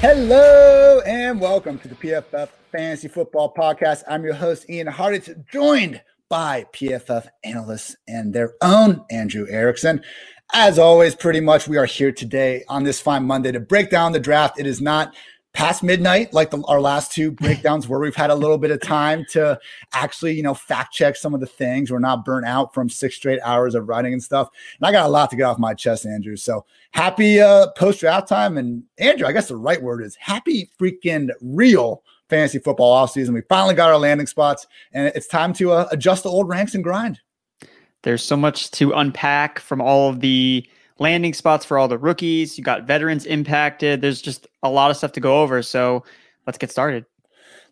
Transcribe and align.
Hello 0.00 1.00
and 1.06 1.40
welcome 1.40 1.78
to 1.78 1.88
the 1.88 1.94
PFF 1.94 2.50
Fantasy 2.70 3.08
Football 3.08 3.54
Podcast. 3.54 4.02
I'm 4.06 4.24
your 4.24 4.34
host, 4.34 4.68
Ian 4.68 4.88
Hartitz, 4.88 5.34
joined 5.50 6.02
by 6.28 6.66
PFF 6.74 7.26
analysts 7.44 7.96
and 8.06 8.30
their 8.30 8.52
own 8.60 9.06
Andrew 9.10 9.46
Erickson. 9.48 10.02
As 10.52 10.78
always, 10.78 11.14
pretty 11.14 11.40
much 11.40 11.66
we 11.66 11.78
are 11.78 11.86
here 11.86 12.12
today 12.12 12.62
on 12.68 12.84
this 12.84 13.00
fine 13.00 13.24
Monday 13.24 13.52
to 13.52 13.58
break 13.58 13.88
down 13.88 14.12
the 14.12 14.20
draft. 14.20 14.60
It 14.60 14.66
is 14.66 14.82
not 14.82 15.14
past 15.56 15.82
midnight 15.82 16.34
like 16.34 16.50
the, 16.50 16.62
our 16.68 16.82
last 16.82 17.10
two 17.10 17.30
breakdowns 17.30 17.88
where 17.88 17.98
we've 17.98 18.14
had 18.14 18.28
a 18.28 18.34
little 18.34 18.58
bit 18.58 18.70
of 18.70 18.78
time 18.82 19.24
to 19.30 19.58
actually 19.94 20.34
you 20.34 20.42
know 20.42 20.52
fact 20.52 20.92
check 20.92 21.16
some 21.16 21.32
of 21.32 21.40
the 21.40 21.46
things 21.46 21.90
we're 21.90 21.98
not 21.98 22.26
burnt 22.26 22.44
out 22.44 22.74
from 22.74 22.90
six 22.90 23.16
straight 23.16 23.40
hours 23.42 23.74
of 23.74 23.88
writing 23.88 24.12
and 24.12 24.22
stuff. 24.22 24.50
And 24.78 24.86
i 24.86 24.92
got 24.92 25.06
a 25.06 25.08
lot 25.08 25.30
to 25.30 25.36
get 25.36 25.44
off 25.44 25.58
my 25.58 25.72
chest 25.72 26.04
andrew. 26.04 26.36
So 26.36 26.66
happy 26.90 27.40
uh 27.40 27.68
post 27.70 28.00
draft 28.00 28.28
time 28.28 28.58
and 28.58 28.82
andrew 28.98 29.26
i 29.26 29.32
guess 29.32 29.48
the 29.48 29.56
right 29.56 29.82
word 29.82 30.02
is 30.02 30.14
happy 30.16 30.70
freaking 30.78 31.30
real 31.40 32.02
fantasy 32.28 32.58
football 32.58 33.06
offseason. 33.06 33.32
We 33.32 33.40
finally 33.48 33.74
got 33.74 33.88
our 33.88 33.98
landing 33.98 34.26
spots 34.26 34.66
and 34.92 35.10
it's 35.14 35.26
time 35.26 35.54
to 35.54 35.72
uh, 35.72 35.88
adjust 35.90 36.24
the 36.24 36.28
old 36.28 36.48
ranks 36.48 36.74
and 36.74 36.84
grind. 36.84 37.18
There's 38.02 38.22
so 38.22 38.36
much 38.36 38.70
to 38.72 38.92
unpack 38.92 39.58
from 39.58 39.80
all 39.80 40.10
of 40.10 40.20
the 40.20 40.68
landing 40.98 41.34
spots 41.34 41.64
for 41.64 41.78
all 41.78 41.88
the 41.88 41.98
rookies. 41.98 42.56
You 42.56 42.64
got 42.64 42.84
veterans 42.84 43.26
impacted. 43.26 44.00
There's 44.00 44.22
just 44.22 44.46
a 44.62 44.70
lot 44.70 44.90
of 44.90 44.96
stuff 44.96 45.12
to 45.12 45.20
go 45.20 45.42
over. 45.42 45.62
So 45.62 46.04
let's 46.46 46.58
get 46.58 46.70
started. 46.70 47.04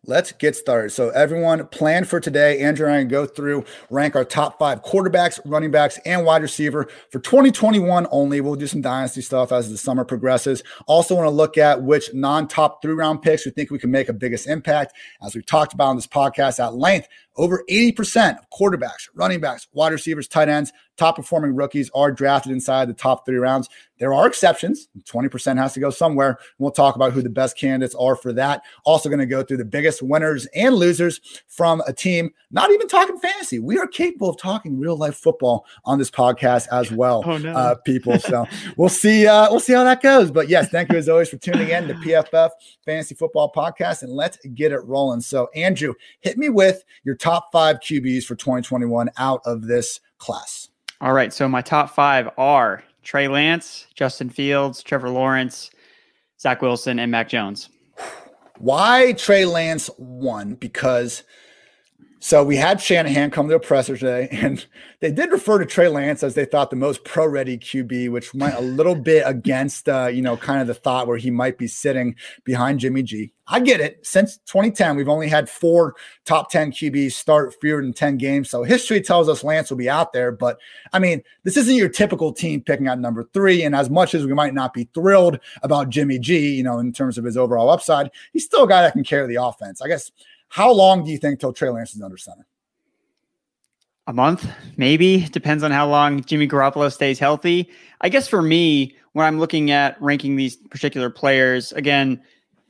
Let's 0.07 0.33
get 0.33 0.55
started. 0.55 0.91
So, 0.91 1.09
everyone, 1.11 1.67
plan 1.69 2.05
for 2.05 2.21
today. 2.21 2.61
Andrew 2.61 2.87
and 2.87 2.95
I 2.95 3.05
go 3.05 3.25
through, 3.25 3.65
rank 3.89 4.15
our 4.15 4.25
top 4.25 4.59
five 4.59 4.83
quarterbacks, 4.83 5.41
running 5.47 5.71
backs, 5.71 5.99
and 6.05 6.27
wide 6.27 6.43
receiver 6.43 6.89
for 7.11 7.21
2021 7.21 8.07
only. 8.11 8.43
We'll 8.43 8.55
do 8.55 8.67
some 8.67 8.83
dynasty 8.83 9.23
stuff 9.23 9.51
as 9.51 9.71
the 9.71 9.79
summer 9.79 10.05
progresses. 10.05 10.63
Also, 10.87 11.15
want 11.15 11.27
to 11.27 11.31
look 11.31 11.57
at 11.57 11.83
which 11.83 12.13
non 12.13 12.49
top 12.49 12.83
three 12.83 12.93
round 12.93 13.23
picks 13.23 13.47
we 13.47 13.51
think 13.53 13.71
we 13.71 13.79
can 13.79 13.91
make 13.91 14.11
a 14.11 14.13
biggest 14.13 14.47
impact. 14.47 14.93
As 15.25 15.35
we've 15.35 15.47
talked 15.47 15.73
about 15.73 15.89
on 15.89 15.97
this 15.97 16.07
podcast 16.07 16.63
at 16.63 16.75
length, 16.75 17.09
over 17.37 17.65
80% 17.71 18.39
of 18.39 18.51
quarterbacks, 18.51 19.09
running 19.15 19.41
backs, 19.41 19.67
wide 19.73 19.93
receivers, 19.93 20.29
tight 20.29 20.49
ends, 20.49 20.73
top 20.97 21.17
performing 21.17 21.55
rookies 21.55 21.91
are 21.95 22.13
drafted 22.13 22.53
inside 22.53 22.89
the 22.89 22.95
top 22.95 23.27
three 23.27 23.37
rounds. 23.37 23.69
There 23.99 24.13
are 24.13 24.27
exceptions. 24.27 24.89
20% 25.05 25.57
has 25.57 25.73
to 25.75 25.81
go 25.81 25.91
somewhere. 25.91 26.39
We'll 26.59 26.73
talk 26.73 26.97
about 26.97 27.13
who 27.13 27.23
the 27.23 27.29
best 27.29 27.57
candidates 27.57 27.95
are 27.95 28.17
for 28.17 28.33
that. 28.33 28.63
Also, 28.85 29.09
going 29.09 29.21
to 29.21 29.27
go 29.27 29.43
through 29.43 29.59
the 29.59 29.65
biggest 29.65 30.03
winners 30.03 30.47
and 30.55 30.75
losers 30.75 31.21
from 31.47 31.81
a 31.87 31.93
team, 31.93 32.31
not 32.51 32.71
even 32.71 32.89
talking 32.89 33.19
fantasy. 33.19 33.61
We 33.61 33.79
are 33.79 33.87
capable 33.87 34.29
of 34.29 34.37
talking 34.37 34.79
real 34.79 34.97
life 34.97 35.17
football 35.17 35.65
on 35.85 35.99
this 35.99 36.11
podcast 36.11 36.67
as 36.73 36.91
well, 36.91 37.23
oh, 37.25 37.39
no. 37.39 37.53
uh, 37.53 37.75
people. 37.77 38.19
So 38.19 38.47
we'll 38.77 38.89
see. 38.89 39.27
Uh, 39.27 39.49
we'll 39.51 39.61
see 39.61 39.75
how 39.75 39.85
that 39.85 40.03
goes. 40.03 40.31
But 40.31 40.49
yes, 40.49 40.71
thank 40.71 40.91
you 40.91 40.99
as 40.99 41.09
always 41.09 41.29
for 41.29 41.37
tuning 41.37 41.69
in 41.69 41.87
to 41.89 41.95
PFF 41.95 42.51
Fantasy 42.85 43.15
Football 43.15 43.53
Podcast, 43.55 44.03
and 44.03 44.13
let's 44.13 44.39
get 44.55 44.73
it 44.73 44.85
rolling. 44.85 45.21
So, 45.21 45.49
Andrew, 45.55 45.95
hit 46.21 46.37
me 46.37 46.49
with 46.49 46.85
your 47.05 47.15
top 47.25 47.51
five 47.51 47.81
QBs 47.81 48.25
for 48.25 48.35
2021 48.35 49.09
out 49.17 49.41
of 49.47 49.63
this 49.63 49.99
class. 50.19 50.69
All 51.01 51.15
right. 51.15 51.33
So 51.33 51.49
my 51.49 51.63
top 51.63 51.95
five 51.95 52.29
are 52.37 52.85
Trey 53.03 53.29
Lance, 53.29 53.87
Justin 53.95 54.29
Fields, 54.29 54.83
Trevor 54.83 55.09
Lawrence, 55.09 55.71
Zach 56.39 56.61
Wilson, 56.61 56.99
and 56.99 57.11
Mac 57.11 57.31
Jones. 57.31 57.71
Why 58.59 59.15
Trey 59.15 59.47
Lance 59.47 59.89
won? 59.97 60.55
Because 60.57 61.23
so 62.25 62.43
we 62.43 62.57
had 62.57 62.81
Shanahan 62.81 63.31
come 63.31 63.51
to 63.51 63.57
a 63.57 63.61
presser 63.61 63.99
today, 63.99 64.29
and 64.33 64.65
they 65.01 65.13
did 65.13 65.31
refer 65.31 65.59
to 65.59 65.67
Trey 65.67 65.89
Lance 65.89 66.23
as 66.23 66.33
they 66.33 66.47
thought 66.47 66.71
the 66.71 66.77
most 66.77 67.05
pro-ready 67.05 67.59
QB, 67.59 68.11
which 68.11 68.33
went 68.33 68.55
a 68.55 68.63
little 68.63 68.95
bit 68.95 69.25
against, 69.27 69.91
uh, 69.91 70.07
you 70.07 70.23
know, 70.23 70.35
kind 70.35 70.63
of 70.63 70.67
the 70.67 70.73
thought 70.73 71.07
where 71.07 71.19
he 71.19 71.31
might 71.31 71.59
be 71.59 71.67
sitting 71.67 72.17
behind 72.45 72.81
Jimmy 72.81 73.03
G. 73.03 73.35
I 73.47 73.61
get 73.61 73.83
it. 73.83 74.07
Since 74.07 74.39
2010, 74.47 74.97
we've 74.97 75.07
only 75.07 75.29
had 75.29 75.51
four 75.51 75.97
top 76.25 76.51
10 76.51 76.73
QBs 76.73 77.13
start 77.13 77.55
fewer 77.61 77.83
than 77.83 77.93
10 77.93 78.17
games. 78.17 78.49
So 78.49 78.63
history 78.63 79.03
tells 79.03 79.29
us 79.29 79.45
Lance 79.45 79.69
will 79.69 79.77
be 79.77 79.91
out 79.91 80.15
there. 80.15 80.33
But 80.33 80.59
I 80.95 81.01
mean, 81.01 81.23
this 81.43 81.59
isn't 81.59 81.75
your 81.75 81.91
typical 81.91 82.33
team 82.33 82.63
picking 82.63 82.89
out 82.89 82.99
number 82.99 83.29
three. 83.35 83.63
And 83.65 83.77
as 83.77 83.91
much 83.91 84.15
as 84.15 84.25
we 84.25 84.33
might 84.33 84.55
not 84.55 84.73
be 84.73 84.89
thrilled 84.95 85.41
about 85.63 85.91
Jimmy 85.91 86.19
G, 86.19 86.55
you 86.55 86.63
know, 86.63 86.79
in 86.79 86.91
terms 86.91 87.19
of 87.19 87.25
his 87.25 87.37
overall 87.37 87.69
upside, 87.69 88.11
he's 88.33 88.47
still 88.47 88.65
a 88.65 88.69
guy 88.69 88.81
that 88.81 88.95
can 88.95 89.05
carry 89.05 89.29
the 89.29 89.43
offense. 89.43 89.83
I 89.83 89.89
guess 89.89 90.11
how 90.49 90.73
long 90.73 91.05
do 91.05 91.11
you 91.11 91.19
think 91.19 91.41
till 91.41 91.53
Trey 91.53 91.71
Lance 91.71 91.95
is 91.95 92.03
under 92.03 92.17
center? 92.17 92.47
A 94.07 94.13
month, 94.13 94.47
maybe. 94.77 95.27
Depends 95.29 95.63
on 95.63 95.71
how 95.71 95.89
long 95.89 96.23
Jimmy 96.23 96.47
Garoppolo 96.47 96.93
stays 96.93 97.19
healthy. 97.19 97.71
I 98.03 98.11
guess 98.11 98.29
for 98.29 98.43
me, 98.43 98.95
when 99.13 99.25
I'm 99.25 99.41
looking 99.41 99.71
at 99.71 100.01
ranking 100.01 100.37
these 100.37 100.57
particular 100.57 101.09
players, 101.09 101.73
again, 101.73 102.21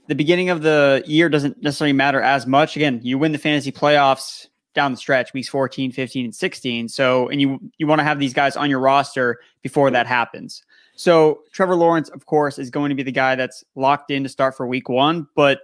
the 0.06 0.14
beginning 0.14 0.50
of 0.50 0.62
the 0.62 1.02
year 1.06 1.28
doesn't 1.28 1.62
necessarily 1.62 1.92
matter 1.92 2.20
as 2.20 2.46
much. 2.46 2.76
Again, 2.76 3.00
you 3.02 3.18
win 3.18 3.32
the 3.32 3.38
fantasy 3.38 3.72
playoffs 3.72 4.46
down 4.74 4.90
the 4.90 4.96
stretch, 4.96 5.32
weeks 5.32 5.48
14, 5.48 5.92
15, 5.92 6.26
and 6.26 6.34
16. 6.34 6.88
So, 6.88 7.28
and 7.28 7.40
you 7.40 7.60
you 7.78 7.86
want 7.86 8.00
to 8.00 8.04
have 8.04 8.18
these 8.18 8.34
guys 8.34 8.56
on 8.56 8.68
your 8.68 8.80
roster 8.80 9.40
before 9.62 9.90
that 9.90 10.06
happens. 10.06 10.62
So, 10.96 11.42
Trevor 11.52 11.76
Lawrence, 11.76 12.08
of 12.10 12.26
course, 12.26 12.58
is 12.58 12.70
going 12.70 12.90
to 12.90 12.94
be 12.94 13.02
the 13.02 13.12
guy 13.12 13.34
that's 13.34 13.64
locked 13.74 14.10
in 14.10 14.22
to 14.22 14.28
start 14.28 14.56
for 14.56 14.66
week 14.66 14.88
one, 14.88 15.26
but 15.34 15.60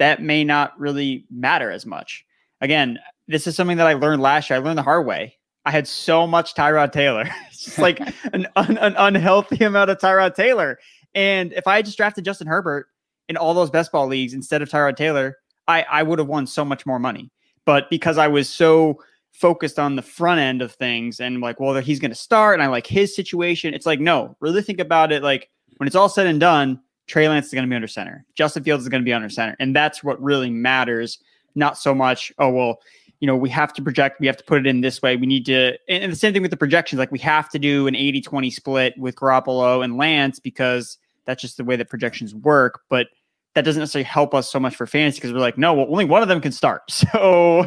that 0.00 0.22
may 0.22 0.42
not 0.42 0.78
really 0.80 1.26
matter 1.30 1.70
as 1.70 1.84
much. 1.84 2.24
Again, 2.62 2.98
this 3.28 3.46
is 3.46 3.54
something 3.54 3.76
that 3.76 3.86
I 3.86 3.92
learned 3.92 4.22
last 4.22 4.48
year. 4.48 4.58
I 4.58 4.62
learned 4.62 4.78
the 4.78 4.82
hard 4.82 5.06
way. 5.06 5.36
I 5.66 5.70
had 5.70 5.86
so 5.86 6.26
much 6.26 6.54
Tyrod 6.54 6.90
Taylor. 6.90 7.28
it's 7.50 7.66
just 7.66 7.78
like 7.78 8.00
an, 8.32 8.48
un, 8.56 8.78
an 8.78 8.94
unhealthy 8.96 9.62
amount 9.62 9.90
of 9.90 9.98
Tyrod 9.98 10.34
Taylor. 10.34 10.78
And 11.14 11.52
if 11.52 11.66
I 11.66 11.76
had 11.76 11.84
just 11.84 11.98
drafted 11.98 12.24
Justin 12.24 12.46
Herbert 12.46 12.88
in 13.28 13.36
all 13.36 13.52
those 13.52 13.70
best 13.70 13.92
ball 13.92 14.06
leagues 14.06 14.32
instead 14.32 14.62
of 14.62 14.70
Tyrod 14.70 14.96
Taylor, 14.96 15.36
I, 15.68 15.82
I 15.82 16.02
would 16.02 16.18
have 16.18 16.28
won 16.28 16.46
so 16.46 16.64
much 16.64 16.86
more 16.86 16.98
money. 16.98 17.30
But 17.66 17.90
because 17.90 18.16
I 18.16 18.28
was 18.28 18.48
so 18.48 19.02
focused 19.32 19.78
on 19.78 19.96
the 19.96 20.02
front 20.02 20.40
end 20.40 20.62
of 20.62 20.72
things 20.72 21.20
and 21.20 21.42
like, 21.42 21.60
well, 21.60 21.74
he's 21.74 22.00
going 22.00 22.10
to 22.10 22.16
start 22.16 22.54
and 22.54 22.62
I 22.62 22.68
like 22.68 22.86
his 22.86 23.14
situation, 23.14 23.74
it's 23.74 23.86
like, 23.86 24.00
no, 24.00 24.34
really 24.40 24.62
think 24.62 24.80
about 24.80 25.12
it. 25.12 25.22
Like 25.22 25.50
when 25.76 25.86
it's 25.86 25.94
all 25.94 26.08
said 26.08 26.26
and 26.26 26.40
done, 26.40 26.80
Trey 27.10 27.28
Lance 27.28 27.46
is 27.46 27.52
going 27.52 27.64
to 27.64 27.68
be 27.68 27.74
under 27.74 27.88
center. 27.88 28.24
Justin 28.36 28.62
Fields 28.62 28.84
is 28.84 28.88
going 28.88 29.02
to 29.02 29.04
be 29.04 29.12
under 29.12 29.28
center. 29.28 29.56
And 29.58 29.74
that's 29.74 30.04
what 30.04 30.22
really 30.22 30.48
matters. 30.48 31.18
Not 31.56 31.76
so 31.76 31.92
much, 31.92 32.32
oh, 32.38 32.50
well, 32.50 32.80
you 33.18 33.26
know, 33.26 33.34
we 33.34 33.50
have 33.50 33.72
to 33.72 33.82
project, 33.82 34.20
we 34.20 34.28
have 34.28 34.36
to 34.36 34.44
put 34.44 34.60
it 34.60 34.66
in 34.68 34.80
this 34.80 35.02
way. 35.02 35.16
We 35.16 35.26
need 35.26 35.44
to, 35.46 35.76
and 35.88 36.12
the 36.12 36.16
same 36.16 36.32
thing 36.32 36.40
with 36.40 36.52
the 36.52 36.56
projections. 36.56 37.00
Like 37.00 37.10
we 37.10 37.18
have 37.18 37.48
to 37.50 37.58
do 37.58 37.88
an 37.88 37.96
80 37.96 38.20
20 38.20 38.50
split 38.50 38.94
with 38.96 39.16
Garoppolo 39.16 39.84
and 39.84 39.96
Lance 39.96 40.38
because 40.38 40.98
that's 41.24 41.42
just 41.42 41.56
the 41.56 41.64
way 41.64 41.74
that 41.74 41.90
projections 41.90 42.32
work. 42.32 42.82
But 42.88 43.08
that 43.54 43.64
doesn't 43.64 43.80
necessarily 43.80 44.04
help 44.04 44.32
us 44.32 44.48
so 44.48 44.60
much 44.60 44.76
for 44.76 44.86
fantasy 44.86 45.16
because 45.16 45.32
we're 45.32 45.40
like, 45.40 45.58
no, 45.58 45.74
well, 45.74 45.86
only 45.90 46.04
one 46.04 46.22
of 46.22 46.28
them 46.28 46.40
can 46.40 46.52
start. 46.52 46.82
So 47.12 47.66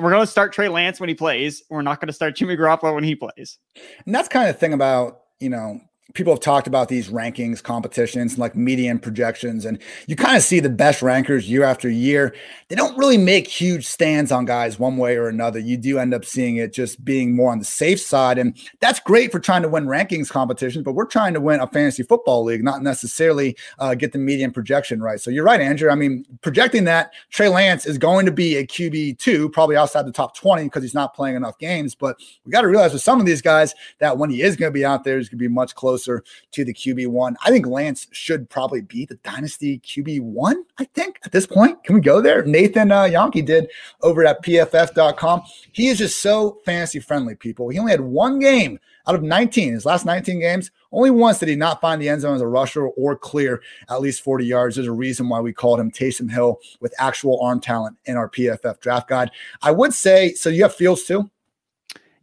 we're 0.00 0.10
going 0.10 0.22
to 0.22 0.26
start 0.26 0.52
Trey 0.52 0.68
Lance 0.68 0.98
when 0.98 1.08
he 1.08 1.14
plays. 1.14 1.62
We're 1.70 1.82
not 1.82 2.00
going 2.00 2.08
to 2.08 2.12
start 2.12 2.34
Jimmy 2.34 2.56
Garoppolo 2.56 2.94
when 2.96 3.04
he 3.04 3.14
plays. 3.14 3.58
And 4.04 4.12
that's 4.12 4.28
kind 4.28 4.48
of 4.48 4.56
the 4.56 4.58
thing 4.58 4.72
about, 4.72 5.20
you 5.38 5.48
know, 5.50 5.80
people 6.16 6.32
have 6.32 6.40
talked 6.40 6.66
about 6.66 6.88
these 6.88 7.10
rankings 7.10 7.62
competitions 7.62 8.32
and 8.32 8.38
like 8.38 8.56
median 8.56 8.98
projections, 8.98 9.64
and 9.64 9.78
you 10.06 10.16
kind 10.16 10.36
of 10.36 10.42
see 10.42 10.58
the 10.58 10.70
best 10.70 11.02
rankers 11.02 11.48
year 11.48 11.62
after 11.62 11.88
year. 11.88 12.34
They 12.68 12.74
don't 12.74 12.96
really 12.98 13.18
make 13.18 13.46
huge 13.46 13.86
stands 13.86 14.32
on 14.32 14.46
guys 14.46 14.78
one 14.78 14.96
way 14.96 15.16
or 15.16 15.28
another. 15.28 15.60
You 15.60 15.76
do 15.76 15.98
end 15.98 16.14
up 16.14 16.24
seeing 16.24 16.56
it 16.56 16.72
just 16.72 17.04
being 17.04 17.36
more 17.36 17.52
on 17.52 17.58
the 17.58 17.64
safe 17.64 18.00
side, 18.00 18.38
and 18.38 18.56
that's 18.80 18.98
great 18.98 19.30
for 19.30 19.38
trying 19.38 19.62
to 19.62 19.68
win 19.68 19.86
rankings 19.86 20.30
competitions. 20.30 20.82
But 20.84 20.94
we're 20.94 21.04
trying 21.04 21.34
to 21.34 21.40
win 21.40 21.60
a 21.60 21.66
fantasy 21.66 22.02
football 22.02 22.42
league, 22.42 22.64
not 22.64 22.82
necessarily 22.82 23.56
uh, 23.78 23.94
get 23.94 24.12
the 24.12 24.18
median 24.18 24.50
projection 24.50 25.00
right. 25.02 25.20
So 25.20 25.30
you're 25.30 25.44
right, 25.44 25.60
Andrew. 25.60 25.90
I 25.90 25.94
mean, 25.94 26.24
projecting 26.40 26.84
that 26.84 27.12
Trey 27.30 27.48
Lance 27.48 27.86
is 27.86 27.98
going 27.98 28.26
to 28.26 28.32
be 28.32 28.56
a 28.56 28.66
QB 28.66 29.18
two, 29.18 29.50
probably 29.50 29.76
outside 29.76 30.06
the 30.06 30.12
top 30.12 30.34
twenty 30.34 30.64
because 30.64 30.82
he's 30.82 30.94
not 30.94 31.14
playing 31.14 31.36
enough 31.36 31.58
games. 31.58 31.94
But 31.94 32.16
we 32.44 32.50
got 32.50 32.62
to 32.62 32.68
realize 32.68 32.94
with 32.94 33.02
some 33.02 33.20
of 33.20 33.26
these 33.26 33.42
guys 33.42 33.74
that 33.98 34.16
when 34.16 34.30
he 34.30 34.42
is 34.42 34.56
going 34.56 34.72
to 34.72 34.74
be 34.74 34.84
out 34.84 35.04
there, 35.04 35.18
he's 35.18 35.28
going 35.28 35.38
to 35.38 35.48
be 35.48 35.52
much 35.52 35.74
closer 35.74 36.05
to 36.52 36.64
the 36.64 36.74
QB 36.74 37.08
one. 37.08 37.36
I 37.44 37.50
think 37.50 37.66
Lance 37.66 38.06
should 38.12 38.48
probably 38.48 38.80
be 38.80 39.04
the 39.04 39.16
dynasty 39.16 39.78
QB 39.80 40.20
one. 40.20 40.64
I 40.78 40.84
think 40.84 41.18
at 41.24 41.32
this 41.32 41.46
point, 41.46 41.82
can 41.84 41.94
we 41.94 42.00
go 42.00 42.20
there? 42.20 42.44
Nathan 42.44 42.92
uh, 42.92 43.04
Jahnke 43.04 43.44
did 43.44 43.70
over 44.02 44.24
at 44.26 44.42
PFF.com. 44.42 45.42
He 45.72 45.88
is 45.88 45.98
just 45.98 46.22
so 46.22 46.58
fantasy 46.64 47.00
friendly. 47.00 47.34
People, 47.34 47.68
he 47.68 47.78
only 47.78 47.92
had 47.92 48.00
one 48.00 48.38
game 48.38 48.78
out 49.06 49.14
of 49.14 49.22
19, 49.22 49.72
his 49.72 49.86
last 49.86 50.04
19 50.04 50.40
games. 50.40 50.70
Only 50.92 51.10
once 51.10 51.38
did 51.38 51.48
he 51.48 51.56
not 51.56 51.80
find 51.80 52.00
the 52.00 52.08
end 52.08 52.22
zone 52.22 52.34
as 52.34 52.40
a 52.40 52.46
rusher 52.46 52.86
or 52.86 53.16
clear 53.16 53.62
at 53.88 54.00
least 54.00 54.22
40 54.22 54.46
yards. 54.46 54.76
There's 54.76 54.88
a 54.88 54.92
reason 54.92 55.28
why 55.28 55.40
we 55.40 55.52
called 55.52 55.80
him 55.80 55.90
Taysom 55.90 56.30
Hill 56.30 56.60
with 56.80 56.94
actual 56.98 57.40
arm 57.40 57.60
talent 57.60 57.96
in 58.06 58.16
our 58.16 58.28
PFF 58.28 58.80
draft 58.80 59.08
guide. 59.08 59.30
I 59.62 59.72
would 59.72 59.92
say 59.92 60.32
so. 60.32 60.48
You 60.48 60.62
have 60.62 60.74
Fields 60.74 61.04
too. 61.04 61.30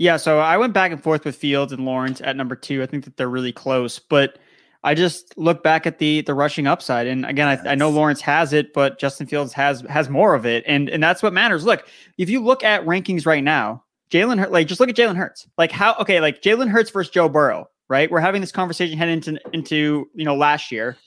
Yeah, 0.03 0.17
so 0.17 0.39
I 0.39 0.57
went 0.57 0.73
back 0.73 0.91
and 0.91 1.01
forth 1.01 1.23
with 1.23 1.37
Fields 1.37 1.71
and 1.71 1.85
Lawrence 1.85 2.19
at 2.19 2.35
number 2.35 2.57
two. 2.57 2.83
I 2.83 2.87
think 2.87 3.05
that 3.05 3.15
they're 3.15 3.29
really 3.29 3.53
close, 3.53 3.99
but 3.99 4.37
I 4.83 4.95
just 4.95 5.37
look 5.37 5.63
back 5.63 5.87
at 5.87 5.97
the 5.97 6.19
the 6.23 6.33
rushing 6.33 6.67
upside, 6.67 7.07
and 7.07 7.25
again, 7.25 7.47
I, 7.47 7.71
I, 7.71 7.75
know 7.75 7.89
Lawrence 7.89 8.19
has 8.19 8.51
it, 8.51 8.73
but 8.73 8.99
Justin 8.99 9.27
Fields 9.27 9.53
has 9.53 9.79
has 9.87 10.09
more 10.09 10.35
of 10.35 10.45
it, 10.45 10.65
and 10.67 10.89
and 10.89 11.01
that's 11.01 11.23
what 11.23 11.31
matters. 11.31 11.63
Look, 11.63 11.87
if 12.17 12.29
you 12.29 12.43
look 12.43 12.65
at 12.65 12.85
rankings 12.85 13.25
right 13.25 13.45
now, 13.45 13.81
Jalen 14.11 14.39
Hurts, 14.39 14.51
like 14.51 14.67
just 14.67 14.81
look 14.81 14.89
at 14.89 14.95
Jalen 14.97 15.15
Hurts, 15.15 15.47
like 15.57 15.71
how 15.71 15.95
okay, 16.01 16.19
like 16.19 16.41
Jalen 16.41 16.67
Hurts 16.67 16.89
versus 16.89 17.09
Joe 17.09 17.29
Burrow, 17.29 17.69
right? 17.87 18.11
We're 18.11 18.19
having 18.19 18.41
this 18.41 18.51
conversation 18.51 18.97
heading 18.97 19.23
into 19.25 19.39
into 19.53 20.09
you 20.15 20.25
know 20.25 20.35
last 20.35 20.69
year. 20.69 20.97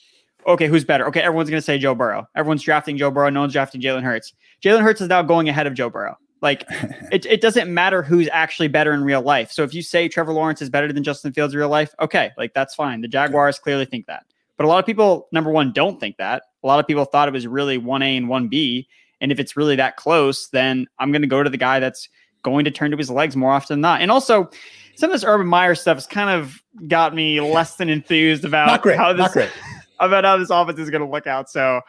Okay, 0.46 0.68
who's 0.68 0.86
better? 0.86 1.06
Okay, 1.08 1.20
everyone's 1.20 1.50
gonna 1.50 1.60
say 1.60 1.76
Joe 1.76 1.94
Burrow. 1.94 2.26
Everyone's 2.34 2.62
drafting 2.62 2.96
Joe 2.96 3.10
Burrow. 3.10 3.28
No 3.28 3.40
one's 3.40 3.52
drafting 3.52 3.82
Jalen 3.82 4.04
Hurts. 4.04 4.32
Jalen 4.64 4.80
Hurts 4.80 5.02
is 5.02 5.08
now 5.08 5.20
going 5.20 5.50
ahead 5.50 5.66
of 5.66 5.74
Joe 5.74 5.90
Burrow. 5.90 6.16
Like 6.42 6.64
it, 7.12 7.26
it 7.26 7.40
doesn't 7.40 7.72
matter 7.72 8.02
who's 8.02 8.28
actually 8.32 8.68
better 8.68 8.92
in 8.92 9.02
real 9.04 9.22
life. 9.22 9.50
So 9.50 9.62
if 9.62 9.74
you 9.74 9.82
say 9.82 10.08
Trevor 10.08 10.32
Lawrence 10.32 10.62
is 10.62 10.70
better 10.70 10.92
than 10.92 11.02
Justin 11.02 11.32
Fields 11.32 11.54
in 11.54 11.60
real 11.60 11.68
life, 11.68 11.94
okay, 12.00 12.30
like 12.36 12.54
that's 12.54 12.74
fine. 12.74 13.00
The 13.00 13.08
Jaguars 13.08 13.58
clearly 13.58 13.84
think 13.84 14.06
that. 14.06 14.24
But 14.56 14.64
a 14.64 14.68
lot 14.68 14.78
of 14.78 14.86
people, 14.86 15.28
number 15.32 15.50
one, 15.50 15.72
don't 15.72 16.00
think 16.00 16.16
that. 16.16 16.44
A 16.62 16.66
lot 16.66 16.80
of 16.80 16.86
people 16.86 17.04
thought 17.04 17.28
it 17.28 17.32
was 17.32 17.46
really 17.46 17.78
1A 17.78 18.16
and 18.16 18.26
1B. 18.26 18.86
And 19.20 19.32
if 19.32 19.38
it's 19.38 19.56
really 19.56 19.76
that 19.76 19.96
close, 19.96 20.48
then 20.48 20.86
I'm 20.98 21.12
going 21.12 21.22
to 21.22 21.28
go 21.28 21.42
to 21.42 21.50
the 21.50 21.56
guy 21.56 21.78
that's 21.78 22.08
going 22.42 22.64
to 22.64 22.70
turn 22.70 22.90
to 22.90 22.96
his 22.96 23.10
legs 23.10 23.36
more 23.36 23.52
often 23.52 23.74
than 23.74 23.80
not. 23.80 24.00
And 24.00 24.10
also, 24.10 24.50
some 24.94 25.10
of 25.10 25.14
this 25.14 25.24
Urban 25.24 25.46
Meyer 25.46 25.74
stuff 25.74 25.96
has 25.96 26.06
kind 26.06 26.30
of 26.30 26.62
got 26.88 27.14
me 27.14 27.40
less 27.40 27.76
than 27.76 27.88
enthused 27.88 28.44
about 28.46 28.82
great, 28.82 28.96
how 28.96 29.12
this 29.12 29.36
about 30.00 30.24
how 30.24 30.36
this 30.36 30.50
offense 30.50 30.78
is 30.78 30.90
going 30.90 31.02
to 31.02 31.08
look 31.08 31.26
out. 31.26 31.50
So, 31.50 31.80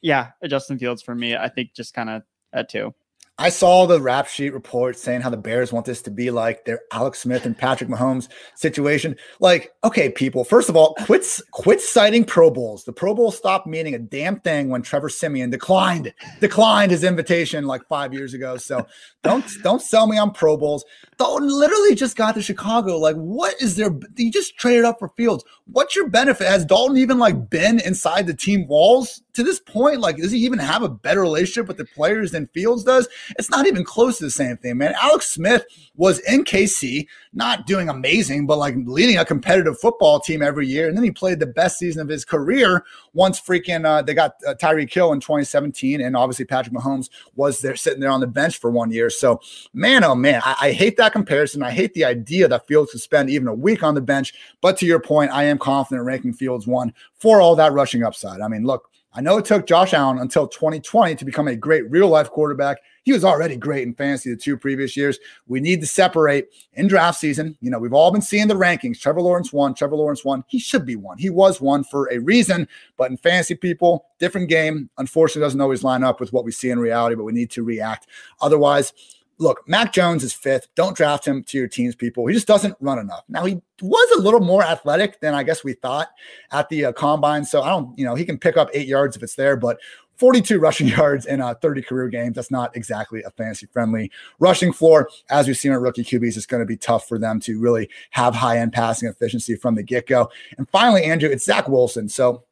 yeah, 0.00 0.30
Justin 0.46 0.78
Fields 0.78 1.02
for 1.02 1.14
me, 1.14 1.36
I 1.36 1.48
think 1.48 1.74
just 1.74 1.94
kind 1.94 2.10
of 2.10 2.22
at 2.52 2.68
two. 2.68 2.94
I 3.38 3.50
saw 3.50 3.84
the 3.84 4.00
rap 4.00 4.28
sheet 4.28 4.54
report 4.54 4.98
saying 4.98 5.20
how 5.20 5.28
the 5.28 5.36
Bears 5.36 5.70
want 5.70 5.84
this 5.84 6.00
to 6.02 6.10
be 6.10 6.30
like 6.30 6.64
their 6.64 6.80
Alex 6.90 7.18
Smith 7.18 7.44
and 7.44 7.56
Patrick 7.56 7.90
Mahomes 7.90 8.28
situation. 8.54 9.14
Like, 9.40 9.72
okay, 9.84 10.08
people, 10.08 10.42
first 10.42 10.70
of 10.70 10.76
all, 10.76 10.94
quit 11.04 11.26
quit 11.50 11.82
citing 11.82 12.24
Pro 12.24 12.50
Bowls. 12.50 12.84
The 12.84 12.94
Pro 12.94 13.14
Bowl 13.14 13.30
stopped 13.30 13.66
meaning 13.66 13.94
a 13.94 13.98
damn 13.98 14.40
thing 14.40 14.70
when 14.70 14.80
Trevor 14.80 15.10
Siemian 15.10 15.50
declined 15.50 16.14
declined 16.40 16.90
his 16.90 17.04
invitation 17.04 17.66
like 17.66 17.86
five 17.88 18.14
years 18.14 18.32
ago. 18.32 18.56
So 18.56 18.86
don't 19.22 19.44
don't 19.62 19.82
sell 19.82 20.06
me 20.06 20.16
on 20.16 20.30
Pro 20.30 20.56
Bowls. 20.56 20.86
Dalton 21.18 21.48
literally 21.48 21.94
just 21.94 22.16
got 22.16 22.34
to 22.36 22.42
Chicago. 22.42 22.98
Like, 22.98 23.16
what 23.16 23.60
is 23.60 23.76
there? 23.76 23.90
You 24.16 24.30
just 24.30 24.56
traded 24.56 24.86
up 24.86 24.98
for 24.98 25.08
Fields. 25.10 25.44
What's 25.66 25.94
your 25.94 26.08
benefit? 26.08 26.46
Has 26.46 26.64
Dalton 26.64 26.96
even 26.96 27.18
like 27.18 27.50
been 27.50 27.80
inside 27.80 28.26
the 28.26 28.34
team 28.34 28.66
walls 28.66 29.22
to 29.34 29.42
this 29.42 29.60
point? 29.60 30.00
Like, 30.00 30.16
does 30.16 30.32
he 30.32 30.38
even 30.38 30.58
have 30.58 30.82
a 30.82 30.88
better 30.88 31.20
relationship 31.20 31.68
with 31.68 31.76
the 31.76 31.84
players 31.84 32.30
than 32.30 32.48
Fields 32.48 32.84
does? 32.84 33.08
It's 33.38 33.50
not 33.50 33.66
even 33.66 33.84
close 33.84 34.18
to 34.18 34.24
the 34.24 34.30
same 34.30 34.56
thing, 34.56 34.78
man. 34.78 34.94
Alex 35.02 35.30
Smith 35.30 35.64
was 35.96 36.18
in 36.20 36.44
KC, 36.44 37.06
not 37.32 37.66
doing 37.66 37.88
amazing, 37.88 38.46
but 38.46 38.58
like 38.58 38.74
leading 38.84 39.18
a 39.18 39.24
competitive 39.24 39.78
football 39.78 40.20
team 40.20 40.42
every 40.42 40.66
year. 40.66 40.88
And 40.88 40.96
then 40.96 41.04
he 41.04 41.10
played 41.10 41.40
the 41.40 41.46
best 41.46 41.78
season 41.78 42.02
of 42.02 42.08
his 42.08 42.24
career 42.24 42.84
once 43.14 43.40
freaking 43.40 43.84
uh, 43.84 44.02
they 44.02 44.14
got 44.14 44.34
uh, 44.46 44.54
Tyreek 44.54 44.92
Hill 44.92 45.12
in 45.12 45.20
2017. 45.20 46.00
And 46.00 46.16
obviously, 46.16 46.44
Patrick 46.44 46.74
Mahomes 46.74 47.08
was 47.34 47.60
there 47.60 47.76
sitting 47.76 48.00
there 48.00 48.10
on 48.10 48.20
the 48.20 48.26
bench 48.26 48.58
for 48.58 48.70
one 48.70 48.90
year. 48.90 49.10
So, 49.10 49.40
man, 49.72 50.04
oh 50.04 50.14
man, 50.14 50.42
I, 50.44 50.56
I 50.62 50.72
hate 50.72 50.96
that 50.98 51.12
comparison. 51.12 51.62
I 51.62 51.70
hate 51.70 51.94
the 51.94 52.04
idea 52.04 52.48
that 52.48 52.66
Fields 52.66 52.92
could 52.92 53.00
spend 53.00 53.30
even 53.30 53.48
a 53.48 53.54
week 53.54 53.82
on 53.82 53.94
the 53.94 54.00
bench. 54.00 54.34
But 54.60 54.76
to 54.78 54.86
your 54.86 55.00
point, 55.00 55.30
I 55.30 55.44
am 55.44 55.58
confident 55.58 56.06
ranking 56.06 56.32
Fields 56.32 56.66
one 56.66 56.92
for 57.18 57.40
all 57.40 57.56
that 57.56 57.72
rushing 57.72 58.02
upside. 58.02 58.40
I 58.40 58.48
mean, 58.48 58.64
look, 58.64 58.90
I 59.16 59.22
know 59.22 59.38
it 59.38 59.46
took 59.46 59.66
Josh 59.66 59.94
Allen 59.94 60.18
until 60.18 60.46
2020 60.46 61.14
to 61.14 61.24
become 61.24 61.48
a 61.48 61.56
great 61.56 61.90
real 61.90 62.08
life 62.08 62.28
quarterback. 62.28 62.76
He 63.02 63.12
was 63.12 63.24
already 63.24 63.56
great 63.56 63.86
in 63.86 63.94
fantasy 63.94 64.28
the 64.28 64.36
two 64.36 64.58
previous 64.58 64.94
years. 64.94 65.18
We 65.46 65.58
need 65.58 65.80
to 65.80 65.86
separate 65.86 66.48
in 66.74 66.86
draft 66.86 67.18
season. 67.18 67.56
You 67.62 67.70
know, 67.70 67.78
we've 67.78 67.94
all 67.94 68.10
been 68.10 68.20
seeing 68.20 68.46
the 68.46 68.54
rankings. 68.54 69.00
Trevor 69.00 69.22
Lawrence 69.22 69.54
won, 69.54 69.72
Trevor 69.72 69.96
Lawrence 69.96 70.22
won. 70.22 70.44
He 70.48 70.58
should 70.58 70.84
be 70.84 70.96
one. 70.96 71.16
He 71.16 71.30
was 71.30 71.62
one 71.62 71.82
for 71.82 72.12
a 72.12 72.18
reason. 72.18 72.68
But 72.98 73.10
in 73.10 73.16
fantasy, 73.16 73.54
people, 73.54 74.04
different 74.18 74.50
game. 74.50 74.90
Unfortunately, 74.98 75.46
doesn't 75.46 75.60
always 75.62 75.82
line 75.82 76.04
up 76.04 76.20
with 76.20 76.34
what 76.34 76.44
we 76.44 76.52
see 76.52 76.68
in 76.68 76.78
reality, 76.78 77.16
but 77.16 77.24
we 77.24 77.32
need 77.32 77.50
to 77.52 77.62
react. 77.62 78.08
Otherwise, 78.42 78.92
look, 79.38 79.66
Mac 79.68 79.92
Jones 79.92 80.24
is 80.24 80.32
fifth. 80.32 80.68
Don't 80.74 80.96
draft 80.96 81.26
him 81.26 81.42
to 81.44 81.58
your 81.58 81.68
teams, 81.68 81.94
people. 81.94 82.26
He 82.26 82.34
just 82.34 82.46
doesn't 82.46 82.76
run 82.80 82.98
enough. 82.98 83.24
Now, 83.28 83.44
he 83.44 83.60
was 83.82 84.18
a 84.18 84.22
little 84.22 84.40
more 84.40 84.62
athletic 84.62 85.20
than 85.20 85.34
I 85.34 85.42
guess 85.42 85.62
we 85.62 85.74
thought 85.74 86.08
at 86.52 86.68
the 86.68 86.86
uh, 86.86 86.92
combine. 86.92 87.44
So 87.44 87.62
I 87.62 87.68
don't, 87.68 87.96
you 87.98 88.04
know, 88.04 88.14
he 88.14 88.24
can 88.24 88.38
pick 88.38 88.56
up 88.56 88.70
eight 88.72 88.88
yards 88.88 89.16
if 89.16 89.22
it's 89.22 89.34
there, 89.34 89.56
but 89.56 89.78
42 90.16 90.58
rushing 90.60 90.88
yards 90.88 91.26
in 91.26 91.40
uh, 91.40 91.54
30 91.54 91.82
career 91.82 92.08
games. 92.08 92.36
That's 92.36 92.50
not 92.50 92.74
exactly 92.76 93.22
a 93.22 93.30
fantasy 93.30 93.66
friendly 93.66 94.10
rushing 94.38 94.72
floor. 94.72 95.08
As 95.28 95.46
we've 95.46 95.56
seen 95.56 95.72
at 95.72 95.80
rookie 95.80 96.04
QBs, 96.04 96.36
it's 96.36 96.46
going 96.46 96.62
to 96.62 96.66
be 96.66 96.76
tough 96.76 97.06
for 97.06 97.18
them 97.18 97.40
to 97.40 97.60
really 97.60 97.90
have 98.10 98.34
high 98.34 98.58
end 98.58 98.72
passing 98.72 99.08
efficiency 99.08 99.56
from 99.56 99.74
the 99.74 99.82
get 99.82 100.06
go. 100.06 100.30
And 100.56 100.68
finally, 100.70 101.04
Andrew, 101.04 101.28
it's 101.28 101.44
Zach 101.44 101.68
Wilson. 101.68 102.08
So 102.08 102.44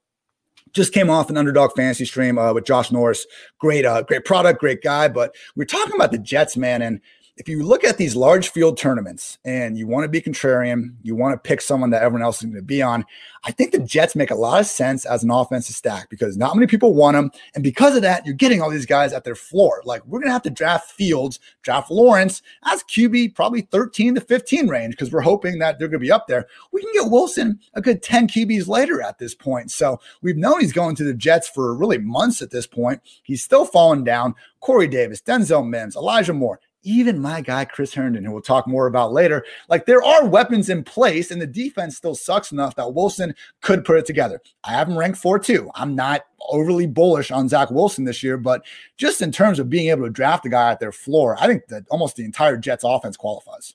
just 0.75 0.93
came 0.93 1.09
off 1.09 1.31
an 1.31 1.37
underdog 1.37 1.73
fantasy 1.75 2.05
stream 2.05 2.39
uh, 2.39 2.53
with 2.53 2.65
Josh 2.65 2.93
Norris. 2.93 3.27
Great, 3.59 3.87
uh, 3.87 4.03
great 4.03 4.25
product, 4.25 4.61
great 4.61 4.83
guy. 4.83 5.09
But 5.09 5.35
we're 5.57 5.65
talking 5.65 5.95
about 5.95 6.13
the 6.13 6.19
Jets, 6.19 6.57
man. 6.57 6.83
And 6.83 7.01
if 7.37 7.49
you 7.49 7.65
look 7.65 7.83
at 7.83 7.99
these 7.99 8.15
large 8.15 8.51
field 8.51 8.79
tournaments 8.79 9.39
and 9.45 9.77
you 9.77 9.89
want 9.89 10.05
to 10.05 10.09
be 10.09 10.21
contrarian, 10.21 10.95
you 11.03 11.17
want 11.17 11.33
to 11.35 11.49
pick 11.49 11.61
someone 11.61 11.91
that 11.91 12.03
everyone 12.03 12.23
else 12.23 12.37
is 12.39 12.45
going 12.45 12.55
to 12.55 12.63
be 12.63 12.81
on, 12.81 13.05
I 13.43 13.51
think 13.51 13.73
the 13.73 13.81
Jets 13.81 14.15
make 14.15 14.31
a 14.31 14.37
lot 14.37 14.61
of 14.61 14.67
sense 14.67 15.05
as 15.05 15.25
an 15.25 15.33
offensive 15.33 15.75
stack 15.75 16.09
because 16.11 16.37
not 16.37 16.55
many 16.55 16.69
people 16.69 16.95
want 16.95 17.17
them. 17.17 17.33
And 17.55 17.65
because 17.65 17.97
of 17.97 18.03
that, 18.03 18.25
you're 18.25 18.37
getting 18.37 18.63
all 18.63 18.71
these 18.71 18.87
guys 18.87 19.13
at 19.13 19.25
their 19.25 19.35
floor. 19.35 19.83
Like 19.85 20.07
we're 20.07 20.21
going 20.21 20.29
to 20.29 20.33
have 20.33 20.43
to 20.43 20.51
draft 20.51 20.93
Fields, 20.93 21.41
draft 21.63 21.91
Lawrence 21.91 22.41
as 22.67 22.85
QB, 22.85 23.35
probably 23.35 23.63
13 23.63 24.15
to 24.15 24.21
15 24.21 24.69
range 24.69 24.93
because 24.93 25.11
we're 25.11 25.21
hoping 25.21 25.59
that 25.59 25.79
they're 25.79 25.89
going 25.89 26.01
to 26.01 26.07
be 26.07 26.13
up 26.13 26.29
there. 26.29 26.47
We 26.71 26.83
can 26.83 26.91
get 26.93 27.11
Wilson 27.11 27.59
a 27.75 27.83
good 27.83 28.01
10 28.01 28.29
QBs 28.29 28.69
later 28.69 29.03
at 29.03 29.19
this 29.19 29.35
point. 29.35 29.73
So 29.73 29.99
we've 30.23 30.37
known 30.37 30.61
he's 30.61 30.73
going 30.73 30.95
to 30.97 31.05
the 31.05 31.15
Jets 31.15 31.49
for 31.49 31.75
really 31.75 31.99
months 31.99 32.43
at 32.43 32.53
this 32.53 32.67
point. 32.67 33.01
He's 33.25 33.43
still 33.43 33.65
falling 33.65 34.05
down. 34.05 34.37
Corey 34.61 34.89
Davis, 34.89 35.21
Denzel 35.21 35.69
Mims, 35.69 35.97
Elijah 35.97 36.33
Moore 36.33 36.61
even 36.85 37.19
my 37.19 37.41
guy 37.41 37.65
Chris 37.65 37.93
Herndon, 37.93 38.25
who 38.25 38.33
we'll 38.33 38.43
talk 38.43 38.67
more 38.67 38.87
about 38.87 39.13
later. 39.13 39.45
Like 39.69 39.87
there 39.87 40.03
are 40.03 40.27
weapons 40.27 40.69
in 40.69 40.85
place, 40.85 41.31
and 41.31 41.41
the 41.41 41.47
defense 41.47 41.97
still 41.97 42.15
sucks 42.15 42.53
enough 42.53 42.77
that 42.77 42.95
Wilson 42.95 43.35
could 43.61 43.85
put 43.85 43.99
it 43.99 44.07
together. 44.07 44.41
I 44.63 44.73
have 44.73 44.89
him 44.89 44.97
ranked 44.97 45.19
four 45.19 45.39
two. 45.39 45.71
I'm 45.75 45.95
not 45.95 46.23
overly 46.49 46.87
bullish 46.87 47.31
on 47.31 47.49
Zach 47.49 47.71
Wilson 47.71 48.05
this 48.05 48.23
year, 48.23 48.37
but 48.37 48.65
just 48.97 49.23
in 49.23 49.33
terms 49.33 49.59
of 49.59 49.71
being 49.71 49.89
able 49.89 50.05
to 50.05 50.11
draft 50.11 50.47
a 50.47 50.49
guy 50.49 50.71
at 50.71 50.81
their 50.81 50.93
floor, 50.93 51.37
I 51.41 51.47
think 51.47 51.67
that 51.69 51.85
almost 51.91 52.17
the 52.17 52.25
entire 52.25 52.57
Jets 52.57 52.85
offense 52.85 53.17
qualifies. 53.17 53.75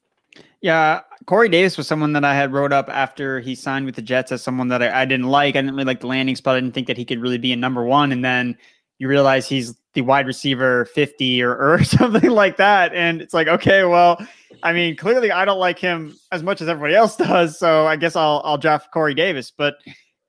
Yeah, 0.61 1.01
Corey 1.25 1.47
Davis 1.49 1.77
was 1.77 1.87
someone 1.87 2.13
that 2.13 2.25
I 2.25 2.35
had 2.35 2.51
wrote 2.51 2.73
up 2.73 2.89
after 2.89 3.39
he 3.39 3.55
signed 3.55 3.85
with 3.85 3.95
the 3.95 4.01
Jets 4.01 4.31
as 4.31 4.41
someone 4.41 4.67
that 4.69 4.83
I, 4.83 5.01
I 5.01 5.05
didn't 5.05 5.27
like. 5.27 5.55
I 5.55 5.61
didn't 5.61 5.75
really 5.75 5.85
like 5.85 6.01
the 6.01 6.07
landing 6.07 6.35
spot. 6.35 6.57
I 6.57 6.59
didn't 6.59 6.73
think 6.73 6.87
that 6.87 6.97
he 6.97 7.05
could 7.05 7.21
really 7.21 7.37
be 7.37 7.53
a 7.53 7.55
number 7.55 7.83
one. 7.85 8.11
And 8.11 8.25
then 8.25 8.57
you 8.97 9.07
realize 9.07 9.47
he's 9.47 9.73
the 9.93 10.01
wide 10.01 10.27
receiver 10.27 10.85
50 10.85 11.41
or, 11.43 11.55
or 11.55 11.83
something 11.83 12.29
like 12.29 12.57
that. 12.57 12.93
And 12.93 13.21
it's 13.21 13.33
like, 13.33 13.47
okay, 13.47 13.83
well, 13.85 14.25
I 14.63 14.73
mean, 14.73 14.95
clearly 14.95 15.31
I 15.31 15.45
don't 15.45 15.59
like 15.59 15.79
him 15.79 16.17
as 16.31 16.43
much 16.43 16.61
as 16.61 16.67
everybody 16.67 16.95
else 16.95 17.15
does. 17.17 17.57
So 17.57 17.87
I 17.87 17.95
guess 17.95 18.15
I'll 18.15 18.41
I'll 18.43 18.57
draft 18.57 18.91
Corey 18.91 19.13
Davis. 19.13 19.51
But 19.51 19.75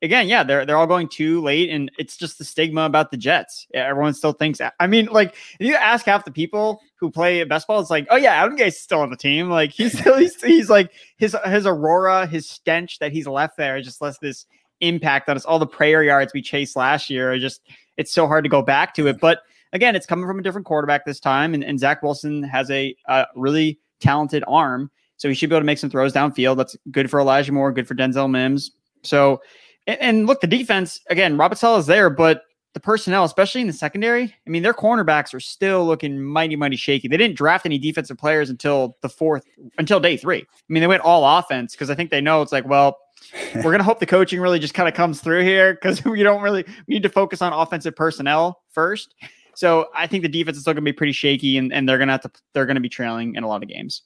again, 0.02 0.28
yeah, 0.28 0.42
they're 0.42 0.64
they're 0.64 0.76
all 0.76 0.86
going 0.86 1.08
too 1.08 1.40
late, 1.42 1.70
and 1.70 1.90
it's 1.98 2.16
just 2.16 2.38
the 2.38 2.44
stigma 2.44 2.82
about 2.82 3.10
the 3.10 3.16
Jets. 3.16 3.66
Everyone 3.74 4.14
still 4.14 4.32
thinks. 4.32 4.60
I 4.78 4.86
mean, 4.86 5.06
like 5.06 5.34
if 5.58 5.66
you 5.66 5.74
ask 5.74 6.06
half 6.06 6.24
the 6.24 6.30
people 6.30 6.80
who 6.96 7.10
play 7.10 7.42
best 7.44 7.66
ball, 7.66 7.80
it's 7.80 7.90
like, 7.90 8.06
oh 8.10 8.16
yeah, 8.16 8.42
Adam 8.42 8.56
Gase 8.56 8.74
still 8.74 9.00
on 9.00 9.10
the 9.10 9.16
team. 9.16 9.50
Like 9.50 9.70
he's 9.70 9.98
still 9.98 10.18
he's, 10.18 10.40
he's 10.42 10.70
like 10.70 10.92
his 11.16 11.36
his 11.46 11.66
aurora, 11.66 12.26
his 12.26 12.48
stench 12.48 12.98
that 13.00 13.12
he's 13.12 13.26
left 13.26 13.56
there 13.56 13.80
just 13.80 14.00
lets 14.00 14.18
this 14.18 14.46
impact 14.80 15.28
on 15.28 15.36
us. 15.36 15.44
All 15.44 15.58
the 15.58 15.66
prayer 15.66 16.02
yards 16.02 16.32
we 16.32 16.42
chased 16.42 16.76
last 16.76 17.10
year 17.10 17.32
are 17.32 17.38
just 17.38 17.60
it's 18.00 18.10
so 18.10 18.26
hard 18.26 18.44
to 18.44 18.48
go 18.50 18.62
back 18.62 18.94
to 18.94 19.06
it. 19.06 19.20
But 19.20 19.42
again, 19.74 19.94
it's 19.94 20.06
coming 20.06 20.26
from 20.26 20.38
a 20.38 20.42
different 20.42 20.66
quarterback 20.66 21.04
this 21.04 21.20
time, 21.20 21.52
and, 21.52 21.62
and 21.62 21.78
Zach 21.78 22.02
Wilson 22.02 22.42
has 22.42 22.70
a, 22.70 22.96
really 23.36 23.78
talented 24.00 24.42
arm. 24.48 24.90
So 25.18 25.28
he 25.28 25.34
should 25.34 25.50
be 25.50 25.54
able 25.54 25.60
to 25.60 25.66
make 25.66 25.76
some 25.76 25.90
throws 25.90 26.14
downfield. 26.14 26.56
That's 26.56 26.74
good 26.90 27.10
for 27.10 27.20
Elijah 27.20 27.52
Moore, 27.52 27.70
good 27.70 27.86
for 27.86 27.94
Denzel 27.94 28.30
Mims. 28.30 28.70
So, 29.02 29.42
and, 29.86 30.00
and 30.00 30.26
look, 30.26 30.40
the 30.40 30.46
defense 30.46 30.98
again, 31.10 31.36
Robert 31.36 31.58
Saleh 31.58 31.80
is 31.80 31.86
there, 31.86 32.08
but 32.08 32.44
the 32.72 32.80
personnel, 32.80 33.24
especially 33.24 33.60
in 33.60 33.66
the 33.66 33.72
secondary, 33.74 34.34
I 34.46 34.50
mean, 34.50 34.62
their 34.62 34.72
cornerbacks 34.72 35.34
are 35.34 35.40
still 35.40 35.84
looking 35.84 36.22
mighty, 36.22 36.56
mighty 36.56 36.76
shaky. 36.76 37.08
They 37.08 37.18
didn't 37.18 37.36
draft 37.36 37.66
any 37.66 37.78
defensive 37.78 38.16
players 38.16 38.48
until 38.48 38.96
the 39.02 39.10
fourth, 39.10 39.44
until 39.76 40.00
day 40.00 40.16
three. 40.16 40.38
I 40.38 40.72
mean, 40.72 40.80
they 40.80 40.86
went 40.86 41.02
all 41.02 41.38
offense 41.38 41.72
because 41.72 41.90
I 41.90 41.94
think 41.94 42.10
they 42.10 42.22
know 42.22 42.40
it's 42.40 42.52
like, 42.52 42.66
well, 42.66 42.96
we're 43.56 43.62
going 43.62 43.78
to 43.78 43.84
hope 43.84 44.00
the 44.00 44.06
coaching 44.06 44.40
really 44.40 44.58
just 44.58 44.74
kind 44.74 44.88
of 44.88 44.94
comes 44.94 45.20
through 45.20 45.42
here 45.42 45.74
because 45.74 46.04
we 46.04 46.22
don't 46.22 46.42
really 46.42 46.64
we 46.86 46.94
need 46.94 47.02
to 47.02 47.08
focus 47.08 47.42
on 47.42 47.52
offensive 47.52 47.96
personnel 47.96 48.62
first. 48.72 49.14
So 49.54 49.88
I 49.94 50.06
think 50.06 50.22
the 50.22 50.28
defense 50.28 50.56
is 50.56 50.62
still 50.62 50.72
going 50.72 50.84
to 50.84 50.90
be 50.90 50.96
pretty 50.96 51.12
shaky, 51.12 51.58
and, 51.58 51.72
and 51.72 51.86
they're 51.86 51.98
going 51.98 52.08
to 52.08 52.12
have 52.12 52.22
to 52.22 52.30
they're 52.54 52.66
going 52.66 52.76
to 52.76 52.80
be 52.80 52.88
trailing 52.88 53.34
in 53.34 53.42
a 53.42 53.48
lot 53.48 53.62
of 53.62 53.68
games. 53.68 54.02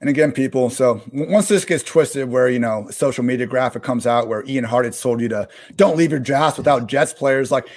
And 0.00 0.10
again, 0.10 0.32
people. 0.32 0.68
So 0.70 1.00
once 1.12 1.48
this 1.48 1.64
gets 1.64 1.84
twisted, 1.84 2.28
where 2.28 2.48
you 2.48 2.58
know 2.58 2.88
social 2.90 3.22
media 3.22 3.46
graphic 3.46 3.82
comes 3.82 4.06
out 4.06 4.26
where 4.26 4.44
Ian 4.46 4.64
Hartitz 4.64 5.00
told 5.00 5.20
you 5.20 5.28
to 5.28 5.48
don't 5.76 5.96
leave 5.96 6.10
your 6.10 6.20
drafts 6.20 6.58
without 6.58 6.88
Jets 6.88 7.12
players, 7.12 7.52
like 7.52 7.68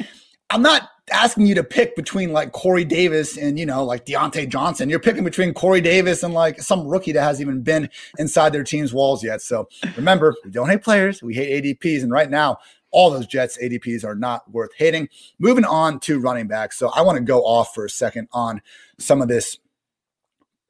I'm 0.49 0.61
not 0.61 0.89
asking 1.09 1.45
you 1.45 1.55
to 1.55 1.63
pick 1.63 1.95
between 1.95 2.31
like 2.31 2.51
Corey 2.51 2.85
Davis 2.85 3.37
and 3.37 3.59
you 3.59 3.65
know 3.65 3.83
like 3.83 4.05
Diontae 4.05 4.49
Johnson. 4.49 4.89
You're 4.89 4.99
picking 4.99 5.23
between 5.23 5.53
Corey 5.53 5.81
Davis 5.81 6.23
and 6.23 6.33
like 6.33 6.61
some 6.61 6.87
rookie 6.87 7.11
that 7.11 7.21
hasn't 7.21 7.47
even 7.47 7.61
been 7.61 7.89
inside 8.17 8.53
their 8.53 8.63
team's 8.63 8.93
walls 8.93 9.23
yet. 9.23 9.41
So 9.41 9.67
remember, 9.95 10.35
we 10.43 10.51
don't 10.51 10.69
hate 10.69 10.83
players, 10.83 11.21
we 11.21 11.33
hate 11.33 11.63
ADPs, 11.63 12.03
and 12.03 12.11
right 12.11 12.29
now 12.29 12.57
all 12.91 13.09
those 13.09 13.27
Jets 13.27 13.57
ADPs 13.61 14.03
are 14.03 14.15
not 14.15 14.49
worth 14.51 14.71
hating. 14.77 15.09
Moving 15.37 15.65
on 15.65 15.99
to 16.01 16.19
running 16.19 16.47
backs. 16.47 16.77
So 16.77 16.89
I 16.89 17.01
want 17.01 17.17
to 17.17 17.23
go 17.23 17.41
off 17.41 17.73
for 17.73 17.85
a 17.85 17.89
second 17.89 18.27
on 18.31 18.61
some 18.97 19.21
of 19.21 19.27
this 19.27 19.57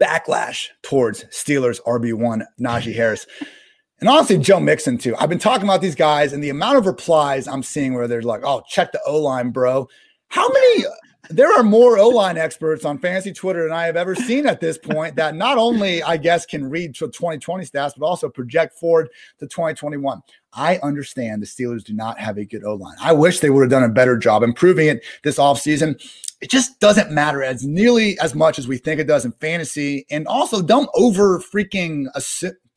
backlash 0.01 0.69
towards 0.81 1.25
Steelers 1.25 1.81
RB1 1.85 2.43
Najee 2.59 2.95
Harris. 2.95 3.25
And 3.99 4.07
honestly, 4.07 4.37
Joe 4.37 4.59
Mixon 4.59 4.97
too. 4.97 5.15
I've 5.17 5.29
been 5.29 5.39
talking 5.39 5.65
about 5.65 5.81
these 5.81 5.95
guys 5.95 6.31
and 6.31 6.43
the 6.43 6.49
amount 6.49 6.77
of 6.77 6.85
replies 6.85 7.47
I'm 7.47 7.63
seeing 7.63 7.93
where 7.93 8.07
they're 8.07 8.21
like, 8.21 8.41
oh, 8.45 8.63
check 8.67 8.91
the 8.91 9.01
O 9.05 9.19
line, 9.19 9.49
bro. 9.49 9.89
How 10.29 10.47
many 10.47 10.85
there 11.31 11.53
are 11.53 11.63
more 11.63 11.99
O 11.99 12.07
line 12.07 12.37
experts 12.37 12.85
on 12.85 12.97
fantasy 12.97 13.31
Twitter 13.31 13.63
than 13.63 13.71
I 13.71 13.85
have 13.85 13.95
ever 13.95 14.15
seen 14.15 14.47
at 14.47 14.59
this 14.59 14.79
point 14.79 15.15
that 15.15 15.35
not 15.35 15.59
only, 15.59 16.01
I 16.01 16.17
guess, 16.17 16.45
can 16.45 16.67
read 16.67 16.95
to 16.95 17.05
2020 17.07 17.65
stats, 17.65 17.93
but 17.95 18.05
also 18.05 18.29
project 18.29 18.73
forward 18.79 19.09
to 19.37 19.45
2021. 19.45 20.21
I 20.53 20.77
understand 20.81 21.41
the 21.41 21.45
Steelers 21.45 21.83
do 21.83 21.93
not 21.93 22.19
have 22.19 22.37
a 22.37 22.45
good 22.45 22.63
O 22.63 22.75
line. 22.75 22.97
I 23.01 23.13
wish 23.13 23.39
they 23.39 23.49
would 23.49 23.61
have 23.61 23.69
done 23.69 23.83
a 23.83 23.93
better 23.93 24.17
job 24.17 24.43
improving 24.43 24.87
it 24.87 25.03
this 25.23 25.37
offseason. 25.37 26.01
It 26.41 26.49
just 26.49 26.79
doesn't 26.79 27.11
matter 27.11 27.43
as 27.43 27.65
nearly 27.65 28.17
as 28.19 28.33
much 28.33 28.57
as 28.57 28.67
we 28.67 28.77
think 28.77 28.99
it 28.99 29.07
does 29.07 29.25
in 29.25 29.33
fantasy. 29.33 30.05
And 30.09 30.25
also, 30.27 30.61
don't 30.61 30.89
over 30.95 31.39
freaking 31.39 32.07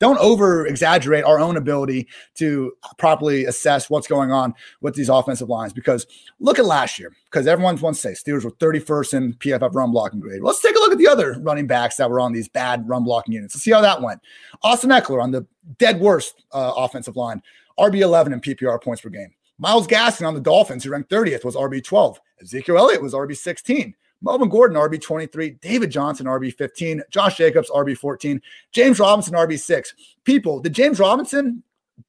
don't 0.03 0.19
over 0.19 0.65
exaggerate 0.67 1.23
our 1.23 1.39
own 1.39 1.55
ability 1.55 2.09
to 2.35 2.73
properly 2.97 3.45
assess 3.45 3.89
what's 3.89 4.05
going 4.05 4.33
on 4.33 4.53
with 4.81 4.95
these 4.95 5.07
offensive 5.07 5.47
lines. 5.47 5.71
Because 5.71 6.05
look 6.41 6.59
at 6.59 6.65
last 6.65 6.99
year, 6.99 7.13
because 7.23 7.47
everyone 7.47 7.77
wants 7.77 8.01
to 8.01 8.13
say 8.13 8.31
Steelers 8.31 8.43
were 8.43 8.51
31st 8.51 9.13
in 9.13 9.33
PFF 9.35 9.73
run 9.73 9.91
blocking 9.91 10.19
grade. 10.19 10.41
Let's 10.41 10.61
take 10.61 10.75
a 10.75 10.79
look 10.79 10.91
at 10.91 10.97
the 10.97 11.07
other 11.07 11.37
running 11.39 11.67
backs 11.67 11.95
that 11.95 12.09
were 12.09 12.19
on 12.19 12.33
these 12.33 12.49
bad 12.49 12.85
run 12.85 13.05
blocking 13.05 13.33
units. 13.33 13.55
Let's 13.55 13.63
see 13.63 13.71
how 13.71 13.79
that 13.79 14.01
went. 14.01 14.19
Austin 14.61 14.89
Ekeler 14.89 15.23
on 15.23 15.31
the 15.31 15.47
dead 15.77 16.01
worst 16.01 16.43
uh, 16.51 16.73
offensive 16.75 17.15
line, 17.15 17.41
RB11 17.79 18.33
in 18.33 18.41
PPR 18.41 18.81
points 18.81 19.01
per 19.01 19.09
game. 19.09 19.33
Myles 19.57 19.87
Gaskin 19.87 20.27
on 20.27 20.33
the 20.33 20.41
Dolphins, 20.41 20.83
who 20.83 20.91
ranked 20.91 21.09
30th, 21.09 21.45
was 21.45 21.55
RB12. 21.55 22.17
Ezekiel 22.41 22.77
Elliott 22.77 23.01
was 23.01 23.13
RB16. 23.13 23.93
Melvin 24.23 24.49
Gordon, 24.49 24.77
RB23, 24.77 25.59
David 25.59 25.91
Johnson, 25.91 26.25
RB15, 26.27 27.01
Josh 27.09 27.35
Jacobs, 27.37 27.69
RB14, 27.69 28.39
James 28.71 28.99
Robinson, 28.99 29.33
RB6. 29.33 29.87
People, 30.23 30.61
did 30.61 30.73
James 30.73 30.99
Robinson 30.99 31.61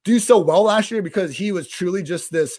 do 0.04 0.20
so 0.20 0.38
well 0.38 0.62
last 0.62 0.90
year 0.90 1.02
because 1.02 1.36
he 1.36 1.50
was 1.50 1.68
truly 1.68 2.02
just 2.02 2.30
this 2.30 2.58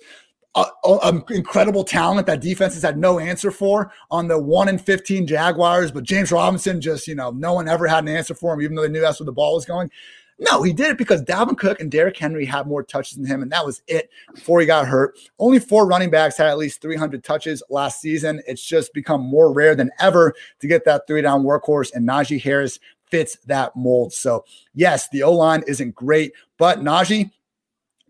uh, 0.55 1.21
incredible 1.29 1.83
talent 1.83 2.27
that 2.27 2.41
defenses 2.41 2.83
had 2.83 2.97
no 2.97 3.19
answer 3.19 3.51
for 3.51 3.91
on 4.12 4.27
the 4.27 4.38
1 4.38 4.69
in 4.69 4.77
15 4.77 5.27
Jaguars, 5.27 5.91
but 5.91 6.03
James 6.03 6.31
Robinson 6.31 6.79
just, 6.79 7.07
you 7.07 7.15
know, 7.15 7.31
no 7.31 7.53
one 7.53 7.67
ever 7.67 7.88
had 7.88 8.03
an 8.03 8.09
answer 8.09 8.33
for 8.33 8.53
him, 8.53 8.62
even 8.62 8.75
though 8.75 8.83
they 8.83 8.89
knew 8.89 9.01
that's 9.01 9.19
where 9.19 9.25
the 9.25 9.31
ball 9.31 9.55
was 9.55 9.65
going. 9.65 9.89
No, 10.37 10.63
he 10.63 10.73
did 10.73 10.91
it 10.91 10.97
because 10.97 11.21
Dalvin 11.21 11.57
Cook 11.57 11.79
and 11.79 11.89
Derrick 11.89 12.17
Henry 12.17 12.43
had 12.43 12.67
more 12.67 12.83
touches 12.83 13.17
than 13.17 13.25
him, 13.25 13.41
and 13.41 13.51
that 13.51 13.65
was 13.65 13.81
it 13.87 14.09
before 14.33 14.59
he 14.59 14.65
got 14.65 14.87
hurt. 14.87 15.17
Only 15.39 15.59
four 15.59 15.87
running 15.87 16.09
backs 16.09 16.37
had 16.37 16.47
at 16.47 16.57
least 16.57 16.81
300 16.81 17.23
touches 17.23 17.63
last 17.69 18.01
season. 18.01 18.41
It's 18.45 18.63
just 18.63 18.93
become 18.93 19.21
more 19.21 19.53
rare 19.53 19.75
than 19.75 19.91
ever 19.99 20.33
to 20.59 20.67
get 20.67 20.83
that 20.85 21.07
three 21.07 21.21
down 21.21 21.43
workhorse, 21.43 21.93
and 21.93 22.07
Najee 22.07 22.41
Harris 22.41 22.79
fits 23.09 23.37
that 23.45 23.75
mold. 23.77 24.11
So, 24.11 24.43
yes, 24.73 25.07
the 25.09 25.23
O 25.23 25.31
line 25.31 25.63
isn't 25.67 25.95
great, 25.95 26.33
but 26.57 26.79
Najee 26.81 27.31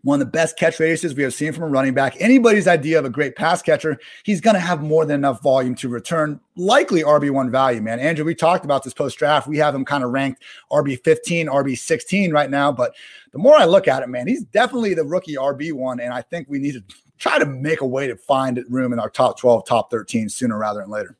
one 0.06 0.20
of 0.20 0.26
the 0.26 0.30
best 0.30 0.56
catch 0.56 0.78
radiuses 0.78 1.16
we 1.16 1.24
have 1.24 1.34
seen 1.34 1.52
from 1.52 1.64
a 1.64 1.66
running 1.66 1.92
back. 1.92 2.16
Anybody's 2.20 2.68
idea 2.68 2.96
of 2.96 3.04
a 3.04 3.10
great 3.10 3.34
pass 3.34 3.60
catcher, 3.60 3.98
he's 4.22 4.40
going 4.40 4.54
to 4.54 4.60
have 4.60 4.80
more 4.80 5.04
than 5.04 5.16
enough 5.16 5.42
volume 5.42 5.74
to 5.74 5.88
return 5.88 6.38
likely 6.54 7.02
RB1 7.02 7.50
value, 7.50 7.82
man. 7.82 7.98
Andrew, 7.98 8.24
we 8.24 8.32
talked 8.32 8.64
about 8.64 8.84
this 8.84 8.94
post 8.94 9.18
draft. 9.18 9.48
We 9.48 9.58
have 9.58 9.74
him 9.74 9.84
kind 9.84 10.04
of 10.04 10.12
ranked 10.12 10.44
RB15, 10.70 11.46
RB16 11.46 12.32
right 12.32 12.48
now. 12.48 12.70
But 12.70 12.94
the 13.32 13.38
more 13.38 13.56
I 13.56 13.64
look 13.64 13.88
at 13.88 14.04
it, 14.04 14.08
man, 14.08 14.28
he's 14.28 14.44
definitely 14.44 14.94
the 14.94 15.04
rookie 15.04 15.34
RB1. 15.34 16.00
And 16.00 16.14
I 16.14 16.22
think 16.22 16.46
we 16.48 16.60
need 16.60 16.74
to 16.74 16.84
try 17.18 17.40
to 17.40 17.46
make 17.46 17.80
a 17.80 17.86
way 17.86 18.06
to 18.06 18.14
find 18.14 18.64
room 18.68 18.92
in 18.92 19.00
our 19.00 19.10
top 19.10 19.40
12, 19.40 19.66
top 19.66 19.90
13 19.90 20.28
sooner 20.28 20.56
rather 20.56 20.82
than 20.82 20.90
later. 20.90 21.16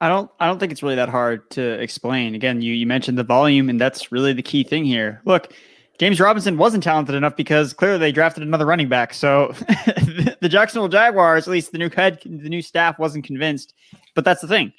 I 0.00 0.08
don't 0.08 0.30
I 0.38 0.46
don't 0.46 0.60
think 0.60 0.70
it's 0.70 0.84
really 0.84 0.96
that 0.96 1.08
hard 1.08 1.50
to 1.52 1.80
explain. 1.80 2.36
Again, 2.36 2.62
you 2.62 2.74
you 2.74 2.86
mentioned 2.86 3.18
the 3.18 3.24
volume, 3.24 3.68
and 3.68 3.80
that's 3.80 4.12
really 4.12 4.34
the 4.34 4.42
key 4.42 4.62
thing 4.62 4.84
here. 4.84 5.22
Look, 5.24 5.52
James 5.98 6.18
Robinson 6.18 6.58
wasn't 6.58 6.82
talented 6.82 7.14
enough 7.14 7.36
because 7.36 7.72
clearly 7.72 7.98
they 7.98 8.12
drafted 8.12 8.42
another 8.42 8.66
running 8.66 8.88
back. 8.88 9.14
So 9.14 9.48
the 10.40 10.48
Jacksonville 10.48 10.88
Jaguars, 10.88 11.46
at 11.46 11.52
least 11.52 11.72
the 11.72 11.78
new 11.78 11.88
head, 11.88 12.20
the 12.24 12.48
new 12.48 12.62
staff 12.62 12.98
wasn't 12.98 13.24
convinced. 13.24 13.74
But 14.14 14.24
that's 14.24 14.40
the 14.40 14.48
thing, 14.48 14.72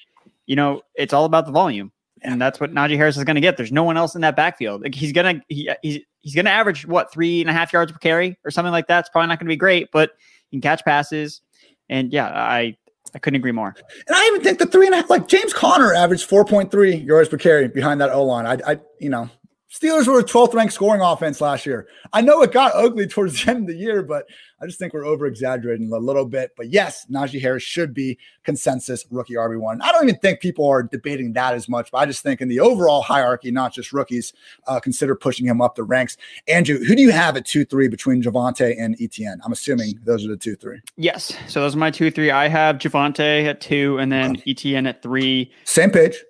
you 0.46 0.56
know, 0.56 0.82
it's 0.96 1.14
all 1.14 1.26
about 1.26 1.46
the 1.46 1.52
volume, 1.52 1.92
and 2.22 2.42
that's 2.42 2.60
what 2.60 2.74
Najee 2.74 2.98
Harris 2.98 3.18
is 3.18 3.24
going 3.24 3.36
to 3.36 3.42
get. 3.42 3.58
There's 3.58 3.72
no 3.72 3.84
one 3.84 3.98
else 3.98 4.16
in 4.16 4.22
that 4.22 4.36
backfield. 4.36 4.82
Like 4.82 4.96
he's 4.96 5.12
gonna 5.12 5.42
he, 5.48 5.70
he's 5.82 6.00
he's 6.22 6.36
gonna 6.36 6.50
average 6.50 6.86
what 6.86 7.12
three 7.12 7.42
and 7.42 7.50
a 7.50 7.54
half 7.54 7.72
yards 7.72 7.92
per 7.92 7.98
carry 7.98 8.38
or 8.44 8.52
something 8.52 8.72
like 8.72 8.88
that. 8.88 9.02
It's 9.02 9.10
probably 9.10 9.28
not 9.28 9.40
going 9.40 9.48
to 9.48 9.54
be 9.54 9.58
great, 9.58 9.90
but 9.92 10.12
he 10.50 10.58
can 10.58 10.62
catch 10.62 10.84
passes. 10.84 11.42
And 11.90 12.12
yeah, 12.12 12.28
I 12.28 12.78
I 13.14 13.20
couldn't 13.20 13.38
agree 13.38 13.52
more. 13.54 13.74
And 14.08 14.16
I 14.16 14.28
even 14.28 14.42
think 14.42 14.60
the 14.60 14.66
three 14.66 14.88
and 14.88 14.94
a 14.94 14.98
half, 14.98 15.10
like 15.10 15.28
James 15.28 15.54
Conner 15.54 15.94
averaged 15.94 16.30
4.3 16.30 17.06
yards 17.06 17.30
per 17.30 17.38
carry 17.38 17.68
behind 17.68 18.02
that 18.02 18.12
O 18.12 18.24
line. 18.24 18.46
I, 18.46 18.72
I, 18.74 18.80
you 19.00 19.10
know, 19.10 19.30
Steelers 19.74 20.08
were 20.08 20.20
a 20.20 20.24
12th 20.24 20.54
ranked 20.54 20.74
scoring 20.74 21.02
offense 21.02 21.42
last 21.42 21.66
year. 21.66 21.88
I 22.14 22.22
know 22.22 22.42
it 22.44 22.52
got 22.52 22.74
ugly 22.76 23.08
towards 23.08 23.44
the 23.44 23.52
end 23.52 23.62
of 23.62 23.68
the 23.68 23.76
year, 23.76 24.04
but 24.04 24.26
I 24.62 24.66
just 24.68 24.80
think 24.80 24.94
we're 24.94 25.06
over 25.06 25.26
exaggerating 25.26 25.92
a 25.92 25.98
little 25.98 26.26
bit. 26.26 26.52
But 26.56 26.70
yes, 26.70 27.06
Najee 27.12 27.42
Harris 27.42 27.64
should 27.64 27.94
be 27.94 28.18
consensus 28.44 29.06
rookie 29.10 29.34
RB1. 29.34 29.80
I 29.82 29.92
don't 29.92 30.08
even 30.08 30.20
think 30.20 30.40
people 30.40 30.68
are 30.68 30.84
debating 30.84 31.34
that 31.34 31.56
as 31.56 31.68
much, 31.68 31.92
but 31.92 31.98
I 31.98 32.06
just 32.06 32.22
think 32.22 32.42
in 32.42 32.48
the 32.48 32.60
overall 32.60 33.02
hierarchy, 33.02 33.52
not 33.52 33.74
just 33.74 33.92
rookies, 33.92 34.34
uh, 34.68 34.80
consider 34.80 35.16
pushing 35.16 35.48
him 35.48 35.62
up 35.62 35.76
the 35.76 35.84
ranks. 35.84 36.16
Andrew, 36.48 36.78
who 36.84 36.96
do 36.96 37.02
you 37.02 37.12
have 37.12 37.36
at 37.36 37.46
2 37.46 37.66
3 37.66 37.88
between 37.88 38.22
Javonte 38.22 38.76
and 38.80 38.98
ETN? 39.00 39.38
I'm 39.44 39.52
assuming 39.52 40.00
those 40.04 40.24
are 40.26 40.30
the 40.30 40.38
2 40.38 40.56
3. 40.56 40.80
Yes. 40.96 41.36
So 41.48 41.62
those 41.62 41.76
are 41.76 41.80
my 41.80 41.92
2 41.92 42.12
3. 42.12 42.32
I 42.32 42.48
have 42.48 42.78
Javonte 42.78 43.46
at 43.46 43.62
2 43.62 43.98
and 43.98 44.12
then 44.12 44.38
ETN 44.38 44.88
at 44.88 45.02
3. 45.02 45.52
Same 45.64 45.90
page. 45.90 46.24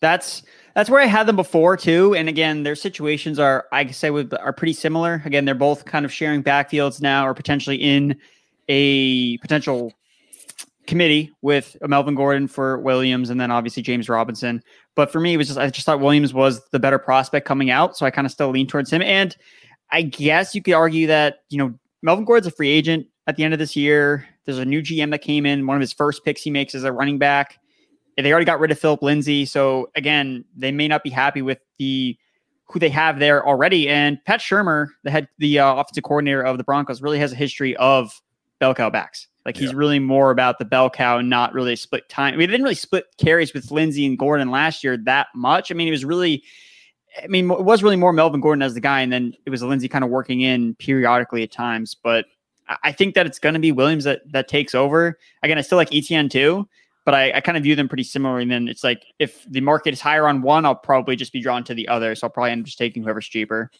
That's 0.00 0.42
that's 0.76 0.90
where 0.90 1.00
I 1.00 1.06
had 1.06 1.26
them 1.26 1.36
before 1.36 1.74
too. 1.74 2.14
And 2.14 2.28
again, 2.28 2.62
their 2.62 2.74
situations 2.76 3.38
are, 3.38 3.64
I 3.72 3.86
say, 3.92 4.10
with, 4.10 4.34
are 4.34 4.52
pretty 4.52 4.74
similar. 4.74 5.22
Again, 5.24 5.46
they're 5.46 5.54
both 5.54 5.86
kind 5.86 6.04
of 6.04 6.12
sharing 6.12 6.42
backfields 6.42 7.00
now, 7.00 7.26
or 7.26 7.32
potentially 7.32 7.76
in 7.76 8.20
a 8.68 9.38
potential 9.38 9.94
committee 10.86 11.32
with 11.40 11.78
Melvin 11.80 12.14
Gordon 12.14 12.46
for 12.46 12.78
Williams, 12.78 13.30
and 13.30 13.40
then 13.40 13.50
obviously 13.50 13.82
James 13.82 14.10
Robinson. 14.10 14.62
But 14.94 15.10
for 15.10 15.18
me, 15.18 15.32
it 15.32 15.38
was 15.38 15.46
just 15.46 15.58
I 15.58 15.70
just 15.70 15.86
thought 15.86 16.00
Williams 16.00 16.34
was 16.34 16.60
the 16.72 16.78
better 16.78 16.98
prospect 16.98 17.48
coming 17.48 17.70
out, 17.70 17.96
so 17.96 18.04
I 18.04 18.10
kind 18.10 18.26
of 18.26 18.30
still 18.30 18.50
lean 18.50 18.66
towards 18.66 18.92
him. 18.92 19.00
And 19.00 19.34
I 19.90 20.02
guess 20.02 20.54
you 20.54 20.60
could 20.60 20.74
argue 20.74 21.06
that 21.06 21.38
you 21.48 21.56
know 21.56 21.72
Melvin 22.02 22.26
Gordon's 22.26 22.48
a 22.48 22.54
free 22.54 22.68
agent 22.68 23.06
at 23.26 23.36
the 23.36 23.44
end 23.44 23.54
of 23.54 23.58
this 23.58 23.76
year. 23.76 24.28
There's 24.44 24.58
a 24.58 24.64
new 24.66 24.82
GM 24.82 25.10
that 25.12 25.22
came 25.22 25.46
in. 25.46 25.66
One 25.66 25.78
of 25.78 25.80
his 25.80 25.94
first 25.94 26.22
picks 26.22 26.42
he 26.42 26.50
makes 26.50 26.74
is 26.74 26.84
a 26.84 26.92
running 26.92 27.16
back 27.16 27.58
they 28.24 28.30
already 28.30 28.46
got 28.46 28.60
rid 28.60 28.70
of 28.70 28.78
Phillip 28.78 29.02
Lindsay. 29.02 29.44
So 29.44 29.90
again, 29.94 30.44
they 30.56 30.72
may 30.72 30.88
not 30.88 31.02
be 31.02 31.10
happy 31.10 31.42
with 31.42 31.58
the 31.78 32.16
who 32.68 32.78
they 32.78 32.88
have 32.88 33.18
there 33.18 33.46
already. 33.46 33.88
And 33.88 34.22
Pat 34.24 34.40
Shurmur, 34.40 34.88
the 35.04 35.10
head, 35.10 35.28
the 35.38 35.58
uh, 35.58 35.74
offensive 35.74 36.04
coordinator 36.04 36.42
of 36.42 36.58
the 36.58 36.64
Broncos, 36.64 37.00
really 37.00 37.18
has 37.18 37.32
a 37.32 37.36
history 37.36 37.76
of 37.76 38.20
bell 38.58 38.74
cow 38.74 38.90
backs. 38.90 39.28
Like 39.44 39.56
he's 39.56 39.70
yeah. 39.70 39.78
really 39.78 40.00
more 40.00 40.32
about 40.32 40.58
the 40.58 40.64
bell 40.64 40.90
cow 40.90 41.18
and 41.18 41.30
not 41.30 41.52
really 41.52 41.76
split 41.76 42.08
time. 42.08 42.34
I 42.34 42.36
mean, 42.36 42.48
they 42.48 42.52
didn't 42.52 42.64
really 42.64 42.74
split 42.74 43.04
carries 43.18 43.54
with 43.54 43.70
Lindsay 43.70 44.04
and 44.04 44.18
Gordon 44.18 44.50
last 44.50 44.82
year 44.82 44.96
that 45.04 45.28
much. 45.36 45.70
I 45.70 45.74
mean, 45.74 45.86
it 45.86 45.92
was 45.92 46.04
really, 46.04 46.42
I 47.22 47.28
mean, 47.28 47.48
it 47.50 47.62
was 47.62 47.82
really 47.82 47.94
more 47.94 48.12
Melvin 48.12 48.40
Gordon 48.40 48.62
as 48.62 48.74
the 48.74 48.80
guy, 48.80 49.00
and 49.00 49.12
then 49.12 49.34
it 49.46 49.50
was 49.50 49.62
Lindsay 49.62 49.88
kind 49.88 50.02
of 50.02 50.10
working 50.10 50.40
in 50.40 50.74
periodically 50.74 51.44
at 51.44 51.52
times. 51.52 51.94
But 51.94 52.26
I 52.82 52.90
think 52.90 53.14
that 53.14 53.26
it's 53.26 53.38
going 53.38 53.52
to 53.52 53.60
be 53.60 53.70
Williams 53.70 54.02
that 54.02 54.20
that 54.32 54.48
takes 54.48 54.74
over. 54.74 55.16
Again, 55.44 55.58
I 55.58 55.60
still 55.60 55.78
like 55.78 55.90
ETN 55.90 56.28
too, 56.28 56.68
but 57.06 57.14
I, 57.14 57.32
I 57.36 57.40
kind 57.40 57.56
of 57.56 57.62
view 57.62 57.76
them 57.76 57.88
pretty 57.88 58.02
similarly. 58.02 58.42
And 58.42 58.50
then 58.50 58.68
it's 58.68 58.84
like 58.84 59.06
if 59.18 59.44
the 59.48 59.60
market 59.62 59.94
is 59.94 60.00
higher 60.00 60.26
on 60.28 60.42
one, 60.42 60.66
I'll 60.66 60.74
probably 60.74 61.16
just 61.16 61.32
be 61.32 61.40
drawn 61.40 61.64
to 61.64 61.74
the 61.74 61.88
other. 61.88 62.14
So 62.16 62.26
I'll 62.26 62.32
probably 62.32 62.50
end 62.50 62.62
up 62.62 62.66
just 62.66 62.78
taking 62.78 63.04
whoever's 63.04 63.28
cheaper. 63.28 63.70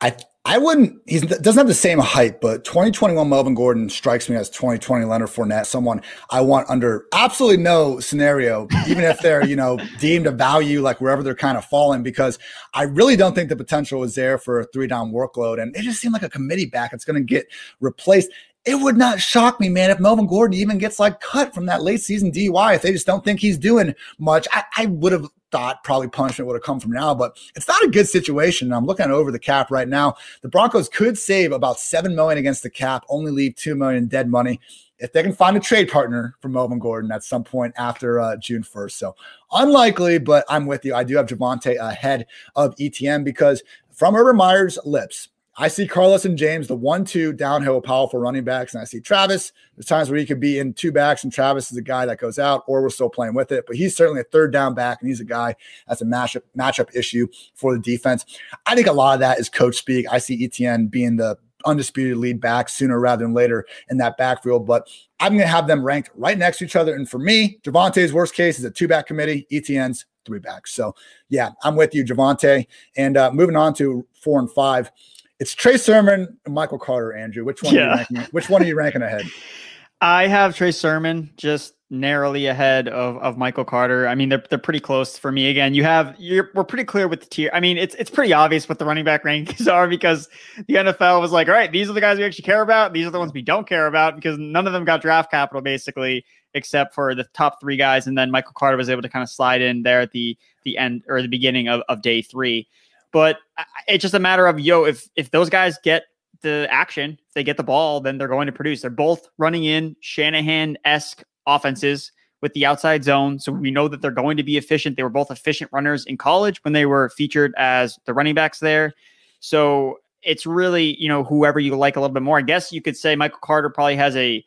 I 0.00 0.14
I 0.44 0.56
wouldn't. 0.56 1.02
He 1.06 1.20
doesn't 1.20 1.58
have 1.58 1.66
the 1.66 1.74
same 1.74 1.98
height, 1.98 2.40
but 2.40 2.64
2021 2.64 3.28
Melvin 3.28 3.54
Gordon 3.54 3.90
strikes 3.90 4.30
me 4.30 4.36
as 4.36 4.48
2020 4.48 5.04
Leonard 5.04 5.28
Fournette, 5.28 5.66
someone 5.66 6.00
I 6.30 6.40
want 6.40 6.70
under 6.70 7.04
absolutely 7.12 7.62
no 7.62 8.00
scenario, 8.00 8.66
even 8.86 9.04
if 9.04 9.20
they're 9.20 9.44
you 9.44 9.56
know 9.56 9.78
deemed 9.98 10.26
a 10.26 10.30
value 10.30 10.80
like 10.80 11.00
wherever 11.00 11.22
they're 11.22 11.34
kind 11.34 11.58
of 11.58 11.64
falling, 11.64 12.02
because 12.02 12.38
I 12.72 12.84
really 12.84 13.16
don't 13.16 13.34
think 13.34 13.48
the 13.48 13.56
potential 13.56 14.04
is 14.04 14.14
there 14.14 14.38
for 14.38 14.60
a 14.60 14.64
three 14.66 14.86
down 14.86 15.12
workload, 15.12 15.60
and 15.60 15.74
it 15.76 15.82
just 15.82 16.00
seemed 16.00 16.14
like 16.14 16.22
a 16.22 16.30
committee 16.30 16.66
back. 16.66 16.92
It's 16.92 17.04
going 17.04 17.20
to 17.20 17.26
get 17.26 17.46
replaced 17.80 18.30
it 18.64 18.74
would 18.74 18.96
not 18.96 19.20
shock 19.20 19.60
me, 19.60 19.68
man, 19.68 19.90
if 19.90 20.00
Melvin 20.00 20.26
Gordon 20.26 20.58
even 20.58 20.78
gets 20.78 20.98
like 20.98 21.20
cut 21.20 21.54
from 21.54 21.66
that 21.66 21.82
late 21.82 22.00
season 22.00 22.30
DUI. 22.30 22.74
If 22.74 22.82
they 22.82 22.92
just 22.92 23.06
don't 23.06 23.24
think 23.24 23.40
he's 23.40 23.58
doing 23.58 23.94
much, 24.18 24.46
I, 24.52 24.64
I 24.76 24.86
would 24.86 25.12
have 25.12 25.26
thought 25.50 25.82
probably 25.84 26.08
punishment 26.08 26.46
would 26.46 26.56
have 26.56 26.62
come 26.62 26.78
from 26.78 26.92
now, 26.92 27.14
but 27.14 27.38
it's 27.56 27.68
not 27.68 27.82
a 27.82 27.88
good 27.88 28.06
situation. 28.06 28.72
I'm 28.72 28.84
looking 28.84 29.10
over 29.10 29.32
the 29.32 29.38
cap 29.38 29.70
right 29.70 29.88
now. 29.88 30.16
The 30.42 30.48
Broncos 30.48 30.88
could 30.88 31.16
save 31.16 31.52
about 31.52 31.78
seven 31.78 32.14
million 32.14 32.38
against 32.38 32.62
the 32.62 32.70
cap, 32.70 33.04
only 33.08 33.30
leave 33.30 33.54
two 33.56 33.74
million 33.74 34.06
dead 34.06 34.28
money 34.28 34.60
if 34.98 35.12
they 35.12 35.22
can 35.22 35.32
find 35.32 35.56
a 35.56 35.60
trade 35.60 35.90
partner 35.90 36.34
for 36.40 36.48
Melvin 36.48 36.78
Gordon 36.78 37.12
at 37.12 37.22
some 37.22 37.44
point 37.44 37.72
after 37.76 38.20
uh, 38.20 38.36
June 38.36 38.62
1st. 38.62 38.92
So 38.92 39.14
unlikely, 39.52 40.18
but 40.18 40.44
I'm 40.48 40.66
with 40.66 40.84
you. 40.84 40.94
I 40.94 41.04
do 41.04 41.16
have 41.16 41.26
Javonte 41.26 41.78
ahead 41.78 42.26
of 42.56 42.74
ETN 42.76 43.24
because 43.24 43.62
from 43.92 44.16
Urban 44.16 44.36
Meyer's 44.36 44.78
lips, 44.84 45.28
I 45.60 45.66
see 45.66 45.88
Carlos 45.88 46.24
and 46.24 46.38
James, 46.38 46.68
the 46.68 46.76
one-two 46.76 47.32
downhill 47.32 47.80
powerful 47.80 48.20
running 48.20 48.44
backs, 48.44 48.74
and 48.74 48.80
I 48.80 48.84
see 48.84 49.00
Travis. 49.00 49.52
There's 49.74 49.86
times 49.86 50.08
where 50.08 50.18
he 50.18 50.24
could 50.24 50.38
be 50.38 50.60
in 50.60 50.72
two 50.72 50.92
backs, 50.92 51.24
and 51.24 51.32
Travis 51.32 51.72
is 51.72 51.76
a 51.76 51.82
guy 51.82 52.06
that 52.06 52.20
goes 52.20 52.38
out, 52.38 52.62
or 52.68 52.80
we're 52.80 52.90
still 52.90 53.10
playing 53.10 53.34
with 53.34 53.50
it. 53.50 53.64
But 53.66 53.74
he's 53.74 53.96
certainly 53.96 54.20
a 54.20 54.24
third 54.24 54.52
down 54.52 54.74
back, 54.74 54.98
and 55.00 55.08
he's 55.08 55.20
a 55.20 55.24
guy 55.24 55.56
that's 55.88 56.00
a 56.00 56.04
matchup 56.04 56.42
matchup 56.56 56.94
issue 56.94 57.26
for 57.54 57.74
the 57.74 57.80
defense. 57.80 58.24
I 58.66 58.76
think 58.76 58.86
a 58.86 58.92
lot 58.92 59.14
of 59.14 59.20
that 59.20 59.40
is 59.40 59.48
coach 59.48 59.76
speak. 59.76 60.06
I 60.10 60.18
see 60.18 60.44
Etienne 60.44 60.86
being 60.86 61.16
the 61.16 61.36
undisputed 61.64 62.18
lead 62.18 62.40
back 62.40 62.68
sooner 62.68 63.00
rather 63.00 63.24
than 63.24 63.34
later 63.34 63.66
in 63.90 63.98
that 63.98 64.16
backfield. 64.16 64.64
But 64.64 64.88
I'm 65.18 65.32
going 65.32 65.42
to 65.42 65.48
have 65.48 65.66
them 65.66 65.84
ranked 65.84 66.10
right 66.14 66.38
next 66.38 66.58
to 66.58 66.66
each 66.66 66.76
other. 66.76 66.94
And 66.94 67.10
for 67.10 67.18
me, 67.18 67.58
Javonte's 67.62 68.12
worst 68.12 68.34
case 68.34 68.60
is 68.60 68.64
a 68.64 68.70
two 68.70 68.86
back 68.86 69.06
committee, 69.06 69.44
Etienne's 69.50 70.06
three 70.24 70.38
backs. 70.38 70.72
So 70.72 70.94
yeah, 71.28 71.50
I'm 71.64 71.74
with 71.74 71.94
you, 71.94 72.04
Javonte. 72.04 72.66
And 72.96 73.16
uh, 73.16 73.32
moving 73.32 73.56
on 73.56 73.74
to 73.74 74.06
four 74.22 74.38
and 74.38 74.50
five. 74.52 74.90
It's 75.40 75.54
Trey 75.54 75.76
Sermon 75.76 76.38
Michael 76.48 76.78
Carter, 76.78 77.12
Andrew. 77.14 77.44
Which 77.44 77.62
one? 77.62 77.74
Yeah. 77.74 77.80
Are 77.80 77.86
you 77.86 77.96
ranking, 77.96 78.18
which 78.32 78.48
one 78.48 78.62
are 78.62 78.66
you 78.66 78.76
ranking 78.76 79.02
ahead? 79.02 79.26
I 80.00 80.28
have 80.28 80.56
Trey 80.56 80.70
Sermon 80.70 81.30
just 81.36 81.74
narrowly 81.90 82.46
ahead 82.46 82.86
of, 82.86 83.16
of 83.16 83.38
Michael 83.38 83.64
Carter. 83.64 84.06
I 84.06 84.14
mean, 84.14 84.28
they're 84.28 84.44
they're 84.48 84.58
pretty 84.58 84.80
close 84.80 85.18
for 85.18 85.32
me. 85.32 85.48
Again, 85.48 85.74
you 85.74 85.82
have 85.82 86.14
you're 86.18 86.50
we're 86.54 86.64
pretty 86.64 86.84
clear 86.84 87.08
with 87.08 87.20
the 87.20 87.26
tier. 87.26 87.50
I 87.52 87.60
mean, 87.60 87.78
it's 87.78 87.94
it's 87.96 88.10
pretty 88.10 88.32
obvious 88.32 88.68
what 88.68 88.78
the 88.78 88.84
running 88.84 89.04
back 89.04 89.24
rankings 89.24 89.72
are 89.72 89.88
because 89.88 90.28
the 90.66 90.74
NFL 90.74 91.20
was 91.20 91.32
like, 91.32 91.48
all 91.48 91.54
right, 91.54 91.72
these 91.72 91.88
are 91.90 91.92
the 91.92 92.00
guys 92.00 92.18
we 92.18 92.24
actually 92.24 92.44
care 92.44 92.62
about. 92.62 92.92
These 92.92 93.06
are 93.06 93.10
the 93.10 93.18
ones 93.18 93.32
we 93.32 93.42
don't 93.42 93.68
care 93.68 93.86
about 93.86 94.16
because 94.16 94.38
none 94.38 94.66
of 94.66 94.72
them 94.72 94.84
got 94.84 95.02
draft 95.02 95.30
capital 95.30 95.62
basically, 95.62 96.24
except 96.54 96.94
for 96.94 97.14
the 97.14 97.24
top 97.34 97.60
three 97.60 97.76
guys, 97.76 98.06
and 98.06 98.16
then 98.16 98.30
Michael 98.30 98.52
Carter 98.54 98.76
was 98.76 98.88
able 98.88 99.02
to 99.02 99.08
kind 99.08 99.22
of 99.22 99.30
slide 99.30 99.62
in 99.62 99.82
there 99.82 100.00
at 100.00 100.12
the 100.12 100.36
the 100.64 100.78
end 100.78 101.02
or 101.08 101.22
the 101.22 101.28
beginning 101.28 101.68
of, 101.68 101.82
of 101.88 102.02
day 102.02 102.22
three. 102.22 102.68
But 103.12 103.38
it's 103.86 104.02
just 104.02 104.14
a 104.14 104.18
matter 104.18 104.46
of 104.46 104.60
yo, 104.60 104.84
if 104.84 105.08
if 105.16 105.30
those 105.30 105.48
guys 105.48 105.78
get 105.82 106.04
the 106.42 106.68
action, 106.70 107.18
if 107.26 107.34
they 107.34 107.42
get 107.42 107.56
the 107.56 107.62
ball, 107.62 108.00
then 108.00 108.18
they're 108.18 108.28
going 108.28 108.46
to 108.46 108.52
produce. 108.52 108.82
They're 108.82 108.90
both 108.90 109.28
running 109.38 109.64
in 109.64 109.96
Shanahan 110.00 110.76
esque 110.84 111.22
offenses 111.46 112.12
with 112.40 112.52
the 112.52 112.64
outside 112.64 113.02
zone. 113.02 113.38
So 113.38 113.50
we 113.50 113.70
know 113.70 113.88
that 113.88 114.00
they're 114.00 114.10
going 114.10 114.36
to 114.36 114.42
be 114.42 114.56
efficient. 114.56 114.96
They 114.96 115.02
were 115.02 115.08
both 115.08 115.30
efficient 115.30 115.72
runners 115.72 116.04
in 116.04 116.16
college 116.16 116.62
when 116.62 116.72
they 116.72 116.86
were 116.86 117.08
featured 117.10 117.52
as 117.56 117.98
the 118.04 118.14
running 118.14 118.34
backs 118.34 118.60
there. 118.60 118.94
So 119.40 119.98
it's 120.22 120.46
really, 120.46 121.00
you 121.00 121.08
know, 121.08 121.24
whoever 121.24 121.58
you 121.58 121.76
like 121.76 121.96
a 121.96 122.00
little 122.00 122.14
bit 122.14 122.22
more. 122.22 122.38
I 122.38 122.42
guess 122.42 122.72
you 122.72 122.82
could 122.82 122.96
say 122.96 123.16
Michael 123.16 123.40
Carter 123.42 123.70
probably 123.70 123.96
has 123.96 124.14
a 124.16 124.44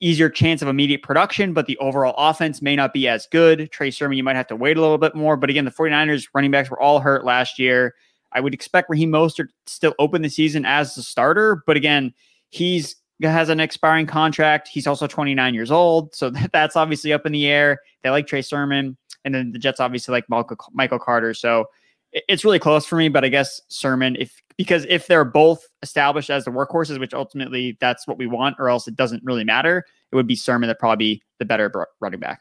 easier 0.00 0.28
chance 0.28 0.62
of 0.62 0.68
immediate 0.68 1.02
production, 1.02 1.52
but 1.52 1.66
the 1.66 1.76
overall 1.78 2.14
offense 2.16 2.62
may 2.62 2.76
not 2.76 2.92
be 2.92 3.08
as 3.08 3.26
good. 3.30 3.70
Trey 3.72 3.90
Sermon, 3.90 4.16
you 4.16 4.22
might 4.22 4.36
have 4.36 4.46
to 4.48 4.56
wait 4.56 4.76
a 4.76 4.80
little 4.80 4.98
bit 4.98 5.14
more. 5.14 5.36
But 5.36 5.50
again, 5.50 5.64
the 5.64 5.70
49ers 5.70 6.28
running 6.34 6.50
backs 6.50 6.70
were 6.70 6.80
all 6.80 7.00
hurt 7.00 7.24
last 7.24 7.58
year. 7.58 7.94
I 8.32 8.40
would 8.40 8.54
expect 8.54 8.90
Raheem 8.90 9.10
Mostert 9.10 9.48
still 9.66 9.94
open 9.98 10.22
the 10.22 10.28
season 10.28 10.64
as 10.64 10.94
the 10.94 11.02
starter, 11.02 11.62
but 11.66 11.76
again, 11.76 12.12
he's 12.50 12.96
has 13.20 13.48
an 13.48 13.58
expiring 13.58 14.06
contract. 14.06 14.68
He's 14.68 14.86
also 14.86 15.08
29 15.08 15.54
years 15.54 15.70
old, 15.72 16.14
so 16.14 16.30
that, 16.30 16.52
that's 16.52 16.76
obviously 16.76 17.12
up 17.12 17.26
in 17.26 17.32
the 17.32 17.46
air. 17.48 17.80
They 18.02 18.10
like 18.10 18.26
Trey 18.26 18.42
Sermon, 18.42 18.96
and 19.24 19.34
then 19.34 19.52
the 19.52 19.58
Jets 19.58 19.80
obviously 19.80 20.12
like 20.12 20.28
Michael, 20.28 20.56
Michael 20.72 20.98
Carter. 20.98 21.34
So 21.34 21.66
it's 22.12 22.44
really 22.44 22.58
close 22.58 22.86
for 22.86 22.96
me, 22.96 23.08
but 23.08 23.24
I 23.24 23.28
guess 23.28 23.60
Sermon, 23.68 24.16
if 24.18 24.42
because 24.56 24.84
if 24.88 25.06
they're 25.06 25.24
both 25.24 25.66
established 25.82 26.30
as 26.30 26.44
the 26.44 26.50
workhorses, 26.50 26.98
which 26.98 27.14
ultimately 27.14 27.76
that's 27.80 28.06
what 28.06 28.18
we 28.18 28.26
want, 28.26 28.56
or 28.58 28.68
else 28.68 28.88
it 28.88 28.96
doesn't 28.96 29.22
really 29.24 29.44
matter, 29.44 29.84
it 30.10 30.16
would 30.16 30.26
be 30.26 30.34
Sermon 30.34 30.68
that 30.68 30.78
probably 30.78 31.22
the 31.38 31.44
better 31.44 31.86
running 32.00 32.20
back. 32.20 32.40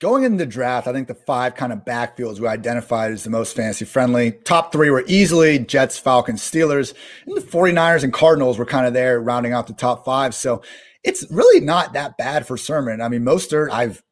Going 0.00 0.24
into 0.24 0.38
the 0.38 0.46
draft, 0.46 0.88
I 0.88 0.92
think 0.92 1.06
the 1.06 1.14
five 1.14 1.54
kind 1.54 1.72
of 1.72 1.84
backfields 1.84 2.40
we 2.40 2.48
identified 2.48 3.12
as 3.12 3.22
the 3.22 3.30
most 3.30 3.54
fantasy 3.54 3.84
friendly. 3.84 4.32
Top 4.32 4.72
three 4.72 4.90
were 4.90 5.04
easily 5.06 5.60
Jets, 5.60 5.96
Falcons, 5.96 6.42
Steelers, 6.42 6.92
and 7.24 7.36
the 7.36 7.40
49ers 7.40 8.02
and 8.02 8.12
Cardinals 8.12 8.58
were 8.58 8.66
kind 8.66 8.84
of 8.84 8.94
there 8.94 9.20
rounding 9.20 9.52
out 9.52 9.68
the 9.68 9.74
top 9.74 10.04
five. 10.04 10.34
So 10.34 10.62
it's 11.04 11.24
really 11.30 11.64
not 11.64 11.92
that 11.92 12.16
bad 12.16 12.48
for 12.48 12.56
Sermon. 12.56 13.00
I 13.00 13.08
mean, 13.08 13.22
Mostert, 13.22 13.70
I've 13.70 14.02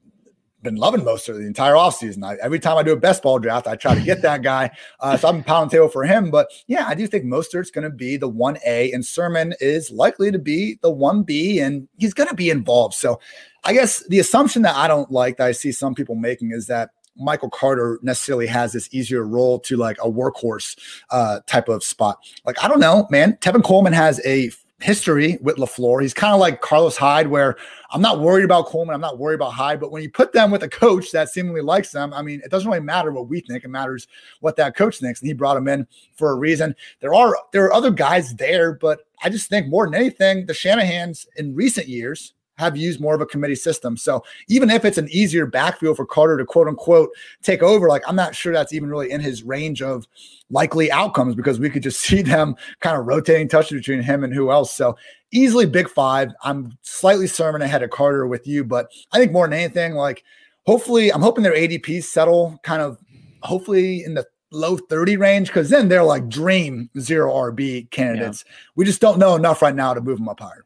been 0.62 0.76
loving 0.76 1.04
most 1.04 1.28
of 1.28 1.36
the 1.36 1.46
entire 1.46 1.74
offseason. 1.74 2.24
I, 2.24 2.36
every 2.42 2.58
time 2.58 2.76
I 2.76 2.82
do 2.82 2.92
a 2.92 2.96
best 2.96 3.22
ball 3.22 3.38
draft, 3.38 3.66
I 3.66 3.76
try 3.76 3.94
to 3.94 4.00
get 4.00 4.22
that 4.22 4.42
guy. 4.42 4.70
Uh, 5.00 5.16
so 5.16 5.28
I'm 5.28 5.42
pounding 5.42 5.70
table 5.70 5.88
for 5.88 6.04
him. 6.04 6.30
But 6.30 6.50
yeah, 6.66 6.86
I 6.86 6.94
do 6.94 7.06
think 7.06 7.24
Mostert's 7.24 7.70
going 7.70 7.84
to 7.84 7.90
be 7.90 8.16
the 8.16 8.30
1A, 8.30 8.94
and 8.94 9.04
Sermon 9.04 9.54
is 9.60 9.90
likely 9.90 10.30
to 10.30 10.38
be 10.38 10.78
the 10.82 10.92
1B, 10.92 11.62
and 11.62 11.88
he's 11.98 12.14
going 12.14 12.28
to 12.28 12.34
be 12.34 12.50
involved. 12.50 12.94
So 12.94 13.20
I 13.64 13.72
guess 13.72 14.06
the 14.08 14.18
assumption 14.18 14.62
that 14.62 14.76
I 14.76 14.88
don't 14.88 15.10
like 15.10 15.36
that 15.36 15.46
I 15.46 15.52
see 15.52 15.72
some 15.72 15.94
people 15.94 16.14
making 16.14 16.52
is 16.52 16.66
that 16.66 16.90
Michael 17.16 17.50
Carter 17.50 17.98
necessarily 18.02 18.46
has 18.46 18.72
this 18.72 18.88
easier 18.92 19.24
role 19.24 19.58
to 19.60 19.76
like 19.76 19.98
a 19.98 20.10
workhorse 20.10 20.78
uh, 21.10 21.40
type 21.46 21.68
of 21.68 21.84
spot. 21.84 22.18
Like, 22.44 22.62
I 22.62 22.68
don't 22.68 22.80
know, 22.80 23.06
man. 23.10 23.36
Tevin 23.40 23.62
Coleman 23.62 23.92
has 23.92 24.24
a 24.24 24.50
history 24.82 25.38
with 25.40 25.56
LaFleur. 25.56 26.02
He's 26.02 26.14
kind 26.14 26.32
of 26.32 26.40
like 26.40 26.60
Carlos 26.60 26.96
Hyde, 26.96 27.28
where 27.28 27.56
I'm 27.90 28.00
not 28.00 28.20
worried 28.20 28.44
about 28.44 28.66
Coleman. 28.66 28.94
I'm 28.94 29.00
not 29.00 29.18
worried 29.18 29.36
about 29.36 29.52
Hyde. 29.52 29.80
But 29.80 29.90
when 29.90 30.02
you 30.02 30.10
put 30.10 30.32
them 30.32 30.50
with 30.50 30.62
a 30.62 30.68
coach 30.68 31.12
that 31.12 31.28
seemingly 31.28 31.60
likes 31.60 31.90
them, 31.90 32.12
I 32.12 32.22
mean, 32.22 32.40
it 32.44 32.50
doesn't 32.50 32.68
really 32.70 32.82
matter 32.82 33.12
what 33.12 33.28
we 33.28 33.40
think. 33.40 33.64
It 33.64 33.68
matters 33.68 34.06
what 34.40 34.56
that 34.56 34.76
coach 34.76 34.98
thinks. 34.98 35.20
And 35.20 35.28
he 35.28 35.34
brought 35.34 35.56
him 35.56 35.68
in 35.68 35.86
for 36.14 36.30
a 36.30 36.36
reason. 36.36 36.74
There 37.00 37.14
are 37.14 37.36
there 37.52 37.64
are 37.64 37.72
other 37.72 37.90
guys 37.90 38.34
there, 38.34 38.72
but 38.72 39.00
I 39.22 39.28
just 39.28 39.48
think 39.48 39.68
more 39.68 39.86
than 39.86 39.94
anything, 39.94 40.46
the 40.46 40.54
Shanahan's 40.54 41.26
in 41.36 41.54
recent 41.54 41.88
years 41.88 42.34
have 42.60 42.76
used 42.76 43.00
more 43.00 43.14
of 43.14 43.20
a 43.20 43.26
committee 43.26 43.54
system. 43.54 43.96
So 43.96 44.22
even 44.48 44.70
if 44.70 44.84
it's 44.84 44.98
an 44.98 45.08
easier 45.10 45.46
backfield 45.46 45.96
for 45.96 46.06
Carter 46.06 46.36
to 46.36 46.44
quote 46.44 46.68
unquote 46.68 47.10
take 47.42 47.62
over, 47.62 47.88
like 47.88 48.02
I'm 48.06 48.14
not 48.14 48.34
sure 48.34 48.52
that's 48.52 48.72
even 48.72 48.90
really 48.90 49.10
in 49.10 49.20
his 49.20 49.42
range 49.42 49.82
of 49.82 50.06
likely 50.50 50.92
outcomes 50.92 51.34
because 51.34 51.58
we 51.58 51.70
could 51.70 51.82
just 51.82 52.00
see 52.08 52.22
them 52.22 52.54
kind 52.80 52.96
of 52.96 53.06
rotating 53.06 53.48
touches 53.48 53.80
between 53.80 54.02
him 54.02 54.22
and 54.22 54.34
who 54.34 54.50
else. 54.50 54.72
So 54.72 54.96
easily 55.32 55.66
big 55.66 55.88
five. 55.88 56.32
I'm 56.44 56.76
slightly 56.82 57.26
sermon 57.26 57.62
ahead 57.62 57.82
of 57.82 57.90
Carter 57.90 58.26
with 58.26 58.46
you, 58.46 58.62
but 58.62 58.90
I 59.12 59.18
think 59.18 59.32
more 59.32 59.48
than 59.48 59.58
anything, 59.58 59.94
like 59.94 60.22
hopefully 60.66 61.12
I'm 61.12 61.22
hoping 61.22 61.42
their 61.42 61.54
ADPs 61.54 62.04
settle 62.04 62.60
kind 62.62 62.82
of 62.82 62.98
hopefully 63.42 64.04
in 64.04 64.14
the 64.14 64.26
low 64.52 64.76
30 64.76 65.16
range 65.16 65.48
because 65.48 65.70
then 65.70 65.88
they're 65.88 66.02
like 66.02 66.28
dream 66.28 66.90
zero 66.98 67.32
RB 67.32 67.90
candidates. 67.90 68.44
Yeah. 68.46 68.52
We 68.76 68.84
just 68.84 69.00
don't 69.00 69.18
know 69.18 69.34
enough 69.36 69.62
right 69.62 69.74
now 69.74 69.94
to 69.94 70.00
move 70.00 70.18
them 70.18 70.28
up 70.28 70.40
higher. 70.40 70.64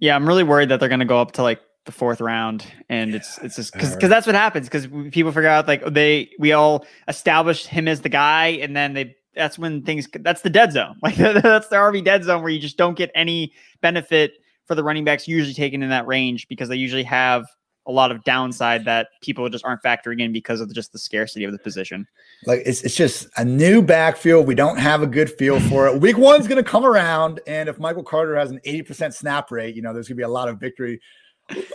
Yeah, 0.00 0.14
I'm 0.14 0.26
really 0.26 0.42
worried 0.42 0.68
that 0.68 0.80
they're 0.80 0.88
going 0.88 1.00
to 1.00 1.06
go 1.06 1.20
up 1.20 1.32
to 1.32 1.42
like 1.42 1.60
the 1.84 1.92
fourth 1.92 2.20
round, 2.20 2.66
and 2.88 3.10
yeah, 3.10 3.16
it's 3.16 3.38
it's 3.38 3.56
just 3.56 3.72
because 3.72 3.94
because 3.94 4.10
that's 4.10 4.26
what 4.26 4.34
happens 4.34 4.68
because 4.68 4.86
people 5.10 5.32
figure 5.32 5.48
out 5.48 5.68
like 5.68 5.84
they 5.86 6.30
we 6.38 6.52
all 6.52 6.86
established 7.08 7.66
him 7.66 7.88
as 7.88 8.02
the 8.02 8.08
guy, 8.08 8.48
and 8.48 8.76
then 8.76 8.94
they 8.94 9.16
that's 9.34 9.58
when 9.58 9.82
things 9.82 10.08
that's 10.20 10.42
the 10.42 10.50
dead 10.50 10.72
zone. 10.72 10.96
Like 11.02 11.16
that's 11.16 11.68
the 11.68 11.76
RB 11.76 12.04
dead 12.04 12.24
zone 12.24 12.42
where 12.42 12.50
you 12.50 12.58
just 12.58 12.76
don't 12.76 12.96
get 12.96 13.10
any 13.14 13.52
benefit 13.80 14.32
for 14.64 14.74
the 14.74 14.82
running 14.82 15.04
backs 15.04 15.28
usually 15.28 15.54
taken 15.54 15.82
in 15.82 15.90
that 15.90 16.06
range 16.06 16.48
because 16.48 16.68
they 16.68 16.76
usually 16.76 17.04
have 17.04 17.46
a 17.86 17.92
lot 17.92 18.10
of 18.10 18.22
downside 18.24 18.84
that 18.84 19.08
people 19.20 19.48
just 19.48 19.64
aren't 19.64 19.82
factoring 19.82 20.20
in 20.20 20.32
because 20.32 20.60
of 20.60 20.72
just 20.74 20.92
the 20.92 20.98
scarcity 20.98 21.44
of 21.44 21.52
the 21.52 21.58
position. 21.58 22.06
Like 22.46 22.62
it's 22.64 22.82
it's 22.82 22.96
just 22.96 23.28
a 23.36 23.44
new 23.44 23.82
backfield. 23.82 24.46
We 24.46 24.54
don't 24.54 24.78
have 24.78 25.02
a 25.02 25.06
good 25.06 25.30
feel 25.30 25.60
for 25.60 25.86
it. 25.86 26.00
Week 26.00 26.18
one's 26.18 26.46
to 26.48 26.62
come 26.62 26.84
around, 26.84 27.40
and 27.46 27.68
if 27.68 27.78
Michael 27.78 28.02
Carter 28.02 28.36
has 28.36 28.50
an 28.50 28.60
eighty 28.64 28.82
percent 28.82 29.14
snap 29.14 29.50
rate, 29.50 29.74
you 29.74 29.82
know 29.82 29.92
there's 29.92 30.08
to 30.08 30.14
be 30.14 30.22
a 30.22 30.28
lot 30.28 30.48
of 30.48 30.58
victory 30.58 31.00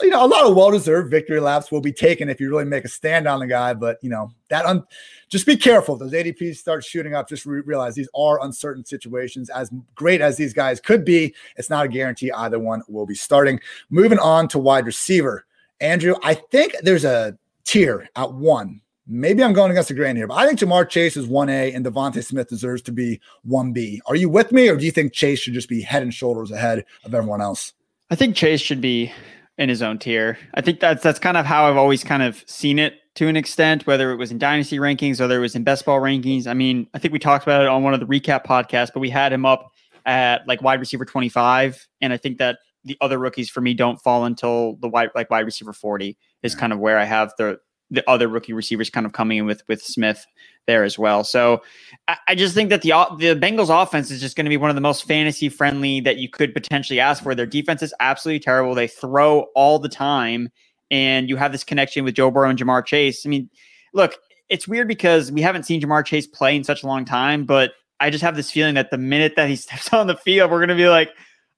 you 0.02 0.10
know, 0.10 0.26
a 0.26 0.28
lot 0.28 0.46
of 0.46 0.56
well-deserved 0.56 1.10
victory 1.10 1.40
laps 1.40 1.72
will 1.72 1.82
be 1.82 1.94
taken 1.94 2.30
if 2.30 2.42
you 2.42 2.50
really 2.50 2.66
make 2.66 2.84
a 2.84 2.90
stand 2.90 3.28
on 3.28 3.40
the 3.40 3.48
guy. 3.48 3.74
But 3.74 3.98
you 4.02 4.10
know, 4.10 4.32
that 4.50 4.66
un- 4.66 4.86
just 5.30 5.46
be 5.46 5.56
careful. 5.56 5.96
Those 5.96 6.12
ADPs 6.12 6.58
start 6.58 6.84
shooting 6.84 7.16
up. 7.16 7.30
Just 7.30 7.46
re- 7.46 7.62
realize 7.62 7.96
these 7.96 8.10
are 8.14 8.44
uncertain 8.44 8.84
situations. 8.84 9.50
As 9.50 9.72
great 9.96 10.20
as 10.20 10.36
these 10.36 10.54
guys 10.54 10.80
could 10.80 11.06
be, 11.06 11.34
it's 11.56 11.70
not 11.70 11.86
a 11.86 11.90
guarantee 11.90 12.32
either 12.32 12.60
one 12.60 12.82
will 12.90 13.06
be 13.06 13.16
starting. 13.16 13.60
Moving 13.90 14.20
on 14.20 14.48
to 14.50 14.60
wide 14.60 14.86
receiver, 14.86 15.46
Andrew. 15.82 16.16
I 16.24 16.36
think 16.36 16.76
there's 16.84 17.06
a 17.06 17.38
tier 17.66 18.08
at 18.16 18.34
one. 18.34 18.82
Maybe 19.08 19.44
I'm 19.44 19.52
going 19.52 19.72
against 19.72 19.90
the 19.90 19.96
grain 19.96 20.16
here, 20.16 20.28
but 20.28 20.36
I 20.36 20.48
think 20.48 20.60
Ja'Marr 20.60 20.88
Chase 20.88 21.18
is 21.18 21.28
1A 21.28 21.76
and 21.76 21.86
DeVonta 21.86 22.24
Smith 22.24 22.48
deserves 22.48 22.82
to 22.84 22.92
be 22.92 23.20
1B. 23.50 24.00
Are 24.06 24.16
you 24.16 24.30
with 24.30 24.52
me, 24.52 24.70
or 24.70 24.78
do 24.78 24.86
you 24.86 24.92
think 24.92 25.12
Chase 25.12 25.40
should 25.40 25.54
just 25.54 25.68
be 25.68 25.82
head 25.82 26.04
and 26.04 26.14
shoulders 26.14 26.52
ahead 26.52 26.86
of 27.04 27.14
everyone 27.14 27.42
else? 27.42 27.74
I 28.10 28.16
think 28.16 28.36
Chase 28.36 28.62
should 28.62 28.80
be 28.80 29.12
in 29.58 29.70
his 29.70 29.82
own 29.82 30.00
tier. 30.00 30.38
I 30.54 30.62
think 30.62 30.80
that's 30.80 31.04
that's 31.04 31.20
kind 31.20 31.36
of 31.36 31.46
how 31.46 31.68
I've 31.68 31.78
always 31.78 32.04
kind 32.04 32.24
of 32.24 32.44
seen 32.48 32.80
it 32.80 32.96
to 33.16 33.28
an 33.28 33.36
extent, 33.36 33.86
whether 33.86 34.12
it 34.12 34.18
was 34.18 34.32
in 34.32 34.38
dynasty 34.38 34.78
rankings, 34.78 35.20
whether 35.20 35.38
it 35.38 35.42
was 35.42 35.56
in 35.56 35.64
best 35.64 35.86
ball 35.86 36.00
rankings. 36.00 36.48
I 36.48 36.54
mean, 36.54 36.88
I 36.94 37.00
think 37.00 37.12
we 37.12 37.20
talked 37.20 37.44
about 37.44 37.62
it 37.62 37.68
on 37.68 37.84
one 37.84 37.94
of 37.94 38.00
the 38.00 38.06
recap 38.06 38.46
podcasts, 38.46 38.92
but 38.94 39.00
we 39.00 39.10
had 39.10 39.34
him 39.34 39.46
up 39.46 39.72
at 40.06 40.48
like 40.48 40.62
wide 40.62 40.80
receiver 40.80 41.06
25. 41.06 41.88
And 42.00 42.14
I 42.14 42.18
think 42.18 42.38
that 42.38 42.60
the 42.84 42.98
other 43.02 43.18
rookies 43.18 43.50
for 43.50 43.62
me 43.62 43.74
don't 43.74 44.02
fall 44.02 44.26
until 44.26 44.76
the 44.78 44.90
wide 44.90 45.10
like 45.16 45.30
wide 45.30 45.46
receiver 45.46 45.74
40 45.74 46.18
is 46.44 46.56
kind 46.56 46.74
of 46.74 46.80
where 46.80 46.98
I 46.98 47.06
have 47.06 47.34
the 47.38 47.60
the 47.92 48.10
other 48.10 48.30
rookie 48.30 48.54
receivers 48.54 48.90
kind 48.90 49.06
of 49.06 49.12
coming 49.12 49.40
in 49.40 49.46
with 49.46 49.64
with 49.68 49.84
Smith 49.84 50.26
there 50.66 50.84
as 50.84 50.98
well. 50.98 51.24
So 51.24 51.62
I, 52.08 52.18
I 52.30 52.36
just 52.36 52.56
think 52.56 52.70
that 52.70 52.82
the 52.82 52.92
the 53.20 53.36
Bengals 53.36 53.70
offense 53.70 54.10
is 54.10 54.22
just 54.22 54.36
going 54.36 54.46
to 54.46 54.50
be 54.50 54.58
one 54.58 54.70
of 54.70 54.76
the 54.76 54.82
most 54.82 55.06
fantasy 55.06 55.50
friendly 55.50 56.00
that 56.02 56.18
you 56.18 56.30
could 56.30 56.54
potentially 56.54 57.00
ask 57.00 57.22
for. 57.22 57.36
Their 57.36 57.46
defense 57.46 57.84
is 57.84 57.94
absolutely 58.00 58.40
terrible. 58.40 58.74
They 58.74 58.88
throw 58.88 59.42
all 59.56 59.78
the 59.78 59.90
time, 59.90 60.50
and 60.90 61.30
you 61.30 61.36
have 61.36 61.52
this 61.52 61.64
connection 61.64 62.06
with 62.06 62.16
Joe 62.16 62.32
Burrow 62.32 62.50
and 62.50 62.58
Ja'Marr 62.58 62.86
Chase. 62.86 63.26
I 63.26 63.30
mean, 63.30 63.50
look, 63.94 64.16
it's 64.50 64.68
weird 64.68 64.88
because 64.88 65.32
we 65.32 65.42
haven't 65.42 65.64
seen 65.64 65.82
Ja'Marr 65.82 66.06
Chase 66.06 66.28
play 66.28 66.56
in 66.56 66.64
such 66.64 66.84
a 66.84 66.88
long 66.88 67.06
time, 67.06 67.46
but 67.46 67.74
I 68.00 68.10
just 68.10 68.24
have 68.24 68.36
this 68.36 68.50
feeling 68.50 68.76
that 68.76 68.90
the 68.90 68.98
minute 68.98 69.34
that 69.36 69.50
he 69.50 69.56
steps 69.58 69.92
on 69.94 70.08
the 70.08 70.16
field, 70.16 70.50
we're 70.50 70.60
going 70.60 70.70
to 70.70 70.76
be 70.76 70.88
like, 70.88 71.10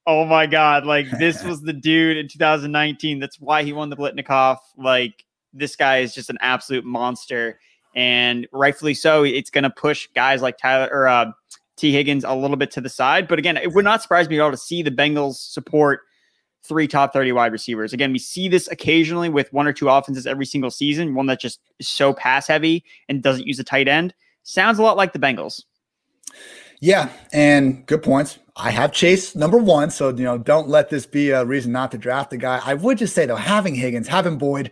oh 0.05 0.25
my 0.25 0.45
god, 0.45 0.85
like 0.85 1.09
this 1.17 1.43
was 1.43 1.61
the 1.61 1.73
dude 1.73 2.17
in 2.17 2.27
2019. 2.27 3.19
That's 3.19 3.39
why 3.39 3.63
he 3.63 3.73
won 3.73 3.89
the 3.89 3.95
Biletnikoff. 3.95 4.57
Like 4.77 5.25
this 5.53 5.75
guy 5.75 5.99
is 5.99 6.13
just 6.13 6.29
an 6.29 6.37
absolute 6.41 6.85
monster, 6.85 7.59
and 7.95 8.47
rightfully 8.51 8.93
so. 8.93 9.23
It's 9.23 9.49
going 9.49 9.63
to 9.63 9.69
push 9.69 10.07
guys 10.15 10.41
like 10.41 10.57
Tyler 10.57 10.89
or 10.91 11.07
uh, 11.07 11.31
Tee 11.77 11.91
Higgins 11.91 12.23
a 12.23 12.35
little 12.35 12.57
bit 12.57 12.71
to 12.71 12.81
the 12.81 12.89
side. 12.89 13.27
But 13.27 13.39
again, 13.39 13.57
it 13.57 13.73
would 13.73 13.85
not 13.85 14.01
surprise 14.01 14.29
me 14.29 14.37
at 14.37 14.41
all 14.41 14.51
to 14.51 14.57
see 14.57 14.81
the 14.81 14.91
Bengals 14.91 15.35
support 15.35 16.01
three 16.63 16.87
top 16.87 17.13
30 17.13 17.33
wide 17.33 17.51
receivers. 17.51 17.93
Again, 17.93 18.11
we 18.13 18.19
see 18.19 18.47
this 18.47 18.69
occasionally 18.69 19.29
with 19.29 19.51
one 19.51 19.67
or 19.67 19.73
two 19.73 19.89
offenses 19.89 20.25
every 20.25 20.45
single 20.45 20.71
season, 20.71 21.13
one 21.13 21.25
that 21.27 21.41
just 21.41 21.59
is 21.79 21.89
so 21.89 22.13
pass 22.13 22.47
heavy 22.47 22.83
and 23.09 23.21
doesn't 23.21 23.45
use 23.45 23.59
a 23.59 23.63
tight 23.63 23.87
end. 23.87 24.13
Sounds 24.43 24.79
a 24.79 24.81
lot 24.81 24.97
like 24.97 25.13
the 25.13 25.19
Bengals. 25.19 25.63
Yeah, 26.79 27.09
and 27.31 27.85
good 27.85 28.03
points. 28.03 28.39
I 28.55 28.69
have 28.69 28.91
Chase 28.91 29.35
number 29.35 29.57
one, 29.57 29.89
so 29.89 30.09
you 30.09 30.23
know, 30.23 30.37
don't 30.37 30.69
let 30.69 30.89
this 30.89 31.05
be 31.05 31.31
a 31.31 31.43
reason 31.43 31.71
not 31.71 31.91
to 31.91 31.97
draft 31.97 32.29
the 32.29 32.37
guy. 32.37 32.61
I 32.63 32.75
would 32.75 32.99
just 32.99 33.15
say 33.15 33.25
though, 33.25 33.35
having 33.35 33.73
Higgins, 33.73 34.07
having 34.07 34.37
Boyd, 34.37 34.69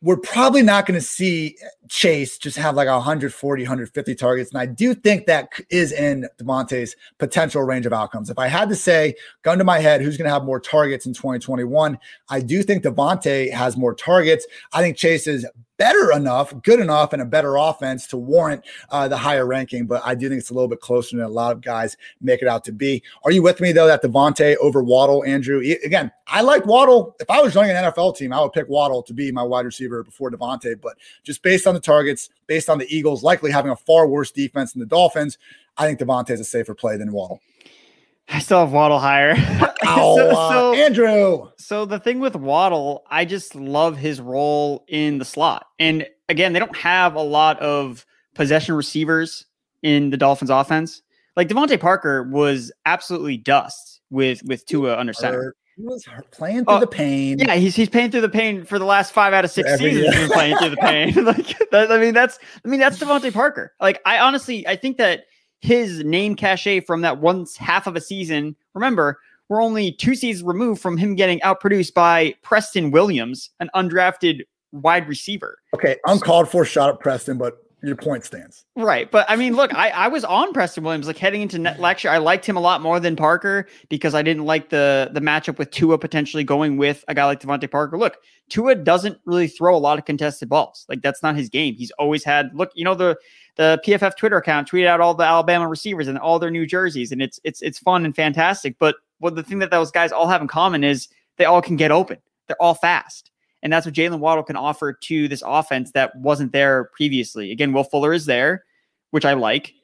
we're 0.00 0.16
probably 0.16 0.62
not 0.62 0.86
going 0.86 0.98
to 0.98 1.04
see 1.04 1.56
Chase 1.88 2.38
just 2.38 2.56
have 2.56 2.76
like 2.76 2.86
140, 2.86 3.62
150 3.62 4.14
targets. 4.14 4.50
And 4.50 4.60
I 4.60 4.66
do 4.66 4.94
think 4.94 5.26
that 5.26 5.48
is 5.70 5.90
in 5.92 6.28
DeVonta's 6.40 6.94
potential 7.18 7.62
range 7.62 7.84
of 7.84 7.92
outcomes. 7.92 8.30
If 8.30 8.38
I 8.38 8.46
had 8.46 8.68
to 8.68 8.76
say, 8.76 9.14
gun 9.42 9.58
to 9.58 9.64
my 9.64 9.80
head, 9.80 10.00
who's 10.00 10.16
going 10.16 10.28
to 10.28 10.32
have 10.32 10.44
more 10.44 10.60
targets 10.60 11.06
in 11.06 11.14
2021, 11.14 11.98
I 12.28 12.40
do 12.40 12.62
think 12.62 12.84
DeVonta 12.84 13.52
has 13.52 13.76
more 13.76 13.94
targets. 13.94 14.46
I 14.72 14.82
think 14.82 14.96
Chase 14.96 15.26
is 15.26 15.44
better 15.78 16.12
enough, 16.12 16.52
good 16.62 16.80
enough, 16.80 17.12
and 17.14 17.22
a 17.22 17.24
better 17.24 17.56
offense 17.56 18.06
to 18.08 18.18
warrant 18.18 18.64
uh, 18.90 19.08
the 19.08 19.16
higher 19.16 19.46
ranking. 19.46 19.86
But 19.86 20.02
I 20.04 20.14
do 20.14 20.28
think 20.28 20.40
it's 20.40 20.50
a 20.50 20.54
little 20.54 20.68
bit 20.68 20.80
closer 20.80 21.16
than 21.16 21.24
a 21.24 21.28
lot 21.28 21.52
of 21.52 21.62
guys 21.62 21.96
make 22.20 22.42
it 22.42 22.48
out 22.48 22.64
to 22.64 22.72
be. 22.72 23.02
Are 23.24 23.30
you 23.30 23.42
with 23.42 23.60
me 23.60 23.72
though 23.72 23.86
that 23.86 24.02
DeVonta 24.02 24.56
over 24.56 24.82
Waddle, 24.82 25.24
Andrew? 25.24 25.60
Again, 25.84 26.12
I 26.26 26.42
like 26.42 26.66
Waddle. 26.66 27.16
If 27.20 27.30
I 27.30 27.40
was 27.40 27.56
running 27.56 27.74
an 27.74 27.84
NFL 27.84 28.16
team, 28.16 28.32
I 28.32 28.40
would 28.42 28.52
pick 28.52 28.68
Waddle 28.68 29.02
to 29.04 29.14
be 29.14 29.32
my 29.32 29.42
wide 29.42 29.64
receiver 29.64 30.02
before 30.02 30.30
DeVonta. 30.30 30.78
But 30.80 30.98
just 31.22 31.42
based 31.42 31.66
on 31.66 31.74
the 31.74 31.80
targets, 31.80 32.28
based 32.46 32.68
on 32.68 32.78
the 32.78 32.94
Eagles 32.94 33.22
likely 33.22 33.50
having 33.50 33.70
a 33.70 33.76
far 33.76 34.06
worse 34.06 34.30
defense 34.30 34.72
than 34.72 34.80
the 34.80 34.86
Dolphins, 34.86 35.38
I 35.78 35.86
think 35.86 36.00
DeVonta 36.00 36.30
is 36.30 36.40
a 36.40 36.44
safer 36.44 36.74
play 36.74 36.96
than 36.96 37.12
Waddle. 37.12 37.40
I 38.30 38.40
still 38.40 38.60
have 38.60 38.72
Waddle 38.72 38.98
higher. 38.98 39.34
Ow, 39.84 40.16
so, 40.16 40.30
uh, 40.30 40.50
so, 40.50 40.74
Andrew. 40.74 41.48
So 41.58 41.84
the 41.84 41.98
thing 41.98 42.20
with 42.20 42.36
Waddle, 42.36 43.04
I 43.10 43.24
just 43.24 43.54
love 43.54 43.96
his 43.96 44.20
role 44.20 44.84
in 44.88 45.18
the 45.18 45.24
slot. 45.24 45.66
And 45.78 46.06
again, 46.28 46.52
they 46.52 46.58
don't 46.58 46.76
have 46.76 47.14
a 47.14 47.22
lot 47.22 47.58
of 47.60 48.04
possession 48.34 48.74
receivers 48.74 49.46
in 49.82 50.10
the 50.10 50.16
Dolphins 50.16 50.50
offense. 50.50 51.02
Like 51.36 51.48
DeVante 51.48 51.78
Parker 51.80 52.24
was 52.24 52.72
absolutely 52.84 53.36
dust 53.36 54.00
with 54.10 54.42
with 54.44 54.66
Tua 54.66 54.96
under 54.96 55.12
center. 55.12 55.54
He 55.76 55.84
was 55.84 56.04
playing 56.32 56.64
through 56.64 56.74
oh, 56.74 56.80
the 56.80 56.88
pain. 56.88 57.38
Yeah, 57.38 57.54
he's 57.54 57.76
he's 57.76 57.88
paying 57.88 58.10
through 58.10 58.22
the 58.22 58.28
pain 58.28 58.64
for 58.64 58.80
the 58.80 58.84
last 58.84 59.12
five 59.12 59.32
out 59.32 59.44
of 59.44 59.50
six 59.52 59.70
Every 59.70 59.92
seasons. 59.92 60.16
He's 60.16 60.28
been 60.28 60.32
playing 60.32 60.56
through 60.56 60.70
the 60.70 60.76
pain. 60.80 61.14
like 61.24 61.70
that, 61.70 61.92
I 61.92 61.98
mean, 61.98 62.12
that's 62.12 62.40
I 62.64 62.68
mean 62.68 62.80
that's 62.80 62.98
DeVante 62.98 63.32
Parker. 63.32 63.72
Like 63.80 64.00
I 64.04 64.18
honestly, 64.18 64.66
I 64.66 64.74
think 64.74 64.96
that 64.96 65.26
his 65.60 66.04
name 66.04 66.34
cachet 66.34 66.80
from 66.80 67.00
that 67.02 67.18
once 67.18 67.56
half 67.56 67.86
of 67.86 67.96
a 67.96 68.00
season. 68.00 68.56
Remember, 68.74 69.18
we're 69.48 69.62
only 69.62 69.92
two 69.92 70.14
seasons 70.14 70.46
removed 70.46 70.80
from 70.80 70.96
him 70.96 71.14
getting 71.14 71.40
outproduced 71.40 71.94
by 71.94 72.34
Preston 72.42 72.90
Williams, 72.90 73.50
an 73.60 73.70
undrafted 73.74 74.42
wide 74.72 75.08
receiver. 75.08 75.58
Okay, 75.74 75.96
uncalled 76.06 76.48
for 76.48 76.64
shot 76.64 76.90
at 76.90 77.00
Preston, 77.00 77.38
but 77.38 77.58
your 77.82 77.96
point 77.96 78.24
stands. 78.24 78.64
Right. 78.76 79.08
But 79.10 79.24
I 79.28 79.36
mean, 79.36 79.54
look, 79.54 79.72
I, 79.72 79.90
I 79.90 80.08
was 80.08 80.24
on 80.24 80.52
Preston 80.52 80.82
Williams 80.82 81.06
like 81.06 81.16
heading 81.16 81.42
into 81.42 81.58
net 81.58 81.78
lecture. 81.78 82.08
I 82.08 82.18
liked 82.18 82.44
him 82.44 82.56
a 82.56 82.60
lot 82.60 82.82
more 82.82 82.98
than 82.98 83.14
Parker 83.14 83.68
because 83.88 84.14
I 84.14 84.22
didn't 84.22 84.44
like 84.46 84.70
the 84.70 85.10
the 85.12 85.20
matchup 85.20 85.58
with 85.58 85.70
Tua 85.70 85.98
potentially 85.98 86.42
going 86.42 86.76
with 86.76 87.04
a 87.06 87.14
guy 87.14 87.24
like 87.24 87.40
DeVante 87.40 87.70
Parker. 87.70 87.96
Look, 87.96 88.16
Tua 88.48 88.74
doesn't 88.74 89.18
really 89.26 89.46
throw 89.46 89.76
a 89.76 89.78
lot 89.78 89.98
of 89.98 90.04
contested 90.04 90.48
balls. 90.48 90.86
Like 90.88 91.02
that's 91.02 91.22
not 91.22 91.36
his 91.36 91.48
game. 91.48 91.74
He's 91.74 91.92
always 91.92 92.24
had 92.24 92.50
look, 92.52 92.70
you 92.74 92.84
know, 92.84 92.94
the 92.94 93.16
the 93.58 93.80
PFF 93.84 94.16
Twitter 94.16 94.36
account 94.36 94.70
tweeted 94.70 94.86
out 94.86 95.00
all 95.00 95.14
the 95.14 95.24
Alabama 95.24 95.66
receivers 95.68 96.06
and 96.06 96.16
all 96.16 96.38
their 96.38 96.50
new 96.50 96.64
jerseys, 96.64 97.12
and 97.12 97.20
it's 97.20 97.38
it's 97.44 97.60
it's 97.60 97.78
fun 97.78 98.04
and 98.04 98.14
fantastic. 98.14 98.76
But 98.78 98.94
what 99.18 99.34
the 99.34 99.42
thing 99.42 99.58
that 99.58 99.72
those 99.72 99.90
guys 99.90 100.12
all 100.12 100.28
have 100.28 100.40
in 100.40 100.48
common 100.48 100.84
is 100.84 101.08
they 101.36 101.44
all 101.44 101.60
can 101.60 101.76
get 101.76 101.90
open. 101.90 102.18
They're 102.46 102.62
all 102.62 102.74
fast. 102.74 103.32
And 103.60 103.72
that's 103.72 103.84
what 103.84 103.96
Jaylen 103.96 104.20
Waddle 104.20 104.44
can 104.44 104.54
offer 104.54 104.92
to 104.92 105.26
this 105.26 105.42
offense 105.44 105.90
that 105.90 106.14
wasn't 106.14 106.52
there 106.52 106.84
previously. 106.94 107.50
Again, 107.50 107.72
Will 107.72 107.82
Fuller 107.82 108.12
is 108.12 108.26
there, 108.26 108.64
which 109.10 109.24
I 109.24 109.32
like, 109.32 109.74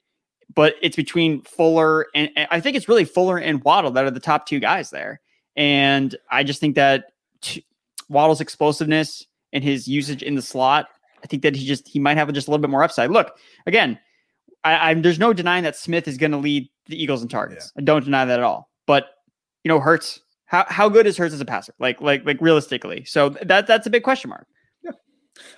but 0.55 0.77
it's 0.81 0.95
between 0.95 1.43
Fuller 1.43 2.07
and, 2.15 2.31
and 2.37 2.47
I 2.53 2.61
think 2.61 2.77
it's 2.77 2.89
really 2.89 3.05
Fuller 3.05 3.39
and 3.39 3.63
Waddle 3.65 3.91
that 3.91 4.05
are 4.05 4.13
the 4.13 4.21
top 4.21 4.47
two 4.47 4.61
guys 4.61 4.91
there. 4.91 5.21
And 5.57 6.15
I 6.31 6.45
just 6.45 6.61
think 6.61 6.77
that 6.77 7.07
t- 7.41 7.67
Waddle's 8.09 8.41
explosiveness 8.41 9.27
and 9.53 9.65
his 9.65 9.89
usage 9.89 10.23
in 10.23 10.37
the 10.37 10.43
slot 10.43 10.87
I 11.25 11.27
think 11.27 11.43
that 11.43 11.57
he 11.57 11.67
just 11.67 11.89
he 11.89 11.99
might 11.99 12.17
have 12.17 12.31
just 12.33 12.47
a 12.47 12.51
little 12.51 12.61
bit 12.61 12.71
more 12.71 12.85
upside. 12.85 13.11
Look, 13.11 13.39
again, 13.67 13.99
I, 14.63 14.91
am 14.91 15.03
there's 15.03 15.19
no 15.19 15.33
denying 15.33 15.65
that 15.65 15.77
Smith 15.77 16.07
is 16.07 16.19
going 16.19 16.33
to 16.33 16.39
lead 16.39 16.69
the 16.87 17.03
Eagles 17.03 17.23
in 17.23 17.29
targets. 17.29 17.73
Yeah. 17.75 17.81
I 17.81 17.85
don't 17.85 18.05
deny 18.05 18.25
that 18.25 18.39
at 18.39 18.45
all. 18.45 18.71
But 18.87 19.07
you 19.65 19.71
know, 19.71 19.81
Hurts, 19.81 20.21
how 20.45 20.67
how 20.69 20.89
good 20.89 21.07
is 21.07 21.17
Hurts 21.17 21.35
as 21.35 21.41
a 21.41 21.45
passer? 21.45 21.75
Like 21.79 22.01
like 22.01 22.25
like 22.25 22.41
realistically, 22.41 23.05
so 23.05 23.31
that 23.43 23.67
that's 23.67 23.87
a 23.87 23.91
big 23.91 24.03
question 24.03 24.31
mark. 24.31 24.47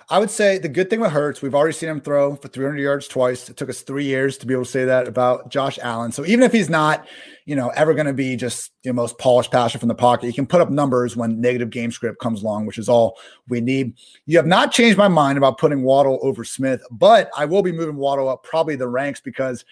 I 0.09 0.19
would 0.19 0.31
say 0.31 0.57
the 0.57 0.69
good 0.69 0.89
thing 0.89 1.01
with 1.01 1.11
Hurts, 1.11 1.41
we've 1.41 1.53
already 1.53 1.73
seen 1.73 1.89
him 1.89 2.01
throw 2.01 2.35
for 2.35 2.47
300 2.47 2.79
yards 2.79 3.07
twice. 3.07 3.47
It 3.49 3.57
took 3.57 3.69
us 3.69 3.81
three 3.81 4.05
years 4.05 4.37
to 4.37 4.47
be 4.47 4.53
able 4.53 4.65
to 4.65 4.71
say 4.71 4.85
that 4.85 5.07
about 5.07 5.49
Josh 5.49 5.77
Allen. 5.81 6.11
So 6.11 6.25
even 6.25 6.43
if 6.43 6.51
he's 6.51 6.69
not, 6.69 7.07
you 7.45 7.55
know, 7.55 7.69
ever 7.69 7.93
going 7.93 8.07
to 8.07 8.13
be 8.13 8.35
just 8.35 8.71
the 8.83 8.93
most 8.93 9.17
polished 9.19 9.51
passer 9.51 9.77
from 9.77 9.89
the 9.89 9.95
pocket, 9.95 10.27
he 10.27 10.33
can 10.33 10.47
put 10.47 10.61
up 10.61 10.71
numbers 10.71 11.15
when 11.15 11.39
negative 11.39 11.69
game 11.69 11.91
script 11.91 12.19
comes 12.19 12.41
along, 12.41 12.65
which 12.65 12.79
is 12.79 12.89
all 12.89 13.19
we 13.49 13.61
need. 13.61 13.93
You 14.25 14.37
have 14.37 14.47
not 14.47 14.71
changed 14.71 14.97
my 14.97 15.07
mind 15.07 15.37
about 15.37 15.59
putting 15.59 15.83
Waddle 15.83 16.19
over 16.23 16.43
Smith, 16.43 16.81
but 16.89 17.29
I 17.37 17.45
will 17.45 17.61
be 17.61 17.71
moving 17.71 17.97
Waddle 17.97 18.29
up 18.29 18.43
probably 18.43 18.75
the 18.75 18.87
ranks 18.87 19.19
because 19.19 19.63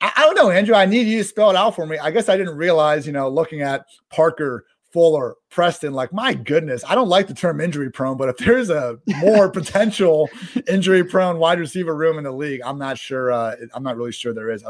I, 0.00 0.12
I 0.16 0.24
don't 0.24 0.36
know, 0.36 0.50
Andrew. 0.50 0.76
I 0.76 0.86
need 0.86 1.08
you 1.08 1.18
to 1.18 1.24
spell 1.24 1.50
it 1.50 1.56
out 1.56 1.74
for 1.74 1.86
me. 1.86 1.98
I 1.98 2.10
guess 2.12 2.28
I 2.28 2.36
didn't 2.36 2.56
realize, 2.56 3.06
you 3.06 3.12
know, 3.12 3.28
looking 3.28 3.62
at 3.62 3.86
Parker 4.10 4.66
Fuller, 4.90 5.36
Preston, 5.50 5.92
like 5.92 6.12
my 6.12 6.34
goodness, 6.34 6.82
I 6.86 6.94
don't 6.94 7.08
like 7.08 7.26
the 7.26 7.34
term 7.34 7.60
injury 7.60 7.90
prone, 7.90 8.16
but 8.16 8.28
if 8.28 8.36
there's 8.38 8.70
a 8.70 8.98
more 9.20 9.50
potential 9.50 10.28
injury 10.66 11.04
prone 11.04 11.38
wide 11.38 11.58
receiver 11.58 11.94
room 11.94 12.16
in 12.16 12.24
the 12.24 12.32
league, 12.32 12.60
I'm 12.64 12.78
not 12.78 12.96
sure. 12.98 13.32
Uh, 13.32 13.56
I'm 13.74 13.82
not 13.82 13.96
really 13.96 14.12
sure 14.12 14.32
there 14.32 14.50
is 14.50 14.64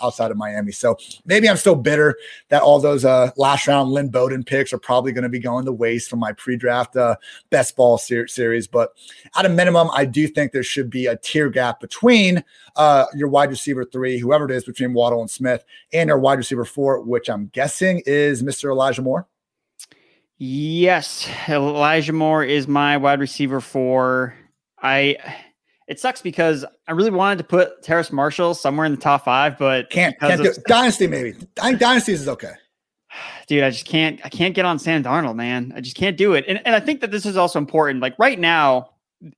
outside 0.00 0.30
of 0.30 0.36
Miami. 0.36 0.72
So 0.72 0.96
maybe 1.24 1.48
I'm 1.48 1.56
still 1.56 1.74
bitter 1.74 2.16
that 2.48 2.62
all 2.62 2.78
those 2.80 3.04
uh, 3.04 3.30
last 3.36 3.66
round 3.66 3.90
Lynn 3.90 4.08
Bowden 4.08 4.44
picks 4.44 4.72
are 4.72 4.78
probably 4.78 5.12
going 5.12 5.24
to 5.24 5.28
be 5.28 5.40
going 5.40 5.64
to 5.64 5.72
waste 5.72 6.10
from 6.10 6.20
my 6.20 6.32
pre-draft 6.32 6.96
uh, 6.96 7.16
best 7.50 7.76
ball 7.76 7.98
ser- 7.98 8.28
series. 8.28 8.66
But 8.66 8.90
at 9.36 9.46
a 9.46 9.48
minimum, 9.48 9.90
I 9.92 10.04
do 10.04 10.28
think 10.28 10.52
there 10.52 10.62
should 10.62 10.90
be 10.90 11.06
a 11.06 11.16
tier 11.16 11.50
gap 11.50 11.80
between 11.80 12.44
uh, 12.76 13.06
your 13.14 13.28
wide 13.28 13.50
receiver 13.50 13.84
three, 13.84 14.18
whoever 14.18 14.44
it 14.44 14.50
is 14.50 14.64
between 14.64 14.92
Waddle 14.92 15.20
and 15.20 15.30
Smith, 15.30 15.64
and 15.92 16.08
your 16.08 16.18
wide 16.18 16.38
receiver 16.38 16.64
four, 16.64 17.00
which 17.00 17.28
I'm 17.28 17.46
guessing 17.48 18.02
is 18.06 18.42
Mr. 18.42 18.70
Elijah 18.70 19.02
Moore. 19.02 19.26
Yes, 20.38 21.28
Elijah 21.48 22.12
Moore 22.12 22.44
is 22.44 22.68
my 22.68 22.96
wide 22.96 23.20
receiver 23.20 23.60
for 23.60 24.34
I 24.82 25.16
it 25.88 25.98
sucks 25.98 26.20
because 26.20 26.64
I 26.88 26.92
really 26.92 27.10
wanted 27.10 27.38
to 27.38 27.44
put 27.44 27.82
Terrace 27.82 28.12
Marshall 28.12 28.54
somewhere 28.54 28.84
in 28.86 28.92
the 28.92 29.00
top 29.00 29.24
five, 29.24 29.56
but 29.56 29.88
can't, 29.88 30.18
can't 30.18 30.42
do, 30.42 30.52
dynasty 30.66 31.06
maybe. 31.06 31.34
I 31.60 31.68
think 31.68 31.80
dynasties 31.80 32.20
is 32.20 32.28
okay. 32.28 32.52
Dude, 33.46 33.62
I 33.62 33.70
just 33.70 33.86
can't 33.86 34.20
I 34.24 34.28
can't 34.28 34.54
get 34.54 34.66
on 34.66 34.78
Sam 34.78 35.02
Darnold, 35.02 35.36
man. 35.36 35.72
I 35.74 35.80
just 35.80 35.96
can't 35.96 36.16
do 36.16 36.34
it. 36.34 36.44
And 36.46 36.60
and 36.66 36.74
I 36.74 36.80
think 36.80 37.00
that 37.00 37.10
this 37.10 37.24
is 37.24 37.36
also 37.36 37.58
important. 37.58 38.00
Like 38.00 38.18
right 38.18 38.38
now, 38.38 38.90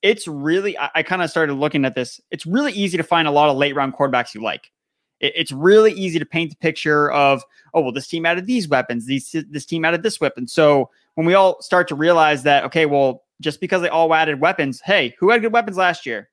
it's 0.02 0.26
really 0.26 0.76
I, 0.78 0.90
I 0.96 1.02
kind 1.04 1.22
of 1.22 1.30
started 1.30 1.54
looking 1.54 1.84
at 1.84 1.94
this. 1.94 2.20
It's 2.32 2.44
really 2.44 2.72
easy 2.72 2.96
to 2.96 3.04
find 3.04 3.28
a 3.28 3.30
lot 3.30 3.48
of 3.50 3.56
late 3.56 3.76
round 3.76 3.94
quarterbacks 3.94 4.34
you 4.34 4.42
like 4.42 4.72
it, 5.20 5.32
it's 5.36 5.52
really 5.52 5.92
easy 5.92 6.18
to 6.18 6.26
paint 6.26 6.50
the 6.50 6.56
picture 6.56 7.10
of, 7.10 7.42
oh, 7.74 7.80
well, 7.80 7.92
this 7.92 8.08
team 8.08 8.26
added 8.26 8.46
these 8.46 8.68
weapons, 8.68 9.06
these 9.06 9.34
this 9.50 9.66
team 9.66 9.84
added 9.84 10.02
this 10.02 10.20
weapon. 10.20 10.46
So 10.46 10.90
when 11.14 11.26
we 11.26 11.34
all 11.34 11.60
start 11.62 11.88
to 11.88 11.94
realize 11.94 12.42
that, 12.44 12.64
okay, 12.64 12.86
well, 12.86 13.24
just 13.40 13.60
because 13.60 13.82
they 13.82 13.88
all 13.88 14.12
added 14.14 14.40
weapons, 14.40 14.80
hey, 14.84 15.14
who 15.18 15.30
had 15.30 15.42
good 15.42 15.52
weapons 15.52 15.76
last 15.76 16.06
year? 16.06 16.28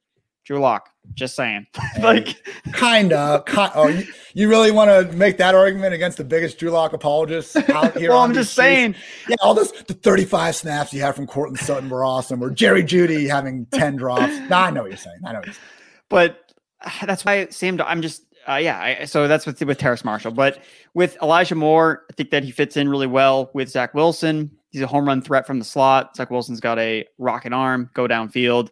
Drew 0.46 0.60
Lock. 0.60 0.90
Just 1.16 1.36
saying. 1.36 1.66
like 2.02 2.38
kind 2.72 3.12
of. 3.14 3.46
Kind, 3.46 3.72
oh, 3.76 3.88
you, 3.88 4.06
you, 4.34 4.48
really 4.48 4.72
want 4.72 4.90
to 4.90 5.16
make 5.16 5.38
that 5.38 5.56
argument 5.56 5.94
against 5.94 6.18
the 6.18 6.24
biggest 6.24 6.60
Drew 6.60 6.70
Lock 6.70 6.94
apologists 6.94 7.56
out 7.70 7.98
here? 7.98 8.12
well, 8.12 8.20
I'm 8.20 8.34
just 8.34 8.54
saying. 8.54 8.96
Yeah, 9.28 9.38
all 9.42 9.56
those 9.56 9.72
the 9.72 9.96
35 9.96 10.56
snaps 10.56 10.94
you 10.94 11.02
had 11.02 11.16
from 11.16 11.26
Courtland 11.26 11.60
Sutton 11.60 11.90
were 11.90 12.06
awesome, 12.06 12.44
or 12.44 12.52
Jerry 12.52 12.84
Jeudy 12.84 13.28
having 13.28 13.66
10 13.68 13.96
drops. 13.98 14.38
nah, 14.50 14.66
I 14.66 14.72
know 14.72 14.84
what 14.84 14.92
you're 14.92 14.98
saying. 14.98 15.18
I 15.26 15.34
know 15.34 15.40
what 15.40 15.48
you're 15.48 15.54
saying. 15.56 15.66
But 16.10 16.54
uh, 16.82 17.06
that's 17.08 17.26
why 17.26 17.48
Sam. 17.50 17.82
I'm 17.84 18.04
just 18.04 18.24
uh, 18.48 18.56
yeah, 18.56 18.98
I, 19.02 19.06
so 19.06 19.28
that's 19.28 19.46
with 19.46 19.62
with 19.62 19.78
Terrace 19.78 20.06
Marshall. 20.06 20.32
But 20.32 20.60
with 20.94 21.18
Elijah 21.22 21.56
Moore, 21.56 22.04
I 22.10 22.14
think 22.14 22.30
that 22.32 22.44
he 22.44 22.52
fits 22.52 22.78
in 22.78 22.90
really 22.90 23.08
well 23.08 23.50
with 23.54 23.70
Zach 23.70 23.94
Wilson. 23.94 24.52
He's 24.70 24.82
a 24.82 24.88
home 24.88 25.08
run 25.08 25.22
threat 25.22 25.48
from 25.48 25.60
the 25.60 25.66
slot. 25.66 26.16
Zach 26.16 26.30
Wilson's 26.30 26.60
got 26.60 26.78
a 26.80 27.06
rocket 27.18 27.54
arm, 27.54 27.90
go 27.94 28.08
downfield. 28.08 28.70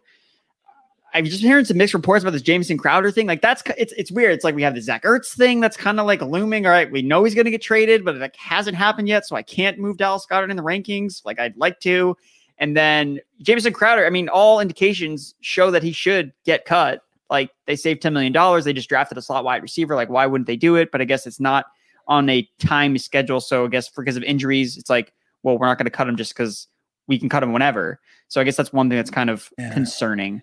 I'm 1.14 1.24
just 1.24 1.42
been 1.42 1.50
hearing 1.50 1.64
some 1.64 1.76
mixed 1.76 1.94
reports 1.94 2.24
about 2.24 2.32
this 2.32 2.42
Jamison 2.42 2.76
Crowder 2.76 3.10
thing. 3.12 3.28
Like 3.28 3.40
that's 3.40 3.62
it's 3.78 3.92
it's 3.92 4.10
weird. 4.10 4.32
It's 4.32 4.42
like 4.44 4.56
we 4.56 4.62
have 4.62 4.74
the 4.74 4.82
Zach 4.82 5.04
Ertz 5.04 5.36
thing 5.36 5.60
that's 5.60 5.76
kind 5.76 6.00
of 6.00 6.06
like 6.06 6.20
looming. 6.20 6.66
All 6.66 6.72
right, 6.72 6.90
we 6.90 7.02
know 7.02 7.22
he's 7.22 7.34
going 7.34 7.44
to 7.44 7.52
get 7.52 7.62
traded, 7.62 8.04
but 8.04 8.16
it 8.16 8.20
like 8.20 8.34
hasn't 8.36 8.76
happened 8.76 9.08
yet. 9.08 9.24
So 9.24 9.36
I 9.36 9.42
can't 9.42 9.78
move 9.78 9.96
Dallas 9.96 10.26
Goedert 10.28 10.50
in 10.50 10.56
the 10.56 10.62
rankings 10.62 11.24
like 11.24 11.38
I'd 11.38 11.56
like 11.56 11.78
to. 11.80 12.16
And 12.58 12.76
then 12.76 13.20
Jamison 13.42 13.72
Crowder. 13.72 14.06
I 14.06 14.10
mean, 14.10 14.28
all 14.28 14.60
indications 14.60 15.36
show 15.40 15.70
that 15.70 15.82
he 15.82 15.92
should 15.92 16.32
get 16.44 16.64
cut. 16.64 17.02
Like 17.30 17.50
they 17.66 17.76
saved 17.76 18.02
$10 18.02 18.12
million. 18.12 18.62
They 18.62 18.72
just 18.72 18.88
drafted 18.88 19.18
a 19.18 19.22
slot 19.22 19.44
wide 19.44 19.62
receiver. 19.62 19.94
Like, 19.94 20.10
why 20.10 20.26
wouldn't 20.26 20.46
they 20.46 20.56
do 20.56 20.76
it? 20.76 20.90
But 20.92 21.00
I 21.00 21.04
guess 21.04 21.26
it's 21.26 21.40
not 21.40 21.66
on 22.06 22.28
a 22.28 22.48
time 22.58 22.98
schedule. 22.98 23.40
So 23.40 23.64
I 23.64 23.68
guess 23.68 23.88
because 23.88 24.16
of 24.16 24.22
injuries, 24.22 24.76
it's 24.76 24.90
like, 24.90 25.12
well, 25.42 25.58
we're 25.58 25.66
not 25.66 25.78
going 25.78 25.86
to 25.86 25.90
cut 25.90 26.08
him 26.08 26.16
just 26.16 26.34
because 26.34 26.68
we 27.06 27.18
can 27.18 27.28
cut 27.28 27.42
him 27.42 27.52
whenever. 27.52 28.00
So 28.28 28.40
I 28.40 28.44
guess 28.44 28.56
that's 28.56 28.72
one 28.72 28.88
thing 28.88 28.96
that's 28.96 29.10
kind 29.10 29.30
of 29.30 29.50
yeah. 29.58 29.72
concerning. 29.72 30.42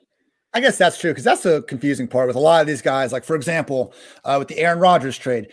I 0.54 0.60
guess 0.60 0.78
that's 0.78 1.00
true 1.00 1.12
because 1.12 1.24
that's 1.24 1.44
the 1.44 1.64
confusing 1.64 2.08
part 2.08 2.28
with 2.28 2.36
a 2.36 2.40
lot 2.40 2.62
of 2.62 2.68
these 2.68 2.82
guys. 2.82 3.14
Like, 3.14 3.24
for 3.24 3.36
example, 3.36 3.94
uh, 4.26 4.36
with 4.40 4.50
the 4.50 4.60
Aaron 4.60 4.80
Rodgers 4.80 5.18
trade, 5.18 5.48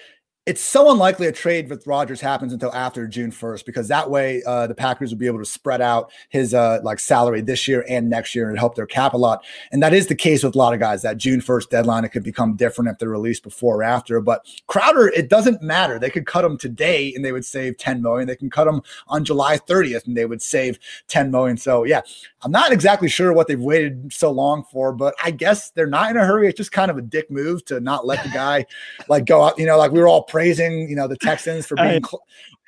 it's 0.48 0.62
so 0.62 0.90
unlikely 0.90 1.26
a 1.26 1.32
trade 1.32 1.68
with 1.68 1.87
Rodgers 1.87 2.22
happens 2.22 2.54
until 2.54 2.72
after 2.72 3.06
June 3.06 3.30
1st 3.30 3.66
because 3.66 3.87
that 3.88 4.08
way 4.08 4.42
uh, 4.46 4.66
the 4.66 4.74
Packers 4.74 5.11
would 5.11 5.18
be 5.18 5.26
able 5.26 5.40
to 5.40 5.44
spread 5.44 5.82
out 5.82 6.11
his 6.30 6.54
uh, 6.54 6.80
like 6.82 7.00
salary 7.00 7.42
this 7.42 7.68
year 7.68 7.84
and 7.87 8.08
next 8.08 8.34
year 8.34 8.48
and 8.48 8.58
help 8.58 8.74
their 8.74 8.87
cap 8.87 9.12
a 9.12 9.18
lot. 9.18 9.44
And 9.72 9.82
that 9.82 9.92
is 9.92 10.06
the 10.06 10.14
case 10.14 10.42
with 10.42 10.54
a 10.54 10.58
lot 10.58 10.72
of 10.72 10.80
guys. 10.80 11.02
That 11.02 11.18
June 11.18 11.42
1st 11.42 11.68
deadline 11.68 12.06
it 12.06 12.12
could 12.12 12.22
become 12.22 12.56
different 12.56 12.90
if 12.90 12.96
they're 12.96 13.11
released 13.11 13.42
before 13.42 13.76
or 13.76 13.82
after. 13.82 14.22
But 14.22 14.46
Crowder, 14.68 15.08
it 15.08 15.28
doesn't 15.28 15.61
matter. 15.61 15.98
They 15.98 16.08
could 16.08 16.24
cut 16.24 16.46
him 16.46 16.56
today 16.56 17.12
and 17.14 17.22
they 17.22 17.32
would 17.32 17.44
save 17.44 17.76
10 17.76 18.00
million. 18.00 18.26
They 18.26 18.34
can 18.34 18.48
cut 18.48 18.66
him 18.66 18.80
on 19.06 19.26
July 19.26 19.58
30th 19.58 20.06
and 20.06 20.16
they 20.16 20.24
would 20.24 20.40
save 20.40 20.78
10 21.08 21.30
million. 21.30 21.58
So 21.58 21.84
yeah, 21.84 22.00
I'm 22.40 22.52
not 22.52 22.72
exactly 22.72 23.11
sure 23.11 23.34
what 23.34 23.48
they've 23.48 23.61
waited 23.61 24.14
so 24.14 24.30
long 24.30 24.64
for, 24.72 24.94
but 24.94 25.14
I 25.22 25.30
guess 25.30 25.72
they're 25.72 25.87
not 25.87 26.11
in 26.11 26.16
a 26.16 26.24
hurry. 26.24 26.48
It's 26.48 26.56
just 26.56 26.72
kind 26.72 26.90
of 26.90 26.96
a 26.96 27.02
dick 27.02 27.30
move 27.30 27.66
to 27.66 27.80
not 27.80 28.06
let 28.06 28.22
the 28.22 28.30
guy 28.30 28.64
like 29.08 29.26
go 29.26 29.42
out. 29.42 29.58
You 29.58 29.66
know, 29.66 29.76
like 29.76 29.92
we 29.92 30.00
were 30.00 30.08
all 30.08 30.22
praising, 30.38 30.88
you 30.88 30.94
know, 30.94 31.09
the 31.09 31.16
Texans 31.16 31.66
for 31.66 31.74
being, 31.74 32.05
cl- 32.05 32.22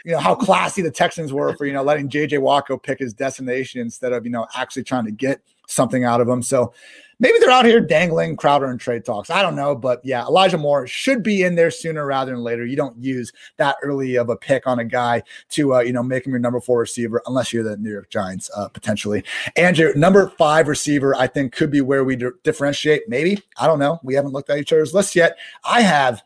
you 0.05 0.11
know, 0.11 0.19
how 0.19 0.35
classy 0.35 0.83
the 0.83 0.91
Texans 0.91 1.33
were 1.33 1.55
for, 1.55 1.67
you 1.67 1.73
know, 1.73 1.85
letting 1.85 2.09
JJ 2.09 2.41
Watt 2.41 2.67
go 2.67 2.77
pick 2.77 2.99
his 2.99 3.15
destination 3.15 3.81
instead 3.81 4.13
of, 4.13 4.25
you 4.25 4.33
know, 4.33 4.45
actually 4.57 4.83
trying 4.83 5.05
to 5.05 5.13
get 5.13 5.41
something 5.69 6.03
out 6.03 6.21
of 6.21 6.29
him. 6.29 6.43
So 6.43 6.75
maybe 7.21 7.39
they're 7.39 7.51
out 7.51 7.65
here 7.65 7.79
dangling 7.79 8.35
Crowder 8.35 8.67
and 8.67 8.81
trade 8.81 9.05
talks. 9.05 9.31
I 9.31 9.41
don't 9.41 9.55
know, 9.55 9.77
but 9.77 10.05
yeah, 10.05 10.25
Elijah 10.25 10.59
Moore 10.59 10.89
should 10.89 11.23
be 11.23 11.45
in 11.45 11.55
there 11.55 11.71
sooner 11.71 12.05
rather 12.05 12.33
than 12.33 12.43
later. 12.43 12.67
You 12.67 12.75
don't 12.75 13.01
use 13.01 13.33
that 13.59 13.77
early 13.85 14.17
of 14.17 14.31
a 14.31 14.37
pick 14.37 14.67
on 14.67 14.81
a 14.81 14.85
guy 14.85 15.23
to 15.51 15.75
uh, 15.77 15.81
you 15.83 15.93
know 15.93 16.03
make 16.03 16.27
him 16.27 16.33
your 16.33 16.41
number 16.41 16.61
four 16.61 16.81
receiver 16.81 17.23
unless 17.27 17.53
you're 17.53 17.63
the 17.63 17.77
New 17.77 17.93
York 17.93 18.11
Giants 18.11 18.51
uh, 18.57 18.67
potentially. 18.67 19.23
Andrew, 19.55 19.93
number 19.95 20.31
five 20.31 20.67
receiver, 20.67 21.15
I 21.15 21.29
think 21.29 21.53
could 21.53 21.71
be 21.71 21.83
where 21.83 22.03
we 22.03 22.17
d- 22.17 22.31
differentiate. 22.43 23.03
Maybe 23.07 23.41
I 23.57 23.69
don't 23.69 23.79
know. 23.79 24.01
We 24.03 24.15
haven't 24.15 24.33
looked 24.33 24.51
at 24.51 24.59
each 24.59 24.73
other's 24.73 24.93
list 24.93 25.15
yet. 25.15 25.39
I 25.63 25.83
have 25.83 26.23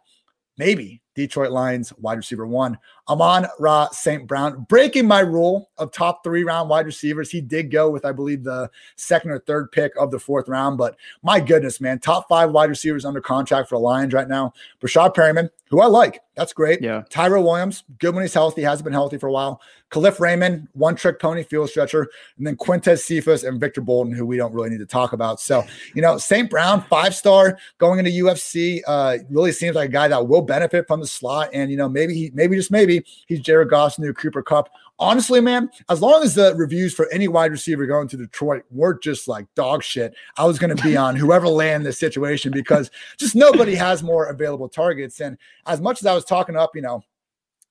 maybe 0.56 1.02
Detroit 1.14 1.50
Lions 1.50 1.92
wide 1.98 2.16
receiver 2.16 2.46
one, 2.46 2.78
Amon-Ra 3.08 3.88
St. 3.90 4.26
Brown, 4.26 4.66
breaking 4.68 5.06
my 5.06 5.20
rule 5.20 5.70
of 5.78 5.92
top 5.92 6.24
three 6.24 6.44
round 6.44 6.68
wide 6.68 6.86
receivers. 6.86 7.30
He 7.30 7.40
did 7.40 7.70
go 7.70 7.90
with, 7.90 8.04
I 8.04 8.12
believe, 8.12 8.44
the 8.44 8.70
second 8.96 9.30
or 9.30 9.38
third 9.40 9.70
pick 9.72 9.92
of 9.96 10.10
the 10.10 10.18
fourth 10.18 10.48
round. 10.48 10.78
But 10.78 10.96
my 11.22 11.40
goodness, 11.40 11.80
man, 11.80 11.98
top 11.98 12.28
five 12.28 12.50
wide 12.50 12.70
receivers 12.70 13.04
under 13.04 13.20
contract 13.20 13.68
for 13.68 13.76
the 13.76 13.80
Lions 13.80 14.12
right 14.12 14.28
now. 14.28 14.52
Breshad 14.80 15.14
Perriman, 15.14 15.50
who 15.68 15.80
I 15.80 15.86
like. 15.86 16.20
That's 16.34 16.52
great. 16.52 16.82
Yeah. 16.82 17.02
Tyrell 17.10 17.44
Williams, 17.44 17.84
good 17.98 18.14
when 18.14 18.22
he's 18.22 18.34
healthy, 18.34 18.62
hasn't 18.62 18.84
been 18.84 18.92
healthy 18.92 19.18
for 19.18 19.28
a 19.28 19.32
while. 19.32 19.60
Kalif 19.90 20.18
Raymond, 20.18 20.66
one 20.72 20.96
trick 20.96 21.20
pony 21.20 21.44
field 21.44 21.70
stretcher, 21.70 22.08
and 22.36 22.44
then 22.44 22.56
Quintez 22.56 22.98
Cephus 23.00 23.44
and 23.44 23.60
Victor 23.60 23.80
Bolden, 23.80 24.12
who 24.12 24.26
we 24.26 24.36
don't 24.36 24.52
really 24.52 24.70
need 24.70 24.78
to 24.78 24.86
talk 24.86 25.12
about. 25.12 25.40
So, 25.40 25.64
you 25.94 26.02
know, 26.02 26.18
St. 26.18 26.50
Brown, 26.50 26.82
five 26.82 27.14
star 27.14 27.58
going 27.78 28.00
into 28.00 28.10
USC, 28.10 28.80
uh, 28.86 29.18
really 29.30 29.52
seems 29.52 29.76
like 29.76 29.90
a 29.90 29.92
guy 29.92 30.08
that 30.08 30.26
will 30.26 30.42
benefit 30.42 30.88
from 30.88 31.03
the 31.04 31.08
slot. 31.08 31.50
And, 31.52 31.70
you 31.70 31.76
know, 31.76 31.88
maybe 31.88 32.14
he, 32.14 32.30
maybe 32.34 32.56
just 32.56 32.70
maybe 32.70 33.04
he's 33.26 33.40
Jared 33.40 33.70
Goff's 33.70 33.98
new 33.98 34.12
Cooper 34.12 34.42
Kupp. 34.42 34.70
Honestly, 34.98 35.40
man, 35.40 35.70
as 35.88 36.00
long 36.00 36.22
as 36.22 36.34
the 36.34 36.54
reviews 36.54 36.94
for 36.94 37.08
any 37.12 37.28
wide 37.28 37.50
receiver 37.50 37.86
going 37.86 38.08
to 38.08 38.16
Detroit 38.16 38.64
were 38.70 38.98
just 38.98 39.26
like 39.26 39.46
dog 39.54 39.82
shit, 39.82 40.14
I 40.36 40.44
was 40.44 40.58
going 40.58 40.74
to 40.74 40.82
be 40.82 40.96
on 40.96 41.16
whoever 41.16 41.48
land 41.48 41.84
this 41.84 41.98
situation 41.98 42.52
because 42.52 42.90
just 43.18 43.34
nobody 43.34 43.74
has 43.74 44.02
more 44.02 44.26
available 44.26 44.68
targets. 44.68 45.20
And 45.20 45.36
as 45.66 45.80
much 45.80 46.00
as 46.00 46.06
I 46.06 46.14
was 46.14 46.24
talking 46.24 46.56
up, 46.56 46.76
you 46.76 46.82
know, 46.82 47.02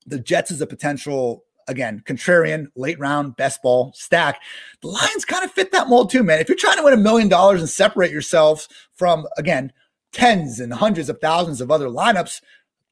the 0.06 0.19
Jets 0.19 0.52
is 0.52 0.62
a 0.62 0.67
potential 0.67 1.46
again, 1.67 2.04
contrarian, 2.06 2.67
late 2.76 3.00
round, 3.00 3.36
best 3.36 3.62
ball 3.62 3.93
stack. 3.96 4.41
The 4.82 4.88
Lions 4.88 5.26
kind 5.26 5.46
of 5.46 5.52
fit 5.52 5.72
that 5.72 5.88
mold 5.88 6.10
too, 6.10 6.24
man. 6.24 6.39
If 6.39 6.50
you're 6.50 6.58
trying 6.58 6.78
to 6.78 6.84
win 6.84 6.93
a 6.93 6.98
million 6.98 7.30
dollars 7.30 7.62
and 7.62 7.69
separate 7.69 8.12
yourselves 8.12 8.67
from, 8.93 9.26
again, 9.38 9.72
tens 10.12 10.60
and 10.60 10.74
hundreds 10.74 11.10
of 11.10 11.19
thousands 11.19 11.62
of 11.62 11.72
other 11.72 11.88
lineups, 11.88 12.41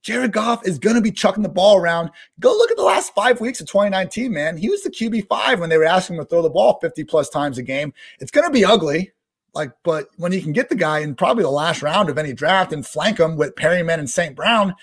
Jared 0.01 0.31
Goff 0.31 0.65
is 0.67 0.79
going 0.79 0.95
to 0.95 1.01
be 1.01 1.11
chucking 1.11 1.43
the 1.43 1.49
ball 1.49 1.77
around. 1.77 2.09
Go 2.39 2.51
look 2.51 2.71
at 2.71 2.77
the 2.77 2.83
last 2.83 3.13
five 3.13 3.39
weeks 3.39 3.61
of 3.61 3.67
2019, 3.67 4.31
man. 4.31 4.57
He 4.57 4.69
was 4.69 4.83
the 4.83 4.89
QB5 4.89 5.59
when 5.59 5.69
they 5.69 5.77
were 5.77 5.83
asking 5.83 6.15
him 6.15 6.23
to 6.23 6.29
throw 6.29 6.41
the 6.41 6.49
ball 6.49 6.79
50 6.81 7.03
plus 7.03 7.29
times 7.29 7.57
a 7.57 7.63
game. 7.63 7.93
It's 8.19 8.31
going 8.31 8.47
to 8.47 8.53
be 8.53 8.65
ugly. 8.65 9.11
Like, 9.53 9.71
but 9.83 10.07
when 10.17 10.31
you 10.31 10.41
can 10.41 10.53
get 10.53 10.69
the 10.69 10.75
guy 10.75 10.99
in 10.99 11.13
probably 11.13 11.43
the 11.43 11.49
last 11.49 11.81
round 11.81 12.09
of 12.09 12.17
any 12.17 12.33
draft 12.33 12.71
and 12.71 12.85
flank 12.85 13.19
him 13.19 13.35
with 13.35 13.55
Perriman 13.55 13.99
and 13.99 14.09
St. 14.09 14.35
Brown, 14.35 14.75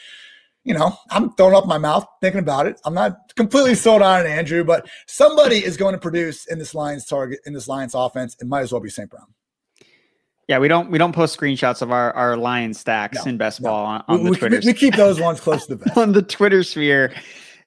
you 0.62 0.74
know, 0.74 0.94
I'm 1.10 1.32
throwing 1.32 1.54
up 1.54 1.66
my 1.66 1.78
mouth 1.78 2.06
thinking 2.20 2.40
about 2.40 2.66
it. 2.66 2.78
I'm 2.84 2.92
not 2.92 3.34
completely 3.36 3.74
sold 3.74 4.02
on 4.02 4.26
it, 4.26 4.28
Andrew, 4.28 4.64
but 4.64 4.86
somebody 5.06 5.64
is 5.64 5.78
going 5.78 5.94
to 5.94 6.00
produce 6.00 6.46
in 6.46 6.58
this 6.58 6.74
Lions 6.74 7.06
target 7.06 7.40
in 7.46 7.54
this 7.54 7.68
Lions 7.68 7.94
offense. 7.94 8.36
It 8.40 8.46
might 8.46 8.60
as 8.60 8.72
well 8.72 8.82
be 8.82 8.90
St. 8.90 9.08
Brown. 9.08 9.34
Yeah, 10.48 10.58
we 10.58 10.68
don't 10.68 10.90
we 10.90 10.96
don't 10.96 11.12
post 11.12 11.38
screenshots 11.38 11.82
of 11.82 11.92
our 11.92 12.12
our 12.14 12.36
lion 12.36 12.72
stacks 12.72 13.24
no, 13.24 13.30
in 13.30 13.36
best 13.36 13.60
no. 13.60 13.68
ball 13.68 13.84
on, 13.86 14.04
on 14.08 14.24
we, 14.24 14.30
the 14.30 14.36
Twitter. 14.36 14.60
We, 14.60 14.68
we, 14.68 14.74
keep 14.74 14.96
those 14.96 15.20
ones 15.20 15.40
close 15.40 15.66
to 15.66 15.76
the 15.76 15.84
vest. 15.84 15.98
on 15.98 16.12
the 16.12 16.22
Twitter 16.22 16.62
sphere. 16.62 17.12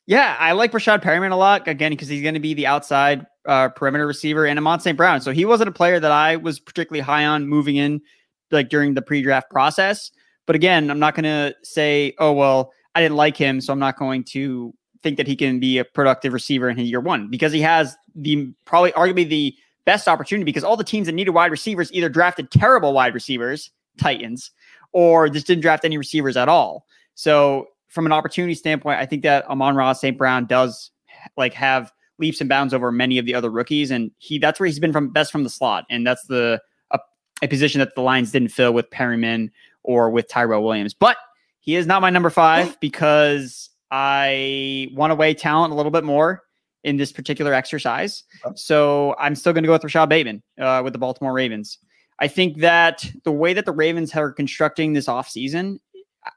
Yeah, 0.08 0.36
I 0.40 0.54
like 0.54 0.72
Rashad 0.72 1.04
Perriman 1.04 1.32
a 1.32 1.36
lot 1.36 1.68
again 1.68 1.92
because 1.92 2.08
he's 2.08 2.24
going 2.24 2.34
to 2.34 2.40
be 2.40 2.56
the 2.56 2.66
outside 2.66 3.26
uh, 3.46 3.70
perimeter 3.70 4.08
receiver 4.08 4.46
and 4.46 4.58
Amon 4.58 4.80
St. 4.80 4.98
Brown. 4.98 5.22
So 5.22 5.32
he 5.32 5.46
wasn't 5.46 5.70
a 5.70 5.72
player 5.72 6.00
that 6.00 6.12
I 6.12 6.38
was 6.38 6.60
particularly 6.60 7.02
high 7.02 7.26
on 7.26 7.48
moving 7.48 7.76
in 7.76 8.02
like 8.50 8.70
during 8.70 8.96
the 8.96 9.02
pre-draft 9.02 9.50
process. 9.52 10.12
But 10.48 10.56
again, 10.56 10.90
I'm 10.90 11.00
not 11.00 11.14
going 11.14 11.24
to 11.24 11.56
say, 11.64 12.16
oh 12.18 12.34
well, 12.34 12.74
I 12.96 13.02
didn't 13.02 13.16
like 13.16 13.38
him, 13.38 13.62
so 13.62 13.72
I'm 13.72 13.80
not 13.80 13.98
going 13.98 14.24
to 14.32 14.74
think 15.04 15.18
that 15.18 15.28
he 15.28 15.36
can 15.36 15.60
be 15.60 15.78
a 15.78 15.86
productive 15.86 16.34
receiver 16.34 16.70
in 16.70 16.78
his 16.78 16.90
year 16.90 17.00
one 17.00 17.30
because 17.30 17.52
he 17.54 17.62
has 17.62 17.96
the 18.16 18.52
probably 18.66 18.92
arguably 18.94 19.30
the 19.30 19.56
best 19.86 20.08
opportunity 20.08 20.44
because 20.44 20.64
all 20.64 20.78
the 20.78 20.84
teams 20.84 21.08
that 21.08 21.14
needed 21.14 21.32
wide 21.32 21.52
receivers 21.52 21.92
either 21.94 22.10
drafted 22.10 22.52
terrible 22.52 22.94
wide 22.94 23.14
receivers, 23.14 23.72
Titans, 23.98 24.52
or 24.94 25.30
just 25.30 25.48
didn't 25.48 25.62
draft 25.62 25.86
any 25.86 25.98
receivers 25.98 26.38
at 26.38 26.50
all. 26.50 26.86
So 27.16 27.68
from 27.90 28.06
an 28.06 28.12
opportunity 28.12 28.56
standpoint, 28.56 29.00
I 29.00 29.06
think 29.06 29.24
that 29.24 29.46
Amon-Ra 29.48 29.94
St. 29.94 30.18
Brown 30.18 30.46
does 30.46 30.92
like 31.38 31.54
have 31.54 31.92
leaps 32.20 32.40
and 32.40 32.50
bounds 32.50 32.74
over 32.74 32.92
many 32.92 33.18
of 33.18 33.26
the 33.26 33.36
other 33.36 33.50
rookies, 33.50 33.92
and 33.92 34.12
he 34.20 34.38
that's 34.38 34.60
where 34.60 34.68
he's 34.68 34.80
been 34.80 34.94
from 34.94 35.10
best 35.10 35.32
from 35.32 35.44
the 35.44 35.50
slot, 35.50 35.86
and 35.90 36.06
that's 36.06 36.26
the 36.28 36.62
a, 36.92 37.00
a 37.42 37.48
position 37.48 37.80
that 37.80 37.96
the 37.96 38.02
Lions 38.02 38.32
didn't 38.32 38.50
fill 38.50 38.74
with 38.74 38.90
Perriman 38.90 39.50
or 39.84 40.10
with 40.10 40.28
Tyrell 40.30 40.64
Williams. 40.64 40.94
But 40.94 41.18
he 41.60 41.76
is 41.76 41.86
not 41.86 42.02
my 42.02 42.10
number 42.10 42.30
five 42.30 42.80
because 42.82 43.70
I 43.92 44.90
want 44.94 45.12
to 45.12 45.16
weigh 45.16 45.34
talent 45.34 45.74
a 45.74 45.76
little 45.76 45.92
bit 45.92 46.04
more 46.04 46.44
in 46.84 46.98
this 46.98 47.12
particular 47.12 47.54
exercise. 47.54 48.24
So 48.56 49.16
I'm 49.20 49.36
still 49.36 49.54
going 49.54 49.64
to 49.64 49.68
go 49.68 49.74
with 49.74 49.84
Rashod 49.84 50.10
Bateman 50.10 50.42
uh, 50.60 50.82
with 50.84 50.94
the 50.94 51.00
Baltimore 51.00 51.34
Ravens. 51.34 51.78
I 52.20 52.28
think 52.28 52.58
that 52.58 53.10
the 53.24 53.32
way 53.32 53.54
that 53.54 53.66
the 53.66 53.72
Ravens 53.72 54.16
are 54.16 54.32
constructing 54.32 54.94
this 54.94 55.08
offseason, 55.08 55.80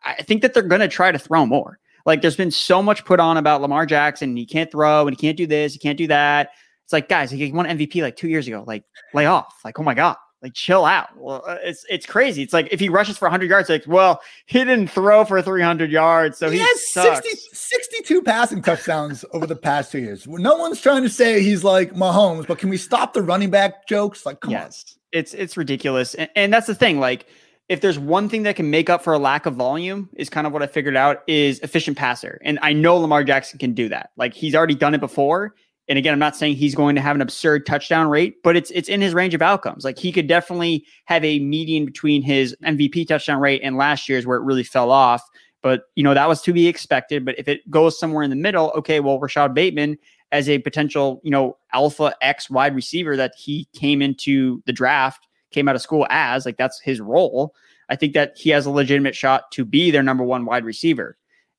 I 0.03 0.23
think 0.23 0.43
that 0.43 0.55
they're 0.55 0.63
going 0.63 0.81
to 0.81 0.89
try 0.89 1.13
to 1.13 1.19
throw 1.19 1.45
more. 1.45 1.79
Like 2.07 2.23
there's 2.23 2.37
been 2.37 2.51
so 2.51 2.83
much 2.83 3.05
put 3.05 3.21
on 3.21 3.37
about 3.37 3.61
Lamar 3.61 3.87
Jackson. 3.87 4.37
He 4.37 4.47
can't 4.47 4.71
throw 4.71 5.07
and 5.07 5.17
he 5.17 5.21
can't 5.21 5.37
do 5.37 5.47
this. 5.47 5.73
He 5.73 5.79
can't 5.79 5.99
do 5.99 6.07
that. 6.09 6.51
It's 6.85 6.93
like, 6.93 7.09
guys, 7.09 7.31
he 7.31 7.51
won 7.51 7.67
MVP 7.67 8.03
like 8.03 8.17
two 8.17 8.29
years 8.29 8.47
ago. 8.47 8.65
Like, 8.67 8.85
lay 9.15 9.27
off. 9.27 9.61
Like, 9.65 9.79
oh 9.79 9.83
my 9.83 9.95
God. 9.95 10.17
Like, 10.45 10.53
chill 10.53 10.85
out. 10.85 11.09
Well, 11.17 11.43
uh, 11.47 11.57
it's 11.63 11.87
it's 11.89 12.05
crazy. 12.05 12.43
It's 12.43 12.53
like 12.53 12.69
if 12.71 12.79
he 12.79 12.91
rushes 12.91 13.17
for 13.17 13.25
100 13.25 13.49
yards, 13.49 13.71
like, 13.71 13.85
well, 13.87 14.21
he 14.45 14.59
didn't 14.59 14.89
throw 14.89 15.25
for 15.25 15.41
300 15.41 15.91
yards, 15.91 16.37
so 16.37 16.51
he, 16.51 16.59
he 16.59 16.63
has 16.63 16.93
60, 16.93 17.29
62 17.55 18.21
passing 18.21 18.61
touchdowns 18.61 19.25
over 19.33 19.47
the 19.47 19.57
past 19.57 19.91
two 19.91 20.01
years. 20.01 20.29
No 20.29 20.57
one's 20.59 20.83
trying 20.83 21.03
to 21.03 21.09
say 21.09 21.43
he's 21.43 21.65
like 21.65 21.95
Mahomes, 21.95 22.47
but 22.47 22.59
can 22.59 22.69
we 22.69 22.77
stop 22.77 23.15
the 23.15 23.23
running 23.23 23.49
back 23.49 23.89
jokes? 23.89 24.27
Like, 24.27 24.41
come 24.41 24.51
yes, 24.51 24.85
on. 24.87 25.01
It's 25.19 25.33
it's 25.33 25.57
ridiculous, 25.57 26.15
and, 26.15 26.29
and 26.37 26.53
that's 26.53 26.67
the 26.67 26.75
thing. 26.75 27.01
Like, 27.01 27.25
if 27.71 27.81
there's 27.81 27.99
one 27.99 28.29
thing 28.29 28.43
that 28.43 28.57
can 28.57 28.69
make 28.69 28.91
up 28.91 29.03
for 29.03 29.15
a 29.15 29.19
lack 29.19 29.47
of 29.47 29.55
volume, 29.55 30.11
is 30.15 30.29
kind 30.29 30.47
of 30.47 30.53
what 30.53 30.63
I 30.63 30.67
figured 30.67 30.97
out 30.97 31.23
is 31.27 31.59
efficient 31.61 31.97
passer. 31.97 32.39
And 32.45 32.59
I 32.61 32.75
know 32.75 32.99
Lamar 32.99 33.25
Jackson 33.25 33.59
can 33.59 33.73
do 33.73 33.89
that. 33.89 34.11
Like 34.19 34.35
he's 34.35 34.55
already 34.55 34.75
done 34.75 34.93
it 34.93 35.01
before. 35.01 35.55
And 35.89 35.99
again, 35.99 36.13
I'm 36.13 36.19
not 36.19 36.37
saying 36.37 36.57
he's 36.57 36.75
going 36.75 36.95
to 36.95 37.03
have 37.03 37.15
an 37.15 37.21
absurd 37.23 37.67
touchdown 37.67 38.09
rate, 38.09 38.43
but 38.43 38.57
it's 38.57 38.71
it's 38.71 38.89
in 38.89 39.01
his 39.01 39.13
range 39.13 39.35
of 39.35 39.43
outcomes. 39.43 39.85
Like 39.85 39.99
he 39.99 40.13
could 40.13 40.27
definitely 40.27 40.87
have 41.05 41.25
a 41.25 41.39
median 41.41 41.85
between 41.85 42.23
his 42.23 42.57
MVP 42.65 43.07
touchdown 43.07 43.41
rate 43.41 43.61
and 43.63 43.77
last 43.77 44.09
year's 44.09 44.27
where 44.27 44.39
it 44.39 44.45
really 44.45 44.65
fell 44.65 44.91
off. 44.91 45.23
But 45.63 45.85
you 45.95 46.03
know, 46.03 46.15
that 46.15 46.29
was 46.29 46.41
to 46.43 46.53
be 46.53 46.69
expected. 46.69 47.25
But 47.25 47.39
if 47.39 47.49
it 47.49 47.69
goes 47.71 47.99
somewhere 47.99 48.23
in 48.23 48.31
the 48.31 48.37
middle, 48.37 48.71
okay, 48.77 49.01
well, 49.01 49.19
Rashod 49.19 49.55
Bateman 49.55 49.99
as 50.33 50.49
a 50.49 50.59
potential, 50.59 51.21
you 51.23 51.31
know, 51.31 51.57
alpha 51.73 52.15
X 52.23 52.49
wide 52.49 52.75
receiver 52.75 53.17
that 53.17 53.35
he 53.37 53.69
came 53.75 54.01
into 54.01 54.63
the 54.67 54.73
draft 54.73 55.29
came 55.51 55.69
out 55.69 55.77
of 55.77 55.83
school 55.83 56.07
as 56.11 56.45
like 56.45 56.57
that's 56.57 56.81
his 56.81 57.01
role. 57.01 57.55
I 57.89 57.97
think 57.97 58.15
that 58.15 58.37
he 58.37 58.51
has 58.51 58.67
a 58.67 58.71
legitimate 58.71 59.15
shot 59.15 59.51
to 59.53 59.65
be 59.65 59.91
their 59.91 60.03
number 60.03 60.25
one 60.25 60.45
wide 60.45 60.65
receiver. 60.65 61.17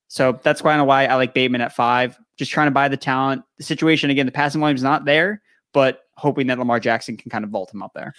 So 0.08 0.38
that's 0.42 0.62
kind 0.62 0.80
of 0.80 0.86
why 0.86 1.06
I 1.06 1.14
like 1.14 1.34
Bateman 1.34 1.60
at 1.62 1.72
five. 1.72 2.18
Just 2.36 2.50
trying 2.50 2.66
to 2.66 2.72
buy 2.72 2.88
the 2.88 2.96
talent. 2.96 3.42
The 3.58 3.64
situation 3.64 4.10
again, 4.10 4.26
the 4.26 4.32
passing 4.32 4.60
volume 4.60 4.76
is 4.76 4.82
not 4.82 5.04
there, 5.04 5.42
but 5.72 6.02
hoping 6.16 6.46
that 6.48 6.58
Lamar 6.58 6.80
Jackson 6.80 7.16
can 7.16 7.30
kind 7.30 7.44
of 7.44 7.50
vault 7.50 7.72
him 7.72 7.82
up 7.82 7.92
there. 7.94 8.14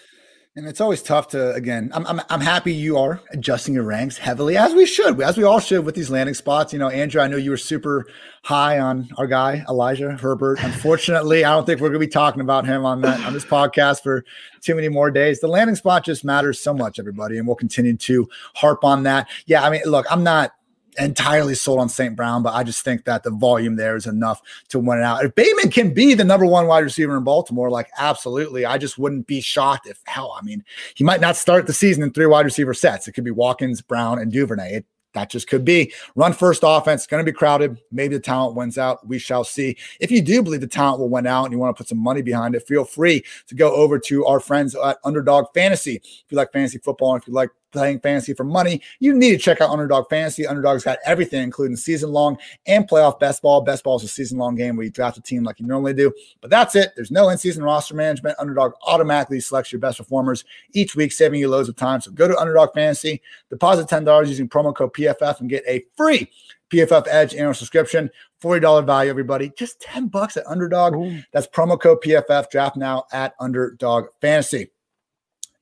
And 0.58 0.66
it's 0.66 0.82
always 0.82 1.04
tough 1.04 1.28
to 1.30 1.54
again. 1.54 1.92
I'm, 1.94 2.08
I'm 2.08 2.20
I'm 2.32 2.42
happy 2.42 2.74
you 2.74 2.98
are 2.98 3.22
adjusting 3.30 3.76
your 3.76 3.84
ranks 3.84 4.18
heavily 4.18 4.58
as 4.58 4.74
we 4.74 4.88
should, 4.88 5.22
as 5.22 5.38
we 5.38 5.44
all 5.44 5.60
should 5.60 5.86
with 5.86 5.94
these 5.94 6.10
landing 6.10 6.34
spots. 6.34 6.74
You 6.74 6.80
know, 6.80 6.90
Andrew, 6.90 7.22
I 7.22 7.28
know 7.28 7.38
you 7.38 7.52
were 7.52 7.58
super 7.58 8.08
high 8.44 8.80
on 8.80 9.08
our 9.20 9.28
guy 9.28 9.64
Elijah 9.70 10.14
Herbert. 10.14 10.58
Unfortunately, 10.64 11.46
I 11.46 11.54
don't 11.54 11.66
think 11.68 11.80
we're 11.80 11.90
going 11.90 12.02
to 12.02 12.08
be 12.08 12.12
talking 12.12 12.42
about 12.42 12.66
him 12.66 12.86
on 12.86 13.02
that 13.02 13.24
on 13.24 13.34
this 13.34 13.46
podcast 13.46 14.02
for 14.02 14.26
too 14.62 14.74
many 14.74 14.90
more 14.90 15.12
days. 15.12 15.42
The 15.42 15.48
landing 15.48 15.76
spot 15.76 16.04
just 16.04 16.26
matters 16.26 16.60
so 16.60 16.74
much, 16.74 16.98
everybody, 16.98 17.38
and 17.38 17.46
we'll 17.46 17.56
continue 17.56 17.96
to 17.96 18.28
harp 18.56 18.84
on 18.84 19.04
that. 19.04 19.30
Yeah, 19.46 19.64
I 19.64 19.70
mean, 19.70 19.82
look, 19.86 20.08
I'm 20.10 20.24
not 20.24 20.54
entirely 20.98 21.56
sold 21.56 21.80
on 21.80 21.90
St. 21.90 22.16
Brown, 22.16 22.44
but 22.44 22.54
I 22.54 22.64
just 22.64 22.84
think 22.84 23.06
that 23.06 23.24
the 23.24 23.32
volume 23.32 23.76
there 23.76 23.96
is 23.96 24.08
enough 24.08 24.42
to 24.70 24.80
win 24.80 25.00
it 25.00 25.04
out. 25.04 25.24
If 25.24 25.36
Bateman 25.36 25.72
can 25.72 25.94
be 25.94 26.14
the 26.14 26.24
number 26.24 26.46
one 26.46 26.68
wide 26.68 26.84
receiver 26.84 27.18
in 27.18 27.24
Baltimore, 27.24 27.70
like 27.70 27.90
absolutely, 27.98 28.66
I 28.66 28.78
just 28.78 28.98
wouldn't 28.98 29.28
be 29.28 29.42
shocked 29.42 29.88
if 29.88 30.00
hell, 30.06 30.36
I 30.40 30.44
mean, 30.44 30.64
he 30.96 31.04
might 31.04 31.22
not 31.22 31.36
start 31.36 31.68
the 31.68 31.74
season 31.74 32.04
in 32.04 32.12
three 32.12 32.26
wide 32.26 32.46
receiver 32.46 32.74
sets. 32.74 33.08
It 33.08 33.14
could 33.14 33.24
be 33.24 33.32
Watkins, 33.32 33.82
Brown, 33.82 34.20
and 34.20 34.32
Duvernay. 34.32 34.76
It 34.76 34.86
that 35.18 35.32
just 35.32 35.48
could 35.48 35.66
be 35.66 35.92
run 36.16 36.32
first 36.32 36.62
offense, 36.64 37.08
going 37.08 37.26
to 37.26 37.32
be 37.32 37.36
crowded. 37.36 37.80
Maybe 37.92 38.16
the 38.16 38.22
talent 38.22 38.56
wins 38.56 38.78
out. 38.78 39.08
We 39.08 39.18
shall 39.18 39.44
see. 39.44 39.76
If 40.00 40.12
you 40.12 40.22
do 40.22 40.44
believe 40.44 40.62
the 40.62 40.68
talent 40.68 41.00
will 41.00 41.10
win 41.10 41.26
out 41.26 41.46
and 41.46 41.52
you 41.52 41.58
want 41.58 41.76
to 41.76 41.80
put 41.80 41.88
some 41.88 41.98
money 41.98 42.22
behind 42.22 42.54
it, 42.54 42.68
feel 42.68 42.86
free 42.86 43.24
to 43.48 43.56
go 43.56 43.74
over 43.74 43.98
to 44.00 44.26
our 44.26 44.40
friends 44.40 44.76
at 44.76 45.00
Underdog 45.04 45.48
Fantasy. 45.56 45.96
If 45.96 46.26
you 46.30 46.38
like 46.38 46.52
fantasy 46.54 46.78
football, 46.78 47.14
and 47.14 47.22
if 47.24 47.28
you 47.28 47.34
like 47.34 47.50
playing 47.78 48.00
fantasy 48.00 48.34
for 48.34 48.44
money, 48.44 48.82
you 49.00 49.14
need 49.14 49.32
to 49.32 49.38
check 49.38 49.62
out 49.62 49.70
Underdog 49.70 50.10
Fantasy. 50.10 50.48
Underdog's 50.48 50.84
got 50.84 50.98
everything, 51.06 51.44
including 51.44 51.78
season 51.78 52.12
long 52.12 52.38
and 52.66 52.90
playoff 52.90 53.20
best 53.20 53.42
ball. 53.42 53.62
Best 53.62 53.84
ball 53.84 53.98
is 53.98 54.04
a 54.04 54.08
season 54.08 54.38
long 54.38 54.56
game 54.56 54.76
where 54.76 54.86
you 54.86 54.92
draft 54.92 55.18
a 55.18 55.22
team 55.22 55.44
like 55.44 55.60
you 55.60 55.68
normally 55.68 55.94
do. 55.94 56.12
But 56.42 56.50
that's 56.50 56.76
it. 56.76 56.94
There's 56.96 57.12
no 57.12 57.30
in 57.30 57.38
season 57.38 57.64
roster 57.64 57.96
management. 57.96 58.36
Underdog 58.40 58.74
automatically 58.86 59.40
selects 59.40 59.72
your 59.72 59.80
best 59.80 59.98
performers 59.98 60.44
each 60.74 60.96
week, 60.96 61.12
saving 61.12 61.40
you 61.40 61.50
loads 61.50 61.70
of 61.70 61.76
time. 61.76 62.02
So 62.02 62.12
go 62.12 62.28
to 62.28 62.38
Underdog 62.38 62.74
Fantasy, 62.74 63.22
deposit 63.50 63.88
$10 63.88 64.28
using 64.28 64.50
promo 64.50 64.76
code 64.76 64.94
PFF 64.94 65.40
and 65.40 65.50
get 65.50 65.64
a 65.68 65.86
free 65.96 66.30
PFF 66.72 67.08
Edge 67.10 67.34
annual 67.34 67.54
subscription. 67.54 68.10
$40 68.42 68.86
value, 68.86 69.10
everybody. 69.10 69.52
Just 69.58 69.82
10 69.82 70.08
bucks 70.08 70.38
at 70.38 70.46
Underdog. 70.48 70.96
Ooh. 70.96 71.24
That's 71.32 71.48
promo 71.48 71.80
code 71.80 72.02
PFF. 72.04 72.50
Draft 72.50 72.76
now 72.76 73.06
at 73.12 73.34
Underdog 73.40 74.08
Fantasy. 74.22 74.70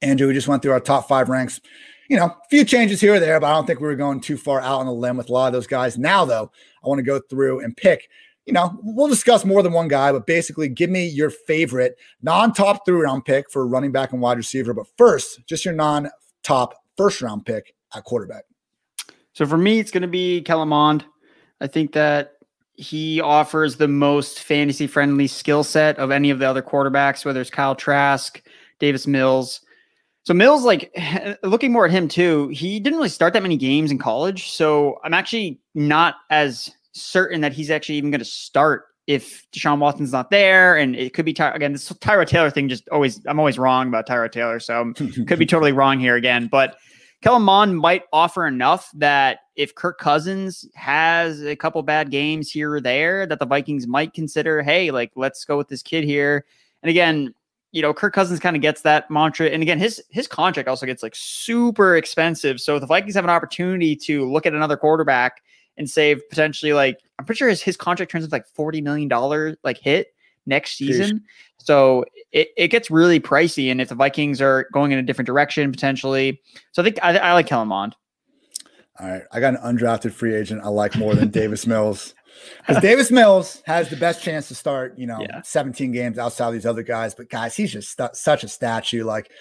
Andrew, 0.01 0.27
we 0.27 0.33
just 0.33 0.47
went 0.47 0.61
through 0.61 0.73
our 0.73 0.79
top 0.79 1.07
five 1.07 1.29
ranks 1.29 1.61
you 2.09 2.17
know, 2.17 2.25
a 2.25 2.37
few 2.49 2.63
changes 2.65 3.01
here 3.01 3.15
or 3.15 3.19
there, 3.19 3.39
but 3.39 3.47
I 3.47 3.53
don't 3.53 3.65
think 3.65 3.79
we 3.79 3.87
were 3.87 3.95
going 3.95 4.21
too 4.21 4.37
far 4.37 4.61
out 4.61 4.79
on 4.79 4.85
the 4.85 4.91
limb 4.91 5.17
with 5.17 5.29
a 5.29 5.33
lot 5.33 5.47
of 5.47 5.53
those 5.53 5.67
guys. 5.67 5.97
Now, 5.97 6.25
though, 6.25 6.51
I 6.83 6.87
want 6.87 6.99
to 6.99 7.03
go 7.03 7.19
through 7.29 7.61
and 7.61 7.75
pick. 7.75 8.09
You 8.45 8.53
know, 8.53 8.77
we'll 8.83 9.07
discuss 9.07 9.43
more 9.43 9.63
than 9.63 9.73
one 9.73 9.87
guy, 9.87 10.11
but 10.11 10.27
basically, 10.27 10.69
give 10.69 10.89
me 10.89 11.07
your 11.07 11.31
favorite 11.31 11.97
non-top 12.21 12.85
three 12.85 13.01
round 13.01 13.25
pick 13.25 13.49
for 13.49 13.67
running 13.67 13.91
back 13.91 14.13
and 14.13 14.21
wide 14.21 14.37
receiver. 14.37 14.73
But 14.73 14.85
first, 14.97 15.45
just 15.47 15.65
your 15.65 15.73
non-top 15.73 16.75
first 16.95 17.21
round 17.21 17.45
pick 17.45 17.73
at 17.95 18.03
quarterback. 18.03 18.45
So 19.33 19.45
for 19.45 19.57
me, 19.57 19.79
it's 19.79 19.91
going 19.91 20.03
to 20.03 20.07
be 20.07 20.41
Kellen 20.41 20.69
Mond. 20.69 21.05
I 21.59 21.67
think 21.67 21.93
that 21.93 22.33
he 22.75 23.19
offers 23.19 23.77
the 23.77 23.87
most 23.87 24.41
fantasy 24.41 24.85
friendly 24.85 25.27
skill 25.27 25.63
set 25.63 25.97
of 25.97 26.11
any 26.11 26.29
of 26.29 26.39
the 26.39 26.47
other 26.47 26.61
quarterbacks, 26.61 27.25
whether 27.25 27.41
it's 27.41 27.49
Kyle 27.49 27.75
Trask, 27.75 28.41
Davis 28.79 29.07
Mills. 29.07 29.61
So 30.25 30.33
Mills, 30.33 30.63
like 30.63 30.91
looking 31.43 31.71
more 31.71 31.85
at 31.85 31.91
him 31.91 32.07
too, 32.07 32.49
he 32.49 32.79
didn't 32.79 32.97
really 32.97 33.09
start 33.09 33.33
that 33.33 33.43
many 33.43 33.57
games 33.57 33.91
in 33.91 33.97
college. 33.99 34.51
So 34.51 34.99
I'm 35.03 35.13
actually 35.13 35.59
not 35.75 36.15
as 36.29 36.71
certain 36.93 37.41
that 37.41 37.53
he's 37.53 37.69
actually 37.69 37.95
even 37.95 38.09
going 38.11 38.19
to 38.19 38.25
start 38.25 38.85
if 39.05 39.45
Deshaun 39.51 39.77
Watson's 39.77 40.11
not 40.11 40.31
there. 40.31 40.77
And 40.77 40.95
it 40.95 41.13
could 41.13 41.25
be 41.25 41.33
Ty- 41.33 41.51
again 41.51 41.73
this 41.73 41.87
Tyrod 41.89 42.27
Taylor 42.27 42.49
thing. 42.49 42.67
Just 42.67 42.89
always, 42.89 43.23
I'm 43.27 43.37
always 43.37 43.59
wrong 43.59 43.87
about 43.87 44.07
Tyrod 44.07 44.31
Taylor, 44.31 44.59
so 44.59 44.93
could 45.27 45.37
be 45.37 45.45
totally 45.45 45.71
wrong 45.71 45.99
here 45.99 46.15
again. 46.15 46.47
But 46.47 46.77
Kellen 47.21 47.43
Mond 47.43 47.77
might 47.77 48.03
offer 48.11 48.47
enough 48.47 48.89
that 48.95 49.39
if 49.55 49.75
Kirk 49.75 49.99
Cousins 49.99 50.67
has 50.73 51.43
a 51.43 51.55
couple 51.55 51.81
bad 51.83 52.09
games 52.09 52.49
here 52.49 52.73
or 52.73 52.81
there, 52.81 53.27
that 53.27 53.37
the 53.37 53.45
Vikings 53.45 53.85
might 53.85 54.13
consider, 54.13 54.63
hey, 54.63 54.89
like 54.89 55.11
let's 55.15 55.45
go 55.45 55.55
with 55.55 55.67
this 55.67 55.83
kid 55.83 56.03
here. 56.03 56.45
And 56.81 56.89
again, 56.89 57.33
you 57.75 57.81
know, 57.81 57.93
Kirk 57.93 58.13
Cousins 58.13 58.39
kind 58.39 58.55
of 58.55 58.61
gets 58.61 58.83
that 58.83 59.11
mantra. 59.11 59.47
And 59.47 59.61
again, 59.61 59.77
his 59.77 60.01
his 60.09 60.29
contract 60.29 60.69
also 60.69 60.85
gets 60.85 61.03
like 61.03 61.13
super 61.13 61.97
expensive. 61.97 62.61
So 62.61 62.79
the 62.79 62.85
Vikings 62.85 63.15
have 63.15 63.25
an 63.25 63.29
opportunity 63.29 63.97
to 63.97 64.31
look 64.31 64.45
at 64.45 64.53
another 64.53 64.77
quarterback 64.77 65.43
and 65.75 65.89
save 65.89 66.21
potentially 66.29 66.71
like 66.71 66.99
I'm 67.19 67.25
pretty 67.25 67.37
sure 67.37 67.49
his, 67.49 67.61
his 67.61 67.75
contract 67.75 68.13
turns 68.13 68.23
into 68.23 68.33
like 68.33 68.45
$40 68.57 68.81
million 68.81 69.57
like 69.61 69.77
hit 69.77 70.13
next 70.45 70.77
season. 70.77 71.17
Jeez. 71.17 71.21
So 71.57 72.05
it, 72.31 72.47
it 72.55 72.69
gets 72.69 72.89
really 72.89 73.19
pricey. 73.19 73.69
And 73.69 73.81
if 73.81 73.89
the 73.89 73.95
Vikings 73.95 74.41
are 74.41 74.69
going 74.71 74.93
in 74.93 74.97
a 74.99 75.03
different 75.03 75.27
direction 75.27 75.69
potentially. 75.69 76.41
So 76.71 76.81
I 76.81 76.85
think 76.85 76.99
I, 77.03 77.17
I 77.17 77.33
like 77.33 77.47
Kellen 77.47 77.67
Mond. 77.67 77.93
All 79.01 79.09
right. 79.09 79.23
I 79.33 79.41
got 79.41 79.53
an 79.53 79.77
undrafted 79.77 80.13
free 80.13 80.33
agent 80.33 80.61
I 80.63 80.69
like 80.69 80.95
more 80.95 81.13
than 81.13 81.27
Davis 81.41 81.67
Mills. 81.67 82.15
Because 82.59 82.81
Davis 82.81 83.11
Mills 83.11 83.61
has 83.65 83.89
the 83.89 83.95
best 83.95 84.23
chance 84.23 84.47
to 84.47 84.55
start, 84.55 84.97
you 84.97 85.07
know, 85.07 85.19
yeah. 85.21 85.41
17 85.43 85.91
games 85.91 86.17
outside 86.17 86.47
of 86.47 86.53
these 86.53 86.65
other 86.65 86.83
guys. 86.83 87.13
But 87.13 87.29
guys, 87.29 87.55
he's 87.55 87.71
just 87.71 87.91
st- 87.91 88.15
such 88.15 88.43
a 88.43 88.47
statue. 88.47 89.03
Like 89.03 89.31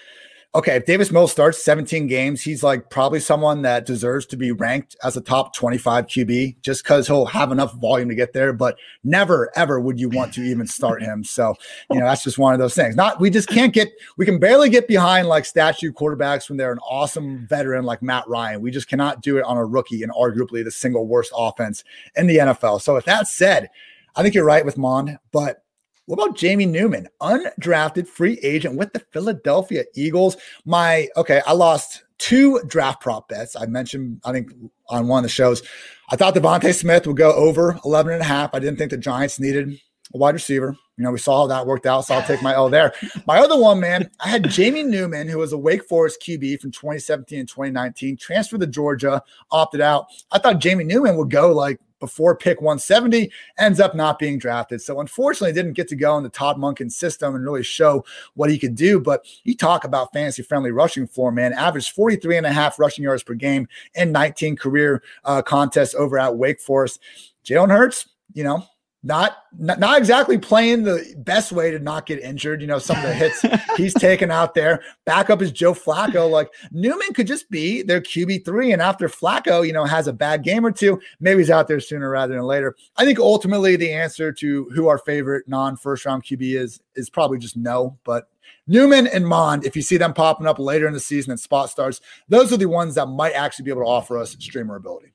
okay, 0.55 0.77
if 0.77 0.85
Davis 0.85 1.11
Mills 1.11 1.33
starts 1.33 1.63
17 1.63 2.07
games, 2.07 2.41
he's 2.41 2.63
like 2.63 2.89
probably 2.89 3.19
someone 3.19 3.61
that 3.63 3.85
deserves 3.85 4.25
to 4.27 4.37
be 4.37 4.53
ranked 4.53 4.95
as 5.03 5.17
a 5.17 5.21
top 5.21 5.53
25 5.53 6.07
QB 6.07 6.61
just 6.61 6.81
because 6.81 7.07
he'll 7.07 7.25
have 7.25 7.51
enough 7.51 7.73
volume 7.75 8.07
to 8.07 8.15
get 8.15 8.31
there. 8.31 8.53
But 8.53 8.77
never, 9.03 9.51
ever 9.57 9.81
would 9.81 9.99
you 9.99 10.07
want 10.07 10.33
to 10.35 10.41
even 10.41 10.65
start 10.65 11.03
him. 11.03 11.25
So, 11.25 11.55
you 11.91 11.99
know, 11.99 12.05
that's 12.05 12.23
just 12.23 12.37
one 12.37 12.53
of 12.53 12.59
those 12.59 12.73
things. 12.73 12.95
Not, 12.95 13.19
we 13.19 13.29
just 13.29 13.49
can't 13.49 13.73
get, 13.73 13.89
we 14.15 14.25
can 14.25 14.39
barely 14.39 14.69
get 14.69 14.87
behind 14.87 15.27
like 15.27 15.43
statue 15.43 15.91
quarterbacks 15.91 16.47
when 16.47 16.57
they're 16.57 16.71
an 16.71 16.79
awesome 16.79 17.45
veteran 17.47 17.83
like 17.83 18.01
Matt 18.01 18.25
Ryan. 18.29 18.61
We 18.61 18.71
just 18.71 18.87
cannot 18.87 19.21
do 19.21 19.37
it 19.37 19.43
on 19.43 19.57
a 19.57 19.65
rookie 19.65 20.03
and 20.03 20.11
arguably 20.13 20.63
the 20.63 20.71
single 20.71 21.05
worst 21.05 21.33
offense 21.35 21.83
in 22.15 22.27
the 22.27 22.37
NFL. 22.37 22.81
So, 22.81 22.93
with 22.93 23.05
that 23.05 23.27
said, 23.27 23.69
I 24.15 24.23
think 24.23 24.33
you're 24.33 24.45
right 24.45 24.63
with 24.63 24.77
Mond, 24.77 25.19
but 25.33 25.64
what 26.05 26.15
about 26.23 26.37
Jamie 26.37 26.65
Newman, 26.65 27.07
undrafted 27.21 28.07
free 28.07 28.39
agent 28.43 28.75
with 28.75 28.93
the 28.93 28.99
Philadelphia 28.99 29.85
Eagles? 29.95 30.37
My 30.65 31.07
okay, 31.17 31.41
I 31.47 31.53
lost 31.53 32.03
two 32.17 32.61
draft 32.67 33.01
prop 33.01 33.27
bets. 33.27 33.55
I 33.55 33.65
mentioned, 33.65 34.21
I 34.23 34.31
think, 34.31 34.51
on 34.89 35.07
one 35.07 35.19
of 35.19 35.23
the 35.23 35.29
shows. 35.29 35.63
I 36.09 36.15
thought 36.15 36.35
DeVonta 36.35 36.73
Smith 36.73 37.07
would 37.07 37.17
go 37.17 37.33
over 37.33 37.79
11 37.83 38.13
and 38.13 38.21
a 38.21 38.25
half. 38.25 38.53
I 38.53 38.59
didn't 38.59 38.77
think 38.77 38.91
the 38.91 38.97
Giants 38.97 39.39
needed 39.39 39.79
a 40.13 40.17
wide 40.17 40.35
receiver. 40.35 40.77
You 40.97 41.03
know, 41.03 41.11
we 41.11 41.17
saw 41.17 41.41
how 41.41 41.47
that 41.47 41.67
worked 41.67 41.85
out, 41.85 42.05
so 42.05 42.15
I'll 42.15 42.25
take 42.25 42.41
my 42.41 42.53
L 42.53 42.69
there. 42.69 42.93
My 43.27 43.39
other 43.39 43.59
one, 43.59 43.81
man, 43.81 44.09
I 44.21 44.29
had 44.29 44.49
Jamie 44.49 44.83
Newman, 44.83 45.27
who 45.27 45.39
was 45.39 45.51
a 45.51 45.57
Wake 45.57 45.83
Forest 45.83 46.23
QB 46.25 46.61
from 46.61 46.71
2017 46.71 47.39
and 47.39 47.49
2019, 47.49 48.15
transferred 48.15 48.61
to 48.61 48.67
Georgia, 48.67 49.21
opted 49.51 49.81
out. 49.81 50.05
I 50.31 50.39
thought 50.39 50.59
Jamie 50.59 50.85
Newman 50.85 51.17
would 51.17 51.29
go 51.29 51.51
like 51.51 51.81
before 51.99 52.35
pick 52.35 52.61
170, 52.61 53.31
ends 53.57 53.79
up 53.79 53.95
not 53.95 54.19
being 54.19 54.37
drafted. 54.37 54.81
So 54.81 54.99
unfortunately, 54.99 55.53
didn't 55.53 55.73
get 55.73 55.87
to 55.89 55.95
go 55.95 56.17
in 56.17 56.23
the 56.23 56.29
Todd 56.29 56.57
Monken 56.57 56.91
system 56.91 57.35
and 57.35 57.43
really 57.43 57.63
show 57.63 58.05
what 58.33 58.49
he 58.49 58.57
could 58.57 58.75
do. 58.75 58.99
But 58.99 59.25
you 59.43 59.55
talk 59.55 59.83
about 59.83 60.13
fantasy 60.13 60.43
friendly 60.43 60.71
rushing 60.71 61.07
floor, 61.07 61.31
man. 61.31 61.53
Averaged 61.53 61.91
43 61.93 62.37
and 62.37 62.45
a 62.45 62.51
half 62.51 62.79
rushing 62.79 63.03
yards 63.03 63.23
per 63.23 63.33
game 63.33 63.67
in 63.95 64.11
19 64.11 64.55
career 64.55 65.03
uh, 65.23 65.41
contests 65.41 65.95
over 65.95 66.19
at 66.19 66.35
Wake 66.35 66.59
Forest. 66.59 66.99
Jalen 67.45 67.69
Hurts, 67.69 68.09
you 68.33 68.43
know, 68.43 68.65
not, 69.05 69.37
not 69.59 69.79
not 69.79 69.99
exactly 69.99 70.39
playing 70.39 70.81
the 70.81 71.13
best 71.19 71.51
way 71.51 71.69
to 71.69 71.77
not 71.77 72.07
get 72.07 72.19
injured. 72.19 72.59
You 72.59 72.65
know, 72.65 72.79
some 72.79 72.97
of 72.97 73.03
the 73.03 73.13
hits 73.13 73.45
he's 73.77 73.93
taken 73.93 74.31
out 74.31 74.55
there. 74.55 74.81
Backup 75.05 75.43
is 75.43 75.51
Joe 75.51 75.75
Flacco. 75.75 76.27
Like 76.29 76.51
Newman 76.71 77.13
could 77.13 77.27
just 77.27 77.49
be 77.51 77.83
their 77.83 78.01
QB 78.01 78.43
three, 78.43 78.71
and 78.71 78.81
after 78.81 79.07
Flacco, 79.07 79.65
you 79.65 79.73
know, 79.73 79.85
has 79.85 80.07
a 80.07 80.13
bad 80.13 80.43
game 80.43 80.65
or 80.65 80.71
two, 80.71 80.99
maybe 81.19 81.39
he's 81.39 81.51
out 81.51 81.67
there 81.67 81.79
sooner 81.79 82.09
rather 82.09 82.33
than 82.33 82.43
later. 82.43 82.75
I 82.97 83.05
think 83.05 83.19
ultimately 83.19 83.75
the 83.75 83.93
answer 83.93 84.31
to 84.33 84.69
who 84.73 84.87
our 84.87 84.97
favorite 84.97 85.47
non 85.47 85.77
first 85.77 86.03
round 86.05 86.23
QB 86.23 86.59
is 86.59 86.81
is 86.95 87.11
probably 87.11 87.37
just 87.37 87.55
no. 87.55 87.99
But 88.05 88.27
Newman 88.65 89.05
and 89.05 89.27
Mond, 89.27 89.67
if 89.67 89.75
you 89.75 89.83
see 89.83 89.97
them 89.97 90.15
popping 90.15 90.47
up 90.47 90.57
later 90.57 90.87
in 90.87 90.93
the 90.93 90.99
season 90.99 91.29
and 91.29 91.39
spot 91.39 91.69
starts, 91.69 92.01
those 92.27 92.51
are 92.51 92.57
the 92.57 92.65
ones 92.65 92.95
that 92.95 93.05
might 93.05 93.33
actually 93.33 93.65
be 93.65 93.71
able 93.71 93.83
to 93.83 93.87
offer 93.87 94.17
us 94.17 94.31
streamer 94.39 94.75
ability. 94.75 95.11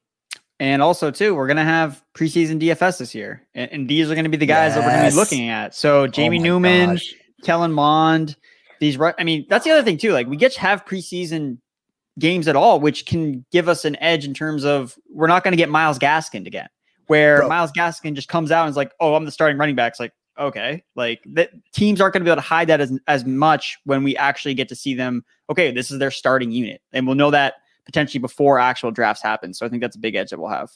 And 0.61 0.83
also, 0.83 1.11
too, 1.11 1.35
we're 1.35 1.47
gonna 1.47 1.65
have 1.65 2.05
preseason 2.15 2.61
DFS 2.61 2.99
this 2.99 3.15
year, 3.15 3.43
and, 3.55 3.73
and 3.73 3.89
these 3.89 4.11
are 4.11 4.15
gonna 4.15 4.29
be 4.29 4.37
the 4.37 4.45
guys 4.45 4.75
yes. 4.75 4.75
that 4.75 4.85
we're 4.85 4.95
gonna 4.95 5.11
be 5.11 5.17
looking 5.17 5.49
at. 5.49 5.75
So 5.75 6.03
oh 6.03 6.07
Jamie 6.07 6.39
oh 6.39 6.43
Newman, 6.43 6.91
gosh. 6.91 7.15
Kellen 7.43 7.73
Mond, 7.73 8.37
these. 8.79 9.01
I 9.01 9.25
mean, 9.25 9.47
that's 9.49 9.65
the 9.65 9.71
other 9.71 9.83
thing 9.83 9.97
too. 9.97 10.13
Like 10.13 10.27
we 10.27 10.37
get 10.37 10.53
to 10.53 10.61
have 10.61 10.85
preseason 10.85 11.59
games 12.19 12.47
at 12.47 12.57
all, 12.57 12.79
which 12.79 13.07
can 13.07 13.47
give 13.51 13.69
us 13.69 13.87
an 13.87 13.97
edge 13.97 14.27
in 14.27 14.35
terms 14.35 14.65
of 14.65 14.97
we're 15.11 15.27
not 15.27 15.43
going 15.43 15.53
to 15.53 15.57
get 15.57 15.71
Myles 15.71 15.99
Gaskin 15.99 16.47
again, 16.47 16.69
where 17.07 17.39
Bro. 17.39 17.49
Myles 17.49 17.73
Gaskin 17.73 18.15
just 18.15 18.29
comes 18.29 18.53
out 18.53 18.67
and 18.67 18.71
is 18.71 18.77
like, 18.77 18.93
"Oh, 19.01 19.15
I'm 19.15 19.25
the 19.25 19.33
starting 19.33 19.57
running 19.57 19.77
back." 19.77 19.93
It's 19.93 20.01
like, 20.01 20.13
okay, 20.39 20.85
like 20.95 21.23
that 21.33 21.53
teams 21.73 22.03
aren't 22.03 22.13
going 22.13 22.21
to 22.21 22.25
be 22.25 22.31
able 22.31 22.43
to 22.43 22.47
hide 22.47 22.69
that 22.69 22.83
as 22.83 22.93
as 23.09 23.25
much 23.25 23.79
when 23.85 24.05
we 24.05 24.15
actually 24.15 24.53
get 24.53 24.69
to 24.69 24.77
see 24.77 24.95
them. 24.95 25.25
Okay, 25.49 25.73
this 25.73 25.91
is 25.91 25.99
their 25.99 26.11
starting 26.11 26.53
unit, 26.53 26.83
and 26.93 27.07
we'll 27.07 27.17
know 27.17 27.31
that 27.31 27.55
potentially 27.85 28.21
before 28.21 28.59
actual 28.59 28.91
drafts 28.91 29.23
happen. 29.23 29.55
So 29.55 29.67
I 29.67 29.69
think 29.69 29.83
that's 29.83 29.97
a 29.97 30.01
big 30.01 30.15
edge 30.15 30.31
that 30.31 30.39
we'll 30.39 30.51
have. 30.51 30.71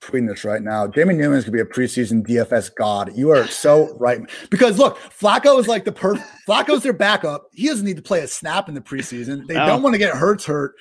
Tweeting 0.00 0.28
this 0.28 0.44
right 0.44 0.62
now. 0.62 0.88
Jamie 0.88 1.14
Newman 1.14 1.38
is 1.38 1.44
going 1.44 1.56
to 1.56 1.64
be 1.64 1.70
a 1.70 1.74
preseason 1.74 2.26
DFS 2.26 2.74
god. 2.74 3.16
You 3.16 3.30
are 3.30 3.46
so 3.46 3.96
right. 3.98 4.20
Because 4.50 4.76
look, 4.78 4.98
Flacco 4.98 5.60
is 5.60 5.68
like 5.68 5.84
the 5.84 5.92
perfect, 5.92 6.26
Flacco's 6.46 6.82
their 6.82 6.92
backup. 6.92 7.48
He 7.52 7.68
doesn't 7.68 7.86
need 7.86 7.96
to 7.96 8.02
play 8.02 8.20
a 8.20 8.26
snap 8.26 8.68
in 8.68 8.74
the 8.74 8.80
preseason. 8.80 9.46
They 9.46 9.54
no. 9.54 9.66
don't 9.66 9.82
want 9.82 9.94
to 9.94 9.98
get 9.98 10.14
Hurts 10.14 10.44
hurt, 10.44 10.74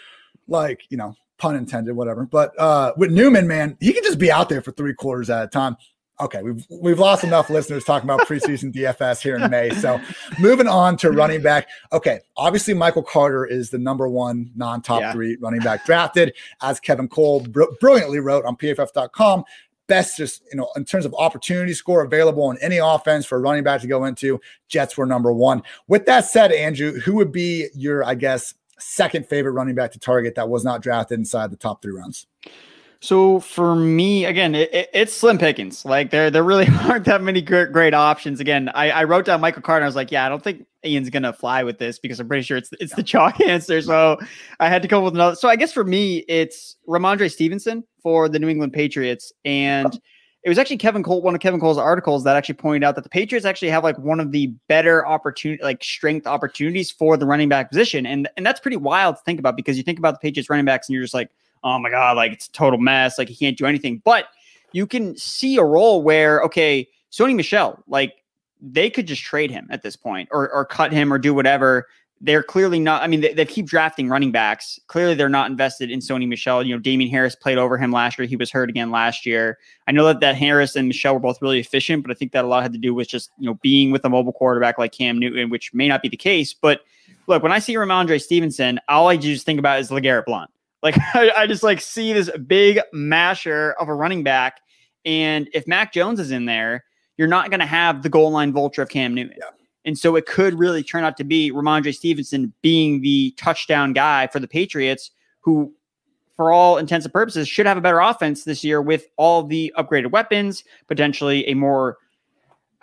like, 0.47 0.81
you 0.89 0.97
know, 0.97 1.15
pun 1.37 1.55
intended, 1.55 1.95
whatever. 1.95 2.25
But 2.25 2.57
uh, 2.59 2.93
with 2.97 3.11
Newman, 3.11 3.47
man, 3.47 3.77
he 3.79 3.93
can 3.93 4.03
just 4.03 4.17
be 4.17 4.31
out 4.31 4.49
there 4.49 4.61
for 4.61 4.71
three 4.71 4.93
quarters 4.93 5.29
at 5.29 5.43
a 5.43 5.47
time 5.47 5.77
okay, 6.21 6.41
we've 6.43 6.65
we've 6.69 6.99
lost 6.99 7.23
enough 7.23 7.49
listeners 7.49 7.83
talking 7.83 8.09
about 8.09 8.27
preseason 8.27 8.71
DFS 8.75 9.21
here 9.21 9.35
in 9.35 9.49
May. 9.49 9.71
So 9.71 9.99
moving 10.39 10.67
on 10.67 10.95
to 10.97 11.11
running 11.11 11.41
back. 11.41 11.67
Okay, 11.91 12.19
obviously 12.37 12.73
Michael 12.73 13.03
Carter 13.03 13.45
is 13.45 13.69
the 13.69 13.77
number 13.77 14.07
one 14.07 14.51
non-top 14.55 15.01
yeah. 15.01 15.11
three 15.11 15.37
running 15.41 15.61
back 15.61 15.85
drafted, 15.85 16.33
as 16.61 16.79
Kevin 16.79 17.07
Cole 17.07 17.41
br- 17.41 17.63
brilliantly 17.79 18.19
wrote 18.19 18.45
on 18.45 18.55
PFF.com. 18.55 19.43
Best 19.87 20.15
just 20.15 20.43
you 20.51 20.57
know 20.57 20.69
in 20.75 20.85
terms 20.85 21.05
of 21.05 21.13
opportunity 21.15 21.73
score 21.73 22.03
available 22.03 22.43
on 22.43 22.57
any 22.61 22.77
offense 22.77 23.25
for 23.25 23.37
a 23.37 23.41
running 23.41 23.63
back 23.63 23.81
to 23.81 23.87
go 23.87 24.05
into. 24.05 24.39
Jets 24.69 24.97
were 24.97 25.05
number 25.05 25.33
one. 25.33 25.63
With 25.87 26.05
that 26.05 26.25
said, 26.25 26.51
Andrew, 26.51 26.99
who 26.99 27.15
would 27.15 27.31
be 27.31 27.67
your 27.73 28.03
I 28.05 28.15
guess 28.15 28.53
second 28.79 29.27
favorite 29.27 29.51
running 29.51 29.75
back 29.75 29.91
to 29.91 29.99
target 29.99 30.35
that 30.35 30.49
was 30.49 30.63
not 30.63 30.81
drafted 30.81 31.19
inside 31.19 31.51
the 31.51 31.57
top 31.57 31.81
three 31.81 31.93
rounds? 31.93 32.25
So 33.03 33.39
for 33.39 33.75
me, 33.75 34.25
again, 34.25 34.53
it, 34.53 34.71
it, 34.71 34.89
it's 34.93 35.11
slim 35.11 35.39
pickings. 35.39 35.83
Like 35.83 36.11
there, 36.11 36.29
there 36.29 36.43
really 36.43 36.67
aren't 36.83 37.05
that 37.05 37.23
many 37.23 37.41
great, 37.41 37.71
great 37.71 37.95
options. 37.95 38.39
Again, 38.39 38.69
I, 38.69 38.91
I 38.91 39.03
wrote 39.05 39.25
down 39.25 39.41
Michael 39.41 39.63
Carter. 39.63 39.83
I 39.83 39.87
was 39.87 39.95
like, 39.95 40.11
yeah, 40.11 40.23
I 40.23 40.29
don't 40.29 40.43
think 40.43 40.67
Ian's 40.85 41.09
gonna 41.09 41.33
fly 41.33 41.63
with 41.63 41.79
this 41.79 41.97
because 41.97 42.19
I'm 42.19 42.27
pretty 42.27 42.43
sure 42.43 42.57
it's 42.57 42.69
it's 42.79 42.93
the 42.93 43.03
chalk 43.11 43.41
answer. 43.41 43.81
So 43.81 44.19
I 44.59 44.69
had 44.69 44.83
to 44.83 44.87
come 44.87 44.99
up 44.99 45.05
with 45.05 45.15
another. 45.15 45.35
So 45.35 45.49
I 45.49 45.55
guess 45.55 45.73
for 45.73 45.83
me, 45.83 46.17
it's 46.27 46.77
Rhamondre 46.87 47.31
Stevenson 47.31 47.83
for 48.03 48.29
the 48.29 48.37
New 48.37 48.49
England 48.49 48.73
Patriots, 48.73 49.33
and 49.45 49.99
it 50.43 50.49
was 50.49 50.59
actually 50.59 50.77
Kevin 50.77 51.01
Cole, 51.01 51.23
one 51.23 51.33
of 51.33 51.41
Kevin 51.41 51.59
Cole's 51.59 51.79
articles 51.79 52.23
that 52.23 52.35
actually 52.35 52.55
pointed 52.55 52.83
out 52.83 52.93
that 52.95 53.03
the 53.03 53.09
Patriots 53.09 53.45
actually 53.47 53.69
have 53.69 53.83
like 53.83 53.97
one 53.97 54.19
of 54.19 54.31
the 54.31 54.47
better 54.67 55.07
opportunity, 55.07 55.61
like 55.63 55.83
strength 55.83 56.27
opportunities 56.27 56.91
for 56.91 57.17
the 57.17 57.25
running 57.25 57.49
back 57.49 57.71
position, 57.71 58.05
and 58.05 58.29
and 58.37 58.45
that's 58.45 58.59
pretty 58.59 58.77
wild 58.77 59.15
to 59.15 59.21
think 59.23 59.39
about 59.39 59.55
because 59.55 59.75
you 59.75 59.83
think 59.83 59.97
about 59.97 60.13
the 60.13 60.19
Patriots 60.19 60.51
running 60.51 60.65
backs 60.65 60.87
and 60.87 60.93
you're 60.93 61.03
just 61.03 61.15
like 61.15 61.31
oh 61.63 61.79
my 61.79 61.89
god, 61.89 62.17
like 62.17 62.31
it's 62.31 62.47
a 62.47 62.51
total 62.51 62.79
mess, 62.79 63.17
like 63.17 63.29
he 63.29 63.35
can't 63.35 63.57
do 63.57 63.65
anything. 63.65 64.01
But 64.03 64.25
you 64.71 64.87
can 64.87 65.17
see 65.17 65.57
a 65.57 65.63
role 65.63 66.01
where 66.01 66.41
okay, 66.43 66.87
Sony 67.11 67.35
Michel, 67.35 67.83
like 67.87 68.23
they 68.61 68.89
could 68.89 69.07
just 69.07 69.23
trade 69.23 69.51
him 69.51 69.67
at 69.71 69.81
this 69.81 69.95
point 69.95 70.29
or 70.31 70.51
or 70.51 70.65
cut 70.65 70.91
him 70.91 71.11
or 71.11 71.17
do 71.17 71.33
whatever. 71.33 71.87
They're 72.23 72.43
clearly 72.43 72.79
not. 72.79 73.01
I 73.01 73.07
mean, 73.07 73.21
they, 73.21 73.33
they 73.33 73.45
keep 73.45 73.65
drafting 73.65 74.07
running 74.07 74.31
backs. 74.31 74.79
Clearly, 74.85 75.15
they're 75.15 75.27
not 75.27 75.49
invested 75.49 75.89
in 75.89 76.01
Sony 76.01 76.27
Michel. 76.27 76.61
You 76.61 76.75
know, 76.75 76.79
Damien 76.79 77.09
Harris 77.09 77.35
played 77.35 77.57
over 77.57 77.79
him 77.79 77.91
last 77.91 78.19
year. 78.19 78.27
He 78.27 78.35
was 78.35 78.51
hurt 78.51 78.69
again 78.69 78.91
last 78.91 79.25
year. 79.25 79.57
I 79.87 79.91
know 79.91 80.05
that 80.05 80.19
that 80.19 80.35
Harris 80.35 80.75
and 80.75 80.87
Michel 80.87 81.15
were 81.15 81.19
both 81.19 81.41
really 81.41 81.59
efficient, 81.59 82.03
but 82.03 82.11
I 82.11 82.13
think 82.13 82.31
that 82.33 82.45
a 82.45 82.47
lot 82.47 82.61
had 82.61 82.73
to 82.73 82.79
do 82.79 82.93
with 82.93 83.07
just 83.07 83.31
you 83.39 83.47
know 83.47 83.55
being 83.55 83.89
with 83.89 84.05
a 84.05 84.09
mobile 84.09 84.33
quarterback 84.33 84.77
like 84.77 84.91
Cam 84.91 85.17
Newton, 85.17 85.49
which 85.49 85.73
may 85.73 85.87
not 85.87 86.03
be 86.03 86.09
the 86.09 86.17
case. 86.17 86.53
But 86.53 86.81
look, 87.25 87.41
when 87.41 87.51
I 87.51 87.57
see 87.57 87.73
Rhamondre 87.73 88.21
Stevenson, 88.21 88.79
all 88.87 89.07
I 89.07 89.17
just 89.17 89.43
think 89.43 89.57
about 89.57 89.79
is 89.79 89.89
LeGarrette 89.89 90.25
Blunt. 90.25 90.51
Like 90.83 90.97
I, 91.13 91.31
I, 91.37 91.47
just 91.47 91.63
like 91.63 91.81
see 91.81 92.13
this 92.13 92.29
big 92.47 92.79
masher 92.93 93.73
of 93.79 93.87
a 93.87 93.93
running 93.93 94.23
back. 94.23 94.61
And 95.05 95.49
if 95.53 95.67
Mac 95.67 95.93
Jones 95.93 96.19
is 96.19 96.31
in 96.31 96.45
there, 96.45 96.85
you're 97.17 97.27
not 97.27 97.49
going 97.49 97.59
to 97.59 97.65
have 97.65 98.03
the 98.03 98.09
goal 98.09 98.31
line 98.31 98.51
vulture 98.51 98.81
of 98.81 98.89
Cam 98.89 99.13
Newton. 99.13 99.35
Yeah. 99.37 99.49
And 99.85 99.97
so 99.97 100.15
it 100.15 100.25
could 100.25 100.57
really 100.57 100.83
turn 100.83 101.03
out 101.03 101.17
to 101.17 101.23
be 101.23 101.51
Rhamondre 101.51 101.93
Stevenson 101.93 102.53
being 102.61 103.01
the 103.01 103.33
touchdown 103.37 103.93
guy 103.93 104.27
for 104.27 104.39
the 104.39 104.47
Patriots, 104.47 105.11
who, 105.39 105.73
for 106.35 106.51
all 106.51 106.77
intents 106.77 107.05
and 107.05 107.13
purposes, 107.13 107.47
should 107.47 107.65
have 107.65 107.77
a 107.77 107.81
better 107.81 107.99
offense 107.99 108.43
this 108.43 108.63
year 108.63 108.81
with 108.81 109.07
all 109.17 109.43
the 109.43 109.73
upgraded 109.77 110.11
weapons, 110.11 110.63
potentially 110.87 111.47
a 111.47 111.55
more 111.55 111.97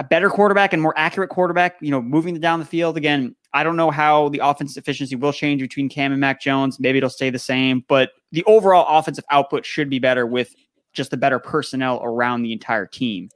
a 0.00 0.04
better 0.04 0.30
quarterback 0.30 0.72
and 0.72 0.80
more 0.80 0.94
accurate 0.96 1.30
quarterback, 1.30 1.76
you 1.80 1.90
know, 1.90 2.00
moving 2.00 2.38
down 2.38 2.60
the 2.60 2.66
field. 2.66 2.96
Again, 2.96 3.34
I 3.54 3.62
don't 3.62 3.76
know 3.76 3.90
how 3.90 4.28
the 4.28 4.40
offensive 4.40 4.82
efficiency 4.82 5.16
will 5.16 5.32
change 5.32 5.60
between 5.60 5.88
Cam 5.88 6.12
and 6.12 6.20
Mac 6.20 6.40
Jones. 6.40 6.78
Maybe 6.78 6.98
it'll 6.98 7.10
stay 7.10 7.30
the 7.30 7.38
same, 7.38 7.84
but 7.88 8.10
the 8.32 8.44
overall 8.44 8.98
offensive 8.98 9.24
output 9.30 9.64
should 9.64 9.88
be 9.88 9.98
better 9.98 10.26
with 10.26 10.54
just 10.92 11.10
the 11.10 11.16
better 11.16 11.38
personnel 11.38 12.00
around 12.02 12.42
the 12.42 12.52
entire 12.52 12.86
team. 12.86 13.30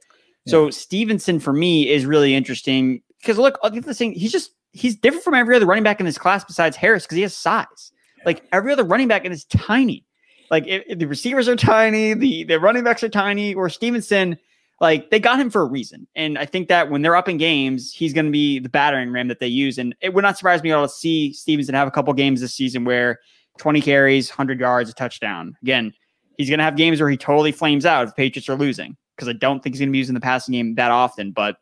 Yeah. 0.45 0.51
So 0.51 0.69
Stevenson 0.69 1.39
for 1.39 1.53
me 1.53 1.89
is 1.89 2.05
really 2.05 2.35
interesting 2.35 3.01
because 3.19 3.37
look, 3.37 3.57
the 3.63 3.93
thing 3.93 4.13
he's 4.13 4.31
just 4.31 4.51
he's 4.71 4.95
different 4.95 5.23
from 5.23 5.33
every 5.33 5.55
other 5.55 5.65
running 5.65 5.83
back 5.83 5.99
in 5.99 6.05
this 6.05 6.17
class 6.17 6.43
besides 6.43 6.75
Harris 6.75 7.03
because 7.05 7.15
he 7.15 7.21
has 7.21 7.35
size. 7.35 7.91
Like 8.25 8.43
every 8.51 8.71
other 8.71 8.83
running 8.83 9.07
back 9.07 9.25
in 9.25 9.31
is 9.31 9.45
tiny. 9.45 10.05
Like 10.51 10.67
if, 10.67 10.83
if 10.87 10.99
the 10.99 11.05
receivers 11.05 11.47
are 11.47 11.55
tiny, 11.55 12.13
the 12.13 12.43
the 12.43 12.59
running 12.59 12.83
backs 12.83 13.03
are 13.03 13.09
tiny, 13.09 13.53
or 13.53 13.69
Stevenson 13.69 14.37
like 14.83 15.11
they 15.11 15.19
got 15.19 15.39
him 15.39 15.49
for 15.49 15.61
a 15.61 15.65
reason. 15.65 16.05
And 16.13 16.37
I 16.37 16.45
think 16.45 16.67
that 16.67 16.91
when 16.91 17.01
they're 17.01 17.15
up 17.15 17.29
in 17.29 17.37
games, 17.37 17.93
he's 17.93 18.11
going 18.11 18.25
to 18.25 18.31
be 18.33 18.59
the 18.59 18.67
battering 18.67 19.13
ram 19.13 19.29
that 19.29 19.39
they 19.39 19.47
use. 19.47 19.77
And 19.77 19.95
it 20.01 20.13
would 20.13 20.23
not 20.23 20.37
surprise 20.37 20.61
me 20.61 20.71
at 20.71 20.77
all 20.77 20.85
to 20.85 20.93
see 20.93 21.31
Stevenson 21.31 21.73
have 21.73 21.87
a 21.87 21.91
couple 21.91 22.11
games 22.11 22.41
this 22.41 22.53
season 22.53 22.83
where 22.83 23.21
20 23.59 23.79
carries, 23.79 24.29
100 24.29 24.59
yards, 24.59 24.89
a 24.89 24.93
touchdown. 24.93 25.55
Again, 25.61 25.93
he's 26.37 26.49
going 26.49 26.57
to 26.57 26.65
have 26.65 26.75
games 26.75 26.99
where 26.99 27.09
he 27.09 27.15
totally 27.15 27.53
flames 27.53 27.85
out 27.85 28.03
if 28.03 28.09
the 28.09 28.15
Patriots 28.15 28.49
are 28.49 28.57
losing 28.57 28.97
because 29.15 29.29
I 29.29 29.33
don't 29.33 29.63
think 29.63 29.73
he's 29.73 29.79
going 29.79 29.87
to 29.87 29.93
be 29.93 29.99
using 29.99 30.15
the 30.15 30.19
passing 30.19 30.51
game 30.51 30.75
that 30.75 30.91
often. 30.91 31.31
But 31.31 31.55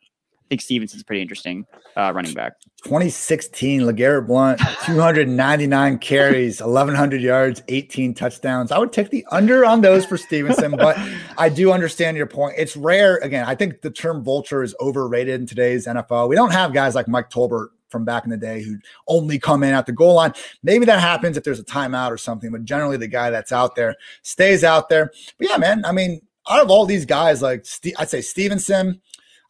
think 0.52 0.60
Stevenson's 0.60 1.02
pretty 1.02 1.22
interesting 1.22 1.66
uh, 1.96 2.12
running 2.14 2.34
back. 2.34 2.60
2016, 2.84 3.82
LeGarrette 3.82 4.26
Blunt, 4.26 4.60
299 4.84 5.98
carries, 5.98 6.60
1,100 6.60 7.22
yards, 7.22 7.62
18 7.68 8.12
touchdowns. 8.12 8.70
I 8.70 8.76
would 8.76 8.92
take 8.92 9.08
the 9.08 9.24
under 9.30 9.64
on 9.64 9.80
those 9.80 10.04
for 10.04 10.18
Stevenson, 10.18 10.72
but 10.72 10.98
I 11.38 11.48
do 11.48 11.72
understand 11.72 12.18
your 12.18 12.26
point. 12.26 12.56
It's 12.58 12.76
rare. 12.76 13.16
Again, 13.18 13.46
I 13.46 13.54
think 13.54 13.80
the 13.80 13.90
term 13.90 14.22
vulture 14.22 14.62
is 14.62 14.74
overrated 14.78 15.40
in 15.40 15.46
today's 15.46 15.86
NFL. 15.86 16.28
We 16.28 16.36
don't 16.36 16.52
have 16.52 16.74
guys 16.74 16.94
like 16.94 17.08
Mike 17.08 17.30
Tolbert 17.30 17.68
from 17.88 18.04
back 18.04 18.24
in 18.24 18.30
the 18.30 18.36
day 18.36 18.62
who 18.62 18.76
only 19.08 19.38
come 19.38 19.62
in 19.62 19.72
at 19.72 19.86
the 19.86 19.92
goal 19.92 20.16
line. 20.16 20.34
Maybe 20.62 20.84
that 20.84 21.00
happens 21.00 21.38
if 21.38 21.44
there's 21.44 21.60
a 21.60 21.64
timeout 21.64 22.10
or 22.10 22.18
something, 22.18 22.50
but 22.50 22.64
generally 22.64 22.98
the 22.98 23.08
guy 23.08 23.30
that's 23.30 23.52
out 23.52 23.74
there 23.74 23.96
stays 24.20 24.64
out 24.64 24.90
there. 24.90 25.12
But 25.38 25.48
yeah, 25.48 25.56
man, 25.56 25.82
I 25.86 25.92
mean, 25.92 26.20
out 26.50 26.60
of 26.60 26.70
all 26.70 26.84
these 26.84 27.06
guys, 27.06 27.40
like 27.40 27.64
I'd 27.98 28.10
say 28.10 28.20
Stevenson, 28.20 29.00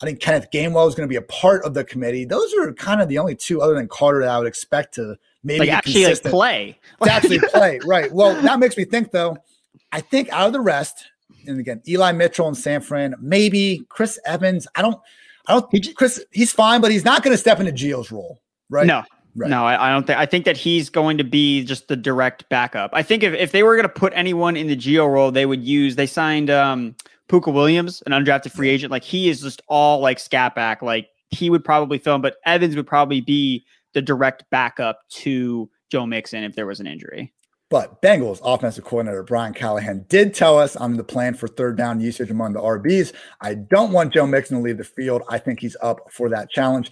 I 0.02 0.06
think 0.06 0.20
Kenneth 0.20 0.48
Gainwell 0.52 0.88
is 0.88 0.94
going 0.94 1.06
to 1.06 1.10
be 1.10 1.16
a 1.16 1.22
part 1.22 1.64
of 1.64 1.74
the 1.74 1.84
committee. 1.84 2.24
Those 2.24 2.52
are 2.54 2.72
kind 2.72 3.00
of 3.00 3.08
the 3.08 3.18
only 3.18 3.36
two 3.36 3.62
other 3.62 3.74
than 3.74 3.86
Carter 3.86 4.20
that 4.20 4.30
I 4.30 4.38
would 4.38 4.48
expect 4.48 4.94
to 4.94 5.16
maybe 5.44 5.60
like 5.60 5.70
actually 5.70 6.06
like 6.06 6.22
play. 6.22 6.78
to 7.02 7.12
actually 7.12 7.38
play. 7.38 7.78
Right. 7.84 8.12
Well, 8.12 8.40
that 8.42 8.58
makes 8.58 8.76
me 8.76 8.84
think 8.84 9.12
though. 9.12 9.36
I 9.92 10.00
think 10.00 10.28
out 10.30 10.48
of 10.48 10.52
the 10.52 10.60
rest, 10.60 11.06
and 11.46 11.60
again, 11.60 11.82
Eli 11.86 12.12
Mitchell 12.12 12.48
and 12.48 12.56
San 12.56 12.80
Fran, 12.80 13.14
maybe 13.20 13.84
Chris 13.88 14.18
Evans. 14.26 14.66
I 14.74 14.82
don't 14.82 15.00
I 15.46 15.52
don't 15.52 15.70
think 15.70 15.94
Chris, 15.94 16.24
he's 16.32 16.52
fine, 16.52 16.80
but 16.80 16.90
he's 16.90 17.04
not 17.04 17.22
going 17.22 17.34
to 17.34 17.38
step 17.38 17.60
into 17.60 17.72
Gio's 17.72 18.10
role, 18.10 18.40
right? 18.70 18.86
No, 18.86 19.04
Right. 19.34 19.48
No, 19.48 19.64
I, 19.64 19.88
I, 19.88 19.90
don't 19.90 20.06
think. 20.06 20.18
I 20.18 20.26
think 20.26 20.44
that 20.44 20.58
he's 20.58 20.90
going 20.90 21.16
to 21.16 21.24
be 21.24 21.64
just 21.64 21.88
the 21.88 21.96
direct 21.96 22.46
backup. 22.50 22.90
I 22.92 23.02
think 23.02 23.22
if, 23.22 23.32
if 23.32 23.50
they 23.50 23.62
were 23.62 23.76
going 23.76 23.88
to 23.88 23.94
put 23.94 24.12
anyone 24.14 24.58
in 24.58 24.66
the 24.66 24.76
Gio 24.76 25.10
role, 25.10 25.30
they 25.30 25.46
would 25.46 25.64
use. 25.64 25.96
They 25.96 26.06
signed 26.06 26.50
um, 26.50 26.94
Pooka 27.32 27.52
Williams, 27.52 28.02
an 28.04 28.12
undrafted 28.12 28.52
free 28.52 28.68
agent. 28.68 28.90
Like 28.90 29.04
he 29.04 29.30
is 29.30 29.40
just 29.40 29.62
all 29.66 30.00
like 30.00 30.18
scat 30.18 30.54
back. 30.54 30.82
Like 30.82 31.08
he 31.30 31.48
would 31.48 31.64
probably 31.64 31.98
film, 31.98 32.20
but 32.20 32.36
Evans 32.44 32.76
would 32.76 32.86
probably 32.86 33.22
be 33.22 33.64
the 33.94 34.02
direct 34.02 34.44
backup 34.50 35.00
to 35.08 35.70
Joe 35.90 36.04
Mixon 36.04 36.44
if 36.44 36.54
there 36.54 36.66
was 36.66 36.78
an 36.78 36.86
injury. 36.86 37.32
But 37.70 38.02
Bengals 38.02 38.38
offensive 38.44 38.84
coordinator 38.84 39.22
Brian 39.22 39.54
Callahan 39.54 40.04
did 40.10 40.34
tell 40.34 40.58
us 40.58 40.76
on 40.76 40.98
the 40.98 41.04
plan 41.04 41.32
for 41.32 41.48
third 41.48 41.78
down 41.78 42.00
usage 42.00 42.30
among 42.30 42.52
the 42.52 42.60
RBs. 42.60 43.14
I 43.40 43.54
don't 43.54 43.92
want 43.92 44.12
Joe 44.12 44.26
Mixon 44.26 44.58
to 44.58 44.62
leave 44.62 44.76
the 44.76 44.84
field. 44.84 45.22
I 45.30 45.38
think 45.38 45.60
he's 45.60 45.76
up 45.80 46.00
for 46.10 46.28
that 46.28 46.50
challenge. 46.50 46.90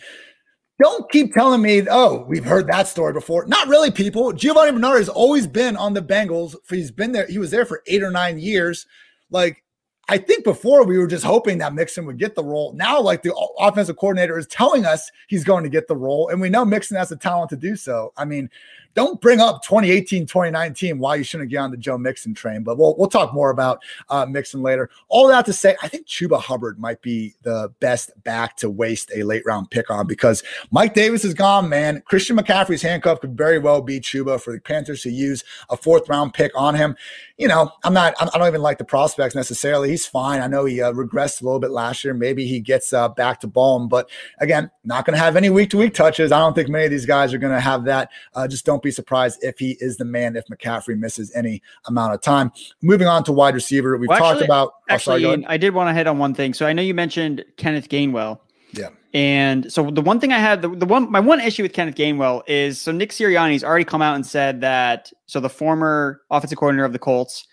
Don't 0.82 1.10
keep 1.10 1.34
telling 1.34 1.60
me, 1.60 1.86
oh, 1.90 2.24
we've 2.26 2.46
heard 2.46 2.66
that 2.68 2.88
story 2.88 3.12
before. 3.12 3.44
Not 3.44 3.68
really, 3.68 3.90
people. 3.90 4.32
Giovani 4.32 4.72
Bernard 4.72 5.00
has 5.00 5.10
always 5.10 5.46
been 5.46 5.76
on 5.76 5.92
the 5.92 6.00
Bengals. 6.00 6.56
He's 6.70 6.90
been 6.90 7.12
there. 7.12 7.26
He 7.26 7.36
was 7.36 7.50
there 7.50 7.66
for 7.66 7.82
eight 7.86 8.02
or 8.02 8.10
nine 8.10 8.38
years. 8.38 8.86
Like, 9.30 9.62
I 10.10 10.18
think 10.18 10.42
before 10.42 10.84
we 10.84 10.98
were 10.98 11.06
just 11.06 11.24
hoping 11.24 11.58
that 11.58 11.72
Mixon 11.72 12.04
would 12.04 12.18
get 12.18 12.34
the 12.34 12.42
role. 12.42 12.72
Now, 12.72 13.00
like 13.00 13.22
the 13.22 13.32
offensive 13.60 13.96
coordinator 13.96 14.36
is 14.36 14.48
telling 14.48 14.84
us 14.84 15.08
he's 15.28 15.44
going 15.44 15.62
to 15.62 15.70
get 15.70 15.86
the 15.86 15.94
role, 15.94 16.30
and 16.30 16.40
we 16.40 16.50
know 16.50 16.64
Mixon 16.64 16.96
has 16.96 17.10
the 17.10 17.16
talent 17.16 17.48
to 17.50 17.56
do 17.56 17.76
so. 17.76 18.12
I 18.16 18.24
mean, 18.24 18.50
don't 18.94 19.20
bring 19.20 19.40
up 19.40 19.62
2018, 19.62 20.26
2019 20.26 20.98
why 20.98 21.16
you 21.16 21.24
shouldn't 21.24 21.50
get 21.50 21.58
on 21.58 21.70
the 21.70 21.76
Joe 21.76 21.98
Mixon 21.98 22.34
train. 22.34 22.62
But 22.62 22.78
we'll 22.78 22.96
we'll 22.96 23.08
talk 23.08 23.32
more 23.32 23.50
about 23.50 23.82
uh, 24.08 24.26
Mixon 24.26 24.62
later. 24.62 24.90
All 25.08 25.28
that 25.28 25.46
to 25.46 25.52
say, 25.52 25.76
I 25.82 25.88
think 25.88 26.06
Chuba 26.06 26.40
Hubbard 26.40 26.78
might 26.78 27.00
be 27.02 27.34
the 27.42 27.72
best 27.80 28.10
back 28.24 28.56
to 28.58 28.70
waste 28.70 29.10
a 29.14 29.22
late 29.22 29.42
round 29.46 29.70
pick 29.70 29.90
on 29.90 30.06
because 30.06 30.42
Mike 30.70 30.94
Davis 30.94 31.24
is 31.24 31.34
gone, 31.34 31.68
man. 31.68 32.02
Christian 32.06 32.36
McCaffrey's 32.36 32.82
handcuff 32.82 33.20
could 33.20 33.36
very 33.36 33.58
well 33.58 33.80
be 33.80 34.00
Chuba 34.00 34.40
for 34.40 34.52
the 34.52 34.60
Panthers 34.60 35.02
to 35.02 35.10
use 35.10 35.44
a 35.68 35.76
fourth 35.76 36.08
round 36.08 36.34
pick 36.34 36.52
on 36.54 36.74
him. 36.74 36.96
You 37.38 37.48
know, 37.48 37.70
I'm 37.84 37.94
not. 37.94 38.14
I 38.20 38.38
don't 38.38 38.48
even 38.48 38.62
like 38.62 38.78
the 38.78 38.84
prospects 38.84 39.34
necessarily. 39.34 39.90
He's 39.90 40.06
fine. 40.06 40.42
I 40.42 40.46
know 40.46 40.64
he 40.64 40.82
uh, 40.82 40.92
regressed 40.92 41.40
a 41.40 41.44
little 41.44 41.60
bit 41.60 41.70
last 41.70 42.04
year. 42.04 42.12
Maybe 42.12 42.46
he 42.46 42.60
gets 42.60 42.92
uh, 42.92 43.08
back 43.08 43.40
to 43.40 43.46
ball, 43.46 43.86
but 43.86 44.10
again, 44.38 44.70
not 44.84 45.04
going 45.04 45.14
to 45.14 45.22
have 45.22 45.36
any 45.36 45.48
week 45.48 45.70
to 45.70 45.78
week 45.78 45.94
touches. 45.94 46.32
I 46.32 46.38
don't 46.38 46.54
think 46.54 46.68
many 46.68 46.86
of 46.86 46.90
these 46.90 47.06
guys 47.06 47.32
are 47.32 47.38
going 47.38 47.54
to 47.54 47.60
have 47.60 47.84
that. 47.84 48.10
Uh, 48.34 48.46
just 48.48 48.66
don't 48.66 48.79
be 48.82 48.90
surprised 48.90 49.42
if 49.42 49.58
he 49.58 49.76
is 49.80 49.96
the 49.96 50.04
man 50.04 50.36
if 50.36 50.44
McCaffrey 50.46 50.98
misses 50.98 51.32
any 51.34 51.62
amount 51.86 52.14
of 52.14 52.20
time. 52.20 52.52
Moving 52.82 53.06
on 53.06 53.24
to 53.24 53.32
wide 53.32 53.54
receiver, 53.54 53.96
we've 53.96 54.08
well, 54.08 54.18
talked 54.18 54.30
actually, 54.32 54.44
about. 54.46 54.72
Oh, 54.74 54.94
actually, 54.94 55.22
sorry, 55.22 55.46
I 55.46 55.56
did 55.56 55.74
want 55.74 55.88
to 55.88 55.94
hit 55.94 56.06
on 56.06 56.18
one 56.18 56.34
thing. 56.34 56.54
So 56.54 56.66
I 56.66 56.72
know 56.72 56.82
you 56.82 56.94
mentioned 56.94 57.44
Kenneth 57.56 57.88
Gainwell. 57.88 58.40
Yeah. 58.72 58.88
And 59.12 59.72
so 59.72 59.90
the 59.90 60.00
one 60.00 60.20
thing 60.20 60.32
I 60.32 60.38
had, 60.38 60.62
the, 60.62 60.68
the 60.68 60.86
one, 60.86 61.10
my 61.10 61.18
one 61.18 61.40
issue 61.40 61.64
with 61.64 61.72
Kenneth 61.72 61.96
Gainwell 61.96 62.42
is 62.46 62.80
so 62.80 62.92
Nick 62.92 63.10
Sirianni's 63.10 63.64
already 63.64 63.84
come 63.84 64.02
out 64.02 64.14
and 64.14 64.24
said 64.24 64.60
that, 64.60 65.12
so 65.26 65.40
the 65.40 65.48
former 65.48 66.20
offensive 66.30 66.58
coordinator 66.58 66.84
of 66.84 66.92
the 66.92 66.98
Colts, 67.00 67.46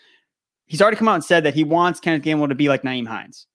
he's 0.68 0.82
already 0.82 0.98
come 0.98 1.08
out 1.08 1.16
and 1.16 1.24
said 1.24 1.44
that 1.46 1.56
he 1.56 1.64
wants 1.64 2.00
Kenneth 2.00 2.24
Gainwell 2.24 2.50
to 2.50 2.56
be 2.56 2.70
like 2.70 2.84
Nyheim 2.84 3.08
Hines. 3.08 3.48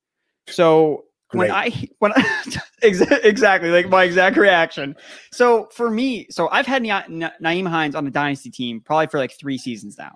So 0.48 1.04
Great. 1.32 1.48
when 1.48 1.50
I 1.50 1.88
when 1.98 2.12
I, 2.14 2.44
exactly 2.82 3.70
like 3.70 3.88
my 3.88 4.04
exact 4.04 4.36
reaction. 4.36 4.94
So 5.32 5.68
for 5.72 5.90
me, 5.90 6.26
so 6.30 6.48
I've 6.50 6.66
had 6.66 6.82
Na- 6.82 7.04
Na- 7.08 7.30
Nyheim 7.42 7.66
Hines 7.66 7.94
on 7.94 8.04
the 8.04 8.10
dynasty 8.10 8.50
team 8.50 8.80
probably 8.80 9.06
for 9.06 9.18
like 9.18 9.32
three 9.32 9.58
seasons 9.58 9.96
now. 9.98 10.12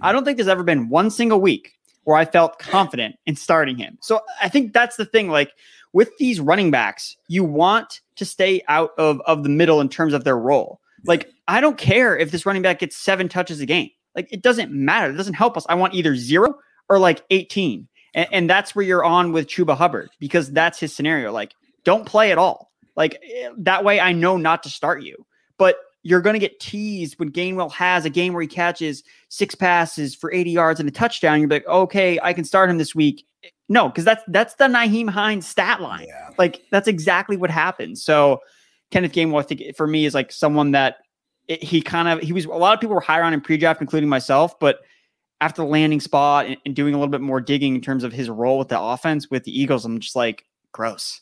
I 0.00 0.12
don't 0.12 0.24
think 0.24 0.36
there's 0.36 0.48
ever 0.48 0.62
been 0.62 0.88
one 0.88 1.10
single 1.10 1.40
week 1.40 1.72
where 2.04 2.16
I 2.16 2.24
felt 2.24 2.58
confident 2.58 3.16
in 3.26 3.36
starting 3.36 3.76
him. 3.76 3.98
So 4.00 4.20
I 4.40 4.48
think 4.48 4.72
that's 4.72 4.96
the 4.96 5.04
thing. 5.04 5.28
Like 5.28 5.52
with 5.92 6.10
these 6.18 6.40
running 6.40 6.70
backs, 6.70 7.16
you 7.28 7.44
want 7.44 8.00
to 8.16 8.24
stay 8.24 8.62
out 8.68 8.90
of 8.96 9.20
of 9.22 9.42
the 9.42 9.48
middle 9.48 9.80
in 9.80 9.88
terms 9.88 10.14
of 10.14 10.24
their 10.24 10.38
role. 10.38 10.80
Like 11.04 11.30
I 11.48 11.60
don't 11.60 11.78
care 11.78 12.16
if 12.16 12.30
this 12.30 12.46
running 12.46 12.62
back 12.62 12.78
gets 12.78 12.96
seven 12.96 13.28
touches 13.28 13.60
a 13.60 13.66
game. 13.66 13.90
Like 14.14 14.32
it 14.32 14.42
doesn't 14.42 14.70
matter. 14.70 15.12
It 15.12 15.16
doesn't 15.16 15.34
help 15.34 15.56
us. 15.56 15.66
I 15.68 15.74
want 15.74 15.94
either 15.94 16.14
zero 16.14 16.54
or 16.88 16.98
like 16.98 17.24
18. 17.30 17.88
And, 18.14 18.28
and 18.32 18.50
that's 18.50 18.74
where 18.74 18.84
you're 18.84 19.04
on 19.04 19.32
with 19.32 19.46
Chuba 19.46 19.76
Hubbard 19.76 20.10
because 20.18 20.50
that's 20.50 20.78
his 20.78 20.94
scenario. 20.94 21.32
Like, 21.32 21.54
don't 21.84 22.06
play 22.06 22.32
at 22.32 22.38
all. 22.38 22.70
Like 22.96 23.18
eh, 23.22 23.50
that 23.58 23.84
way, 23.84 24.00
I 24.00 24.12
know 24.12 24.36
not 24.36 24.62
to 24.64 24.68
start 24.68 25.02
you. 25.02 25.26
But 25.58 25.76
you're 26.02 26.22
going 26.22 26.34
to 26.34 26.40
get 26.40 26.60
teased 26.60 27.18
when 27.18 27.30
Gainwell 27.30 27.70
has 27.72 28.04
a 28.04 28.10
game 28.10 28.32
where 28.32 28.42
he 28.42 28.48
catches 28.48 29.02
six 29.28 29.54
passes 29.54 30.14
for 30.14 30.32
80 30.32 30.50
yards 30.50 30.80
and 30.80 30.88
a 30.88 30.92
touchdown. 30.92 31.40
You're 31.40 31.50
like, 31.50 31.66
okay, 31.66 32.18
I 32.22 32.32
can 32.32 32.44
start 32.44 32.70
him 32.70 32.78
this 32.78 32.94
week. 32.94 33.26
No, 33.68 33.88
because 33.88 34.04
that's 34.04 34.22
that's 34.28 34.54
the 34.54 34.64
Nyheim 34.64 35.08
Hines 35.08 35.46
stat 35.46 35.80
line. 35.80 36.06
Yeah. 36.08 36.30
Like 36.38 36.62
that's 36.70 36.88
exactly 36.88 37.36
what 37.36 37.50
happens. 37.50 38.02
So 38.02 38.40
Kenneth 38.90 39.12
Gainwell, 39.12 39.40
I 39.40 39.42
think 39.42 39.76
for 39.76 39.86
me 39.86 40.04
is 40.04 40.14
like 40.14 40.32
someone 40.32 40.72
that 40.72 40.96
it, 41.46 41.62
he 41.62 41.80
kind 41.80 42.08
of 42.08 42.20
he 42.20 42.32
was 42.32 42.46
a 42.46 42.48
lot 42.48 42.74
of 42.74 42.80
people 42.80 42.94
were 42.94 43.00
higher 43.00 43.22
on 43.22 43.32
in 43.32 43.40
pre-draft, 43.40 43.80
including 43.80 44.08
myself, 44.08 44.58
but 44.58 44.80
after 45.40 45.62
the 45.62 45.68
landing 45.68 46.00
spot 46.00 46.46
and, 46.46 46.56
and, 46.64 46.76
doing 46.76 46.94
a 46.94 46.98
little 46.98 47.10
bit 47.10 47.20
more 47.20 47.40
digging 47.40 47.74
in 47.74 47.80
terms 47.80 48.04
of 48.04 48.12
his 48.12 48.28
role 48.28 48.58
with 48.58 48.68
the 48.68 48.80
offense 48.80 49.30
with 49.30 49.44
the 49.44 49.58
Eagles, 49.58 49.84
I'm 49.84 49.98
just 50.00 50.16
like, 50.16 50.44
gross. 50.72 51.20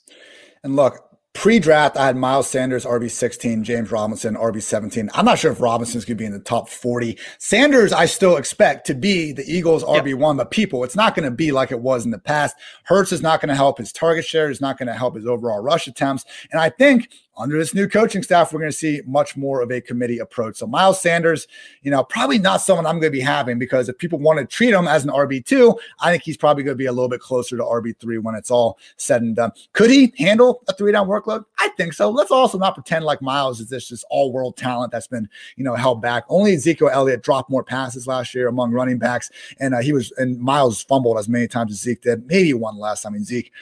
And 0.62 0.76
look, 0.76 1.08
pre-draft, 1.34 1.96
I 1.96 2.06
had 2.06 2.16
Miles 2.16 2.48
Sanders, 2.48 2.84
RB16, 2.84 3.62
James 3.62 3.92
Robinson, 3.92 4.34
RB17. 4.34 5.08
I'm 5.14 5.24
not 5.24 5.38
sure 5.38 5.52
if 5.52 5.60
Robinson's 5.60 6.04
going 6.04 6.16
to 6.16 6.20
be 6.20 6.26
in 6.26 6.32
the 6.32 6.40
top 6.40 6.68
40. 6.68 7.16
Sanders, 7.38 7.92
I 7.92 8.06
still 8.06 8.36
expect 8.36 8.86
to 8.88 8.94
be 8.94 9.32
the 9.32 9.44
Eagles 9.44 9.84
RB1, 9.84 10.36
but 10.36 10.50
people, 10.50 10.82
it's 10.82 10.96
not 10.96 11.14
going 11.14 11.30
to 11.30 11.34
be 11.34 11.52
like 11.52 11.70
it 11.70 11.80
was 11.80 12.04
in 12.04 12.10
the 12.10 12.18
past. 12.18 12.56
Hurts 12.84 13.12
is 13.12 13.22
not 13.22 13.40
going 13.40 13.50
to 13.50 13.54
help 13.54 13.78
his 13.78 13.92
target 13.92 14.24
share. 14.24 14.50
Is 14.50 14.60
not 14.60 14.78
going 14.78 14.88
to 14.88 14.94
help 14.94 15.14
his 15.14 15.26
overall 15.26 15.60
rush 15.60 15.86
attempts. 15.86 16.24
And 16.50 16.60
I 16.60 16.70
think 16.70 17.08
under 17.38 17.56
this 17.56 17.74
new 17.74 17.88
coaching 17.88 18.22
staff, 18.22 18.52
we're 18.52 18.58
going 18.58 18.70
to 18.70 18.76
see 18.76 19.00
much 19.06 19.36
more 19.36 19.62
of 19.62 19.70
a 19.70 19.80
committee 19.80 20.18
approach. 20.18 20.56
So 20.56 20.66
Miles 20.66 21.00
Sanders, 21.00 21.46
you 21.82 21.90
know, 21.90 22.02
probably 22.02 22.38
not 22.38 22.60
someone 22.60 22.84
I'm 22.84 23.00
going 23.00 23.12
to 23.12 23.16
be 23.16 23.20
having 23.20 23.58
because 23.58 23.88
if 23.88 23.96
people 23.96 24.18
want 24.18 24.38
to 24.40 24.44
treat 24.44 24.74
him 24.74 24.88
as 24.88 25.04
an 25.04 25.10
RB2, 25.10 25.78
I 26.00 26.10
think 26.10 26.24
he's 26.24 26.36
probably 26.36 26.64
going 26.64 26.74
to 26.74 26.78
be 26.78 26.86
a 26.86 26.92
little 26.92 27.08
bit 27.08 27.20
closer 27.20 27.56
to 27.56 27.62
RB3 27.62 28.20
when 28.22 28.34
it's 28.34 28.50
all 28.50 28.78
said 28.96 29.22
and 29.22 29.36
done. 29.36 29.52
Could 29.72 29.90
he 29.90 30.12
handle 30.18 30.62
a 30.68 30.74
three 30.74 30.92
down 30.92 31.06
workload? 31.06 31.44
I 31.58 31.68
think 31.76 31.92
so. 31.92 32.10
Let's 32.10 32.30
also 32.30 32.58
not 32.58 32.74
pretend 32.74 33.04
like 33.04 33.22
Miles 33.22 33.60
is 33.60 33.68
this 33.68 33.88
just 33.88 34.04
all 34.10 34.32
world 34.32 34.56
talent 34.56 34.90
that's 34.90 35.06
been, 35.06 35.28
you 35.56 35.64
know, 35.64 35.76
held 35.76 36.02
back. 36.02 36.24
Only 36.28 36.54
Ezekiel 36.54 36.90
Elliott 36.92 37.22
dropped 37.22 37.50
more 37.50 37.62
passes 37.62 38.06
last 38.06 38.34
year 38.34 38.48
among 38.48 38.72
running 38.72 38.98
backs. 38.98 39.30
And 39.60 39.74
uh, 39.74 39.80
he 39.80 39.92
was, 39.92 40.12
and 40.18 40.38
Miles 40.38 40.82
fumbled 40.82 41.18
as 41.18 41.28
many 41.28 41.46
times 41.46 41.72
as 41.72 41.80
Zeke 41.80 42.02
did, 42.02 42.26
maybe 42.26 42.52
one 42.52 42.78
less. 42.78 43.06
I 43.06 43.10
mean, 43.10 43.24
Zeke 43.24 43.52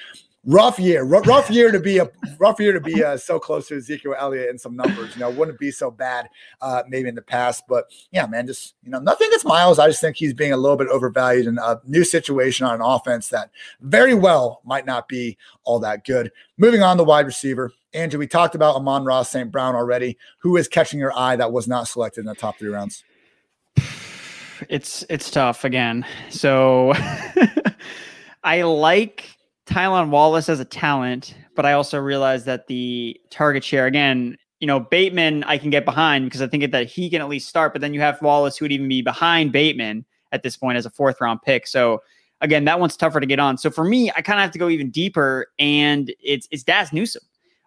rough 0.47 0.79
year, 0.79 1.01
r- 1.03 1.23
rough 1.23 1.51
year 1.51 1.71
to 1.71 1.81
be 1.81 1.99
a 1.99 2.09
rough 2.39 2.59
year 2.59 2.73
to 2.73 2.81
be 2.81 3.05
uh, 3.05 3.17
so 3.17 3.39
close 3.39 3.69
to 3.69 3.77
Ezekiel 3.77 4.15
Elliott 4.19 4.49
in 4.49 4.59
some 4.59 4.77
numbers. 4.77 5.15
You 5.15 5.21
know, 5.21 5.31
wouldn't 5.31 5.59
be 5.59 5.71
so 5.71 5.91
bad 5.91 6.31
uh, 6.63 6.85
maybe 6.89 7.09
in 7.09 7.15
the 7.15 7.23
past, 7.23 7.65
but 7.69 7.87
yeah, 8.13 8.27
man, 8.27 8.47
just 8.47 8.75
you 8.83 8.91
know, 8.91 9.01
nothing 9.01 9.27
against 9.27 9.45
Miles. 9.45 9.79
I 9.79 9.89
just 9.89 10.01
think 10.01 10.17
he's 10.17 10.33
being 10.33 10.53
a 10.53 10.57
little 10.57 10.77
bit 10.77 10.89
overvalued 10.89 11.47
in 11.47 11.59
a 11.59 11.81
new 11.85 12.05
situation 12.05 12.67
on 12.67 12.77
an 12.77 12.81
offense 12.81 13.29
that 13.29 13.51
very 13.81 14.15
well 14.15 14.63
might 14.65 14.87
not 14.87 15.09
be 15.09 15.37
all 15.65 15.81
that 15.81 16.05
good. 16.05 16.33
Moving 16.57 16.83
on, 16.83 16.97
the 16.97 17.05
wide 17.05 17.27
receiver. 17.27 17.73
Andrew, 17.93 18.19
we 18.19 18.27
talked 18.27 18.55
about 18.55 18.77
Amon-Ra 18.77 19.23
St. 19.23 19.51
Brown 19.51 19.75
already. 19.75 20.19
Who 20.39 20.57
is 20.57 20.69
catching 20.69 21.01
your 21.01 21.17
eye 21.17 21.37
that 21.37 21.51
was 21.51 21.67
not 21.67 21.89
selected 21.89 22.21
in 22.21 22.27
the 22.27 22.35
top 22.35 22.59
three 22.59 22.69
rounds? 22.69 23.05
It's 24.69 25.05
it's 25.11 25.31
tough 25.31 25.65
again. 25.65 26.07
So 26.31 26.93
I 28.45 28.63
like 28.63 29.36
Tylan 29.67 30.11
Wallace 30.11 30.49
as 30.49 30.61
a 30.61 30.65
talent, 30.65 31.35
but 31.55 31.67
I 31.67 31.73
also 31.73 31.99
realize 31.99 32.45
that 32.45 32.67
the 32.67 33.21
target 33.31 33.65
share 33.65 33.87
again, 33.87 34.37
you 34.61 34.67
know, 34.67 34.81
Bateman 34.81 35.45
I 35.45 35.59
can 35.59 35.71
get 35.71 35.85
behind 35.85 36.25
because 36.27 36.41
I 36.41 36.47
think 36.47 36.71
that 36.71 36.87
he 36.87 37.11
can 37.11 37.21
at 37.21 37.29
least 37.29 37.49
start, 37.49 37.73
but 37.73 37.83
then 37.83 37.93
you 37.93 38.01
have 38.01 38.21
Wallace 38.23 38.57
who 38.57 38.65
would 38.65 38.73
even 38.73 38.89
be 38.89 39.03
behind 39.03 39.53
Bateman 39.53 40.05
at 40.33 40.43
this 40.43 40.57
point 40.57 40.79
as 40.79 40.87
a 40.87 40.91
fourth 40.91 41.21
round 41.21 41.43
pick. 41.43 41.67
So 41.67 42.03
again, 42.41 42.65
that 42.65 42.79
one's 42.79 42.97
tougher 42.97 43.21
to 43.21 43.27
get 43.27 43.39
on. 43.39 43.59
So 43.59 43.71
for 43.71 43.85
me, 43.85 44.11
I 44.11 44.23
kind 44.23 44.39
of 44.39 44.43
have 44.43 44.53
to 44.53 44.59
go 44.59 44.69
even 44.69 44.91
deeper, 44.91 45.49
and 45.59 46.15
it's 46.23 46.49
it's 46.51 46.63
Dazz 46.63 46.93
Newsome. 46.93 47.23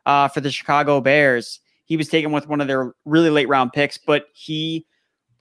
uh, 0.06 0.28
for 0.28 0.42
the 0.42 0.52
Chicago 0.52 1.00
Bears. 1.00 1.60
He 1.86 1.98
was 1.98 2.08
taken 2.08 2.32
with 2.32 2.48
one 2.48 2.62
of 2.62 2.68
their 2.68 2.94
really 3.06 3.30
late 3.30 3.48
round 3.48 3.74
picks, 3.74 3.98
but 3.98 4.26
he 4.34 4.86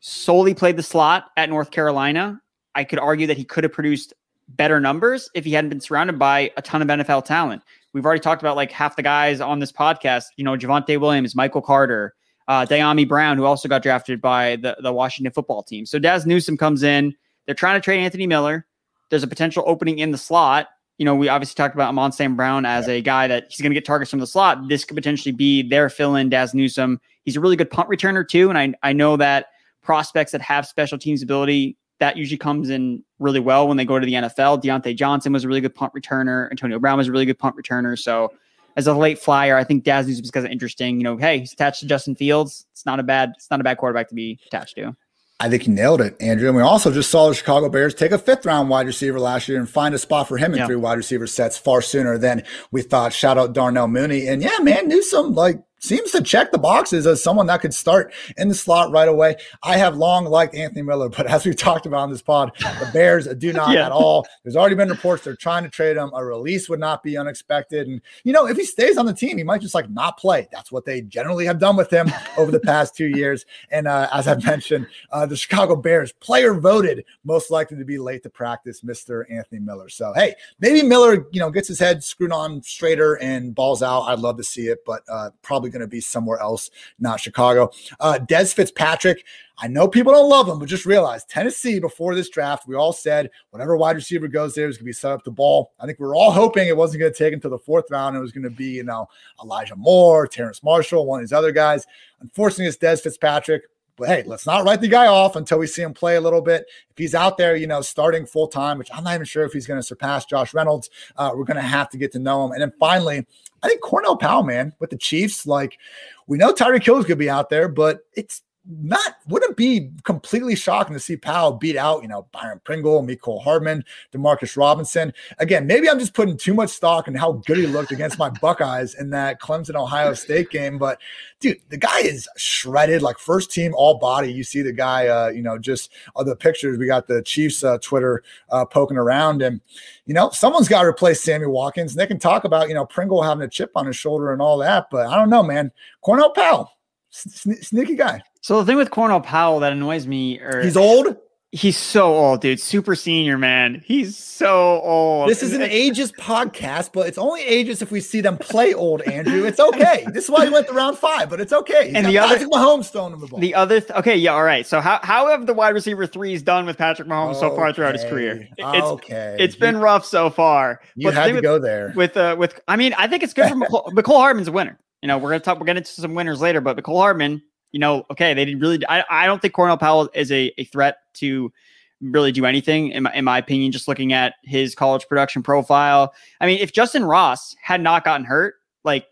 solely 0.00 0.54
played 0.54 0.76
the 0.76 0.82
slot 0.82 1.30
at 1.36 1.48
North 1.48 1.70
Carolina. 1.70 2.40
I 2.74 2.84
could 2.84 2.98
argue 2.98 3.26
that 3.26 3.36
he 3.36 3.44
could 3.44 3.64
have 3.64 3.72
produced 3.72 4.12
better 4.48 4.80
numbers 4.80 5.30
if 5.34 5.44
he 5.44 5.52
hadn't 5.52 5.70
been 5.70 5.80
surrounded 5.80 6.18
by 6.18 6.50
a 6.56 6.62
ton 6.62 6.82
of 6.82 6.88
NFL 6.88 7.24
talent. 7.24 7.62
We've 7.92 8.04
already 8.04 8.20
talked 8.20 8.42
about 8.42 8.56
like 8.56 8.70
half 8.70 8.96
the 8.96 9.02
guys 9.02 9.40
on 9.40 9.58
this 9.58 9.72
podcast, 9.72 10.24
you 10.36 10.44
know, 10.44 10.56
Javonte 10.56 11.00
Williams, 11.00 11.34
Michael 11.34 11.62
Carter, 11.62 12.14
uh, 12.48 12.64
Dyami 12.66 13.06
Brown, 13.06 13.36
who 13.36 13.44
also 13.44 13.68
got 13.68 13.82
drafted 13.82 14.20
by 14.20 14.56
the, 14.56 14.76
the 14.82 14.92
Washington 14.92 15.32
football 15.32 15.62
team. 15.62 15.86
So 15.86 15.98
Dazz 15.98 16.26
Newsome 16.26 16.56
comes 16.56 16.82
in. 16.82 17.14
They're 17.46 17.54
trying 17.54 17.80
to 17.80 17.84
trade 17.84 18.00
Anthony 18.00 18.26
Miller. 18.26 18.66
There's 19.10 19.22
a 19.22 19.28
potential 19.28 19.64
opening 19.66 19.98
in 19.98 20.10
the 20.10 20.18
slot. 20.18 20.68
You 20.98 21.04
know, 21.04 21.14
we 21.14 21.28
obviously 21.28 21.54
talked 21.54 21.74
about 21.74 21.90
Amon 21.90 22.10
St. 22.12 22.36
Brown 22.36 22.66
as 22.66 22.88
a 22.88 23.00
guy 23.00 23.28
that 23.28 23.46
he's 23.48 23.60
going 23.60 23.70
to 23.70 23.74
get 23.74 23.84
targets 23.84 24.10
from 24.10 24.20
the 24.20 24.26
slot. 24.26 24.68
This 24.68 24.84
could 24.84 24.96
potentially 24.96 25.32
be 25.32 25.62
their 25.62 25.88
fill 25.88 26.16
in, 26.16 26.28
Dazz 26.28 26.54
Newsome. 26.54 27.00
He's 27.24 27.36
a 27.36 27.40
really 27.40 27.56
good 27.56 27.70
punt 27.70 27.88
returner, 27.88 28.26
too. 28.26 28.50
And 28.50 28.58
I, 28.58 28.74
I 28.82 28.92
know 28.92 29.16
that 29.16 29.46
prospects 29.82 30.32
that 30.32 30.40
have 30.40 30.66
special 30.66 30.98
teams 30.98 31.22
ability 31.22 31.76
that 32.00 32.16
usually 32.16 32.38
comes 32.38 32.70
in 32.70 33.02
really 33.18 33.40
well 33.40 33.66
when 33.66 33.76
they 33.76 33.84
go 33.84 33.98
to 33.98 34.06
the 34.06 34.14
NFL. 34.14 34.62
Diontae 34.62 34.96
Johnson 34.96 35.32
was 35.32 35.44
a 35.44 35.48
really 35.48 35.60
good 35.60 35.74
punt 35.74 35.92
returner. 35.94 36.50
Antonio 36.50 36.78
Brown 36.78 36.98
was 36.98 37.08
a 37.08 37.12
really 37.12 37.26
good 37.26 37.38
punt 37.38 37.56
returner. 37.56 37.98
So 37.98 38.32
as 38.76 38.86
a 38.86 38.94
late 38.94 39.18
flyer, 39.18 39.56
I 39.56 39.64
think 39.64 39.84
Dazz 39.84 40.08
is 40.08 40.20
because 40.20 40.44
of 40.44 40.50
interesting. 40.50 40.98
You 40.98 41.04
know, 41.04 41.16
hey, 41.16 41.40
he's 41.40 41.52
attached 41.52 41.80
to 41.80 41.86
Justin 41.86 42.14
Fields. 42.14 42.66
It's 42.72 42.86
not 42.86 43.00
a 43.00 43.02
bad, 43.02 43.32
it's 43.36 43.50
not 43.50 43.60
a 43.60 43.64
bad 43.64 43.78
quarterback 43.78 44.08
to 44.08 44.14
be 44.14 44.38
attached 44.46 44.76
to. 44.76 44.96
I 45.40 45.48
think 45.48 45.62
he 45.62 45.70
nailed 45.70 46.00
it, 46.00 46.16
Andrew. 46.20 46.48
And 46.48 46.56
we 46.56 46.62
also 46.62 46.92
just 46.92 47.10
saw 47.10 47.28
the 47.28 47.34
Chicago 47.34 47.68
Bears 47.68 47.94
take 47.94 48.10
a 48.10 48.18
fifth 48.18 48.44
round 48.44 48.68
wide 48.68 48.86
receiver 48.86 49.20
last 49.20 49.48
year 49.48 49.58
and 49.58 49.70
find 49.70 49.94
a 49.94 49.98
spot 49.98 50.26
for 50.26 50.36
him 50.36 50.52
in 50.52 50.58
yeah. 50.58 50.66
three 50.66 50.76
wide 50.76 50.96
receiver 50.96 51.28
sets 51.28 51.56
far 51.56 51.80
sooner 51.80 52.18
than 52.18 52.42
we 52.72 52.82
thought. 52.82 53.12
Shout 53.12 53.38
out 53.38 53.52
Darnell 53.52 53.86
Mooney. 53.86 54.26
And 54.26 54.42
yeah, 54.42 54.58
man, 54.60 54.88
Newsome, 54.88 55.34
like 55.34 55.60
seems 55.78 56.10
to 56.12 56.22
check 56.22 56.50
the 56.50 56.58
boxes 56.58 57.06
as 57.06 57.22
someone 57.22 57.46
that 57.46 57.60
could 57.60 57.74
start 57.74 58.12
in 58.36 58.48
the 58.48 58.54
slot 58.54 58.90
right 58.90 59.08
away. 59.08 59.36
I 59.62 59.76
have 59.76 59.96
long 59.96 60.24
liked 60.24 60.54
Anthony 60.54 60.82
Miller, 60.82 61.08
but 61.08 61.26
as 61.26 61.44
we 61.44 61.54
talked 61.54 61.86
about 61.86 62.00
on 62.00 62.10
this 62.10 62.22
pod, 62.22 62.52
the 62.58 62.90
Bears 62.92 63.26
do 63.26 63.52
not 63.52 63.72
yeah. 63.72 63.86
at 63.86 63.92
all. 63.92 64.26
There's 64.42 64.56
already 64.56 64.74
been 64.74 64.88
reports 64.88 65.24
they're 65.24 65.36
trying 65.36 65.64
to 65.64 65.70
trade 65.70 65.96
him. 65.96 66.10
A 66.14 66.24
release 66.24 66.68
would 66.68 66.80
not 66.80 67.02
be 67.02 67.16
unexpected. 67.16 67.86
And, 67.86 68.00
you 68.24 68.32
know, 68.32 68.46
if 68.46 68.56
he 68.56 68.64
stays 68.64 68.96
on 68.96 69.06
the 69.06 69.14
team, 69.14 69.38
he 69.38 69.44
might 69.44 69.60
just 69.60 69.74
like 69.74 69.88
not 69.90 70.18
play. 70.18 70.48
That's 70.52 70.72
what 70.72 70.84
they 70.84 71.02
generally 71.02 71.46
have 71.46 71.58
done 71.58 71.76
with 71.76 71.90
him 71.90 72.10
over 72.36 72.50
the 72.50 72.60
past 72.60 72.96
two 72.96 73.08
years. 73.08 73.44
And 73.70 73.86
uh, 73.86 74.08
as 74.12 74.28
I've 74.28 74.44
mentioned, 74.44 74.86
uh, 75.12 75.26
the 75.26 75.36
Chicago 75.36 75.76
Bears 75.76 76.12
player 76.12 76.54
voted 76.54 77.04
most 77.24 77.50
likely 77.50 77.76
to 77.78 77.84
be 77.84 77.98
late 77.98 78.22
to 78.22 78.30
practice, 78.30 78.82
Mr. 78.82 79.24
Anthony 79.30 79.60
Miller. 79.60 79.88
So, 79.88 80.12
hey, 80.14 80.34
maybe 80.60 80.82
Miller, 80.82 81.26
you 81.30 81.40
know, 81.40 81.50
gets 81.50 81.68
his 81.68 81.78
head 81.78 82.02
screwed 82.02 82.32
on 82.32 82.62
straighter 82.62 83.14
and 83.14 83.54
balls 83.54 83.82
out. 83.82 84.02
I'd 84.02 84.18
love 84.18 84.36
to 84.38 84.44
see 84.44 84.68
it, 84.68 84.84
but 84.84 85.02
uh, 85.08 85.30
probably 85.42 85.67
probably 85.68 85.78
going 85.78 85.88
to 85.88 85.90
be 85.90 86.00
somewhere 86.00 86.38
else, 86.40 86.70
not 86.98 87.20
Chicago. 87.20 87.70
Uh, 88.00 88.18
Dez 88.22 88.54
Fitzpatrick. 88.54 89.24
I 89.60 89.66
know 89.66 89.88
people 89.88 90.12
don't 90.12 90.28
love 90.28 90.48
him, 90.48 90.58
but 90.58 90.68
just 90.68 90.86
realize 90.86 91.24
Tennessee 91.24 91.80
before 91.80 92.14
this 92.14 92.28
draft, 92.28 92.68
we 92.68 92.76
all 92.76 92.92
said 92.92 93.30
whatever 93.50 93.76
wide 93.76 93.96
receiver 93.96 94.28
goes 94.28 94.54
there 94.54 94.68
is 94.68 94.76
going 94.76 94.84
to 94.84 94.90
be 94.90 94.92
set 94.92 95.10
up 95.10 95.24
the 95.24 95.32
ball. 95.32 95.72
I 95.80 95.86
think 95.86 95.98
we 95.98 96.06
are 96.06 96.14
all 96.14 96.30
hoping 96.30 96.68
it 96.68 96.76
wasn't 96.76 97.00
going 97.00 97.12
to 97.12 97.18
take 97.18 97.34
until 97.34 97.50
the 97.50 97.58
fourth 97.58 97.90
round. 97.90 98.16
It 98.16 98.20
was 98.20 98.32
going 98.32 98.44
to 98.44 98.50
be, 98.50 98.66
you 98.66 98.84
know, 98.84 99.08
Elijah 99.42 99.76
Moore, 99.76 100.26
Terrace 100.28 100.62
Marshall, 100.62 101.06
one 101.06 101.20
of 101.20 101.24
these 101.24 101.32
other 101.32 101.52
guys. 101.52 101.86
Unfortunately, 102.20 102.66
it's 102.66 102.76
Dez 102.76 103.02
Fitzpatrick. 103.02 103.64
But 103.98 104.08
hey, 104.08 104.22
let's 104.24 104.46
not 104.46 104.64
write 104.64 104.80
the 104.80 104.88
guy 104.88 105.06
off 105.06 105.36
until 105.36 105.58
we 105.58 105.66
see 105.66 105.82
him 105.82 105.92
play 105.92 106.16
a 106.16 106.20
little 106.20 106.40
bit. 106.40 106.66
If 106.90 106.96
he's 106.96 107.14
out 107.14 107.36
there, 107.36 107.56
you 107.56 107.66
know, 107.66 107.80
starting 107.80 108.26
full 108.26 108.48
time, 108.48 108.78
which 108.78 108.90
I'm 108.94 109.04
not 109.04 109.14
even 109.14 109.26
sure 109.26 109.44
if 109.44 109.52
he's 109.52 109.66
going 109.66 109.80
to 109.80 109.86
surpass 109.86 110.24
Josh 110.24 110.54
Reynolds, 110.54 110.88
uh, 111.16 111.32
we're 111.34 111.44
going 111.44 111.56
to 111.56 111.62
have 111.62 111.88
to 111.90 111.98
get 111.98 112.12
to 112.12 112.18
know 112.18 112.44
him. 112.44 112.52
And 112.52 112.62
then 112.62 112.72
finally, 112.78 113.26
I 113.62 113.68
think 113.68 113.80
Cornell 113.80 114.16
Powell, 114.16 114.44
man, 114.44 114.72
with 114.78 114.90
the 114.90 114.96
Chiefs, 114.96 115.46
like 115.46 115.78
we 116.26 116.38
know 116.38 116.52
Tyreek 116.52 116.84
Hill 116.84 116.98
is 116.98 117.04
going 117.04 117.08
to 117.08 117.16
be 117.16 117.30
out 117.30 117.50
there, 117.50 117.68
but 117.68 118.00
it's 118.14 118.42
not 118.70 119.16
wouldn't 119.28 119.56
be 119.56 119.90
completely 120.04 120.54
shocking 120.54 120.92
to 120.92 121.00
see 121.00 121.16
Powell 121.16 121.52
beat 121.52 121.76
out, 121.76 122.02
you 122.02 122.08
know, 122.08 122.26
Byron 122.32 122.60
Pringle, 122.64 123.02
Mecole 123.02 123.42
Hardman, 123.42 123.82
Demarcus 124.12 124.56
Robinson. 124.58 125.12
Again, 125.38 125.66
maybe 125.66 125.88
I'm 125.88 125.98
just 125.98 126.12
putting 126.12 126.36
too 126.36 126.52
much 126.52 126.70
stock 126.70 127.08
in 127.08 127.14
how 127.14 127.32
good 127.46 127.56
he 127.56 127.66
looked 127.66 127.92
against 127.92 128.18
my 128.18 128.28
Buckeyes 128.42 128.94
in 128.94 129.08
that 129.10 129.40
Clemson 129.40 129.74
Ohio 129.74 130.12
State 130.12 130.50
game. 130.50 130.76
But 130.76 130.98
dude, 131.40 131.60
the 131.70 131.78
guy 131.78 132.00
is 132.00 132.28
shredded, 132.36 133.00
like 133.00 133.18
first 133.18 133.50
team 133.50 133.72
all 133.74 133.98
body. 133.98 134.30
You 134.30 134.44
see 134.44 134.60
the 134.60 134.72
guy, 134.72 135.06
uh, 135.06 135.28
you 135.28 135.42
know, 135.42 135.56
just 135.56 135.90
all 136.14 136.24
the 136.24 136.36
pictures. 136.36 136.76
We 136.76 136.86
got 136.86 137.08
the 137.08 137.22
Chiefs 137.22 137.64
uh, 137.64 137.78
Twitter 137.78 138.22
uh, 138.50 138.66
poking 138.66 138.98
around, 138.98 139.40
and 139.40 139.62
you 140.04 140.12
know, 140.12 140.28
someone's 140.30 140.68
got 140.68 140.82
to 140.82 140.88
replace 140.88 141.22
Sammy 141.22 141.46
Watkins. 141.46 141.92
And 141.92 142.00
they 142.00 142.06
can 142.06 142.18
talk 142.18 142.44
about, 142.44 142.68
you 142.68 142.74
know, 142.74 142.84
Pringle 142.84 143.22
having 143.22 143.44
a 143.44 143.48
chip 143.48 143.70
on 143.74 143.86
his 143.86 143.96
shoulder 143.96 144.32
and 144.32 144.42
all 144.42 144.58
that, 144.58 144.88
but 144.90 145.06
I 145.06 145.16
don't 145.16 145.30
know, 145.30 145.42
man. 145.42 145.72
Cornell 146.02 146.30
Powell, 146.30 146.70
sneaky 147.10 147.96
guy. 147.96 148.22
So 148.40 148.60
the 148.60 148.66
thing 148.66 148.76
with 148.76 148.90
Cornell 148.90 149.20
Powell 149.20 149.60
that 149.60 149.72
annoys 149.72 150.06
me, 150.06 150.40
or 150.40 150.62
he's 150.62 150.76
old. 150.76 151.16
He's 151.50 151.78
so 151.78 152.14
old, 152.14 152.42
dude. 152.42 152.60
Super 152.60 152.94
senior, 152.94 153.38
man. 153.38 153.82
He's 153.86 154.18
so 154.18 154.82
old. 154.82 155.30
This 155.30 155.42
is 155.42 155.54
an 155.54 155.62
ages 155.62 156.12
podcast, 156.12 156.90
but 156.92 157.06
it's 157.06 157.16
only 157.16 157.40
ages 157.40 157.80
if 157.80 157.90
we 157.90 158.00
see 158.00 158.20
them 158.20 158.36
play 158.36 158.74
old, 158.74 159.00
Andrew. 159.00 159.46
It's 159.46 159.58
okay. 159.58 160.04
this 160.12 160.24
is 160.24 160.30
why 160.30 160.44
he 160.44 160.52
went 160.52 160.66
to 160.66 160.74
round 160.74 160.98
five, 160.98 161.30
but 161.30 161.40
it's 161.40 161.54
okay. 161.54 161.86
He's 161.86 161.94
and 161.94 162.06
the 162.06 162.18
other 162.18 162.36
Mahomes 162.48 162.92
throwing 162.92 163.14
him 163.14 163.20
the 163.20 163.28
ball. 163.28 163.40
The 163.40 163.54
other, 163.54 163.80
th- 163.80 163.92
okay, 163.92 164.14
yeah, 164.14 164.34
all 164.34 164.44
right. 164.44 164.66
So 164.66 164.82
how 164.82 165.00
how 165.02 165.30
have 165.30 165.46
the 165.46 165.54
wide 165.54 165.70
receiver 165.70 166.06
threes 166.06 166.42
done 166.42 166.66
with 166.66 166.76
Patrick 166.76 167.08
Mahomes 167.08 167.36
okay. 167.36 167.40
so 167.40 167.56
far 167.56 167.72
throughout 167.72 167.94
his 167.94 168.04
career? 168.04 168.46
It's, 168.58 168.86
okay, 168.86 169.36
it's 169.40 169.56
been 169.56 169.78
rough 169.78 170.04
so 170.04 170.28
far. 170.28 170.82
You 170.96 171.08
but 171.08 171.14
had 171.14 171.28
to 171.28 171.32
with, 171.32 171.42
go 171.42 171.58
there 171.58 171.94
with 171.96 172.14
uh 172.18 172.36
with. 172.38 172.60
I 172.68 172.76
mean, 172.76 172.92
I 172.98 173.06
think 173.06 173.22
it's 173.22 173.32
good 173.32 173.48
for 173.48 173.54
Mecole, 173.56 173.86
Mecole 173.92 174.18
Hardman's 174.18 174.48
a 174.48 174.52
winner. 174.52 174.78
You 175.00 175.08
know, 175.08 175.16
we're 175.16 175.30
gonna 175.30 175.40
talk. 175.40 175.58
We're 175.58 175.64
getting 175.64 175.80
into 175.80 175.92
some 175.92 176.14
winners 176.14 176.42
later, 176.42 176.60
but 176.60 176.76
Mecole 176.76 177.00
Hardman 177.00 177.40
you 177.72 177.80
know, 177.80 178.04
okay, 178.10 178.34
they 178.34 178.44
didn't 178.44 178.60
really. 178.60 178.84
I, 178.88 179.04
I 179.10 179.26
don't 179.26 179.42
think 179.42 179.54
Cornell 179.54 179.78
Powell 179.78 180.08
is 180.14 180.32
a, 180.32 180.52
a 180.58 180.64
threat 180.64 180.98
to 181.14 181.52
really 182.00 182.32
do 182.32 182.44
anything, 182.44 182.90
in 182.90 183.02
my, 183.02 183.12
in 183.14 183.24
my 183.24 183.38
opinion, 183.38 183.72
just 183.72 183.88
looking 183.88 184.12
at 184.12 184.34
his 184.44 184.74
college 184.74 185.06
production 185.08 185.42
profile. 185.42 186.14
I 186.40 186.46
mean, 186.46 186.58
if 186.60 186.72
Justin 186.72 187.04
Ross 187.04 187.56
had 187.62 187.80
not 187.80 188.04
gotten 188.04 188.24
hurt, 188.24 188.54
like, 188.84 189.06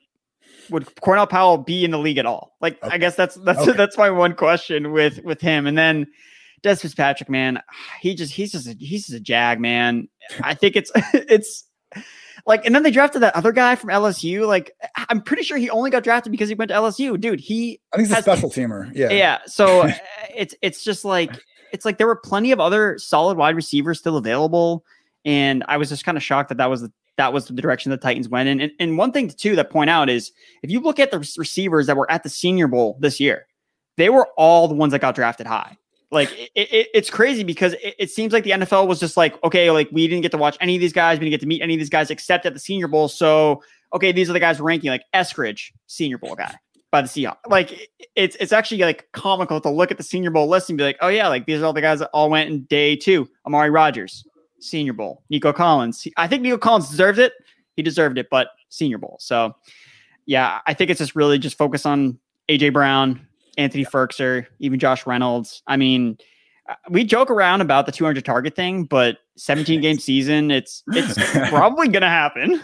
would 0.71 0.89
Cornell 1.01 1.27
Powell 1.27 1.59
be 1.59 1.85
in 1.85 1.91
the 1.91 1.99
league 1.99 2.19
at 2.19 2.27
all? 2.27 2.57
Like, 2.61 2.83
okay. 2.83 2.95
I 2.95 2.99
guess 2.99 3.15
that's 3.15 3.37
that's 3.37 3.61
okay. 3.61 3.73
that's 3.73 3.97
my 3.97 4.11
one 4.11 4.35
question 4.35 4.93
with 4.93 5.23
with 5.25 5.41
him. 5.41 5.67
And 5.67 5.77
then 5.77 6.07
Dez 6.63 6.81
Fitzpatrick, 6.81 7.29
man, 7.29 7.61
he 8.01 8.15
just 8.15 8.33
he's 8.33 8.53
just 8.53 8.67
a, 8.67 8.77
he's 8.79 9.07
just 9.07 9.17
a 9.17 9.21
jag, 9.21 9.61
man. 9.61 10.09
I 10.43 10.55
think 10.55 10.77
it's 10.77 10.91
it's 11.15 11.65
like, 12.47 12.65
and 12.65 12.75
then 12.75 12.85
they 12.85 12.93
drafted 12.93 13.23
that 13.23 13.35
other 13.35 13.51
guy 13.51 13.75
from 13.75 13.91
LSU. 13.91 14.47
Like, 14.47 14.73
I'm 15.09 15.21
pretty 15.21 15.43
sure 15.43 15.59
he 15.59 15.69
only 15.69 15.91
got 15.91 16.05
drafted 16.05 16.31
because 16.31 16.49
he 16.49 16.55
went 16.55 16.69
to 16.71 16.77
LSU. 16.77 17.21
Dude, 17.21 17.41
he 17.41 17.81
I 17.93 17.97
think 17.97 18.09
he's 18.09 18.17
has, 18.17 18.27
a 18.27 18.31
special 18.31 18.51
teamer. 18.51 18.91
Yeah. 18.95 19.11
Yeah. 19.11 19.39
So 19.47 19.83
uh, 19.83 19.93
it's 20.35 20.55
it's 20.63 20.85
just 20.85 21.05
like 21.05 21.33
it's 21.73 21.85
like 21.85 21.99
there 21.99 22.07
were 22.07 22.17
plenty 22.17 22.53
of 22.53 22.61
other 22.61 22.99
solid 22.99 23.37
wide 23.37 23.57
receivers 23.57 23.99
still 23.99 24.17
available. 24.17 24.85
And 25.25 25.65
I 25.67 25.77
was 25.77 25.89
just 25.89 26.05
kind 26.05 26.17
of 26.17 26.23
shocked 26.23 26.51
that 26.51 26.59
that 26.59 26.71
was 26.71 26.83
the 26.83 26.93
that 27.17 27.33
was 27.33 27.47
the 27.47 27.55
direction 27.55 27.91
the 27.91 27.97
Titans 27.97 28.29
went 28.29 28.49
in. 28.49 28.61
And, 28.61 28.73
and 28.79 28.99
one 28.99 29.11
thing 29.11 29.29
too 29.29 29.57
that 29.57 29.71
point 29.71 29.91
out 29.91 30.09
is 30.09 30.31
if 30.63 30.71
you 30.71 30.81
look 30.81 31.01
at 31.01 31.11
the 31.11 31.19
receivers 31.39 31.87
that 31.87 31.97
were 31.97 32.11
at 32.11 32.23
the 32.23 32.29
Senior 32.29 32.69
Bowl 32.69 32.97
this 33.01 33.19
year, 33.19 33.47
they 33.97 34.09
were 34.09 34.29
all 34.37 34.69
the 34.69 34.75
ones 34.75 34.93
that 34.93 35.01
got 35.01 35.17
drafted 35.17 35.47
high. 35.47 35.77
Like 36.17 36.33
it, 36.33 36.51
it, 36.55 36.89
it's 36.95 37.11
crazy 37.11 37.45
because 37.45 37.75
it, 37.75 37.95
it, 37.99 38.11
seems 38.11 38.33
like 38.33 38.43
the 38.43 38.53
NFL 38.53 38.89
was 38.89 38.99
just 38.99 39.19
like, 39.19 39.43
okay, 39.45 39.71
like 39.71 39.89
we 39.93 40.09
didn't 40.09 40.23
get 40.23 40.33
to 40.33 40.39
watch 40.39 40.57
any 40.61 40.75
of 40.75 40.81
these 40.81 40.95
guys, 40.95 41.19
we 41.19 41.27
didn't 41.27 41.33
get 41.33 41.41
to 41.43 41.47
meet 41.47 41.61
any 41.61 41.75
of 41.75 41.79
these 41.79 41.91
guys 41.91 42.11
except 42.11 42.47
at 42.47 42.55
the 42.55 42.59
Senior 42.59 42.89
Bowl. 42.89 43.09
So 43.09 43.63
okay, 43.93 44.13
these 44.13 44.31
are 44.31 44.33
the 44.33 44.41
guys 44.41 44.59
ranking 44.59 44.91
like 44.91 45.05
Eskridge, 45.15 45.73
Senior 45.87 46.17
Bowl 46.17 46.35
guy 46.35 46.55
by 46.91 47.03
the 47.03 47.09
Seahawks. 47.09 47.37
Like 47.49 47.91
it's 48.15 48.35
it's 48.41 48.53
actually 48.53 48.81
like 48.81 49.07
comical 49.13 49.61
to 49.61 49.69
look 49.69 49.91
at 49.91 49.99
the 49.99 50.03
Senior 50.03 50.31
Bowl 50.31 50.49
list 50.49 50.71
and 50.71 50.79
be 50.79 50.85
like, 50.85 50.97
oh 51.03 51.09
yeah, 51.09 51.29
like 51.29 51.45
these 51.45 51.61
are 51.61 51.67
all 51.67 51.75
the 51.75 51.83
guys 51.83 51.99
that 51.99 52.11
all 52.15 52.31
went 52.31 52.49
in 52.49 52.63
day 52.65 52.97
two. 52.97 53.29
Amari 53.47 53.71
Rogers, 53.71 54.27
Senior 54.59 54.95
Bowl. 54.95 55.23
Nico 55.29 55.53
Collins. 55.53 56.07
I 56.17 56.27
think 56.29 56.43
Nico 56.43 56.59
Collins 56.59 56.89
deserved 56.89 57.19
it. 57.19 57.35
He 57.77 57.83
deserved 57.83 58.17
it, 58.17 58.29
but 58.31 58.49
Senior 58.71 58.99
Bowl. 58.99 59.19
So 59.21 59.55
yeah, 60.25 60.61
I 60.67 60.73
think 60.73 60.91
it's 60.91 60.99
just 60.99 61.15
really 61.15 61.39
just 61.39 61.59
focus 61.59 61.85
on 61.85 62.19
AJ 62.49 62.73
Brown, 62.73 63.26
Anthony 63.57 63.85
Firkser, 63.85 64.47
even 64.59 64.79
Josh 64.79 65.07
Reynolds. 65.07 65.63
I 65.67 65.77
mean, 65.77 66.19
uh, 66.69 66.75
we 66.91 67.05
joke 67.05 67.31
around 67.31 67.61
about 67.61 67.87
the 67.87 67.93
200 67.93 68.25
target 68.25 68.57
thing, 68.57 68.85
but 68.85 69.19
17 69.37 69.81
game 69.81 69.99
season, 70.01 70.51
it's 70.51 70.83
it's 70.89 71.15
probably 71.51 71.89
gonna 71.89 72.09
happen. 72.09 72.61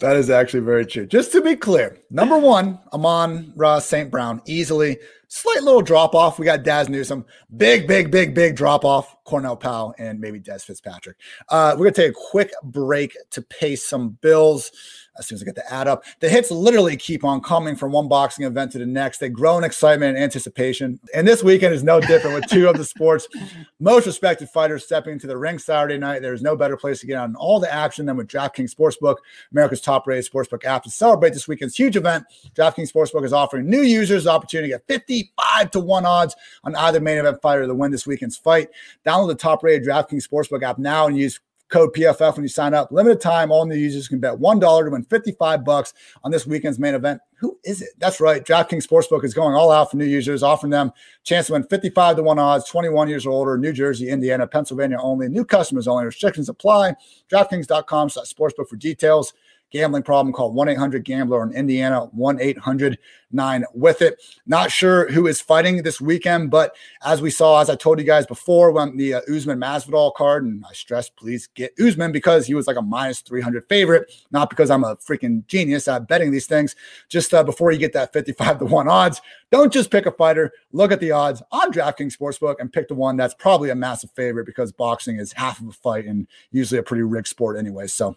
That 0.00 0.16
is 0.16 0.30
actually 0.30 0.60
very 0.60 0.86
true. 0.86 1.06
Just 1.06 1.32
to 1.32 1.42
be 1.42 1.56
clear, 1.56 1.98
number 2.10 2.38
one, 2.38 2.78
Amon-Ra 2.92 3.80
St. 3.80 4.10
Brown, 4.10 4.40
easily 4.46 4.98
slight 5.28 5.62
little 5.62 5.82
drop 5.82 6.14
off. 6.14 6.38
We 6.38 6.46
got 6.46 6.62
Dazz 6.62 6.88
Newsome, 6.88 7.24
big, 7.56 7.86
big, 7.86 8.10
big, 8.10 8.34
big 8.34 8.56
drop 8.56 8.84
off. 8.84 9.14
Cornell 9.24 9.56
Powell 9.56 9.94
and 9.98 10.18
maybe 10.18 10.40
Dez 10.40 10.62
Fitzpatrick. 10.62 11.18
Uh, 11.50 11.74
we're 11.76 11.84
gonna 11.84 11.92
take 11.92 12.12
a 12.12 12.30
quick 12.30 12.50
break 12.64 13.16
to 13.30 13.42
pay 13.42 13.76
some 13.76 14.16
bills 14.22 14.72
as 15.18 15.26
soon 15.26 15.36
as 15.36 15.42
I 15.42 15.44
get 15.44 15.54
the 15.54 15.72
ad 15.72 15.88
up. 15.88 16.04
The 16.20 16.28
hits 16.28 16.50
literally 16.50 16.96
keep 16.96 17.24
on 17.24 17.40
coming 17.40 17.76
from 17.76 17.92
one 17.92 18.08
boxing 18.08 18.44
event 18.44 18.72
to 18.72 18.78
the 18.78 18.86
next. 18.86 19.18
They 19.18 19.28
grow 19.28 19.58
in 19.58 19.64
excitement 19.64 20.16
and 20.16 20.24
anticipation. 20.24 21.00
And 21.14 21.26
this 21.26 21.42
weekend 21.42 21.74
is 21.74 21.82
no 21.82 22.00
different 22.00 22.34
with 22.34 22.46
two 22.46 22.68
of 22.68 22.76
the 22.76 22.84
sport's 22.84 23.28
most 23.80 24.06
respected 24.06 24.48
fighters 24.48 24.84
stepping 24.84 25.14
into 25.14 25.26
the 25.26 25.36
ring 25.36 25.58
Saturday 25.58 25.98
night. 25.98 26.22
There's 26.22 26.42
no 26.42 26.56
better 26.56 26.76
place 26.76 27.00
to 27.00 27.06
get 27.06 27.18
on 27.18 27.34
all 27.36 27.60
the 27.60 27.72
action 27.72 28.06
than 28.06 28.16
with 28.16 28.28
DraftKings 28.28 28.74
Sportsbook, 28.74 29.16
America's 29.52 29.80
top-rated 29.80 30.30
sportsbook 30.30 30.64
app. 30.64 30.84
To 30.84 30.90
celebrate 30.90 31.32
this 31.32 31.48
weekend's 31.48 31.76
huge 31.76 31.96
event, 31.96 32.24
DraftKings 32.54 32.92
Sportsbook 32.92 33.24
is 33.24 33.32
offering 33.32 33.68
new 33.68 33.82
users 33.82 34.24
the 34.24 34.30
opportunity 34.30 34.72
to 34.72 34.78
get 34.78 34.86
55 34.86 35.70
to 35.72 35.80
1 35.80 36.06
odds 36.06 36.36
on 36.64 36.74
either 36.76 37.00
main 37.00 37.18
event 37.18 37.40
fighter 37.42 37.66
to 37.66 37.74
win 37.74 37.90
this 37.90 38.06
weekend's 38.06 38.36
fight. 38.36 38.68
Download 39.04 39.28
the 39.28 39.34
top-rated 39.34 39.86
DraftKings 39.86 40.26
Sportsbook 40.28 40.62
app 40.62 40.78
now 40.78 41.06
and 41.06 41.16
use 41.16 41.40
code 41.68 41.94
PFF 41.94 42.36
when 42.36 42.44
you 42.44 42.48
sign 42.48 42.74
up. 42.74 42.90
Limited 42.90 43.20
time, 43.20 43.50
all 43.50 43.66
new 43.66 43.76
users 43.76 44.08
can 44.08 44.18
bet 44.18 44.34
$1 44.34 44.84
to 44.84 44.90
win 44.90 45.04
55 45.04 45.64
bucks 45.64 45.94
on 46.24 46.30
this 46.30 46.46
weekend's 46.46 46.78
main 46.78 46.94
event. 46.94 47.20
Who 47.36 47.58
is 47.64 47.82
it? 47.82 47.90
That's 47.98 48.20
right. 48.20 48.44
DraftKings 48.44 48.86
Sportsbook 48.86 49.24
is 49.24 49.34
going 49.34 49.54
all 49.54 49.70
out 49.70 49.90
for 49.90 49.96
new 49.96 50.04
users, 50.04 50.42
offering 50.42 50.70
them 50.70 50.92
chance 51.22 51.46
to 51.46 51.52
win 51.52 51.64
55 51.64 52.16
to 52.16 52.22
1 52.22 52.38
odds, 52.38 52.68
21 52.68 53.08
years 53.08 53.26
or 53.26 53.30
older, 53.30 53.56
New 53.56 53.72
Jersey, 53.72 54.08
Indiana, 54.08 54.46
Pennsylvania 54.46 54.98
only. 55.00 55.28
New 55.28 55.44
customers 55.44 55.86
only. 55.86 56.04
Restrictions 56.04 56.48
apply. 56.48 56.94
DraftKings.com 57.30 58.10
slash 58.10 58.32
sportsbook 58.32 58.68
for 58.68 58.76
details 58.76 59.34
gambling 59.70 60.02
problem, 60.02 60.32
call 60.32 60.52
1 60.52 60.68
800 60.68 61.04
Gambler 61.04 61.42
in 61.42 61.52
Indiana, 61.52 62.06
1 62.12 62.40
800 62.40 62.98
9 63.30 63.64
with 63.74 64.02
it. 64.02 64.20
Not 64.46 64.70
sure 64.70 65.10
who 65.10 65.26
is 65.26 65.40
fighting 65.40 65.82
this 65.82 66.00
weekend, 66.00 66.50
but 66.50 66.74
as 67.02 67.20
we 67.20 67.30
saw, 67.30 67.60
as 67.60 67.68
I 67.68 67.76
told 67.76 67.98
you 67.98 68.04
guys 68.04 68.26
before, 68.26 68.70
when 68.72 68.96
the 68.96 69.14
uh, 69.14 69.20
Usman 69.30 69.60
Masvidal 69.60 70.14
card, 70.14 70.44
and 70.44 70.64
I 70.68 70.72
stress, 70.72 71.10
please 71.10 71.48
get 71.54 71.72
Usman 71.78 72.12
because 72.12 72.46
he 72.46 72.54
was 72.54 72.66
like 72.66 72.76
a 72.76 72.82
minus 72.82 73.20
300 73.20 73.68
favorite, 73.68 74.10
not 74.30 74.50
because 74.50 74.70
I'm 74.70 74.84
a 74.84 74.96
freaking 74.96 75.46
genius 75.46 75.88
at 75.88 76.08
betting 76.08 76.30
these 76.30 76.46
things. 76.46 76.74
Just 77.08 77.34
uh, 77.34 77.44
before 77.44 77.70
you 77.70 77.78
get 77.78 77.92
that 77.92 78.12
55 78.12 78.60
to 78.60 78.64
1 78.64 78.88
odds, 78.88 79.20
don't 79.50 79.72
just 79.72 79.90
pick 79.90 80.06
a 80.06 80.12
fighter, 80.12 80.52
look 80.72 80.92
at 80.92 81.00
the 81.00 81.12
odds 81.12 81.42
on 81.52 81.72
DraftKings 81.72 82.16
Sportsbook 82.16 82.56
and 82.60 82.72
pick 82.72 82.88
the 82.88 82.94
one 82.94 83.16
that's 83.16 83.34
probably 83.34 83.70
a 83.70 83.74
massive 83.74 84.10
favorite 84.12 84.46
because 84.46 84.72
boxing 84.72 85.18
is 85.18 85.32
half 85.32 85.60
of 85.60 85.68
a 85.68 85.72
fight 85.72 86.06
and 86.06 86.26
usually 86.50 86.78
a 86.78 86.82
pretty 86.82 87.02
rigged 87.02 87.28
sport 87.28 87.58
anyway. 87.58 87.86
So, 87.86 88.16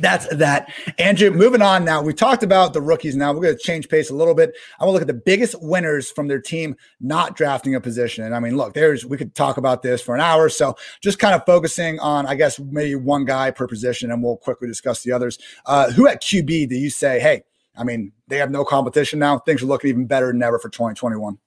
that's 0.00 0.28
that. 0.34 0.72
Andrew, 0.98 1.30
moving 1.30 1.62
on 1.62 1.84
now. 1.84 2.02
We 2.02 2.14
talked 2.14 2.42
about 2.42 2.72
the 2.72 2.80
rookies 2.80 3.16
now. 3.16 3.32
We're 3.32 3.42
going 3.42 3.56
to 3.56 3.62
change 3.62 3.88
pace 3.88 4.10
a 4.10 4.14
little 4.14 4.34
bit. 4.34 4.54
I 4.78 4.84
want 4.84 4.90
to 4.90 4.92
look 4.92 5.02
at 5.02 5.08
the 5.08 5.22
biggest 5.24 5.56
winners 5.60 6.10
from 6.10 6.28
their 6.28 6.40
team 6.40 6.76
not 7.00 7.36
drafting 7.36 7.74
a 7.74 7.80
position. 7.80 8.24
And 8.24 8.34
I 8.34 8.40
mean, 8.40 8.56
look, 8.56 8.74
there's, 8.74 9.04
we 9.04 9.16
could 9.16 9.34
talk 9.34 9.56
about 9.56 9.82
this 9.82 10.00
for 10.00 10.14
an 10.14 10.20
hour. 10.20 10.48
So 10.48 10.76
just 11.02 11.18
kind 11.18 11.34
of 11.34 11.44
focusing 11.46 11.98
on, 11.98 12.26
I 12.26 12.36
guess, 12.36 12.60
maybe 12.60 12.94
one 12.94 13.24
guy 13.24 13.50
per 13.50 13.66
position, 13.66 14.12
and 14.12 14.22
we'll 14.22 14.36
quickly 14.36 14.68
discuss 14.68 15.02
the 15.02 15.12
others. 15.12 15.38
Uh, 15.66 15.90
who 15.90 16.06
at 16.06 16.22
QB 16.22 16.68
do 16.68 16.76
you 16.76 16.90
say, 16.90 17.18
hey, 17.18 17.42
I 17.76 17.84
mean, 17.84 18.12
they 18.28 18.36
have 18.36 18.50
no 18.50 18.64
competition 18.64 19.18
now. 19.18 19.38
Things 19.38 19.62
are 19.62 19.66
looking 19.66 19.90
even 19.90 20.06
better 20.06 20.28
than 20.28 20.42
ever 20.42 20.58
for 20.58 20.68
2021. 20.68 21.38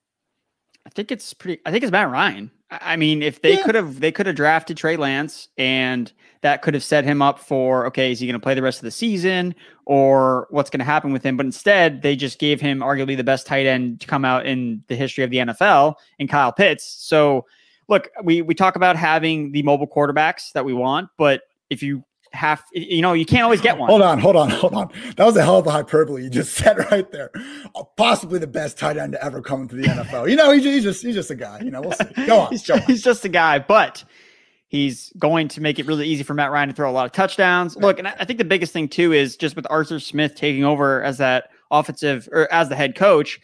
I 0.85 0.89
think 0.89 1.11
it's 1.11 1.33
pretty, 1.33 1.61
I 1.65 1.71
think 1.71 1.83
it's 1.83 1.91
Matt 1.91 2.09
Ryan. 2.09 2.51
I 2.81 2.95
mean, 2.95 3.21
if 3.21 3.41
they 3.41 3.57
could 3.57 3.75
have, 3.75 3.99
they 3.99 4.11
could 4.11 4.25
have 4.25 4.35
drafted 4.35 4.77
Trey 4.77 4.97
Lance, 4.97 5.49
and 5.57 6.11
that 6.41 6.61
could 6.61 6.73
have 6.73 6.83
set 6.83 7.03
him 7.03 7.21
up 7.21 7.39
for 7.39 7.85
okay, 7.87 8.11
is 8.11 8.19
he 8.19 8.27
going 8.27 8.39
to 8.39 8.43
play 8.43 8.53
the 8.53 8.61
rest 8.61 8.79
of 8.79 8.83
the 8.83 8.91
season, 8.91 9.55
or 9.85 10.47
what's 10.49 10.69
going 10.69 10.79
to 10.79 10.85
happen 10.85 11.11
with 11.11 11.23
him? 11.23 11.37
But 11.37 11.45
instead, 11.45 12.01
they 12.01 12.15
just 12.15 12.39
gave 12.39 12.61
him 12.61 12.79
arguably 12.79 13.17
the 13.17 13.23
best 13.23 13.47
tight 13.47 13.65
end 13.65 14.01
to 14.01 14.07
come 14.07 14.25
out 14.25 14.45
in 14.45 14.83
the 14.87 14.95
history 14.95 15.23
of 15.23 15.29
the 15.29 15.37
NFL, 15.37 15.95
in 16.19 16.27
Kyle 16.27 16.51
Pitts. 16.51 16.85
So, 16.85 17.45
look, 17.87 18.09
we 18.23 18.41
we 18.41 18.53
talk 18.53 18.75
about 18.75 18.95
having 18.95 19.51
the 19.51 19.63
mobile 19.63 19.87
quarterbacks 19.87 20.51
that 20.53 20.65
we 20.65 20.73
want, 20.73 21.09
but 21.17 21.41
if 21.69 21.81
you 21.81 22.03
have 22.35 22.63
you 22.73 23.01
know 23.01 23.13
you 23.13 23.25
can't 23.25 23.43
always 23.43 23.61
get 23.61 23.77
one. 23.77 23.89
Hold 23.89 24.01
on, 24.01 24.19
hold 24.19 24.35
on, 24.35 24.49
hold 24.49 24.73
on. 24.73 24.89
That 25.15 25.25
was 25.25 25.35
a 25.37 25.41
hell 25.41 25.57
of 25.57 25.67
a 25.67 25.71
hyperbole 25.71 26.23
you 26.23 26.29
just 26.29 26.53
said 26.57 26.77
right 26.91 27.09
there. 27.11 27.31
Uh, 27.73 27.83
possibly 27.95 28.39
the 28.39 28.47
best 28.47 28.77
tight 28.77 28.97
end 28.97 29.13
to 29.13 29.23
ever 29.23 29.41
come 29.41 29.63
into 29.63 29.75
the 29.75 29.83
NFL. 29.87 30.29
You 30.29 30.35
know, 30.35 30.51
he's, 30.51 30.63
he's 30.63 30.83
just 30.83 31.01
he's 31.03 31.15
just 31.15 31.31
a 31.31 31.35
guy. 31.35 31.61
You 31.61 31.71
know, 31.71 31.81
we'll 31.81 31.93
see. 31.93 32.25
Go 32.27 32.39
on. 32.41 32.51
he's, 32.51 32.65
go 32.65 32.75
on. 32.75 32.81
he's 32.81 33.01
just 33.01 33.25
a 33.25 33.29
guy, 33.29 33.59
but 33.59 34.03
he's 34.67 35.11
going 35.17 35.47
to 35.49 35.61
make 35.61 35.79
it 35.79 35.85
really 35.85 36.07
easy 36.07 36.23
for 36.23 36.33
Matt 36.33 36.51
Ryan 36.51 36.69
to 36.69 36.75
throw 36.75 36.89
a 36.89 36.93
lot 36.93 37.05
of 37.05 37.11
touchdowns. 37.11 37.75
Look, 37.77 37.99
and 37.99 38.07
I 38.07 38.25
think 38.25 38.39
the 38.39 38.45
biggest 38.45 38.73
thing 38.73 38.89
too 38.89 39.13
is 39.13 39.37
just 39.37 39.55
with 39.55 39.65
Arthur 39.69 39.99
Smith 39.99 40.35
taking 40.35 40.63
over 40.63 41.01
as 41.03 41.17
that 41.17 41.49
offensive 41.71 42.27
or 42.31 42.51
as 42.51 42.69
the 42.69 42.75
head 42.75 42.95
coach 42.95 43.39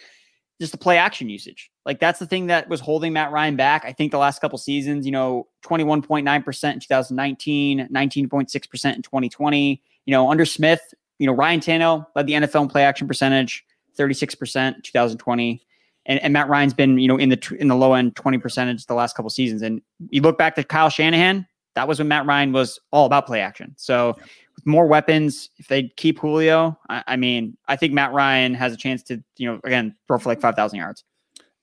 just 0.62 0.72
the 0.72 0.78
play 0.78 0.95
action 0.95 1.28
usage. 1.28 1.72
Like 1.88 1.99
that's 1.99 2.20
the 2.20 2.28
thing 2.28 2.45
that 2.45 2.70
was 2.70 2.80
holding 2.80 3.14
Matt 3.14 3.32
Ryan 3.32 3.55
back. 3.55 3.84
I 3.84 3.93
think 3.93 4.12
the 4.12 4.20
last 4.20 4.41
couple 4.41 4.59
seasons, 4.59 5.07
you 5.07 5.12
know, 5.12 5.47
21.9% 5.66 6.74
in 6.74 6.80
2019, 6.80 7.89
19.6% 7.91 8.95
in 8.95 9.01
2020. 9.01 9.82
You 10.05 10.12
know, 10.12 10.30
under 10.30 10.45
Smith, 10.45 10.93
you 11.18 11.26
know, 11.26 11.34
Ryan 11.34 11.62
Tannehill 11.62 12.05
led 12.16 12.28
the 12.28 12.34
NFL 12.34 12.62
in 12.62 12.68
play 12.68 12.84
action 12.84 13.07
percentage, 13.07 13.66
36% 13.97 14.84
2020. 14.84 15.66
And, 16.05 16.20
and 16.20 16.32
Matt 16.32 16.47
Ryan's 16.47 16.76
been, 16.76 16.99
you 16.99 17.07
know, 17.07 17.18
in 17.18 17.30
the 17.30 17.57
in 17.59 17.68
the 17.68 17.76
low 17.76 17.93
end 17.95 18.16
20 18.16 18.38
percentage 18.38 18.86
the 18.86 18.93
last 18.93 19.16
couple 19.16 19.32
seasons. 19.32 19.64
And 19.64 19.82
you 20.12 20.22
look 20.22 20.38
back 20.38 20.53
to 20.55 20.64
Kyle 20.64 20.89
Shanahan, 20.89 21.47
that 21.74 21.88
was 21.88 21.97
when 21.97 22.07
Matt 22.07 22.28
Ryan 22.28 22.51
was 22.51 22.80
all 22.91 23.07
about 23.07 23.26
play 23.26 23.41
action. 23.41 23.74
So 23.78 24.16
yeah 24.20 24.26
more 24.66 24.88
weapons, 24.88 25.49
if 25.57 25.68
they 25.68 25.89
keep 25.97 26.20
Julio, 26.20 26.78
I, 26.89 27.03
I, 27.07 27.16
mean, 27.16 27.57
I 27.68 27.76
think 27.76 27.93
Matt 27.93 28.14
Ryan 28.14 28.53
has 28.53 28.74
a 28.74 28.78
chance 28.78 29.03
to, 29.03 29.24
you 29.38 29.47
know, 29.47 29.59
again, 29.64 29.95
throw 30.07 30.18
for 30.18 30.30
like 30.30 30.41
5,000 30.41 30.78
yards. 30.78 31.03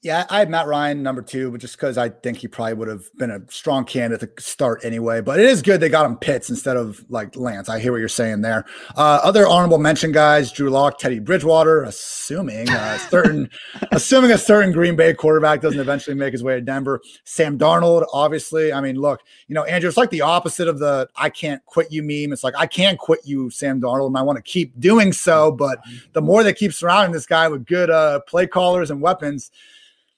Yeah, 0.01 0.27
I 0.31 0.39
had 0.39 0.49
Matt 0.49 0.69
Ryan 0.69 1.03
number 1.03 1.23
two, 1.23 1.51
but 1.51 1.61
just 1.61 1.77
because 1.77 1.99
I 1.99 2.11
think 2.11 2.39
he 2.39 2.47
probably 2.47 2.75
would 2.75 2.87
have 2.87 3.13
been 3.17 3.33
a 3.33 3.41
strong 3.51 3.85
candidate 3.85 4.37
to 4.37 4.43
start 4.43 4.85
anyway. 4.85 5.21
But 5.21 5.41
it 5.41 5.47
is 5.47 5.61
good 5.61 5.81
they 5.81 5.89
got 5.89 6.07
him 6.07 6.17
Pitts 6.17 6.51
instead 6.51 6.77
of 6.77 7.05
like 7.09 7.35
Lance. 7.35 7.69
I 7.69 7.81
hear 7.81 7.91
what 7.91 7.99
you're 7.99 8.09
saying 8.09 8.43
there. 8.43 8.65
Uh, 8.97 9.19
other 9.25 9.45
honorable 9.45 9.79
mention 9.79 10.13
guys: 10.13 10.53
Drew 10.53 10.71
Lock, 10.71 10.99
Teddy 10.99 11.19
Bridgewater. 11.19 11.83
Assuming 11.83 12.69
a 12.69 12.99
certain, 13.11 13.51
assuming 13.91 14.31
a 14.31 14.39
certain 14.39 14.71
Green 14.71 14.95
Bay 14.95 15.15
quarterback 15.15 15.61
doesn't 15.61 15.81
eventually 15.81 16.15
make 16.15 16.31
his 16.31 16.45
way 16.45 16.55
to 16.55 16.61
Denver. 16.61 17.01
Sam 17.25 17.59
Darnold, 17.59 18.07
obviously. 18.13 18.73
I 18.73 18.81
mean, 18.81 19.01
look, 19.01 19.23
you 19.49 19.55
know, 19.57 19.65
Andrew, 19.65 19.89
it's 19.89 19.97
like 19.97 20.11
the 20.11 20.21
opposite 20.21 20.69
of 20.69 20.79
the 20.79 21.09
"I 21.17 21.29
can't 21.29 21.65
quit 21.67 21.91
you" 21.91 22.05
meme. 22.05 22.33
It's 22.33 22.45
like 22.45 22.55
I 22.57 22.69
can't 22.69 23.01
quit 23.01 23.21
you, 23.25 23.51
Sam 23.51 23.81
Darnold, 23.81 24.07
and 24.07 24.17
I 24.17 24.23
want 24.23 24.37
to 24.37 24.43
keep 24.43 24.79
doing 24.79 25.13
so. 25.13 25.51
But 25.51 25.81
the 26.13 26.23
more 26.23 26.45
they 26.45 26.53
keep 26.53 26.73
surrounding 26.73 27.11
this 27.11 27.27
guy 27.27 27.49
with 27.49 27.67
good 27.67 27.91
uh, 27.91 28.21
play 28.21 28.47
callers 28.47 28.93
and 28.93 29.01
weapons 29.01 29.51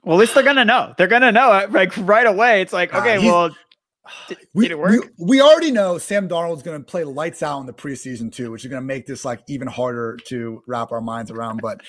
well, 0.05 0.16
at 0.16 0.20
least 0.20 0.34
they're 0.34 0.42
gonna 0.42 0.64
know. 0.64 0.94
They're 0.96 1.07
gonna 1.07 1.32
know 1.32 1.53
it 1.59 1.72
like 1.72 1.96
right 1.98 2.26
away. 2.26 2.62
It's 2.62 2.72
like, 2.72 2.94
okay, 2.94 3.16
uh, 3.16 3.22
well, 3.22 3.51
did, 4.28 4.38
we, 4.55 4.64
did 4.64 4.72
it 4.72 4.78
work? 4.78 4.90
We, 5.18 5.26
we, 5.26 5.40
already 5.40 5.70
know 5.70 5.98
Sam 5.98 6.28
Darnold's 6.28 6.62
going 6.62 6.78
to 6.78 6.84
play 6.84 7.05
lights 7.05 7.42
out 7.42 7.61
in 7.61 7.66
the 7.66 7.72
preseason 7.72 8.32
too, 8.32 8.51
which 8.51 8.64
is 8.64 8.70
going 8.70 8.82
to 8.82 8.86
make 8.86 9.07
this 9.07 9.24
like 9.24 9.40
even 9.48 9.68
harder 9.68 10.16
to 10.26 10.62
wrap 10.66 10.92
our 10.92 11.01
minds 11.01 11.30
around. 11.30 11.61
But 11.62 11.82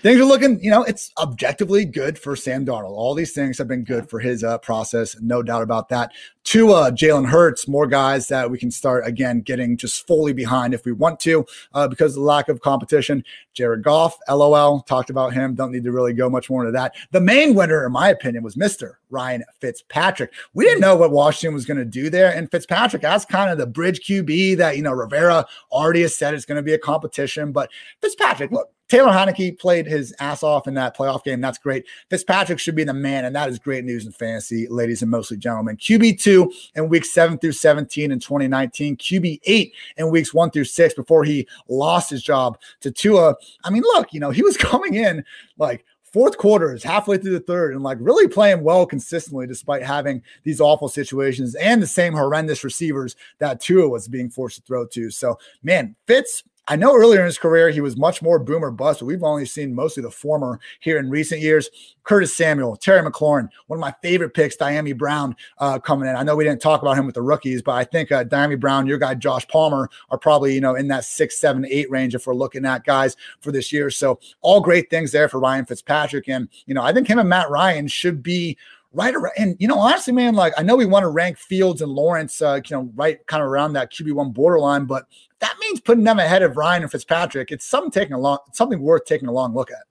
things 0.00 0.20
are 0.20 0.24
looking, 0.24 0.62
you 0.62 0.70
know, 0.70 0.82
it's 0.82 1.10
objectively 1.18 1.84
good 1.84 2.18
for 2.18 2.36
Sam 2.36 2.66
Darnold. 2.66 2.92
All 2.92 3.14
these 3.14 3.32
things 3.32 3.58
have 3.58 3.68
been 3.68 3.84
good 3.84 4.08
for 4.08 4.20
his 4.20 4.44
uh, 4.44 4.58
process, 4.58 5.16
no 5.20 5.42
doubt 5.42 5.62
about 5.62 5.88
that. 5.90 6.12
To 6.44 6.72
uh, 6.72 6.90
Jalen 6.90 7.26
Hurts, 7.28 7.68
more 7.68 7.86
guys 7.86 8.26
that 8.28 8.50
we 8.50 8.58
can 8.58 8.70
start 8.70 9.06
again 9.06 9.42
getting 9.42 9.76
just 9.76 10.06
fully 10.06 10.32
behind 10.32 10.74
if 10.74 10.84
we 10.84 10.90
want 10.90 11.20
to, 11.20 11.46
uh, 11.72 11.86
because 11.86 12.12
of 12.12 12.16
the 12.16 12.26
lack 12.26 12.48
of 12.48 12.60
competition. 12.60 13.24
Jared 13.54 13.84
Goff, 13.84 14.18
LOL, 14.28 14.80
talked 14.80 15.08
about 15.08 15.32
him. 15.32 15.54
Don't 15.54 15.70
need 15.70 15.84
to 15.84 15.92
really 15.92 16.12
go 16.12 16.28
much 16.28 16.50
more 16.50 16.62
into 16.62 16.72
that. 16.72 16.94
The 17.12 17.20
main 17.20 17.54
winner, 17.54 17.86
in 17.86 17.92
my 17.92 18.08
opinion, 18.08 18.42
was 18.42 18.56
Mister 18.56 18.98
Ryan 19.08 19.44
Fitzpatrick. 19.60 20.32
We 20.52 20.64
didn't 20.64 20.80
know 20.80 20.96
what 20.96 21.12
Washington 21.12 21.54
was 21.54 21.64
going 21.64 21.78
to 21.78 21.84
do 21.84 22.10
there, 22.10 22.34
and 22.34 22.50
Fitzpatrick, 22.50 23.02
that's 23.02 23.24
kind 23.24 23.50
of 23.50 23.58
the 23.58 23.66
bridge 23.66 24.00
QB 24.00 24.56
that 24.56 24.76
you 24.76 24.82
know 24.82 24.92
Rivera 24.92 25.46
already 25.70 26.02
has 26.02 26.16
said 26.16 26.34
it's 26.34 26.44
going 26.44 26.56
to 26.56 26.62
be 26.62 26.74
a 26.74 26.78
competition. 26.78 27.52
But 27.52 27.70
Fitzpatrick, 28.00 28.50
look, 28.50 28.68
Taylor 28.92 29.10
Heinicke 29.10 29.58
played 29.58 29.86
his 29.86 30.14
ass 30.20 30.42
off 30.42 30.68
in 30.68 30.74
that 30.74 30.94
playoff 30.94 31.24
game. 31.24 31.40
That's 31.40 31.56
great. 31.56 31.86
Fitzpatrick 32.10 32.58
should 32.58 32.74
be 32.74 32.84
the 32.84 32.92
man, 32.92 33.24
and 33.24 33.34
that 33.34 33.48
is 33.48 33.58
great 33.58 33.86
news 33.86 34.04
in 34.04 34.12
fantasy, 34.12 34.68
ladies 34.68 35.00
and 35.00 35.10
mostly 35.10 35.38
gentlemen. 35.38 35.78
QB2 35.78 36.52
in 36.74 36.90
weeks 36.90 37.10
7 37.10 37.38
through 37.38 37.52
17 37.52 38.12
in 38.12 38.18
2019, 38.18 38.98
QB8 38.98 39.72
in 39.96 40.10
weeks 40.10 40.34
1 40.34 40.50
through 40.50 40.64
6 40.64 40.92
before 40.92 41.24
he 41.24 41.48
lost 41.70 42.10
his 42.10 42.22
job 42.22 42.58
to 42.82 42.90
Tua. 42.90 43.34
I 43.64 43.70
mean, 43.70 43.82
look, 43.82 44.12
you 44.12 44.20
know, 44.20 44.28
he 44.28 44.42
was 44.42 44.56
coming 44.58 44.92
in 44.92 45.24
like 45.56 45.86
fourth 46.12 46.36
quarter 46.36 46.74
is 46.74 46.82
halfway 46.82 47.16
through 47.16 47.32
the 47.32 47.40
third 47.40 47.72
and 47.72 47.82
like 47.82 47.96
really 47.98 48.28
playing 48.28 48.62
well 48.62 48.84
consistently 48.84 49.46
despite 49.46 49.82
having 49.82 50.22
these 50.42 50.60
awful 50.60 50.90
situations 50.90 51.54
and 51.54 51.82
the 51.82 51.86
same 51.86 52.12
horrendous 52.12 52.62
receivers 52.62 53.16
that 53.38 53.58
Tua 53.58 53.88
was 53.88 54.06
being 54.06 54.28
forced 54.28 54.56
to 54.56 54.62
throw 54.62 54.86
to. 54.88 55.10
So, 55.10 55.38
man, 55.62 55.96
Fitz 56.06 56.44
I 56.68 56.76
know 56.76 56.94
earlier 56.94 57.20
in 57.20 57.26
his 57.26 57.38
career 57.38 57.70
he 57.70 57.80
was 57.80 57.96
much 57.96 58.22
more 58.22 58.38
boomer 58.38 58.70
bust, 58.70 59.00
but 59.00 59.06
we've 59.06 59.24
only 59.24 59.46
seen 59.46 59.74
mostly 59.74 60.02
the 60.02 60.10
former 60.10 60.60
here 60.78 60.98
in 60.98 61.10
recent 61.10 61.40
years. 61.40 61.68
Curtis 62.04 62.36
Samuel, 62.36 62.76
Terry 62.76 63.02
McLaurin, 63.02 63.48
one 63.66 63.78
of 63.78 63.80
my 63.80 63.94
favorite 64.02 64.34
picks, 64.34 64.56
Dyami 64.56 64.96
Brown 64.96 65.34
uh, 65.58 65.78
coming 65.80 66.08
in. 66.08 66.14
I 66.14 66.22
know 66.22 66.36
we 66.36 66.44
didn't 66.44 66.62
talk 66.62 66.82
about 66.82 66.96
him 66.96 67.06
with 67.06 67.16
the 67.16 67.22
rookies, 67.22 67.62
but 67.62 67.72
I 67.72 67.84
think 67.84 68.12
uh, 68.12 68.24
Dyami 68.24 68.58
Brown, 68.58 68.86
your 68.86 68.98
guy 68.98 69.14
Josh 69.14 69.46
Palmer, 69.48 69.88
are 70.10 70.18
probably 70.18 70.54
you 70.54 70.60
know 70.60 70.76
in 70.76 70.88
that 70.88 71.04
six, 71.04 71.38
seven, 71.38 71.66
eight 71.68 71.90
range 71.90 72.14
if 72.14 72.26
we're 72.26 72.34
looking 72.34 72.64
at 72.64 72.84
guys 72.84 73.16
for 73.40 73.50
this 73.50 73.72
year. 73.72 73.90
So 73.90 74.20
all 74.40 74.60
great 74.60 74.88
things 74.88 75.10
there 75.10 75.28
for 75.28 75.40
Ryan 75.40 75.64
Fitzpatrick, 75.64 76.28
and 76.28 76.48
you 76.66 76.74
know 76.74 76.82
I 76.82 76.92
think 76.92 77.08
him 77.08 77.18
and 77.18 77.28
Matt 77.28 77.50
Ryan 77.50 77.88
should 77.88 78.22
be 78.22 78.56
right 78.92 79.14
around. 79.14 79.32
And 79.36 79.56
you 79.58 79.68
know, 79.68 79.78
honestly, 79.78 80.12
man, 80.12 80.34
like 80.34 80.52
I 80.56 80.62
know 80.62 80.76
we 80.76 80.86
want 80.86 81.04
to 81.04 81.08
rank 81.08 81.38
Fields 81.38 81.82
and 81.82 81.90
Lawrence, 81.90 82.42
uh, 82.42 82.60
you 82.64 82.76
know, 82.76 82.90
right 82.94 83.24
kind 83.26 83.42
of 83.42 83.48
around 83.48 83.72
that 83.74 83.92
QB 83.92 84.12
one 84.12 84.30
borderline, 84.30 84.84
but 84.84 85.06
that 85.40 85.56
means 85.60 85.80
putting 85.80 86.04
them 86.04 86.18
ahead 86.18 86.42
of 86.42 86.56
Ryan 86.56 86.82
and 86.82 86.90
Fitzpatrick. 86.90 87.50
It's 87.50 87.64
something 87.64 87.90
taking 87.90 88.14
a 88.14 88.18
long, 88.18 88.38
something 88.52 88.80
worth 88.80 89.04
taking 89.04 89.28
a 89.28 89.32
long 89.32 89.54
look 89.54 89.70
at. 89.70 89.84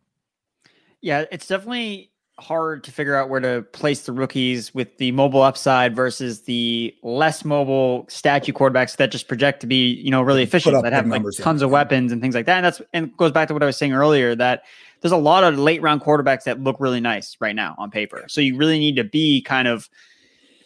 Yeah, 1.01 1.25
it's 1.31 1.47
definitely 1.47 2.11
hard 2.39 2.83
to 2.83 2.91
figure 2.91 3.15
out 3.15 3.29
where 3.29 3.39
to 3.39 3.61
place 3.71 4.03
the 4.03 4.11
rookies 4.11 4.73
with 4.73 4.97
the 4.97 5.11
mobile 5.11 5.41
upside 5.41 5.95
versus 5.95 6.41
the 6.41 6.93
less 7.03 7.45
mobile 7.45 8.05
statue 8.09 8.51
quarterbacks 8.51 8.97
that 8.97 9.11
just 9.11 9.27
project 9.27 9.61
to 9.61 9.67
be, 9.67 9.91
you 9.93 10.09
know, 10.09 10.21
really 10.21 10.43
efficient, 10.43 10.81
that 10.83 10.93
have 10.93 11.07
like 11.07 11.23
tons 11.37 11.61
of 11.61 11.69
weapons 11.69 12.11
and 12.11 12.21
things 12.21 12.33
like 12.35 12.45
that. 12.47 12.57
And 12.57 12.65
that's 12.65 12.81
and 12.93 13.15
goes 13.17 13.31
back 13.31 13.47
to 13.49 13.53
what 13.53 13.63
I 13.63 13.67
was 13.67 13.77
saying 13.77 13.93
earlier 13.93 14.35
that 14.35 14.63
there's 15.01 15.11
a 15.11 15.17
lot 15.17 15.43
of 15.43 15.57
late 15.57 15.81
round 15.81 16.01
quarterbacks 16.01 16.43
that 16.43 16.61
look 16.61 16.77
really 16.79 17.01
nice 17.01 17.35
right 17.39 17.55
now 17.55 17.75
on 17.77 17.91
paper. 17.91 18.25
So 18.27 18.39
you 18.41 18.55
really 18.55 18.79
need 18.79 18.95
to 18.95 19.03
be 19.03 19.41
kind 19.41 19.67
of 19.67 19.89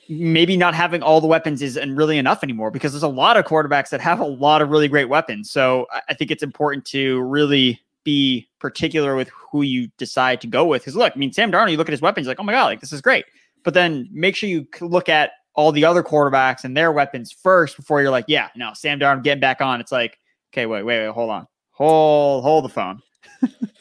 maybe 0.07 0.55
not 0.55 0.75
having 0.75 1.01
all 1.01 1.19
the 1.19 1.27
weapons 1.27 1.61
isn't 1.61 1.95
really 1.95 2.17
enough 2.17 2.43
anymore 2.43 2.69
because 2.69 2.91
there's 2.91 3.03
a 3.03 3.07
lot 3.07 3.37
of 3.37 3.45
quarterbacks 3.45 3.89
that 3.89 4.01
have 4.01 4.19
a 4.19 4.25
lot 4.25 4.61
of 4.61 4.69
really 4.69 4.87
great 4.87 5.09
weapons. 5.09 5.49
So 5.49 5.87
I 6.09 6.13
think 6.13 6.31
it's 6.31 6.43
important 6.43 6.85
to 6.87 7.21
really 7.21 7.81
be 8.03 8.47
particular 8.59 9.15
with 9.15 9.29
who 9.29 9.63
you 9.63 9.89
decide 9.97 10.41
to 10.41 10.47
go 10.47 10.65
with. 10.65 10.83
Because 10.83 10.95
look, 10.95 11.13
I 11.15 11.19
mean, 11.19 11.33
Sam 11.33 11.51
Darnold, 11.51 11.71
you 11.71 11.77
look 11.77 11.89
at 11.89 11.93
his 11.93 12.01
weapons, 12.01 12.27
like, 12.27 12.39
oh 12.39 12.43
my 12.43 12.53
god, 12.53 12.65
like 12.65 12.81
this 12.81 12.93
is 12.93 13.01
great. 13.01 13.25
But 13.63 13.73
then 13.73 14.07
make 14.11 14.35
sure 14.35 14.47
you 14.47 14.67
look 14.81 15.09
at 15.09 15.31
all 15.55 15.71
the 15.71 15.85
other 15.85 16.03
quarterbacks 16.03 16.63
and 16.63 16.77
their 16.77 16.91
weapons 16.91 17.31
first 17.31 17.77
before 17.77 18.01
you're 18.01 18.11
like, 18.11 18.25
yeah, 18.27 18.49
no, 18.55 18.71
Sam 18.75 18.99
Darnold 18.99 19.23
getting 19.23 19.41
back 19.41 19.61
on. 19.61 19.81
It's 19.81 19.91
like, 19.91 20.19
okay, 20.53 20.65
wait, 20.65 20.83
wait, 20.83 21.05
wait, 21.05 21.13
hold 21.13 21.31
on, 21.31 21.47
hold, 21.71 22.43
hold 22.43 22.65
the 22.65 22.69
phone. 22.69 23.01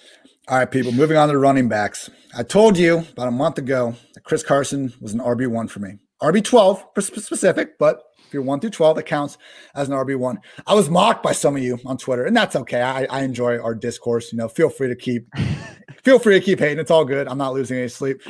all 0.49 0.59
right, 0.59 0.71
people, 0.71 0.93
moving 0.93 1.17
on 1.17 1.29
to 1.29 1.33
the 1.33 1.39
running 1.39 1.69
backs. 1.69 2.11
I 2.37 2.43
told 2.43 2.77
you 2.77 2.99
about 3.13 3.29
a 3.29 3.31
month 3.31 3.57
ago 3.57 3.95
that 4.13 4.25
Chris 4.25 4.43
Carson 4.43 4.93
was 5.01 5.15
an 5.15 5.21
RB 5.21 5.47
one 5.47 5.69
for 5.69 5.81
me. 5.81 5.95
RB12 6.23 7.03
specific, 7.03 7.79
but 7.79 8.03
if 8.27 8.35
you're 8.35 8.43
one 8.43 8.61
through 8.61 8.71
12, 8.71 8.99
it 8.99 9.07
counts 9.07 9.39
as 9.75 9.89
an 9.89 9.95
RB1. 9.95 10.37
I 10.67 10.75
was 10.75 10.91
mocked 10.91 11.23
by 11.23 11.33
some 11.33 11.57
of 11.57 11.63
you 11.63 11.79
on 11.87 11.97
Twitter, 11.97 12.27
and 12.27 12.37
that's 12.37 12.57
okay. 12.57 12.83
I, 12.83 13.05
I 13.05 13.23
enjoy 13.23 13.59
our 13.59 13.75
discourse. 13.75 14.33
You 14.33 14.39
know, 14.39 14.49
feel 14.49 14.69
free 14.69 14.89
to 14.89 14.97
keep 14.97 15.29
feel 16.03 16.19
free 16.19 16.39
to 16.39 16.45
keep 16.45 16.59
hating. 16.59 16.79
It's 16.79 16.91
all 16.91 17.07
good. 17.07 17.27
I'm 17.27 17.39
not 17.39 17.55
losing 17.55 17.79
any 17.79 17.89
sleep. 17.89 18.21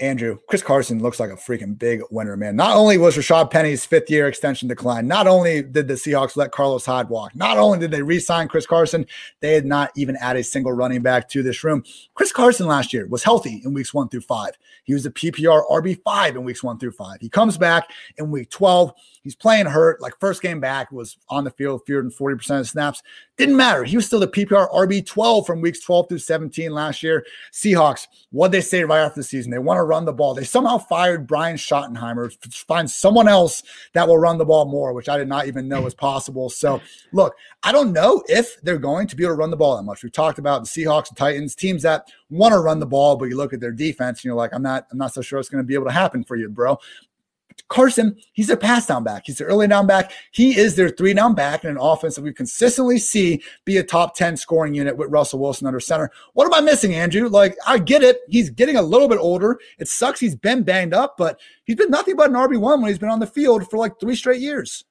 Andrew, 0.00 0.38
Chris 0.48 0.62
Carson 0.62 1.00
looks 1.00 1.20
like 1.20 1.30
a 1.30 1.36
freaking 1.36 1.78
big 1.78 2.00
winner, 2.10 2.36
man. 2.36 2.56
Not 2.56 2.74
only 2.74 2.98
was 2.98 3.16
Rashad 3.16 3.52
Penny's 3.52 3.84
fifth 3.84 4.10
year 4.10 4.26
extension 4.26 4.66
declined, 4.66 5.06
not 5.06 5.28
only 5.28 5.62
did 5.62 5.86
the 5.86 5.94
Seahawks 5.94 6.36
let 6.36 6.50
Carlos 6.50 6.84
Hyde 6.84 7.08
walk, 7.08 7.36
not 7.36 7.58
only 7.58 7.78
did 7.78 7.92
they 7.92 8.02
re 8.02 8.18
sign 8.18 8.48
Chris 8.48 8.66
Carson, 8.66 9.06
they 9.38 9.54
had 9.54 9.64
not 9.64 9.92
even 9.94 10.16
added 10.16 10.40
a 10.40 10.44
single 10.44 10.72
running 10.72 11.00
back 11.00 11.28
to 11.28 11.44
this 11.44 11.62
room. 11.62 11.84
Chris 12.14 12.32
Carson 12.32 12.66
last 12.66 12.92
year 12.92 13.06
was 13.06 13.22
healthy 13.22 13.62
in 13.64 13.72
weeks 13.72 13.94
one 13.94 14.08
through 14.08 14.22
five. 14.22 14.58
He 14.82 14.94
was 14.94 15.06
a 15.06 15.12
PPR 15.12 15.62
RB5 15.70 16.30
in 16.30 16.44
weeks 16.44 16.64
one 16.64 16.78
through 16.78 16.92
five. 16.92 17.20
He 17.20 17.28
comes 17.28 17.56
back 17.56 17.88
in 18.18 18.32
week 18.32 18.50
12. 18.50 18.92
He's 19.22 19.34
playing 19.36 19.66
hurt. 19.66 20.02
Like 20.02 20.18
first 20.20 20.42
game 20.42 20.60
back 20.60 20.92
was 20.92 21.16
on 21.30 21.44
the 21.44 21.50
field, 21.50 21.82
fewer 21.86 22.02
than 22.02 22.10
40% 22.10 22.60
of 22.60 22.68
snaps. 22.68 23.02
Didn't 23.36 23.56
matter. 23.56 23.84
He 23.84 23.96
was 23.96 24.06
still 24.06 24.20
the 24.20 24.28
PPR 24.28 24.70
RB 24.72 25.04
12 25.06 25.46
from 25.46 25.60
weeks 25.60 25.80
12 25.80 26.08
through 26.08 26.18
17 26.18 26.70
last 26.72 27.02
year. 27.02 27.24
Seahawks, 27.52 28.06
what 28.30 28.52
they 28.52 28.60
say 28.60 28.84
right 28.84 29.00
after 29.00 29.20
the 29.20 29.24
season, 29.24 29.50
they 29.50 29.58
want 29.58 29.78
to 29.78 29.83
run 29.84 30.04
the 30.04 30.12
ball. 30.12 30.34
They 30.34 30.44
somehow 30.44 30.78
fired 30.78 31.26
Brian 31.26 31.56
Schottenheimer 31.56 32.38
to 32.40 32.50
find 32.50 32.90
someone 32.90 33.28
else 33.28 33.62
that 33.92 34.06
will 34.06 34.18
run 34.18 34.38
the 34.38 34.44
ball 34.44 34.64
more, 34.64 34.92
which 34.92 35.08
I 35.08 35.16
did 35.16 35.28
not 35.28 35.46
even 35.46 35.68
know 35.68 35.82
was 35.82 35.94
possible. 35.94 36.50
So, 36.50 36.80
look, 37.12 37.34
I 37.62 37.72
don't 37.72 37.92
know 37.92 38.22
if 38.28 38.60
they're 38.62 38.78
going 38.78 39.06
to 39.08 39.16
be 39.16 39.24
able 39.24 39.34
to 39.34 39.38
run 39.38 39.50
the 39.50 39.56
ball 39.56 39.76
that 39.76 39.82
much. 39.82 40.02
We've 40.02 40.12
talked 40.12 40.38
about 40.38 40.64
the 40.64 40.68
Seahawks 40.68 41.08
and 41.08 41.16
Titans, 41.16 41.54
teams 41.54 41.82
that 41.82 42.08
want 42.30 42.52
to 42.52 42.58
run 42.58 42.80
the 42.80 42.86
ball, 42.86 43.16
but 43.16 43.26
you 43.26 43.36
look 43.36 43.52
at 43.52 43.60
their 43.60 43.72
defense 43.72 44.20
and 44.20 44.24
you're 44.24 44.34
like, 44.34 44.52
I'm 44.52 44.62
not, 44.62 44.86
I'm 44.90 44.98
not 44.98 45.14
so 45.14 45.22
sure 45.22 45.38
it's 45.38 45.48
going 45.48 45.62
to 45.62 45.66
be 45.66 45.74
able 45.74 45.86
to 45.86 45.92
happen 45.92 46.24
for 46.24 46.36
you, 46.36 46.48
bro. 46.48 46.78
Carson, 47.68 48.16
he's 48.32 48.46
their 48.46 48.56
pass 48.56 48.86
down 48.86 49.04
back. 49.04 49.24
He's 49.26 49.38
their 49.38 49.46
early 49.46 49.66
down 49.66 49.86
back. 49.86 50.12
He 50.30 50.56
is 50.56 50.76
their 50.76 50.90
three 50.90 51.14
down 51.14 51.34
back 51.34 51.64
in 51.64 51.70
an 51.70 51.78
offense 51.78 52.14
that 52.14 52.22
we 52.22 52.32
consistently 52.32 52.98
see 52.98 53.42
be 53.64 53.78
a 53.78 53.82
top 53.82 54.14
10 54.14 54.36
scoring 54.36 54.74
unit 54.74 54.96
with 54.96 55.10
Russell 55.10 55.38
Wilson 55.38 55.66
under 55.66 55.80
center. 55.80 56.10
What 56.34 56.46
am 56.46 56.54
I 56.54 56.60
missing, 56.60 56.94
Andrew? 56.94 57.28
Like, 57.28 57.56
I 57.66 57.78
get 57.78 58.02
it. 58.02 58.20
He's 58.28 58.50
getting 58.50 58.76
a 58.76 58.82
little 58.82 59.08
bit 59.08 59.18
older. 59.18 59.58
It 59.78 59.88
sucks 59.88 60.20
he's 60.20 60.36
been 60.36 60.62
banged 60.62 60.94
up, 60.94 61.16
but 61.16 61.40
he's 61.64 61.76
been 61.76 61.90
nothing 61.90 62.16
but 62.16 62.30
an 62.30 62.36
RB1 62.36 62.80
when 62.80 62.88
he's 62.88 62.98
been 62.98 63.08
on 63.08 63.20
the 63.20 63.26
field 63.26 63.68
for 63.70 63.78
like 63.78 63.98
three 63.98 64.14
straight 64.14 64.40
years. 64.40 64.84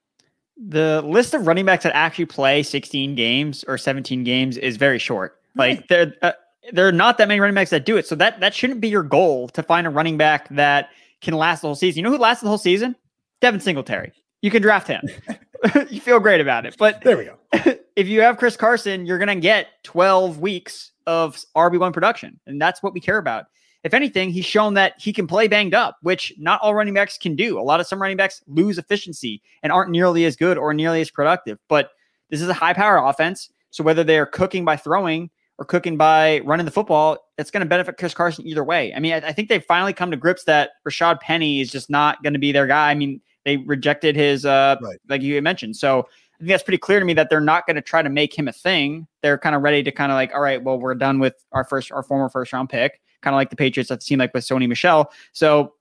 The 0.57 1.01
list 1.05 1.33
of 1.33 1.47
running 1.47 1.65
backs 1.65 1.83
that 1.83 1.95
actually 1.95 2.25
play 2.25 2.63
16 2.63 3.15
games 3.15 3.63
or 3.67 3.77
17 3.77 4.23
games 4.23 4.57
is 4.57 4.77
very 4.77 4.99
short. 4.99 5.39
Like, 5.55 5.79
right. 5.79 5.87
there, 5.89 6.13
uh, 6.21 6.31
there 6.71 6.87
are 6.87 6.91
not 6.91 7.17
that 7.19 7.27
many 7.27 7.39
running 7.39 7.55
backs 7.55 7.69
that 7.69 7.85
do 7.85 7.97
it. 7.97 8.07
So 8.07 8.15
that 8.15 8.39
that 8.39 8.53
shouldn't 8.53 8.81
be 8.81 8.89
your 8.89 9.03
goal 9.03 9.47
to 9.49 9.61
find 9.61 9.85
a 9.85 9.89
running 9.91 10.17
back 10.17 10.49
that– 10.49 10.89
can 11.23 11.33
last 11.33 11.61
the 11.61 11.67
whole 11.67 11.75
season. 11.75 11.99
You 11.99 12.03
know 12.03 12.11
who 12.11 12.21
lasted 12.21 12.45
the 12.45 12.49
whole 12.49 12.57
season? 12.57 12.95
Devin 13.41 13.59
Singletary. 13.59 14.13
You 14.41 14.51
can 14.51 14.61
draft 14.61 14.87
him. 14.87 15.01
you 15.89 16.01
feel 16.01 16.19
great 16.19 16.41
about 16.41 16.65
it. 16.65 16.75
But 16.77 17.01
there 17.01 17.17
we 17.17 17.25
go. 17.25 17.37
if 17.95 18.07
you 18.07 18.21
have 18.21 18.37
Chris 18.37 18.57
Carson, 18.57 19.05
you're 19.05 19.17
going 19.17 19.27
to 19.27 19.35
get 19.35 19.67
12 19.83 20.39
weeks 20.39 20.91
of 21.07 21.37
RB1 21.55 21.93
production. 21.93 22.39
And 22.47 22.61
that's 22.61 22.83
what 22.83 22.93
we 22.93 22.99
care 22.99 23.17
about. 23.17 23.45
If 23.83 23.93
anything, 23.93 24.29
he's 24.29 24.45
shown 24.45 24.75
that 24.75 24.93
he 24.97 25.11
can 25.11 25.27
play 25.27 25.47
banged 25.47 25.73
up, 25.73 25.97
which 26.01 26.33
not 26.37 26.61
all 26.61 26.73
running 26.73 26.93
backs 26.93 27.17
can 27.17 27.35
do. 27.35 27.59
A 27.59 27.61
lot 27.61 27.81
of 27.81 27.87
some 27.87 28.01
running 28.01 28.15
backs 28.15 28.41
lose 28.47 28.77
efficiency 28.77 29.41
and 29.61 29.73
aren't 29.73 29.91
nearly 29.91 30.25
as 30.25 30.37
good 30.37 30.57
or 30.57 30.73
nearly 30.73 31.01
as 31.01 31.11
productive. 31.11 31.59
But 31.67 31.91
this 32.29 32.41
is 32.41 32.47
a 32.47 32.53
high 32.53 32.73
power 32.73 32.97
offense. 32.97 33.49
So 33.71 33.83
whether 33.83 34.03
they're 34.03 34.25
cooking 34.25 34.63
by 34.63 34.77
throwing 34.77 35.29
or 35.59 35.65
cooking 35.65 35.97
by 35.97 36.39
running 36.39 36.65
the 36.65 36.71
football, 36.71 37.17
it's 37.37 37.51
going 37.51 37.61
to 37.61 37.69
benefit 37.69 37.97
Chris 37.97 38.13
Carson 38.13 38.45
either 38.47 38.63
way. 38.63 38.93
I 38.93 38.99
mean, 38.99 39.13
I, 39.13 39.17
I 39.17 39.33
think 39.33 39.49
they've 39.49 39.63
finally 39.63 39.93
come 39.93 40.11
to 40.11 40.17
grips 40.17 40.45
that 40.45 40.71
Rashad 40.87 41.19
Penny 41.19 41.61
is 41.61 41.71
just 41.71 41.89
not 41.89 42.21
going 42.23 42.33
to 42.33 42.39
be 42.39 42.51
their 42.51 42.67
guy. 42.67 42.89
I 42.89 42.95
mean, 42.95 43.21
they 43.45 43.57
rejected 43.57 44.15
his, 44.15 44.45
uh, 44.45 44.77
right. 44.81 44.99
like 45.09 45.21
you 45.21 45.39
mentioned. 45.41 45.75
So 45.75 45.99
I 45.99 46.37
think 46.39 46.49
that's 46.49 46.63
pretty 46.63 46.77
clear 46.77 46.99
to 46.99 47.05
me 47.05 47.13
that 47.13 47.29
they're 47.29 47.41
not 47.41 47.67
going 47.67 47.75
to 47.75 47.81
try 47.81 48.01
to 48.01 48.09
make 48.09 48.37
him 48.37 48.47
a 48.47 48.53
thing. 48.53 49.07
They're 49.21 49.37
kind 49.37 49.55
of 49.55 49.61
ready 49.61 49.83
to 49.83 49.91
kind 49.91 50.11
of 50.11 50.15
like, 50.15 50.33
all 50.33 50.41
right, 50.41 50.61
well, 50.61 50.79
we're 50.79 50.95
done 50.95 51.19
with 51.19 51.35
our 51.51 51.63
first, 51.63 51.91
our 51.91 52.03
former 52.03 52.29
first 52.29 52.51
round 52.51 52.69
pick, 52.69 52.99
kind 53.21 53.33
of 53.33 53.37
like 53.37 53.49
the 53.49 53.55
Patriots 53.55 53.89
that 53.89 54.01
seemed 54.01 54.19
like 54.19 54.33
with 54.33 54.45
Sony 54.45 54.67
Michel. 54.67 55.11
So 55.33 55.73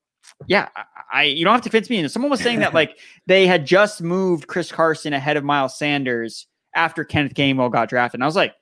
yeah, 0.46 0.68
I 1.12 1.24
you 1.24 1.44
don't 1.44 1.54
have 1.54 1.62
to 1.62 1.70
convince 1.70 1.90
me. 1.90 1.98
And 1.98 2.10
someone 2.10 2.30
was 2.30 2.40
saying 2.40 2.60
that 2.60 2.74
like 2.74 2.98
they 3.26 3.46
had 3.46 3.66
just 3.66 4.02
moved 4.02 4.46
Chris 4.46 4.70
Carson 4.70 5.12
ahead 5.12 5.36
of 5.36 5.44
Miles 5.44 5.78
Sanders 5.78 6.46
after 6.74 7.04
Kenneth 7.04 7.34
Gainwell 7.34 7.70
got 7.70 7.88
drafted. 7.88 8.18
And 8.18 8.24
I 8.24 8.26
was 8.26 8.36
like, 8.36 8.54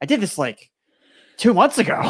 I 0.00 0.06
did 0.06 0.20
this 0.20 0.38
like 0.38 0.70
two 1.36 1.54
months 1.54 1.78
ago. 1.78 2.00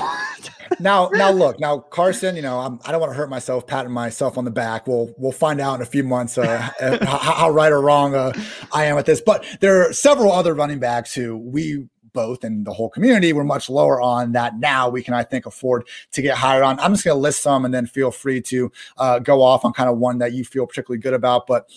now, 0.80 1.08
now 1.12 1.30
look, 1.30 1.60
now 1.60 1.78
Carson, 1.78 2.36
you 2.36 2.42
know, 2.42 2.58
I'm, 2.58 2.80
I 2.84 2.86
do 2.86 2.92
not 2.92 3.00
want 3.00 3.12
to 3.12 3.16
hurt 3.16 3.30
myself 3.30 3.66
patting 3.66 3.92
myself 3.92 4.38
on 4.38 4.44
the 4.44 4.50
back. 4.50 4.86
We'll 4.86 5.14
we'll 5.16 5.32
find 5.32 5.60
out 5.60 5.76
in 5.76 5.82
a 5.82 5.86
few 5.86 6.04
months 6.04 6.38
uh, 6.38 6.68
uh 6.80 7.04
how, 7.06 7.18
how, 7.18 7.50
right 7.50 7.72
or 7.72 7.80
wrong 7.80 8.14
uh, 8.14 8.32
I 8.72 8.86
am 8.86 8.98
at 8.98 9.06
this. 9.06 9.20
But 9.20 9.44
there 9.60 9.88
are 9.88 9.92
several 9.92 10.32
other 10.32 10.54
running 10.54 10.78
backs 10.78 11.14
who 11.14 11.36
we 11.36 11.86
both 12.16 12.42
and 12.44 12.66
the 12.66 12.72
whole 12.72 12.88
community 12.88 13.32
were 13.34 13.44
much 13.44 13.68
lower 13.68 14.00
on 14.00 14.32
that 14.32 14.58
now 14.58 14.88
we 14.88 15.02
can 15.02 15.12
i 15.12 15.22
think 15.22 15.44
afford 15.44 15.86
to 16.10 16.22
get 16.22 16.34
higher 16.34 16.64
on 16.64 16.80
i'm 16.80 16.92
just 16.94 17.04
going 17.04 17.14
to 17.14 17.20
list 17.20 17.42
some 17.42 17.66
and 17.66 17.74
then 17.74 17.86
feel 17.86 18.10
free 18.10 18.40
to 18.40 18.72
uh, 18.96 19.18
go 19.18 19.42
off 19.42 19.66
on 19.66 19.72
kind 19.74 19.88
of 19.90 19.98
one 19.98 20.16
that 20.16 20.32
you 20.32 20.42
feel 20.42 20.66
particularly 20.66 20.98
good 20.98 21.12
about 21.12 21.46
but 21.46 21.68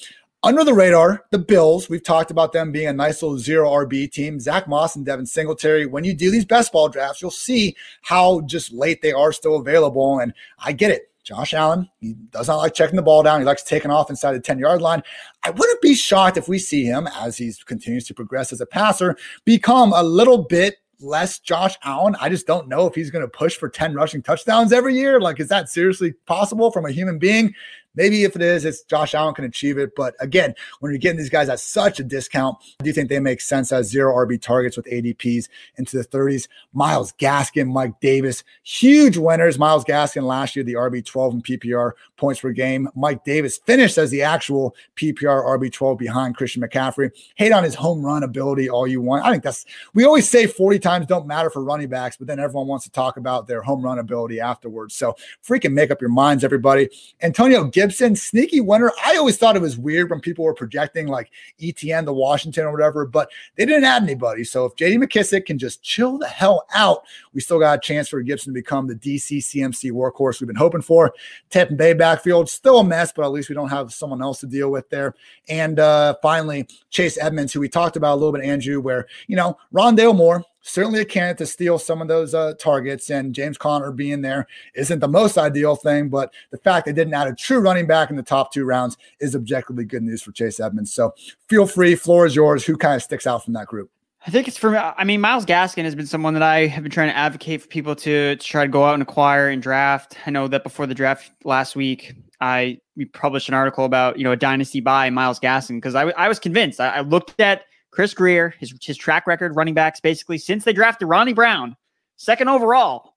under 0.41 0.63
the 0.63 0.73
radar, 0.73 1.25
the 1.31 1.39
Bills, 1.39 1.89
we've 1.89 2.03
talked 2.03 2.31
about 2.31 2.53
them 2.53 2.71
being 2.71 2.87
a 2.87 2.93
nice 2.93 3.21
little 3.21 3.37
zero 3.37 3.69
RB 3.69 4.09
team. 4.09 4.39
Zach 4.39 4.67
Moss 4.67 4.95
and 4.95 5.05
Devin 5.05 5.25
Singletary. 5.25 5.85
When 5.85 6.03
you 6.03 6.13
do 6.13 6.31
these 6.31 6.45
best 6.45 6.71
ball 6.71 6.87
drafts, 6.87 7.21
you'll 7.21 7.31
see 7.31 7.75
how 8.01 8.41
just 8.41 8.71
late 8.71 9.01
they 9.01 9.11
are 9.11 9.33
still 9.33 9.57
available. 9.57 10.19
And 10.19 10.33
I 10.57 10.71
get 10.71 10.91
it. 10.91 11.11
Josh 11.23 11.53
Allen, 11.53 11.87
he 11.99 12.13
does 12.31 12.47
not 12.47 12.57
like 12.57 12.73
checking 12.73 12.95
the 12.95 13.03
ball 13.03 13.21
down. 13.21 13.39
He 13.39 13.45
likes 13.45 13.61
taking 13.61 13.91
off 13.91 14.09
inside 14.09 14.33
the 14.33 14.39
10 14.39 14.57
yard 14.57 14.81
line. 14.81 15.03
I 15.43 15.51
wouldn't 15.51 15.81
be 15.81 15.93
shocked 15.93 16.37
if 16.37 16.47
we 16.47 16.57
see 16.57 16.85
him 16.85 17.07
as 17.19 17.37
he 17.37 17.53
continues 17.65 18.05
to 18.05 18.13
progress 18.13 18.51
as 18.51 18.61
a 18.61 18.65
passer 18.65 19.15
become 19.45 19.93
a 19.93 20.01
little 20.01 20.39
bit 20.39 20.77
less 21.01 21.39
Josh 21.39 21.77
Allen. 21.83 22.15
I 22.19 22.29
just 22.29 22.47
don't 22.47 22.67
know 22.67 22.87
if 22.87 22.95
he's 22.95 23.11
going 23.11 23.23
to 23.23 23.29
push 23.29 23.57
for 23.57 23.69
10 23.69 23.93
rushing 23.93 24.21
touchdowns 24.21 24.73
every 24.73 24.95
year. 24.95 25.21
Like, 25.21 25.39
is 25.39 25.49
that 25.49 25.69
seriously 25.69 26.13
possible 26.25 26.71
from 26.71 26.85
a 26.85 26.91
human 26.91 27.19
being? 27.19 27.53
Maybe 27.95 28.23
if 28.23 28.35
it 28.35 28.41
is, 28.41 28.65
it's 28.65 28.83
Josh 28.83 29.13
Allen 29.13 29.33
can 29.33 29.45
achieve 29.45 29.77
it. 29.77 29.95
But 29.95 30.15
again, 30.19 30.55
when 30.79 30.91
you're 30.91 30.99
getting 30.99 31.17
these 31.17 31.29
guys 31.29 31.49
at 31.49 31.59
such 31.59 31.99
a 31.99 32.03
discount, 32.03 32.57
I 32.79 32.83
do 32.83 32.93
think 32.93 33.09
they 33.09 33.19
make 33.19 33.41
sense 33.41 33.71
as 33.71 33.89
zero 33.89 34.13
RB 34.13 34.41
targets 34.41 34.77
with 34.77 34.85
ADPs 34.85 35.49
into 35.77 35.97
the 35.97 36.05
30s. 36.05 36.47
Myles 36.73 37.13
Gaskin, 37.13 37.67
Mike 37.67 37.99
Davis, 37.99 38.43
huge 38.63 39.17
winners. 39.17 39.57
Myles 39.57 39.83
Gaskin 39.83 40.23
last 40.23 40.55
year, 40.55 40.63
the 40.63 40.73
RB 40.73 41.03
12 41.03 41.33
in 41.33 41.41
PPR 41.41 41.91
points 42.15 42.41
per 42.41 42.51
game. 42.51 42.89
Mike 42.95 43.23
Davis 43.23 43.57
finished 43.57 43.97
as 43.97 44.11
the 44.11 44.21
actual 44.21 44.75
PPR 44.95 45.43
RB 45.45 45.71
12 45.71 45.97
behind 45.97 46.35
Christian 46.35 46.61
McCaffrey. 46.61 47.11
Hate 47.35 47.51
on 47.51 47.63
his 47.63 47.75
home 47.75 48.03
run 48.03 48.23
ability 48.23 48.69
all 48.69 48.87
you 48.87 49.01
want. 49.01 49.25
I 49.25 49.31
think 49.31 49.43
that's, 49.43 49.65
we 49.93 50.05
always 50.05 50.29
say 50.29 50.45
40 50.45 50.79
times 50.79 51.05
don't 51.07 51.27
matter 51.27 51.49
for 51.49 51.63
running 51.63 51.89
backs, 51.89 52.17
but 52.17 52.27
then 52.27 52.39
everyone 52.39 52.67
wants 52.67 52.85
to 52.85 52.91
talk 52.91 53.17
about 53.17 53.47
their 53.47 53.61
home 53.61 53.81
run 53.81 53.99
ability 53.99 54.39
afterwards. 54.39 54.95
So 54.95 55.15
freaking 55.45 55.73
make 55.73 55.91
up 55.91 56.01
your 56.01 56.09
minds, 56.09 56.43
everybody. 56.43 56.89
Antonio 57.21 57.65
Gibson, 57.79 58.13
sneaky 58.13 58.59
winner. 58.59 58.91
I 59.05 59.15
always 59.15 59.37
thought 59.37 59.55
it 59.55 59.61
was 59.61 59.77
weird 59.77 60.09
when 60.09 60.19
people 60.19 60.43
were 60.43 60.53
projecting 60.53 61.07
like 61.07 61.31
ETN 61.61 62.03
to 62.03 62.11
Washington 62.11 62.65
or 62.65 62.73
whatever, 62.73 63.05
but 63.05 63.31
they 63.55 63.65
didn't 63.65 63.85
add 63.85 64.03
anybody. 64.03 64.43
So 64.43 64.65
if 64.65 64.75
JD 64.75 65.01
McKissic 65.01 65.45
can 65.45 65.57
just 65.57 65.81
chill 65.81 66.17
the 66.17 66.27
hell 66.27 66.65
out, 66.75 67.03
we 67.33 67.39
still 67.39 67.57
got 67.57 67.77
a 67.77 67.79
chance 67.79 68.09
for 68.09 68.21
Gibson 68.21 68.53
to 68.53 68.59
become 68.59 68.85
the 68.85 68.95
DC 68.95 69.37
CMC 69.37 69.93
workhorse 69.93 70.41
we've 70.41 70.47
been 70.47 70.57
hoping 70.57 70.81
for. 70.81 71.13
Tampa 71.51 71.73
Bay 71.75 71.93
backfield, 71.93 72.49
still 72.49 72.79
a 72.79 72.83
mess, 72.83 73.13
but 73.13 73.23
at 73.23 73.31
least 73.31 73.47
we 73.47 73.55
don't 73.55 73.69
have 73.69 73.93
someone 73.93 74.21
else 74.21 74.41
to 74.41 74.45
deal 74.45 74.69
with 74.69 74.89
there. 74.89 75.15
And 75.47 75.79
uh, 75.79 76.15
finally, 76.21 76.67
Chase 76.89 77.17
Edmonds, 77.17 77.53
who 77.53 77.61
we 77.61 77.69
talked 77.69 77.95
about 77.95 78.15
a 78.15 78.19
little 78.19 78.33
bit, 78.33 78.43
Andrew, 78.43 78.81
where, 78.81 79.07
you 79.27 79.37
know, 79.37 79.57
Rondale 79.73 80.13
Moore, 80.13 80.43
certainly 80.61 81.01
a 81.01 81.05
candidate 81.05 81.37
to 81.39 81.45
steal 81.45 81.79
some 81.79 82.01
of 82.01 82.07
those 82.07 82.33
uh, 82.33 82.53
targets. 82.59 83.09
And 83.09 83.33
James 83.33 83.57
Conner 83.57 83.91
being 83.91 84.21
there 84.21 84.47
isn't 84.75 84.99
the 84.99 85.07
most 85.07 85.37
ideal 85.37 85.75
thing, 85.75 86.09
but 86.09 86.33
the 86.51 86.57
fact 86.57 86.85
they 86.85 86.93
didn't 86.93 87.13
add 87.13 87.27
a 87.27 87.35
true 87.35 87.59
running 87.59 87.87
back 87.87 88.09
in 88.09 88.15
the 88.15 88.23
top 88.23 88.53
two 88.53 88.65
rounds 88.65 88.97
is 89.19 89.35
objectively 89.35 89.85
good 89.85 90.03
news 90.03 90.21
for 90.21 90.31
Chase 90.31 90.59
Edmonds. 90.59 90.93
So 90.93 91.13
feel 91.47 91.65
free, 91.65 91.95
floor 91.95 92.25
is 92.25 92.35
yours. 92.35 92.65
Who 92.65 92.77
kind 92.77 92.95
of 92.95 93.03
sticks 93.03 93.27
out 93.27 93.43
from 93.43 93.53
that 93.53 93.67
group? 93.67 93.89
I 94.27 94.31
think 94.31 94.49
it's 94.49 94.57
for 94.57 94.71
me. 94.71 94.77
I 94.77 95.05
mean, 95.05 95.21
Myles 95.21 95.45
Gaskin 95.45 95.85
has 95.85 95.95
been 95.95 96.05
someone 96.05 96.33
that 96.33 96.43
I 96.43 96.67
have 96.67 96.83
been 96.83 96.91
trying 96.91 97.09
to 97.09 97.15
advocate 97.15 97.61
for 97.61 97.67
people 97.67 97.95
to, 97.95 98.35
to 98.35 98.45
try 98.45 98.63
to 98.63 98.69
go 98.69 98.83
out 98.83 98.93
and 98.93 99.01
acquire 99.01 99.47
and 99.47 99.61
draft. 99.61 100.17
I 100.25 100.31
know 100.31 100.47
that 100.49 100.63
before 100.63 100.85
the 100.85 100.93
draft 100.93 101.31
last 101.45 101.75
week, 101.75 102.15
I 102.41 102.79
we 102.95 103.05
published 103.05 103.47
an 103.47 103.53
article 103.53 103.85
about 103.85 104.17
you 104.17 104.23
know 104.23 104.31
a 104.31 104.37
dynasty 104.37 104.81
buy 104.81 105.09
Myles 105.09 105.39
Gaskin 105.39 105.77
because 105.77 105.95
I, 105.95 106.03
I 106.11 106.27
was 106.27 106.39
convinced. 106.39 106.79
I, 106.79 106.89
I, 106.89 106.99
looked 107.01 107.39
at 107.39 107.63
Chris 107.91 108.13
Grier, 108.13 108.53
his 108.59 108.73
his 108.81 108.97
track 108.97 109.27
record, 109.27 109.55
running 109.55 109.73
backs 109.73 109.99
basically 109.99 110.37
since 110.37 110.63
they 110.63 110.73
drafted 110.73 111.07
Ronnie 111.07 111.33
Brown, 111.33 111.75
second 112.17 112.49
overall, 112.49 113.15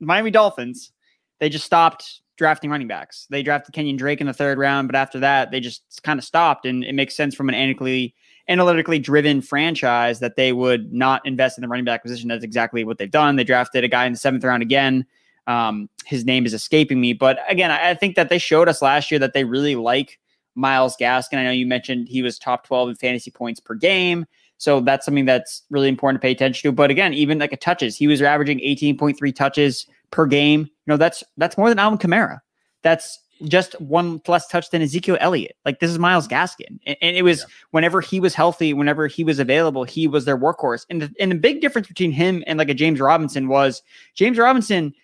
Miami 0.00 0.30
Dolphins. 0.30 0.92
They 1.40 1.48
just 1.48 1.66
stopped 1.66 2.20
drafting 2.36 2.70
running 2.70 2.88
backs. 2.88 3.26
They 3.30 3.42
drafted 3.42 3.74
Kenyan 3.74 3.98
Drake 3.98 4.20
in 4.20 4.26
the 4.26 4.32
third 4.32 4.58
round, 4.58 4.88
but 4.88 4.94
after 4.94 5.18
that, 5.20 5.50
they 5.50 5.60
just 5.60 6.02
kind 6.02 6.18
of 6.18 6.24
stopped. 6.24 6.66
And 6.66 6.84
it 6.84 6.94
makes 6.94 7.16
sense 7.16 7.34
from 7.34 7.48
an 7.48 7.54
analytically 7.54 8.14
analytically 8.48 8.98
driven 8.98 9.40
franchise 9.40 10.18
that 10.18 10.36
they 10.36 10.52
would 10.52 10.92
not 10.92 11.24
invest 11.24 11.56
in 11.56 11.62
the 11.62 11.68
running 11.68 11.84
back 11.84 12.02
position. 12.02 12.28
That's 12.28 12.44
exactly 12.44 12.84
what 12.84 12.98
they've 12.98 13.10
done. 13.10 13.36
They 13.36 13.44
drafted 13.44 13.84
a 13.84 13.88
guy 13.88 14.06
in 14.06 14.12
the 14.12 14.18
seventh 14.18 14.44
round 14.44 14.62
again. 14.62 15.06
Um, 15.46 15.88
his 16.04 16.24
name 16.24 16.46
is 16.46 16.54
escaping 16.54 17.00
me, 17.00 17.12
but 17.12 17.38
again, 17.48 17.70
I, 17.70 17.90
I 17.90 17.94
think 17.94 18.14
that 18.16 18.28
they 18.28 18.38
showed 18.38 18.68
us 18.68 18.82
last 18.82 19.10
year 19.10 19.18
that 19.20 19.32
they 19.32 19.44
really 19.44 19.74
like 19.74 20.20
Myles 20.54 20.96
Gaskin. 20.96 21.38
I 21.38 21.44
know 21.44 21.50
you 21.50 21.66
mentioned 21.66 22.08
he 22.08 22.22
was 22.22 22.38
top 22.38 22.66
12 22.66 22.90
in 22.90 22.94
fantasy 22.96 23.30
points 23.30 23.60
per 23.60 23.74
game. 23.74 24.26
So 24.58 24.80
that's 24.80 25.04
something 25.04 25.24
that's 25.24 25.62
really 25.70 25.88
important 25.88 26.20
to 26.20 26.24
pay 26.24 26.30
attention 26.30 26.68
to. 26.68 26.72
But 26.72 26.90
again, 26.90 27.14
even 27.14 27.38
like 27.38 27.52
a 27.52 27.56
touches, 27.56 27.96
he 27.96 28.06
was 28.06 28.22
averaging 28.22 28.60
18.3 28.60 29.34
touches 29.34 29.86
per 30.12 30.26
game. 30.26 30.60
You 30.60 30.68
know, 30.86 30.96
that's 30.96 31.24
that's 31.36 31.58
more 31.58 31.68
than 31.68 31.80
Alvin 31.80 31.98
Kamara. 31.98 32.38
That's 32.82 33.18
just 33.48 33.80
one 33.80 34.20
less 34.28 34.46
touch 34.46 34.70
than 34.70 34.82
Ezekiel 34.82 35.18
Elliott. 35.20 35.56
Like 35.64 35.80
this 35.80 35.90
is 35.90 35.98
Myles 35.98 36.28
Gaskin. 36.28 36.78
And, 36.86 36.96
and 37.02 37.16
it 37.16 37.22
was 37.22 37.40
yeah. 37.40 37.46
whenever 37.72 38.00
he 38.00 38.20
was 38.20 38.34
healthy, 38.34 38.72
whenever 38.72 39.06
he 39.06 39.24
was 39.24 39.38
available, 39.38 39.84
he 39.84 40.06
was 40.06 40.24
their 40.24 40.38
workhorse. 40.38 40.86
And 40.90 41.02
the, 41.02 41.14
and 41.18 41.32
the 41.32 41.36
big 41.36 41.60
difference 41.60 41.88
between 41.88 42.12
him 42.12 42.44
and 42.46 42.58
like 42.58 42.68
a 42.68 42.74
James 42.74 43.00
Robinson 43.00 43.48
was 43.48 43.82
James 44.14 44.38
Robinson 44.38 44.94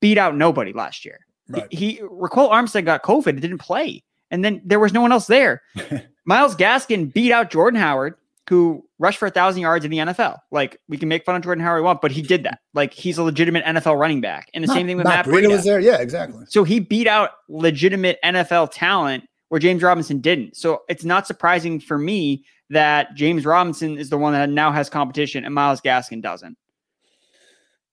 beat 0.00 0.18
out 0.18 0.36
nobody 0.36 0.72
last 0.72 1.04
year. 1.04 1.20
Right. 1.48 1.66
He, 1.70 1.92
he 1.92 1.98
Ryquell 2.00 2.50
Armstead 2.50 2.84
got 2.84 3.02
COVID, 3.02 3.40
didn't 3.40 3.58
play. 3.58 4.02
And 4.36 4.44
then 4.44 4.60
there 4.62 4.78
was 4.78 4.92
no 4.92 5.00
one 5.00 5.12
else 5.12 5.26
there. 5.26 5.62
Myles 6.26 6.54
Gaskin 6.54 7.10
beat 7.10 7.32
out 7.32 7.50
Jordan 7.50 7.80
Howard, 7.80 8.16
who 8.50 8.84
rushed 8.98 9.18
for 9.18 9.24
a 9.24 9.30
thousand 9.30 9.62
yards 9.62 9.82
in 9.86 9.90
the 9.90 9.96
NFL. 9.96 10.40
Like 10.50 10.78
we 10.90 10.98
can 10.98 11.08
make 11.08 11.24
fun 11.24 11.36
of 11.36 11.42
Jordan 11.42 11.64
Howard 11.64 11.80
we 11.80 11.86
want, 11.86 12.02
but 12.02 12.10
he 12.10 12.20
did 12.20 12.42
that. 12.42 12.58
Like 12.74 12.92
he's 12.92 13.16
a 13.16 13.22
legitimate 13.22 13.64
NFL 13.64 13.98
running 13.98 14.20
back. 14.20 14.50
And 14.52 14.62
the 14.62 14.68
not, 14.68 14.74
same 14.74 14.86
thing 14.86 14.98
with 14.98 15.06
Matt 15.06 15.24
Breida 15.24 15.48
was 15.48 15.64
there. 15.64 15.80
Yeah, 15.80 15.96
exactly. 15.96 16.44
So 16.50 16.64
he 16.64 16.80
beat 16.80 17.06
out 17.06 17.30
legitimate 17.48 18.18
NFL 18.22 18.72
talent 18.72 19.24
where 19.48 19.58
James 19.58 19.82
Robinson 19.82 20.20
didn't. 20.20 20.54
So 20.54 20.82
it's 20.86 21.02
not 21.02 21.26
surprising 21.26 21.80
for 21.80 21.96
me 21.96 22.44
that 22.68 23.14
James 23.14 23.46
Robinson 23.46 23.96
is 23.96 24.10
the 24.10 24.18
one 24.18 24.34
that 24.34 24.50
now 24.50 24.72
has 24.72 24.90
competition 24.90 25.46
and 25.46 25.54
Myles 25.54 25.80
Gaskin 25.80 26.20
doesn't. 26.20 26.58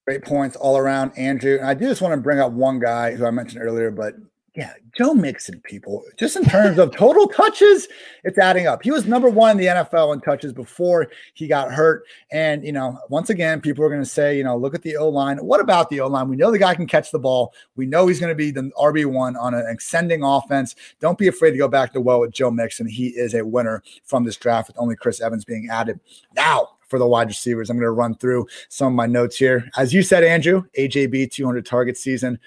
Great 0.06 0.26
points 0.26 0.58
all 0.58 0.78
around, 0.78 1.18
Andrew. 1.18 1.58
And 1.58 1.66
I 1.66 1.74
do 1.74 1.88
just 1.88 2.02
want 2.02 2.14
to 2.14 2.20
bring 2.20 2.42
up 2.42 2.52
one 2.52 2.80
guy 2.80 3.16
who 3.16 3.26
I 3.26 3.32
mentioned 3.32 3.64
earlier, 3.64 3.90
but 3.90 4.16
yeah, 4.56 4.74
Joe 4.96 5.16
Mixon, 5.16 5.60
people, 5.62 6.04
just 6.16 6.36
in 6.36 6.46
terms 6.46 6.78
of 6.78 6.96
total 6.96 7.28
touches, 7.28 7.88
it's 8.24 8.38
adding 8.38 8.68
up. 8.68 8.84
He 8.84 8.92
was 8.92 9.08
number 9.08 9.28
one 9.28 9.52
in 9.52 9.58
the 9.58 9.66
NFL 9.66 10.14
in 10.14 10.22
touches 10.22 10.54
before 10.54 11.08
he 11.34 11.48
got 11.48 11.72
hurt. 11.72 12.04
And, 12.32 12.64
you 12.64 12.72
know, 12.72 13.00
once 13.10 13.32
again, 13.32 13.62
people 13.62 13.84
are 13.84 13.90
going 13.90 14.04
to 14.04 14.10
say, 14.10 14.38
you 14.38 14.44
know, 14.44 14.56
look 14.56 14.76
at 14.76 14.84
the 14.84 14.96
O 14.98 15.10
line. 15.10 15.40
What 15.40 15.60
about 15.60 15.90
the 15.90 16.02
O 16.02 16.08
line? 16.08 16.30
We 16.30 16.36
know 16.36 16.52
the 16.52 16.60
guy 16.60 16.76
can 16.76 16.86
catch 16.86 17.10
the 17.10 17.18
ball. 17.18 17.52
We 17.76 17.88
know 17.88 18.06
he's 18.06 18.20
going 18.20 18.32
to 18.32 18.36
be 18.36 18.52
the 18.52 18.70
RB1 18.78 19.36
on 19.42 19.56
an 19.56 19.66
ascending 19.76 20.24
offense. 20.24 20.76
Don't 21.00 21.18
be 21.18 21.28
afraid 21.28 21.52
to 21.52 21.58
go 21.58 21.68
back 21.68 21.92
to 21.94 22.02
well 22.02 22.20
with 22.20 22.32
Joe 22.32 22.52
Mixon. 22.52 22.88
He 22.88 23.08
is 23.08 23.34
a 23.34 23.44
winner 23.44 23.82
from 24.04 24.24
this 24.24 24.38
draft 24.38 24.68
with 24.68 24.78
only 24.78 24.96
Chris 24.96 25.20
Evans 25.20 25.46
being 25.46 25.70
added. 25.72 26.00
Now, 26.36 26.70
for 26.94 27.00
the 27.00 27.08
wide 27.08 27.28
receivers. 27.28 27.72
I'm 27.72 27.78
going 27.78 27.88
to 27.88 27.92
run 27.92 28.14
through 28.14 28.46
some 28.70 28.90
of 28.90 28.94
my 28.94 29.08
notes 29.08 29.36
here. 29.36 29.68
As 29.78 29.96
you 29.96 30.04
said, 30.04 30.24
Andrew, 30.24 30.66
AJB 30.78 31.32
200 31.32 31.66
target 31.66 31.98
season 31.98 32.40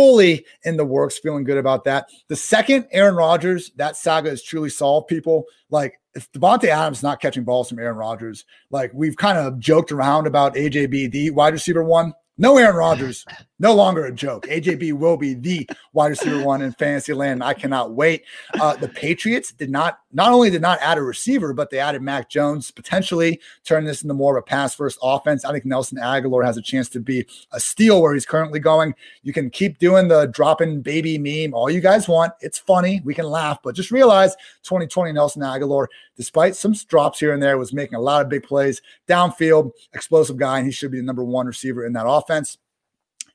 fully 0.00 0.46
in 0.64 0.78
the 0.78 0.84
works, 0.84 1.18
feeling 1.18 1.44
good 1.44 1.58
about 1.58 1.84
that. 1.84 2.08
The 2.28 2.36
second 2.36 2.86
Aaron 2.90 3.16
Rodgers, 3.16 3.70
that 3.76 3.98
saga 3.98 4.30
is 4.30 4.42
truly 4.42 4.70
solved, 4.70 5.08
people. 5.08 5.44
Like 5.68 6.00
if 6.14 6.32
Davante 6.32 6.68
Adams 6.68 7.02
not 7.02 7.20
catching 7.20 7.44
balls 7.44 7.68
from 7.68 7.78
Aaron 7.78 7.98
Rodgers, 7.98 8.46
like 8.70 8.90
we've 8.94 9.16
kind 9.16 9.36
of 9.36 9.58
joked 9.58 9.92
around 9.92 10.26
about 10.26 10.54
AJB, 10.54 11.12
the 11.12 11.30
wide 11.32 11.52
receiver 11.52 11.84
one. 11.84 12.14
No 12.38 12.56
Aaron 12.56 12.76
Rodgers, 12.76 13.26
no 13.60 13.74
longer 13.74 14.06
a 14.06 14.12
joke. 14.12 14.46
AJB 14.46 14.94
will 14.94 15.18
be 15.18 15.34
the 15.34 15.68
wide 15.92 16.08
receiver 16.08 16.42
one 16.42 16.62
in 16.62 16.72
fantasy 16.72 17.12
land. 17.12 17.44
I 17.44 17.52
cannot 17.54 17.92
wait. 17.92 18.24
Uh, 18.58 18.74
the 18.74 18.88
Patriots 18.88 19.52
did 19.52 19.70
not 19.70 20.00
not 20.12 20.32
only 20.32 20.50
did 20.50 20.62
not 20.62 20.80
add 20.80 20.98
a 20.98 21.02
receiver, 21.02 21.52
but 21.52 21.70
they 21.70 21.78
added 21.78 22.02
Mac 22.02 22.28
Jones, 22.28 22.70
potentially 22.70 23.38
turn 23.64 23.84
this 23.84 24.02
into 24.02 24.14
more 24.14 24.36
of 24.36 24.42
a 24.42 24.44
pass 24.44 24.74
first 24.74 24.98
offense. 25.02 25.44
I 25.44 25.52
think 25.52 25.66
Nelson 25.66 25.98
Agholor 25.98 26.44
has 26.44 26.56
a 26.56 26.62
chance 26.62 26.88
to 26.88 27.00
be 27.00 27.26
a 27.52 27.60
steal 27.60 28.02
where 28.02 28.14
he's 28.14 28.26
currently 28.26 28.58
going. 28.58 28.94
You 29.22 29.32
can 29.32 29.50
keep 29.50 29.78
doing 29.78 30.08
the 30.08 30.26
dropping 30.26 30.80
baby 30.80 31.18
meme 31.18 31.54
all 31.54 31.70
you 31.70 31.80
guys 31.80 32.08
want. 32.08 32.32
It's 32.40 32.58
funny. 32.58 33.02
We 33.04 33.14
can 33.14 33.26
laugh, 33.26 33.58
but 33.62 33.74
just 33.74 33.90
realize 33.90 34.34
2020 34.62 35.12
Nelson 35.12 35.42
Agholor, 35.42 35.86
despite 36.16 36.56
some 36.56 36.72
drops 36.72 37.20
here 37.20 37.34
and 37.34 37.42
there, 37.42 37.58
was 37.58 37.74
making 37.74 37.96
a 37.96 38.00
lot 38.00 38.22
of 38.22 38.30
big 38.30 38.42
plays 38.42 38.80
downfield, 39.06 39.72
explosive 39.92 40.38
guy, 40.38 40.58
and 40.58 40.66
he 40.66 40.72
should 40.72 40.90
be 40.90 40.98
the 40.98 41.04
number 41.04 41.22
one 41.22 41.46
receiver 41.46 41.84
in 41.84 41.92
that 41.92 42.08
offense. 42.08 42.56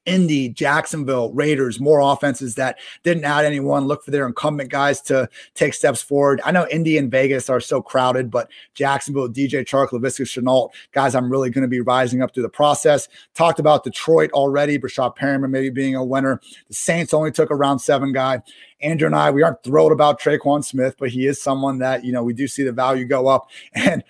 Indy, 0.06 0.49
Jacksonville, 0.49 1.32
Raiders, 1.34 1.80
more 1.80 1.99
offenses 1.99 2.56
that 2.56 2.78
didn't 3.03 3.26
add 3.26 3.45
anyone. 3.45 3.86
Look 3.86 4.03
for 4.03 4.12
their 4.12 4.28
incumbent 4.28 4.70
guys 4.70 5.01
to 5.01 5.30
take 5.53 5.74
steps 5.74 6.01
forward. 6.01 6.41
I 6.45 6.51
know 6.51 6.68
Indy 6.70 6.97
and 6.97 7.10
Vegas 7.10 7.49
are 7.49 7.60
so 7.60 7.82
crowded, 7.82 8.30
but 8.30 8.49
Jacksonville, 8.74 9.30
DJ 9.30 9.66
Chark, 9.66 9.89
Laviska 9.89 10.26
Shenault, 10.26 10.70
guys, 10.91 11.16
I'm 11.16 11.32
really 11.32 11.49
going 11.49 11.64
to 11.64 11.68
be 11.68 11.82
rising 11.82 12.22
up 12.22 12.34
through 12.34 12.43
the 12.43 12.49
process. 12.49 13.08
Talked 13.34 13.60
about 13.60 13.84
Detroit 13.84 14.32
already, 14.32 14.78
Breshad 14.78 15.18
Perriman 15.18 15.49
maybe 15.49 15.70
being 15.70 15.95
a 15.95 16.03
winner. 16.03 16.41
The 16.68 16.74
Saints 16.74 17.14
only 17.14 17.32
took 17.32 17.49
a 17.49 17.56
round 17.56 17.82
seven 17.82 18.12
guy. 18.12 18.41
Andrew 18.82 19.08
and 19.08 19.16
I, 19.16 19.32
we 19.32 19.41
aren't 19.41 19.64
thrilled 19.64 19.91
about 19.91 20.20
Tre'Quan 20.20 20.64
Smith, 20.64 20.95
but 20.99 21.10
he 21.10 21.26
is 21.26 21.41
someone 21.41 21.80
that, 21.80 22.03
you 22.03 22.12
know, 22.12 22.24
we 22.24 22.34
do 22.34 22.47
see 22.47 22.64
the 22.64 22.72
value 22.72 23.06
go 23.06 23.28
up. 23.28 23.49
And 23.74 24.03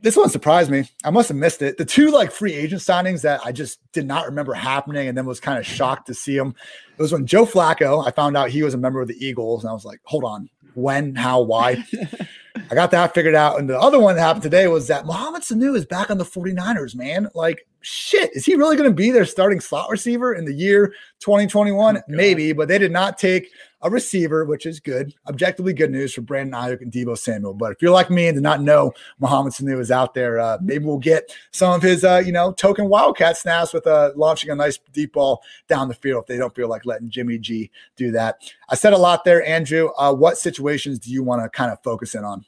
this 0.00 0.16
one 0.16 0.28
surprised 0.28 0.70
me. 0.70 0.88
I 1.04 1.10
must 1.10 1.28
have 1.28 1.36
missed 1.36 1.62
it. 1.62 1.78
The 1.78 1.84
two 1.84 2.10
like 2.10 2.30
free 2.30 2.52
agent 2.52 2.82
signings 2.82 3.22
that 3.22 3.40
I 3.44 3.52
just 3.52 3.80
did 3.92 4.06
not 4.06 4.26
remember 4.26 4.52
happening 4.52 5.08
and 5.08 5.16
then 5.16 5.24
was 5.24 5.40
kind 5.40 5.58
of 5.58 5.66
shocked 5.66 6.06
to 6.08 6.14
see 6.14 6.36
them. 6.36 6.54
It 6.98 7.02
was 7.02 7.12
when 7.12 7.26
Joe 7.26 7.46
Flacco, 7.46 8.06
I 8.06 8.10
found 8.10 8.36
out 8.36 8.50
he 8.50 8.62
was 8.62 8.74
a 8.74 8.78
member 8.78 9.00
of 9.00 9.08
the 9.08 9.24
Eagles, 9.24 9.64
and 9.64 9.70
I 9.70 9.74
was 9.74 9.84
like, 9.84 10.00
hold 10.04 10.24
on, 10.24 10.50
when, 10.74 11.14
how, 11.14 11.40
why? 11.40 11.82
I 12.70 12.74
got 12.74 12.90
that 12.90 13.14
figured 13.14 13.34
out. 13.34 13.58
And 13.58 13.68
the 13.68 13.78
other 13.78 14.00
one 14.00 14.16
that 14.16 14.22
happened 14.22 14.42
today 14.42 14.66
was 14.66 14.86
that 14.88 15.06
Mohamed 15.06 15.42
Sanu 15.42 15.76
is 15.76 15.84
back 15.84 16.10
on 16.10 16.18
the 16.18 16.24
49ers, 16.24 16.94
man. 16.94 17.28
Like, 17.34 17.66
shit, 17.80 18.34
is 18.34 18.44
he 18.44 18.54
really 18.54 18.76
going 18.76 18.88
to 18.88 18.94
be 18.94 19.10
their 19.10 19.24
starting 19.24 19.60
slot 19.60 19.90
receiver 19.90 20.34
in 20.34 20.44
the 20.44 20.54
year 20.54 20.88
2021? 21.20 21.98
Oh, 21.98 22.02
Maybe, 22.08 22.52
but 22.52 22.68
they 22.68 22.78
did 22.78 22.92
not 22.92 23.18
take 23.18 23.50
a 23.86 23.90
receiver, 23.90 24.44
which 24.44 24.66
is 24.66 24.80
good, 24.80 25.14
objectively 25.28 25.72
good 25.72 25.90
news 25.90 26.12
for 26.12 26.20
Brandon 26.20 26.60
Aiyuk 26.60 26.82
and 26.82 26.90
Deebo 26.92 27.16
Samuel. 27.16 27.54
But 27.54 27.72
if 27.72 27.80
you're 27.80 27.92
like 27.92 28.10
me 28.10 28.26
and 28.26 28.36
did 28.36 28.42
not 28.42 28.60
know 28.60 28.92
Mohamed 29.20 29.52
Sanu 29.52 29.80
is 29.80 29.90
out 29.90 30.12
there, 30.12 30.40
uh, 30.40 30.58
maybe 30.60 30.84
we'll 30.84 30.98
get 30.98 31.34
some 31.52 31.72
of 31.72 31.82
his, 31.82 32.04
uh, 32.04 32.22
you 32.24 32.32
know, 32.32 32.52
token 32.52 32.88
Wildcat 32.88 33.36
snaps 33.36 33.72
with 33.72 33.86
uh, 33.86 34.12
launching 34.16 34.50
a 34.50 34.54
nice 34.54 34.78
deep 34.92 35.12
ball 35.12 35.42
down 35.68 35.88
the 35.88 35.94
field 35.94 36.22
if 36.22 36.26
they 36.26 36.36
don't 36.36 36.54
feel 36.54 36.68
like 36.68 36.84
letting 36.84 37.08
Jimmy 37.08 37.38
G 37.38 37.70
do 37.96 38.10
that. 38.10 38.52
I 38.68 38.74
said 38.74 38.92
a 38.92 38.98
lot 38.98 39.24
there, 39.24 39.44
Andrew. 39.44 39.90
Uh, 39.96 40.12
what 40.12 40.36
situations 40.36 40.98
do 40.98 41.10
you 41.10 41.22
want 41.22 41.42
to 41.42 41.48
kind 41.48 41.70
of 41.70 41.82
focus 41.82 42.14
in 42.14 42.24
on? 42.24 42.44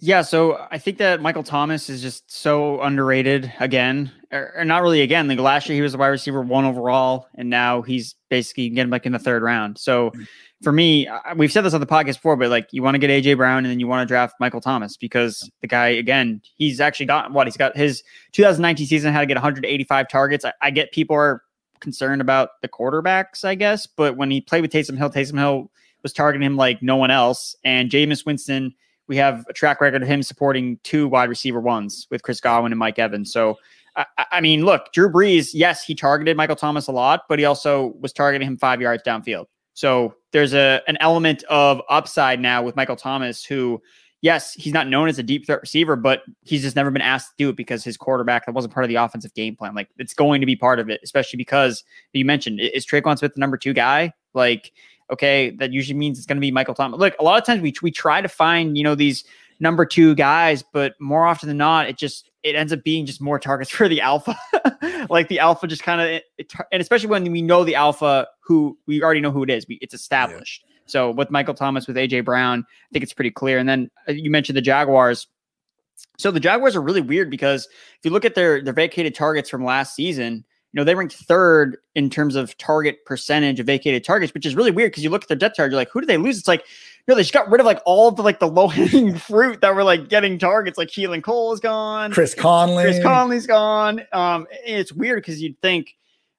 Yeah, 0.00 0.22
so 0.22 0.64
I 0.70 0.78
think 0.78 0.98
that 0.98 1.20
Michael 1.20 1.42
Thomas 1.42 1.90
is 1.90 2.00
just 2.00 2.30
so 2.30 2.80
underrated 2.80 3.52
again, 3.58 4.12
or, 4.30 4.52
or, 4.56 4.64
not 4.64 4.82
really 4.82 5.00
again. 5.00 5.26
Like 5.26 5.40
last 5.40 5.68
year, 5.68 5.74
he 5.74 5.82
was 5.82 5.92
a 5.92 5.98
wide 5.98 6.08
receiver 6.08 6.40
one 6.40 6.64
overall, 6.64 7.26
and 7.34 7.50
now 7.50 7.82
he's 7.82 8.14
basically 8.28 8.68
getting 8.68 8.90
like 8.90 9.06
in 9.06 9.12
the 9.12 9.18
third 9.18 9.42
round. 9.42 9.76
So 9.76 10.12
mm. 10.12 10.24
for 10.62 10.70
me, 10.70 11.08
we've 11.34 11.50
said 11.50 11.62
this 11.62 11.74
on 11.74 11.80
the 11.80 11.86
podcast 11.86 12.14
before, 12.14 12.36
but 12.36 12.48
like 12.48 12.68
you 12.70 12.80
want 12.80 12.94
to 12.94 12.98
get 13.00 13.10
AJ 13.10 13.38
Brown 13.38 13.64
and 13.64 13.66
then 13.66 13.80
you 13.80 13.88
want 13.88 14.06
to 14.06 14.12
draft 14.12 14.36
Michael 14.38 14.60
Thomas 14.60 14.96
because 14.96 15.50
the 15.62 15.66
guy 15.66 15.88
again, 15.88 16.42
he's 16.56 16.78
actually 16.78 17.06
got 17.06 17.32
what 17.32 17.48
he's 17.48 17.56
got 17.56 17.76
his 17.76 18.04
2019 18.32 18.86
season 18.86 19.12
had 19.12 19.20
to 19.20 19.26
get 19.26 19.34
185 19.36 20.08
targets. 20.08 20.44
I, 20.44 20.52
I 20.62 20.70
get 20.70 20.92
people 20.92 21.16
are 21.16 21.42
concerned 21.80 22.20
about 22.20 22.50
the 22.62 22.68
quarterbacks, 22.68 23.44
I 23.44 23.56
guess, 23.56 23.84
but 23.84 24.16
when 24.16 24.30
he 24.30 24.40
played 24.40 24.62
with 24.62 24.70
Taysom 24.70 24.96
Hill, 24.96 25.10
Taysom 25.10 25.38
Hill 25.38 25.72
was 26.04 26.12
targeting 26.12 26.46
him 26.46 26.56
like 26.56 26.84
no 26.84 26.94
one 26.94 27.10
else, 27.10 27.56
and 27.64 27.90
Jameis 27.90 28.24
Winston 28.24 28.74
we 29.08 29.16
have 29.16 29.44
a 29.48 29.52
track 29.52 29.80
record 29.80 30.02
of 30.02 30.08
him 30.08 30.22
supporting 30.22 30.78
two 30.84 31.08
wide 31.08 31.28
receiver 31.28 31.60
ones 31.60 32.06
with 32.10 32.22
Chris 32.22 32.40
Godwin 32.40 32.72
and 32.72 32.78
Mike 32.78 32.98
Evans. 32.98 33.32
So, 33.32 33.56
I, 33.96 34.06
I, 34.32 34.40
mean, 34.40 34.64
look, 34.64 34.92
Drew 34.92 35.10
Brees, 35.10 35.50
yes, 35.54 35.82
he 35.82 35.94
targeted 35.94 36.36
Michael 36.36 36.56
Thomas 36.56 36.86
a 36.86 36.92
lot, 36.92 37.22
but 37.28 37.38
he 37.38 37.44
also 37.44 37.94
was 38.00 38.12
targeting 38.12 38.46
him 38.46 38.56
five 38.56 38.80
yards 38.80 39.02
downfield. 39.02 39.46
So 39.74 40.14
there's 40.32 40.54
a 40.54 40.82
an 40.88 40.96
element 41.00 41.44
of 41.44 41.80
upside 41.88 42.40
now 42.40 42.62
with 42.62 42.76
Michael 42.76 42.96
Thomas, 42.96 43.44
who 43.44 43.80
yes, 44.20 44.52
he's 44.54 44.72
not 44.72 44.88
known 44.88 45.08
as 45.08 45.18
a 45.18 45.22
deep 45.22 45.46
threat 45.46 45.60
receiver, 45.60 45.96
but 45.96 46.22
he's 46.42 46.62
just 46.62 46.76
never 46.76 46.90
been 46.90 47.02
asked 47.02 47.30
to 47.30 47.34
do 47.38 47.48
it 47.50 47.56
because 47.56 47.84
his 47.84 47.96
quarterback 47.96 48.46
that 48.46 48.52
wasn't 48.52 48.74
part 48.74 48.84
of 48.84 48.88
the 48.88 48.96
offensive 48.96 49.32
game 49.34 49.54
plan. 49.54 49.74
Like 49.74 49.88
it's 49.98 50.14
going 50.14 50.40
to 50.40 50.46
be 50.46 50.56
part 50.56 50.80
of 50.80 50.90
it, 50.90 51.00
especially 51.02 51.36
because 51.36 51.84
you 52.12 52.24
mentioned 52.24 52.60
is 52.60 52.84
Tre'Quan 52.84 53.18
Smith 53.18 53.34
the 53.34 53.40
number 53.40 53.56
two 53.56 53.72
guy? 53.72 54.12
Like, 54.34 54.72
okay, 55.10 55.50
that 55.58 55.72
usually 55.72 55.98
means 55.98 56.18
it's 56.18 56.26
going 56.26 56.36
to 56.36 56.40
be 56.40 56.50
Michael 56.50 56.74
Thomas. 56.74 56.98
Look, 56.98 57.14
a 57.18 57.24
lot 57.24 57.40
of 57.40 57.46
times 57.46 57.62
we 57.62 57.74
we 57.82 57.90
try 57.90 58.20
to 58.20 58.28
find 58.28 58.76
you 58.76 58.84
know 58.84 58.94
these 58.94 59.24
number 59.60 59.84
two 59.84 60.14
guys, 60.14 60.62
but 60.72 60.94
more 61.00 61.26
often 61.26 61.48
than 61.48 61.56
not, 61.56 61.88
it 61.88 61.96
just 61.96 62.30
it 62.42 62.54
ends 62.54 62.72
up 62.72 62.82
being 62.84 63.06
just 63.06 63.20
more 63.20 63.38
targets 63.38 63.70
for 63.74 63.88
the 63.88 64.00
alpha. 64.00 64.36
like 65.10 65.28
the 65.28 65.38
alpha 65.38 65.66
just 65.66 65.82
kind 65.82 66.00
of, 66.00 66.22
and 66.72 66.80
especially 66.80 67.08
when 67.08 67.30
we 67.30 67.42
know 67.42 67.64
the 67.64 67.74
alpha, 67.74 68.26
who 68.40 68.78
we 68.86 69.02
already 69.02 69.20
know 69.20 69.30
who 69.30 69.42
it 69.42 69.50
is. 69.50 69.66
We, 69.68 69.78
it's 69.80 69.94
established. 69.94 70.64
Yeah. 70.64 70.74
So 70.86 71.10
with 71.10 71.30
Michael 71.30 71.54
Thomas, 71.54 71.86
with 71.86 71.96
AJ 71.96 72.24
Brown, 72.24 72.64
I 72.68 72.88
think 72.92 73.02
it's 73.02 73.12
pretty 73.12 73.30
clear. 73.30 73.58
And 73.58 73.68
then 73.68 73.90
uh, 74.08 74.12
you 74.12 74.30
mentioned 74.30 74.56
the 74.56 74.62
Jaguars. 74.62 75.26
So 76.16 76.30
the 76.30 76.40
Jaguars 76.40 76.74
are 76.74 76.82
really 76.82 77.00
weird 77.00 77.30
because 77.30 77.66
if 77.66 78.04
you 78.04 78.10
look 78.10 78.24
at 78.24 78.34
their 78.34 78.62
their 78.62 78.72
vacated 78.72 79.14
targets 79.14 79.50
from 79.50 79.64
last 79.64 79.94
season, 79.94 80.44
you 80.72 80.78
know, 80.78 80.84
they 80.84 80.94
ranked 80.94 81.14
third 81.14 81.78
in 81.94 82.10
terms 82.10 82.36
of 82.36 82.56
target 82.58 83.04
percentage 83.06 83.58
of 83.58 83.66
vacated 83.66 84.04
targets, 84.04 84.34
which 84.34 84.44
is 84.44 84.54
really 84.54 84.70
weird 84.70 84.92
because 84.92 85.02
you 85.02 85.10
look 85.10 85.22
at 85.22 85.28
their 85.28 85.36
depth 85.36 85.56
chart, 85.56 85.70
you're 85.70 85.80
like, 85.80 85.90
who 85.90 86.00
did 86.00 86.08
they 86.08 86.18
lose? 86.18 86.38
It's 86.38 86.48
like, 86.48 86.60
you 86.60 87.12
know, 87.12 87.14
they 87.14 87.22
just 87.22 87.32
got 87.32 87.50
rid 87.50 87.60
of 87.60 87.66
like 87.66 87.80
all 87.86 88.10
the 88.10 88.22
like 88.22 88.38
the 88.38 88.48
low 88.48 88.68
hanging 88.68 89.14
fruit 89.18 89.62
that 89.62 89.74
were 89.74 89.84
like 89.84 90.08
getting 90.08 90.38
targets. 90.38 90.76
Like 90.76 90.88
Keelan 90.88 91.22
Cole 91.22 91.54
is 91.54 91.60
gone, 91.60 92.12
Chris 92.12 92.34
Conley, 92.34 92.84
Chris 92.84 93.02
Conley's 93.02 93.46
gone. 93.46 94.02
Um, 94.12 94.46
it's 94.50 94.92
weird 94.92 95.22
because 95.22 95.40
you'd 95.40 95.60
think, 95.62 95.96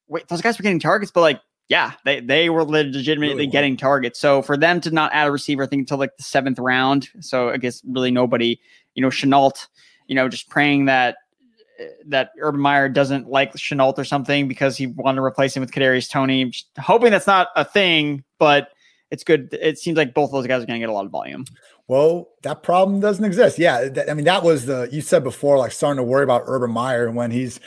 wait, 0.07 0.27
those 0.27 0.41
guys 0.41 0.59
were 0.59 0.63
getting 0.63 0.80
targets, 0.80 1.11
but 1.11 1.21
like 1.21 1.41
yeah, 1.69 1.93
they 2.03 2.19
they 2.19 2.49
were 2.49 2.63
legitimately 2.63 3.36
really 3.36 3.47
getting 3.47 3.77
targets. 3.77 4.19
So 4.19 4.41
for 4.41 4.57
them 4.57 4.82
to 4.82 4.91
not 4.91 5.13
add 5.13 5.27
a 5.27 5.32
receiver, 5.32 5.63
I 5.63 5.67
think 5.67 5.82
until 5.82 5.99
like 5.99 6.17
the 6.17 6.23
seventh 6.23 6.59
round. 6.59 7.09
So 7.19 7.49
I 7.49 7.57
guess 7.57 7.82
really 7.88 8.09
nobody, 8.11 8.59
you 8.95 9.03
know, 9.03 9.09
Shenault, 9.09 9.67
you 10.07 10.15
know, 10.15 10.27
just 10.27 10.49
praying 10.49 10.86
that 10.86 11.17
that 12.07 12.32
Urban 12.39 12.61
Meyer 12.61 12.89
doesn't 12.89 13.27
like 13.27 13.53
Shenault 13.53 13.97
or 13.97 14.05
something 14.05 14.47
because 14.47 14.77
he 14.77 14.88
wanted 14.88 15.17
to 15.17 15.23
replace 15.23 15.55
him 15.55 15.61
with 15.61 15.71
Kadarius 15.71 16.09
Toney. 16.09 16.51
Hoping 16.77 17.11
that's 17.11 17.27
not 17.27 17.49
a 17.55 17.65
thing, 17.65 18.23
but 18.38 18.69
it's 19.11 19.23
good. 19.23 19.49
It 19.53 19.80
seems 19.80 19.97
like 19.97 20.13
both 20.13 20.30
of 20.30 20.34
those 20.34 20.47
guys 20.47 20.63
are 20.63 20.65
going 20.65 20.80
to 20.80 20.84
get 20.84 20.89
a 20.89 20.93
lot 20.93 21.05
of 21.05 21.11
volume. 21.11 21.45
Well, 21.88 22.30
that 22.43 22.61
problem 22.61 22.99
doesn't 22.99 23.25
exist. 23.25 23.57
Yeah, 23.57 23.89
I 24.07 24.13
mean 24.13 24.25
that 24.25 24.43
was 24.43 24.65
the 24.65 24.88
you 24.91 25.01
said 25.01 25.23
before, 25.23 25.57
like 25.57 25.71
starting 25.71 25.97
to 25.97 26.03
worry 26.03 26.23
about 26.23 26.43
Urban 26.45 26.71
Meyer 26.71 27.09
when 27.09 27.32
he's 27.32 27.59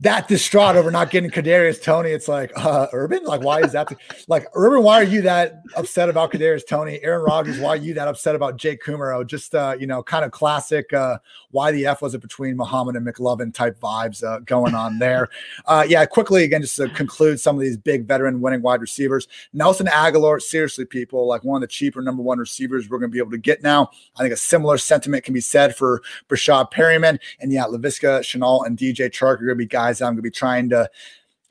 that 0.00 0.28
distraught 0.28 0.76
over 0.76 0.90
not 0.90 1.10
getting 1.10 1.30
Kadarius 1.30 1.82
Toney. 1.82 2.10
It's 2.10 2.28
like, 2.28 2.52
uh, 2.54 2.86
Urban, 2.92 3.24
like, 3.24 3.40
why 3.40 3.60
is 3.60 3.72
that? 3.72 3.90
Like, 4.28 4.46
Urban, 4.54 4.82
why 4.82 5.00
are 5.00 5.04
you 5.04 5.22
that 5.22 5.62
upset 5.74 6.10
about 6.10 6.32
Kadarius 6.32 6.66
Toney? 6.66 7.00
Aaron 7.02 7.24
Rodgers, 7.24 7.58
why 7.58 7.70
are 7.70 7.76
you 7.76 7.94
that 7.94 8.06
upset 8.06 8.34
about 8.34 8.58
Jake 8.58 8.82
Kumerow? 8.84 9.26
Just, 9.26 9.54
uh, 9.54 9.74
you 9.78 9.86
know, 9.86 10.02
kind 10.02 10.24
of 10.24 10.32
classic. 10.32 10.92
Uh, 10.92 11.18
why 11.56 11.72
the 11.72 11.86
F 11.86 12.02
was 12.02 12.14
it 12.14 12.20
between 12.20 12.54
Muhammad 12.54 12.96
and 12.96 13.06
McLovin 13.06 13.52
type 13.52 13.80
vibes 13.80 14.22
uh, 14.22 14.40
going 14.40 14.74
on 14.74 14.98
there? 14.98 15.28
Uh, 15.66 15.84
yeah, 15.88 16.04
quickly 16.04 16.44
again, 16.44 16.60
just 16.60 16.76
to 16.76 16.88
conclude 16.90 17.40
some 17.40 17.56
of 17.56 17.60
these 17.60 17.76
big 17.76 18.06
veteran 18.06 18.40
winning 18.40 18.62
wide 18.62 18.80
receivers. 18.80 19.26
Nelson 19.52 19.86
Agholor, 19.86 20.40
seriously, 20.40 20.84
people, 20.84 21.26
like 21.26 21.44
one 21.44 21.56
of 21.56 21.60
the 21.68 21.72
cheaper 21.72 22.02
number 22.02 22.22
one 22.22 22.38
receivers 22.38 22.88
we're 22.88 22.98
going 22.98 23.10
to 23.10 23.12
be 23.12 23.18
able 23.18 23.30
to 23.30 23.38
get 23.38 23.62
now. 23.62 23.90
I 24.16 24.22
think 24.22 24.32
a 24.32 24.36
similar 24.36 24.78
sentiment 24.78 25.24
can 25.24 25.34
be 25.34 25.40
said 25.40 25.74
for 25.74 26.02
Breshad 26.28 26.70
Perriman. 26.72 27.18
and 27.40 27.52
yeah, 27.52 27.64
Laviska 27.64 28.20
Shenault 28.20 28.66
and 28.66 28.78
DJ 28.78 29.10
Chark 29.10 29.34
are 29.34 29.46
going 29.46 29.48
to 29.48 29.54
be 29.54 29.66
guys 29.66 29.98
that 29.98 30.06
I'm 30.06 30.12
going 30.12 30.18
to 30.18 30.22
be 30.22 30.30
trying 30.30 30.68
to 30.70 30.90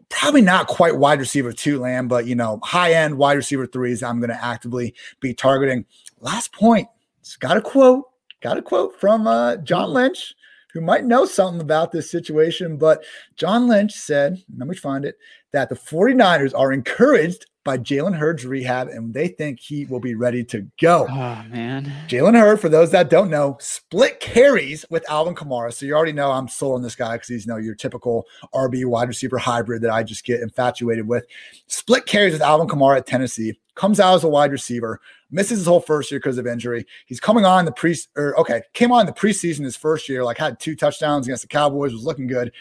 probably 0.10 0.42
not 0.42 0.68
quite 0.68 0.98
wide 0.98 1.20
receiver 1.20 1.52
two 1.52 1.80
land, 1.80 2.10
but 2.10 2.26
you 2.26 2.36
know, 2.36 2.60
high 2.64 2.94
end 2.94 3.18
wide 3.18 3.38
receiver 3.38 3.66
threes 3.66 4.04
I'm 4.04 4.20
going 4.20 4.30
to 4.30 4.46
actively 4.46 4.94
be 5.20 5.34
targeting. 5.34 5.86
Last 6.20 6.54
point, 6.54 6.88
it's 7.22 7.36
got 7.36 7.58
a 7.58 7.62
quote, 7.62 8.06
got 8.42 8.58
a 8.58 8.62
quote 8.62 9.00
from 9.00 9.28
uh, 9.28 9.58
John 9.58 9.92
Lynch, 9.94 10.34
who 10.74 10.82
might 10.82 11.06
know 11.06 11.26
something 11.26 11.62
about 11.62 11.92
this 11.92 12.12
situation, 12.12 12.78
but 12.78 13.04
John 13.36 13.68
Lynch 13.68 13.94
said, 13.94 14.38
let 14.58 14.68
me 14.68 14.76
find 14.76 15.06
it, 15.06 15.16
that 15.54 15.70
the 15.70 15.76
49ers 15.76 16.54
are 16.54 16.74
encouraged 16.74 17.46
by 17.66 17.80
Jalen 17.80 18.16
Hurd's 18.16 18.46
rehab, 18.46 18.88
and 18.88 19.14
they 19.14 19.28
think 19.28 19.60
he 19.60 19.86
will 19.86 20.00
be 20.00 20.16
ready 20.16 20.44
to 20.46 20.68
go. 20.80 21.08
Oh 21.10 21.44
man, 21.50 21.92
Jalen 22.08 22.40
Hurd, 22.40 22.62
for 22.62 22.70
those 22.70 22.92
that 22.92 23.10
don't 23.10 23.30
know, 23.30 23.58
split 23.60 24.22
carries 24.22 24.86
with 24.90 25.04
Alvin 25.10 25.36
Kamara. 25.36 25.74
So 25.74 25.86
you 25.86 25.96
already 25.96 26.14
know 26.14 26.32
I'm 26.32 26.48
sold 26.48 26.76
on 26.76 26.84
this 26.84 26.96
guy 26.96 27.16
because 27.16 27.28
he's 27.28 27.46
you 27.46 27.52
know 27.52 27.58
your 27.58 27.76
typical 27.76 28.26
RB 28.54 28.86
wide 28.86 29.10
receiver 29.10 29.38
hybrid 29.38 29.82
that 29.82 29.92
I 29.92 30.04
just 30.04 30.24
get 30.24 30.42
infatuated 30.42 31.08
with. 31.08 31.26
Split 31.68 32.06
carries 32.06 32.34
with 32.34 32.42
Alvin 32.42 32.68
Kamara 32.68 32.98
at 32.98 33.08
Tennessee. 33.08 33.60
Comes 33.74 34.00
out 34.00 34.16
as 34.16 34.24
a 34.24 34.30
wide 34.30 34.54
receiver, 34.54 35.02
misses 35.32 35.58
his 35.58 35.68
whole 35.68 35.82
first 35.82 36.10
year 36.10 36.20
because 36.20 36.38
of 36.38 36.48
injury. 36.48 36.86
He's 37.08 37.20
coming 37.20 37.44
on 37.46 37.66
the 37.66 37.74
pre 37.74 37.98
or 38.16 38.40
okay, 38.40 38.62
came 38.74 38.92
on 38.92 39.06
the 39.06 39.12
preseason 39.12 39.66
his 39.66 39.76
first 39.76 40.08
year, 40.08 40.24
like 40.24 40.38
had 40.38 40.60
two 40.60 40.76
touchdowns 40.76 41.28
against 41.28 41.42
the 41.42 41.50
Cowboys, 41.50 41.92
was 41.92 42.06
looking 42.06 42.28
good 42.28 42.54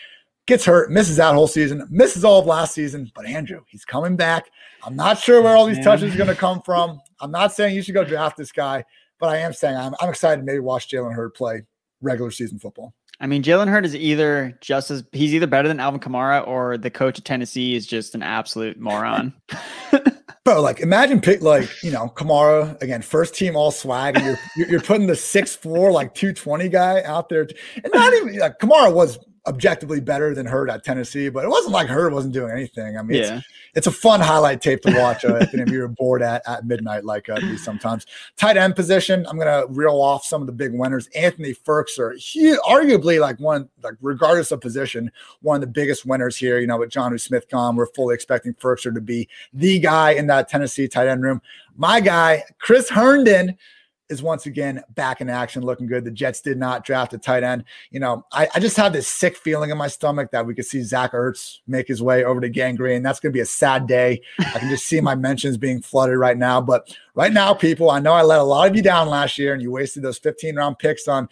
gets 0.47 0.65
hurt, 0.65 0.91
misses 0.91 1.17
that 1.17 1.35
whole 1.35 1.47
season, 1.47 1.87
misses 1.91 2.25
all 2.25 2.41
of 2.41 2.47
last 2.47 2.75
season. 2.75 3.11
But 3.15 3.27
Andrew, 3.27 3.63
he's 3.67 3.85
coming 3.85 4.17
back. 4.17 4.51
I'm 4.85 4.97
not 4.97 5.19
sure 5.19 5.43
where 5.43 5.57
all 5.57 5.67
these 5.67 5.77
Man. 5.79 5.85
touches 5.85 6.15
are 6.15 6.19
going 6.19 6.29
to 6.29 6.37
come 6.37 6.61
from. 6.63 7.01
I'm 7.21 7.31
not 7.31 7.53
saying 7.53 7.75
you 7.75 7.83
should 7.83 7.95
go 7.95 8.05
draft 8.05 8.37
this 8.37 8.53
guy, 8.53 8.85
but 9.19 9.29
I 9.29 9.39
am 9.39 9.53
saying 9.53 9.77
I'm, 9.77 9.95
I'm 10.01 10.11
excited 10.11 10.41
to 10.41 10.45
maybe 10.45 10.59
watch 10.59 10.91
Jalen 10.91 11.15
Hurd 11.15 11.35
play 11.35 11.63
regular 12.01 12.31
season 12.31 12.59
football. 12.59 12.95
I 13.21 13.27
mean, 13.27 13.43
Jalen 13.43 13.69
Hurd 13.69 13.87
is 13.87 13.95
either 13.95 14.59
just 14.61 14.91
as 14.91 15.05
he's 15.13 15.35
either 15.35 15.47
better 15.47 15.69
than 15.69 15.81
Alvin 15.81 16.01
Kamara 16.01 16.47
or 16.47 16.77
the 16.77 16.91
coach 16.91 17.17
of 17.17 17.25
Tennessee 17.25 17.75
is 17.75 17.87
just 17.87 18.15
an 18.15 18.23
absolute 18.23 18.79
moron. 18.79 19.33
Bro, 20.45 20.61
like 20.61 20.81
imagine 20.81 21.21
pick 21.23 21.41
like 21.41 21.83
you 21.83 21.91
know 21.91 22.13
Kamara 22.17 22.81
again, 22.83 23.01
first 23.01 23.35
team 23.35 23.57
all 23.57 23.71
swag, 23.71 24.17
and 24.17 24.39
you're 24.57 24.69
you're 24.69 24.81
putting 24.81 25.07
the 25.07 25.17
six 25.17 25.57
four 25.57 25.91
like 25.91 26.15
two 26.15 26.35
twenty 26.35 26.69
guy 26.69 27.03
out 27.05 27.31
there, 27.31 27.49
and 27.77 27.93
not 27.95 28.13
even 28.13 28.39
like 28.39 28.59
Kamara 28.59 28.93
was 28.93 29.19
objectively 29.47 30.01
better 30.01 30.35
than 30.35 30.47
Hurd 30.47 30.71
at 30.71 30.85
Tennessee, 30.85 31.29
but 31.29 31.45
it 31.45 31.49
wasn't 31.49 31.73
like 31.73 31.89
Hurd 31.89 32.13
wasn't 32.13 32.33
doing 32.33 32.51
anything. 32.51 32.97
I 32.97 33.03
mean, 33.03 33.19
yeah. 33.19 33.37
it's, 33.37 33.47
it's 33.75 33.87
a 33.87 33.93
fun 33.93 34.21
highlight 34.21 34.63
tape 34.63 34.81
to 34.83 34.99
watch 34.99 35.25
uh, 35.25 35.37
if 35.53 35.71
you're 35.71 35.89
bored 35.89 36.23
at, 36.23 36.43
at 36.47 36.67
midnight 36.67 37.05
like 37.05 37.29
uh, 37.29 37.41
me 37.41 37.57
sometimes. 37.57 38.07
Tight 38.37 38.57
end 38.57 38.75
position, 38.75 39.27
I'm 39.29 39.37
going 39.37 39.47
to 39.47 39.71
reel 39.73 40.01
off 40.01 40.25
some 40.25 40.41
of 40.41 40.47
the 40.47 40.53
big 40.53 40.73
winners. 40.73 41.09
Anthony 41.15 41.55
Firkser, 41.55 42.17
he 42.17 42.57
arguably 42.67 43.21
like 43.21 43.39
one, 43.39 43.69
like 43.83 43.95
regardless 44.01 44.51
of 44.51 44.61
position, 44.61 45.11
one 45.43 45.57
of 45.57 45.61
the 45.61 45.67
biggest 45.67 46.07
winners 46.07 46.37
here. 46.37 46.59
You 46.59 46.67
know, 46.67 46.79
with 46.79 46.91
Jonnu 46.91 47.21
Smith 47.21 47.49
gone, 47.51 47.77
we're 47.77 47.87
fully 47.87 48.15
expecting 48.15 48.55
Firkser 48.55 48.95
to 48.95 49.01
be 49.01 49.29
the 49.53 49.79
guy 49.79 50.13
in 50.13 50.27
that 50.29 50.49
Tennessee 50.49 50.89
tight 50.89 51.09
end 51.09 51.23
room. 51.23 51.43
My 51.77 52.01
guy, 52.01 52.45
Chris 52.59 52.89
Herndon, 52.89 53.59
is 54.11 54.23
once 54.23 54.47
again 54.47 54.83
back 54.91 55.21
in 55.21 55.31
action, 55.31 55.63
looking 55.63 55.87
good. 55.87 56.05
The 56.05 56.11
Jets 56.11 56.41
did 56.41 56.59
not 56.59 56.85
draft 56.85 57.15
a 57.15 57.19
tight 57.19 57.43
end. 57.43 57.65
You 57.91 58.01
know, 58.01 58.27
I, 58.33 58.49
I 58.55 58.61
just 58.61 58.77
have 58.77 58.93
this 58.93 59.09
sick 59.09 59.37
feeling 59.37 59.71
in 59.71 59.79
my 59.79 59.89
stomach 59.89 60.31
that 60.33 60.45
we 60.45 60.55
could 60.55 60.67
see 60.67 60.83
Zach 60.83 61.13
Ertz 61.13 61.59
make 61.67 61.89
his 61.89 62.03
way 62.03 62.25
over 62.25 62.41
to 62.41 62.49
Gang 62.49 62.75
Green. 62.75 63.03
That's 63.03 63.21
going 63.21 63.33
to 63.33 63.37
be 63.37 63.41
a 63.41 63.47
sad 63.47 63.87
day. 63.87 64.21
I 64.39 64.59
can 64.59 64.69
just 64.69 64.87
see 64.87 65.01
my 65.01 65.15
mentions 65.15 65.57
being 65.57 65.81
flooded 65.81 66.19
right 66.19 66.37
now. 66.37 66.61
But 66.61 66.95
right 67.15 67.33
now, 67.33 67.55
people, 67.55 67.91
I 67.91 68.01
know 68.01 68.13
I 68.13 68.23
let 68.23 68.41
a 68.41 68.45
lot 68.45 68.69
of 68.69 68.77
you 68.77 68.83
down 68.83 69.09
last 69.09 69.39
year 69.39 69.55
and 69.55 69.63
you 69.63 69.71
wasted 69.71 70.03
those 70.03 70.19
15 70.19 70.57
round 70.57 70.79
picks 70.79 71.09
on 71.09 71.29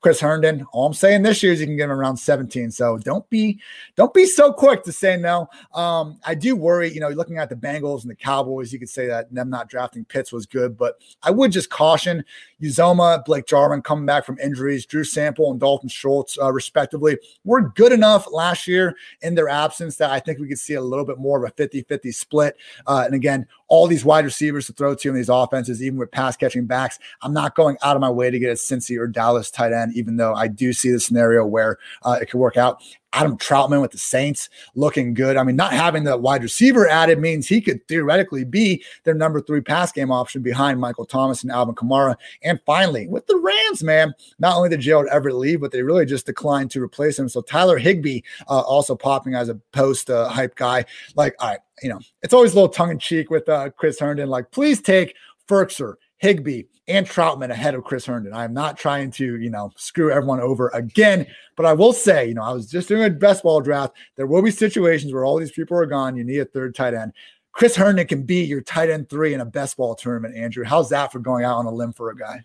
Chris 0.00 0.20
Herndon. 0.20 0.66
All 0.72 0.86
I'm 0.86 0.94
saying 0.94 1.22
this 1.22 1.42
year 1.42 1.52
is 1.52 1.60
you 1.60 1.66
can 1.66 1.76
get 1.76 1.84
him 1.84 1.92
around 1.92 2.16
17. 2.16 2.70
So 2.70 2.98
don't 2.98 3.28
be 3.30 3.60
don't 3.96 4.12
be 4.14 4.26
so 4.26 4.52
quick 4.52 4.82
to 4.84 4.92
say 4.92 5.16
no. 5.16 5.48
Um, 5.74 6.18
I 6.24 6.34
do 6.34 6.56
worry, 6.56 6.92
you 6.92 7.00
know, 7.00 7.08
looking 7.08 7.38
at 7.38 7.48
the 7.48 7.56
Bengals 7.56 8.02
and 8.02 8.10
the 8.10 8.16
Cowboys, 8.16 8.72
you 8.72 8.78
could 8.78 8.88
say 8.88 9.06
that 9.06 9.32
them 9.32 9.50
not 9.50 9.68
drafting 9.68 10.04
Pitts 10.04 10.32
was 10.32 10.46
good, 10.46 10.76
but 10.76 11.00
I 11.22 11.30
would 11.30 11.52
just 11.52 11.70
caution 11.70 12.24
Uzomah, 12.62 13.24
Blake 13.24 13.46
Jarwin 13.46 13.82
coming 13.82 14.06
back 14.06 14.24
from 14.24 14.38
injuries, 14.38 14.86
Drew 14.86 15.04
Sample 15.04 15.50
and 15.50 15.58
Dalton 15.58 15.88
Schultz, 15.88 16.38
uh, 16.40 16.52
respectively, 16.52 17.18
were 17.44 17.70
good 17.70 17.92
enough 17.92 18.26
last 18.30 18.66
year 18.66 18.96
in 19.22 19.34
their 19.34 19.48
absence 19.48 19.96
that 19.96 20.10
I 20.10 20.20
think 20.20 20.38
we 20.38 20.48
could 20.48 20.58
see 20.58 20.74
a 20.74 20.80
little 20.80 21.04
bit 21.04 21.18
more 21.18 21.42
of 21.42 21.50
a 21.50 21.54
50 21.54 21.82
50 21.82 22.12
split. 22.12 22.56
Uh, 22.86 23.02
and 23.04 23.14
again, 23.14 23.46
all 23.68 23.86
these 23.86 24.04
wide 24.04 24.24
receivers 24.24 24.66
to 24.66 24.72
throw 24.72 24.94
to 24.94 25.08
in 25.08 25.14
these 25.14 25.28
offenses, 25.28 25.82
even 25.82 25.98
with 25.98 26.10
pass 26.10 26.36
catching 26.36 26.66
backs. 26.66 26.98
I'm 27.22 27.32
not 27.32 27.54
going 27.54 27.76
out 27.82 27.96
of 27.96 28.00
my 28.00 28.10
way 28.10 28.30
to 28.30 28.38
get 28.38 28.50
a 28.50 28.54
Cincy 28.54 28.98
or 28.98 29.06
Dallas 29.06 29.50
tight 29.50 29.72
end, 29.72 29.96
even 29.96 30.16
though 30.16 30.34
I 30.34 30.48
do 30.48 30.72
see 30.72 30.90
the 30.90 31.00
scenario 31.00 31.44
where 31.44 31.78
uh, 32.02 32.18
it 32.20 32.26
could 32.26 32.38
work 32.38 32.56
out. 32.56 32.82
Adam 33.12 33.36
Trautman 33.36 33.80
with 33.80 33.90
the 33.90 33.98
Saints 33.98 34.48
looking 34.74 35.14
good. 35.14 35.36
I 35.36 35.42
mean, 35.42 35.56
not 35.56 35.72
having 35.72 36.04
the 36.04 36.16
wide 36.16 36.42
receiver 36.42 36.88
added 36.88 37.18
means 37.18 37.46
he 37.46 37.60
could 37.60 37.86
theoretically 37.88 38.44
be 38.44 38.82
their 39.04 39.14
number 39.14 39.40
three 39.40 39.60
pass 39.60 39.92
game 39.92 40.10
option 40.10 40.42
behind 40.42 40.80
Michael 40.80 41.04
Thomas 41.04 41.42
and 41.42 41.52
Alvin 41.52 41.74
Kamara. 41.74 42.16
And 42.42 42.60
finally, 42.64 43.06
with 43.06 43.26
the 43.26 43.36
Rams, 43.36 43.82
man, 43.82 44.14
not 44.38 44.56
only 44.56 44.70
did 44.70 44.80
Gerald 44.80 45.08
Everett 45.08 45.36
leave, 45.36 45.60
but 45.60 45.72
they 45.72 45.82
really 45.82 46.06
just 46.06 46.26
declined 46.26 46.70
to 46.72 46.82
replace 46.82 47.18
him. 47.18 47.28
So 47.28 47.42
Tyler 47.42 47.78
Higbee 47.78 48.20
uh, 48.48 48.60
also 48.60 48.94
popping 48.96 49.34
as 49.34 49.48
a 49.48 49.54
post 49.72 50.10
uh, 50.10 50.28
hype 50.28 50.54
guy. 50.54 50.84
Like, 51.14 51.34
right, 51.42 51.58
you 51.82 51.88
know, 51.88 52.00
it's 52.22 52.34
always 52.34 52.52
a 52.52 52.54
little 52.54 52.68
tongue 52.68 52.90
in 52.90 52.98
cheek 52.98 53.30
with 53.30 53.48
uh, 53.48 53.70
Chris 53.70 53.98
Herndon. 53.98 54.28
Like, 54.28 54.50
please 54.50 54.80
take 54.80 55.14
Firkser, 55.48 55.94
Higbee, 56.22 56.62
and 56.86 57.04
Trautman 57.04 57.50
ahead 57.50 57.74
of 57.74 57.82
Chris 57.82 58.06
Herndon. 58.06 58.32
I'm 58.32 58.54
not 58.54 58.78
trying 58.78 59.10
to, 59.12 59.40
you 59.40 59.50
know, 59.50 59.72
screw 59.76 60.12
everyone 60.12 60.40
over 60.40 60.68
again, 60.68 61.26
but 61.56 61.66
I 61.66 61.72
will 61.72 61.92
say, 61.92 62.28
you 62.28 62.34
know, 62.34 62.44
I 62.44 62.52
was 62.52 62.70
just 62.70 62.86
doing 62.86 63.02
a 63.02 63.10
best 63.10 63.42
ball 63.42 63.60
draft. 63.60 63.96
There 64.14 64.28
will 64.28 64.40
be 64.40 64.52
situations 64.52 65.12
where 65.12 65.24
all 65.24 65.36
these 65.36 65.50
people 65.50 65.76
are 65.76 65.84
gone. 65.84 66.16
You 66.16 66.22
need 66.22 66.38
a 66.38 66.44
third 66.44 66.76
tight 66.76 66.94
end. 66.94 67.12
Chris 67.50 67.74
Herndon 67.74 68.06
can 68.06 68.22
be 68.22 68.44
your 68.44 68.60
tight 68.60 68.88
end 68.88 69.10
three 69.10 69.34
in 69.34 69.40
a 69.40 69.44
best 69.44 69.76
ball 69.76 69.96
tournament, 69.96 70.36
Andrew. 70.36 70.64
How's 70.64 70.90
that 70.90 71.10
for 71.10 71.18
going 71.18 71.44
out 71.44 71.56
on 71.56 71.66
a 71.66 71.72
limb 71.72 71.92
for 71.92 72.10
a 72.10 72.16
guy? 72.16 72.44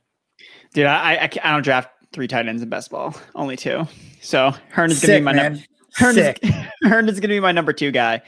Dude, 0.74 0.88
I, 0.88 1.14
I, 1.14 1.30
I 1.44 1.52
don't 1.52 1.62
draft 1.62 1.90
three 2.14 2.28
tight 2.28 2.48
ends 2.48 2.64
in 2.64 2.70
best 2.70 2.90
ball, 2.90 3.16
only 3.36 3.58
two. 3.58 3.88
So 4.22 4.56
going 4.76 4.90
to 4.90 5.08
be 5.08 5.22
my 5.22 5.34
number. 5.34 5.60
Is 7.10 7.20
going 7.20 7.22
to 7.22 7.28
be 7.28 7.40
my 7.40 7.52
number 7.52 7.74
two 7.74 7.92
guy. 7.92 8.24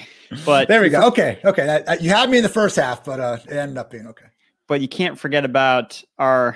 But 0.45 0.67
there 0.67 0.81
we 0.81 0.89
go. 0.89 1.01
Okay, 1.07 1.39
okay. 1.43 1.83
You 1.99 2.09
had 2.11 2.29
me 2.29 2.37
in 2.37 2.43
the 2.43 2.49
first 2.49 2.75
half, 2.75 3.03
but 3.03 3.19
uh, 3.19 3.37
it 3.45 3.51
ended 3.51 3.79
up 3.79 3.89
being 3.89 4.05
okay. 4.07 4.25
But 4.69 4.79
you 4.79 4.87
can't 4.87 5.19
forget 5.19 5.43
about 5.43 6.01
our 6.17 6.55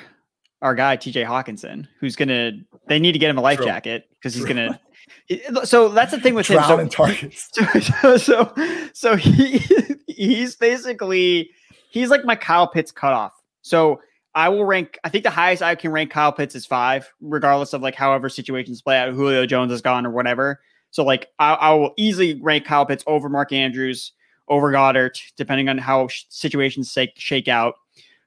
our 0.61 0.75
guy 0.75 0.95
TJ 0.95 1.25
Hockenson, 1.25 1.87
who's 1.99 2.15
going 2.15 2.29
to. 2.29 2.51
They 2.87 2.99
need 2.99 3.11
to 3.11 3.19
get 3.19 3.29
him 3.29 3.37
a 3.37 3.41
life 3.41 3.57
True. 3.57 3.65
jacket 3.65 4.07
because 4.13 4.33
he's 4.33 4.45
going 4.45 4.55
to. 4.55 5.65
So 5.65 5.89
that's 5.89 6.11
the 6.11 6.19
thing 6.19 6.35
with 6.35 6.45
Drown 6.45 6.79
him. 6.79 6.89
So, 6.89 7.05
targets. 7.05 7.49
So, 8.01 8.17
so, 8.17 8.53
so 8.93 9.15
he 9.15 9.57
he's 10.07 10.55
basically 10.55 11.49
he's 11.89 12.09
like 12.09 12.23
my 12.23 12.35
Kyle 12.35 12.67
Pitts 12.67 12.91
cutoff. 12.91 13.33
So 13.61 13.99
I 14.35 14.49
will 14.49 14.65
rank. 14.65 14.97
I 15.03 15.09
think 15.09 15.23
the 15.23 15.29
highest 15.29 15.61
I 15.63 15.75
can 15.75 15.91
rank 15.91 16.11
Kyle 16.11 16.31
Pitts 16.31 16.55
is 16.55 16.65
five, 16.65 17.11
regardless 17.19 17.73
of 17.73 17.81
like 17.81 17.95
however 17.95 18.29
situations 18.29 18.81
play 18.81 18.97
out. 18.97 19.13
Julio 19.13 19.45
Jones 19.45 19.71
is 19.71 19.81
gone 19.81 20.05
or 20.05 20.11
whatever. 20.11 20.61
So 20.91 21.03
like 21.03 21.29
I, 21.39 21.53
I 21.53 21.73
will 21.73 21.93
easily 21.97 22.39
rank 22.41 22.65
Kyle 22.65 22.85
Pitts 22.85 23.03
over 23.07 23.27
Mark 23.27 23.51
Andrews, 23.51 24.11
over 24.47 24.71
Goedert, 24.71 25.19
depending 25.35 25.67
on 25.67 25.77
how 25.77 26.07
situations 26.29 26.91
shake, 26.91 27.13
shake 27.17 27.47
out. 27.47 27.75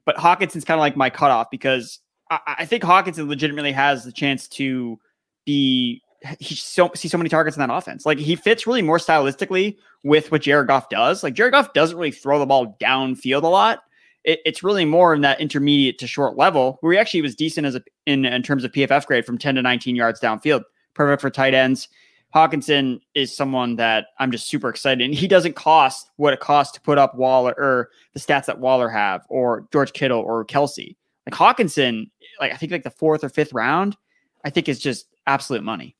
But 0.06 0.16
Hockenson's 0.16 0.64
kind 0.64 0.78
of 0.78 0.80
like 0.80 0.96
my 0.96 1.10
cutoff 1.10 1.48
because 1.50 1.98
I, 2.30 2.38
I, 2.60 2.64
think 2.64 2.82
Hockenson 2.82 3.28
legitimately 3.28 3.72
has 3.72 4.04
the 4.04 4.12
chance 4.12 4.48
to 4.48 4.98
be 5.44 6.02
he 6.38 6.54
so 6.54 6.90
see 6.94 7.08
so 7.08 7.18
many 7.18 7.28
targets 7.28 7.56
in 7.56 7.60
that 7.60 7.72
offense. 7.72 8.06
Like 8.06 8.18
he 8.18 8.36
fits 8.36 8.66
really 8.66 8.82
more 8.82 8.98
stylistically 8.98 9.76
with 10.04 10.32
what 10.32 10.42
Jared 10.42 10.68
Goff 10.68 10.88
does. 10.88 11.22
Like 11.22 11.34
Jared 11.34 11.52
Goff 11.52 11.72
doesn't 11.74 11.96
really 11.96 12.10
throw 12.10 12.38
the 12.38 12.46
ball 12.46 12.76
downfield 12.80 13.42
a 13.42 13.48
lot 13.48 13.80
it, 14.26 14.40
it's 14.44 14.62
really 14.62 14.84
more 14.84 15.14
in 15.14 15.22
that 15.22 15.40
intermediate 15.40 15.98
to 15.98 16.06
short 16.06 16.36
level 16.36 16.76
where 16.80 16.92
he 16.92 16.98
actually 16.98 17.22
was 17.22 17.34
decent 17.34 17.66
as 17.66 17.74
a 17.74 17.82
in, 18.04 18.26
in 18.26 18.42
terms 18.42 18.64
of 18.64 18.72
PFF 18.72 19.06
grade 19.06 19.24
from 19.24 19.38
10 19.38 19.54
to 19.54 19.62
19 19.62 19.96
yards 19.96 20.20
downfield. 20.20 20.64
Perfect 20.94 21.22
for 21.22 21.30
tight 21.30 21.54
ends. 21.54 21.88
Hockenson 22.36 23.00
is 23.14 23.34
someone 23.34 23.76
that 23.76 24.08
I'm 24.18 24.30
just 24.30 24.46
super 24.46 24.68
excited. 24.68 25.02
And 25.02 25.14
he 25.14 25.26
doesn't 25.26 25.56
cost 25.56 26.10
what 26.16 26.34
it 26.34 26.40
costs 26.40 26.74
to 26.74 26.80
put 26.82 26.98
up 26.98 27.14
Waller 27.14 27.54
or 27.56 27.88
the 28.12 28.20
stats 28.20 28.44
that 28.44 28.58
Waller 28.58 28.90
have 28.90 29.24
or 29.30 29.66
George 29.72 29.94
Kittle 29.94 30.20
or 30.20 30.44
Kelce. 30.44 30.96
Like 31.26 31.34
Hockenson, 31.34 32.10
like 32.38 32.52
I 32.52 32.56
think 32.56 32.72
like 32.72 32.82
the 32.82 32.90
fourth 32.90 33.24
or 33.24 33.30
fifth 33.30 33.54
round, 33.54 33.96
I 34.44 34.50
think 34.50 34.68
is 34.68 34.78
just 34.78 35.06
absolute 35.26 35.62
money. 35.62 35.96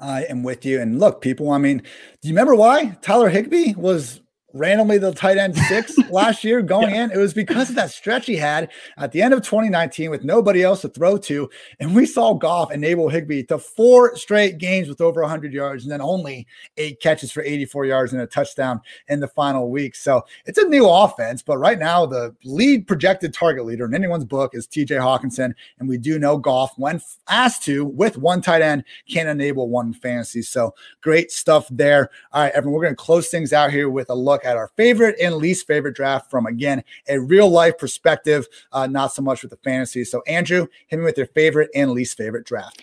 I 0.00 0.24
am 0.24 0.42
with 0.42 0.66
you. 0.66 0.80
And 0.80 0.98
look, 0.98 1.20
people, 1.20 1.52
I 1.52 1.58
mean, 1.58 1.78
do 1.78 2.28
you 2.28 2.34
remember 2.34 2.56
why 2.56 2.98
Tyler 3.00 3.28
Higbee 3.28 3.74
was 3.74 4.20
randomly 4.54 4.98
the 4.98 5.12
tight 5.12 5.36
end 5.36 5.56
six 5.56 5.98
last 6.10 6.44
year 6.44 6.62
going 6.62 6.94
yeah. 6.94 7.04
in. 7.04 7.10
It 7.10 7.18
was 7.18 7.34
because 7.34 7.68
of 7.68 7.74
that 7.76 7.90
stretch 7.90 8.26
he 8.26 8.36
had 8.36 8.70
at 8.96 9.12
the 9.12 9.20
end 9.20 9.34
of 9.34 9.42
2019 9.42 10.10
with 10.10 10.24
nobody 10.24 10.62
else 10.62 10.80
to 10.82 10.88
throw 10.88 11.18
to. 11.18 11.50
And 11.80 11.94
we 11.94 12.06
saw 12.06 12.32
Goff 12.34 12.72
enable 12.72 13.08
Higbee 13.08 13.42
to 13.44 13.58
four 13.58 14.16
straight 14.16 14.58
games 14.58 14.88
with 14.88 15.00
over 15.00 15.20
100 15.20 15.52
yards 15.52 15.82
and 15.82 15.92
then 15.92 16.00
only 16.00 16.46
eight 16.78 17.00
catches 17.00 17.32
for 17.32 17.42
84 17.42 17.86
yards 17.86 18.12
and 18.12 18.22
a 18.22 18.26
touchdown 18.26 18.80
in 19.08 19.20
the 19.20 19.28
final 19.28 19.70
week. 19.70 19.96
So 19.96 20.24
it's 20.46 20.58
a 20.58 20.68
new 20.68 20.88
offense. 20.88 21.42
But 21.42 21.58
right 21.58 21.78
now, 21.78 22.06
the 22.06 22.34
lead 22.44 22.86
projected 22.86 23.34
target 23.34 23.64
leader 23.64 23.84
in 23.84 23.94
anyone's 23.94 24.24
book 24.24 24.54
is 24.54 24.68
TJ 24.68 25.00
Hockenson. 25.00 25.52
And 25.80 25.88
we 25.88 25.98
do 25.98 26.18
know 26.18 26.38
Goff, 26.38 26.72
when 26.78 27.00
asked 27.28 27.64
to, 27.64 27.84
with 27.84 28.16
one 28.16 28.40
tight 28.40 28.62
end, 28.62 28.84
can 29.08 29.26
enable 29.26 29.68
one 29.68 29.92
fantasy. 29.92 30.42
So 30.42 30.74
great 31.00 31.32
stuff 31.32 31.66
there. 31.70 32.10
All 32.32 32.42
right, 32.42 32.52
everyone, 32.54 32.74
we're 32.76 32.84
going 32.84 32.96
to 32.96 33.02
close 33.02 33.28
things 33.28 33.52
out 33.52 33.72
here 33.72 33.90
with 33.90 34.10
a 34.10 34.14
look 34.14 34.43
at 34.44 34.56
our 34.56 34.68
favorite 34.76 35.16
and 35.20 35.36
least 35.36 35.66
favorite 35.66 35.94
draft 35.94 36.30
from, 36.30 36.46
again, 36.46 36.82
a 37.08 37.18
real 37.18 37.48
life 37.48 37.78
perspective, 37.78 38.46
uh, 38.72 38.86
not 38.86 39.12
so 39.12 39.22
much 39.22 39.42
with 39.42 39.50
the 39.50 39.56
fantasy. 39.58 40.04
So, 40.04 40.22
Andrew, 40.26 40.66
hit 40.86 40.98
me 40.98 41.04
with 41.04 41.16
your 41.16 41.26
favorite 41.28 41.70
and 41.74 41.90
least 41.90 42.16
favorite 42.16 42.46
draft. 42.46 42.82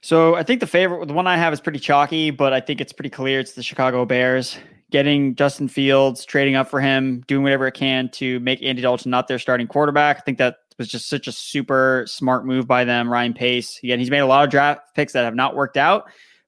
So, 0.00 0.34
I 0.34 0.42
think 0.42 0.60
the 0.60 0.66
favorite, 0.66 1.06
the 1.06 1.14
one 1.14 1.26
I 1.26 1.36
have 1.36 1.52
is 1.52 1.60
pretty 1.60 1.78
chalky, 1.78 2.30
but 2.30 2.52
I 2.52 2.60
think 2.60 2.80
it's 2.80 2.92
pretty 2.92 3.10
clear. 3.10 3.40
It's 3.40 3.52
the 3.52 3.62
Chicago 3.62 4.04
Bears 4.04 4.58
getting 4.90 5.34
Justin 5.34 5.66
Fields, 5.66 6.24
trading 6.24 6.54
up 6.54 6.68
for 6.68 6.80
him, 6.80 7.24
doing 7.26 7.42
whatever 7.42 7.66
it 7.66 7.74
can 7.74 8.08
to 8.10 8.38
make 8.40 8.62
Andy 8.62 8.80
Dalton 8.82 9.10
not 9.10 9.26
their 9.26 9.40
starting 9.40 9.66
quarterback. 9.66 10.18
I 10.18 10.20
think 10.20 10.38
that 10.38 10.58
was 10.78 10.88
just 10.88 11.08
such 11.08 11.26
a 11.26 11.32
super 11.32 12.04
smart 12.06 12.46
move 12.46 12.66
by 12.66 12.84
them. 12.84 13.10
Ryan 13.10 13.34
Pace, 13.34 13.80
again, 13.82 13.98
he's 13.98 14.10
made 14.10 14.20
a 14.20 14.26
lot 14.26 14.44
of 14.44 14.50
draft 14.50 14.94
picks 14.94 15.12
that 15.14 15.24
have 15.24 15.34
not 15.34 15.56
worked 15.56 15.76
out 15.76 16.06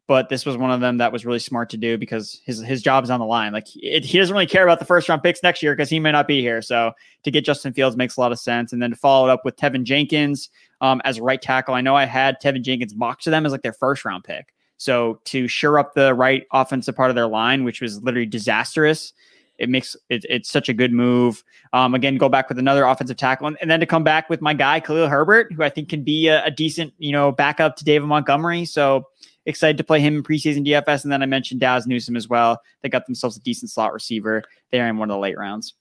but 0.08 0.28
this 0.28 0.46
was 0.46 0.56
one 0.56 0.70
of 0.70 0.80
them 0.80 0.98
that 0.98 1.12
was 1.12 1.26
really 1.26 1.40
smart 1.40 1.68
to 1.70 1.76
do 1.76 1.98
because 1.98 2.40
his 2.44 2.60
his 2.60 2.80
job 2.80 3.02
is 3.02 3.10
on 3.10 3.18
the 3.18 3.26
line. 3.26 3.52
Like 3.52 3.66
it, 3.74 4.04
he 4.04 4.18
doesn't 4.18 4.32
really 4.32 4.46
care 4.46 4.62
about 4.62 4.78
the 4.78 4.84
first 4.84 5.08
round 5.08 5.22
picks 5.22 5.42
next 5.42 5.62
year 5.62 5.74
because 5.74 5.90
he 5.90 5.98
may 5.98 6.12
not 6.12 6.28
be 6.28 6.40
here. 6.40 6.62
So 6.62 6.92
to 7.24 7.30
get 7.30 7.44
Justin 7.44 7.72
Fields 7.72 7.96
makes 7.96 8.16
a 8.16 8.20
lot 8.20 8.32
of 8.32 8.38
sense, 8.38 8.72
and 8.72 8.80
then 8.80 8.90
to 8.90 8.96
follow 8.96 9.28
it 9.28 9.32
up 9.32 9.44
with 9.44 9.56
Teven 9.56 9.82
Jenkins 9.82 10.48
um, 10.80 11.00
as 11.04 11.20
right 11.20 11.42
tackle. 11.42 11.74
I 11.74 11.80
know 11.80 11.96
I 11.96 12.04
had 12.04 12.40
Teven 12.40 12.62
Jenkins 12.62 12.94
mocked 12.94 13.24
to 13.24 13.30
them 13.30 13.46
as 13.46 13.52
like 13.52 13.62
their 13.62 13.72
first 13.72 14.04
round 14.04 14.24
pick. 14.24 14.52
So 14.78 15.20
to 15.24 15.48
shore 15.48 15.78
up 15.78 15.94
the 15.94 16.14
right 16.14 16.46
offensive 16.52 16.94
part 16.94 17.10
of 17.10 17.16
their 17.16 17.26
line, 17.26 17.64
which 17.64 17.80
was 17.80 18.02
literally 18.02 18.26
disastrous, 18.26 19.12
it 19.58 19.70
makes 19.70 19.96
it, 20.10 20.24
it's 20.28 20.50
such 20.50 20.68
a 20.68 20.74
good 20.74 20.92
move. 20.92 21.42
Um, 21.72 21.94
again, 21.94 22.18
go 22.18 22.28
back 22.28 22.48
with 22.48 22.58
another 22.58 22.84
offensive 22.84 23.16
tackle, 23.16 23.46
and, 23.46 23.56
and, 23.60 23.70
then 23.70 23.80
to 23.80 23.86
come 23.86 24.04
back 24.04 24.28
with 24.28 24.42
my 24.42 24.52
guy 24.52 24.80
Khalil 24.80 25.08
Herbert, 25.08 25.52
who 25.52 25.62
I 25.62 25.70
think 25.70 25.88
can 25.88 26.02
be 26.02 26.28
a, 26.28 26.44
a 26.44 26.50
decent 26.50 26.92
you 26.98 27.12
know 27.12 27.32
backup 27.32 27.76
to 27.76 27.84
David 27.84 28.06
Montgomery. 28.06 28.66
So 28.66 29.06
excited 29.46 29.78
to 29.78 29.84
play 29.84 30.00
him 30.00 30.16
in 30.16 30.22
preseason 30.22 30.66
DFS. 30.66 31.04
And 31.04 31.12
then 31.12 31.22
I 31.22 31.26
mentioned 31.26 31.60
Dazz 31.60 31.86
Newsome 31.86 32.16
as 32.16 32.28
well. 32.28 32.60
They 32.82 32.88
got 32.88 33.06
themselves 33.06 33.36
a 33.36 33.40
decent 33.40 33.70
slot 33.70 33.92
receiver 33.92 34.42
there 34.72 34.88
in 34.88 34.98
one 34.98 35.10
of 35.10 35.14
the 35.14 35.20
late 35.20 35.38
rounds. 35.38 35.74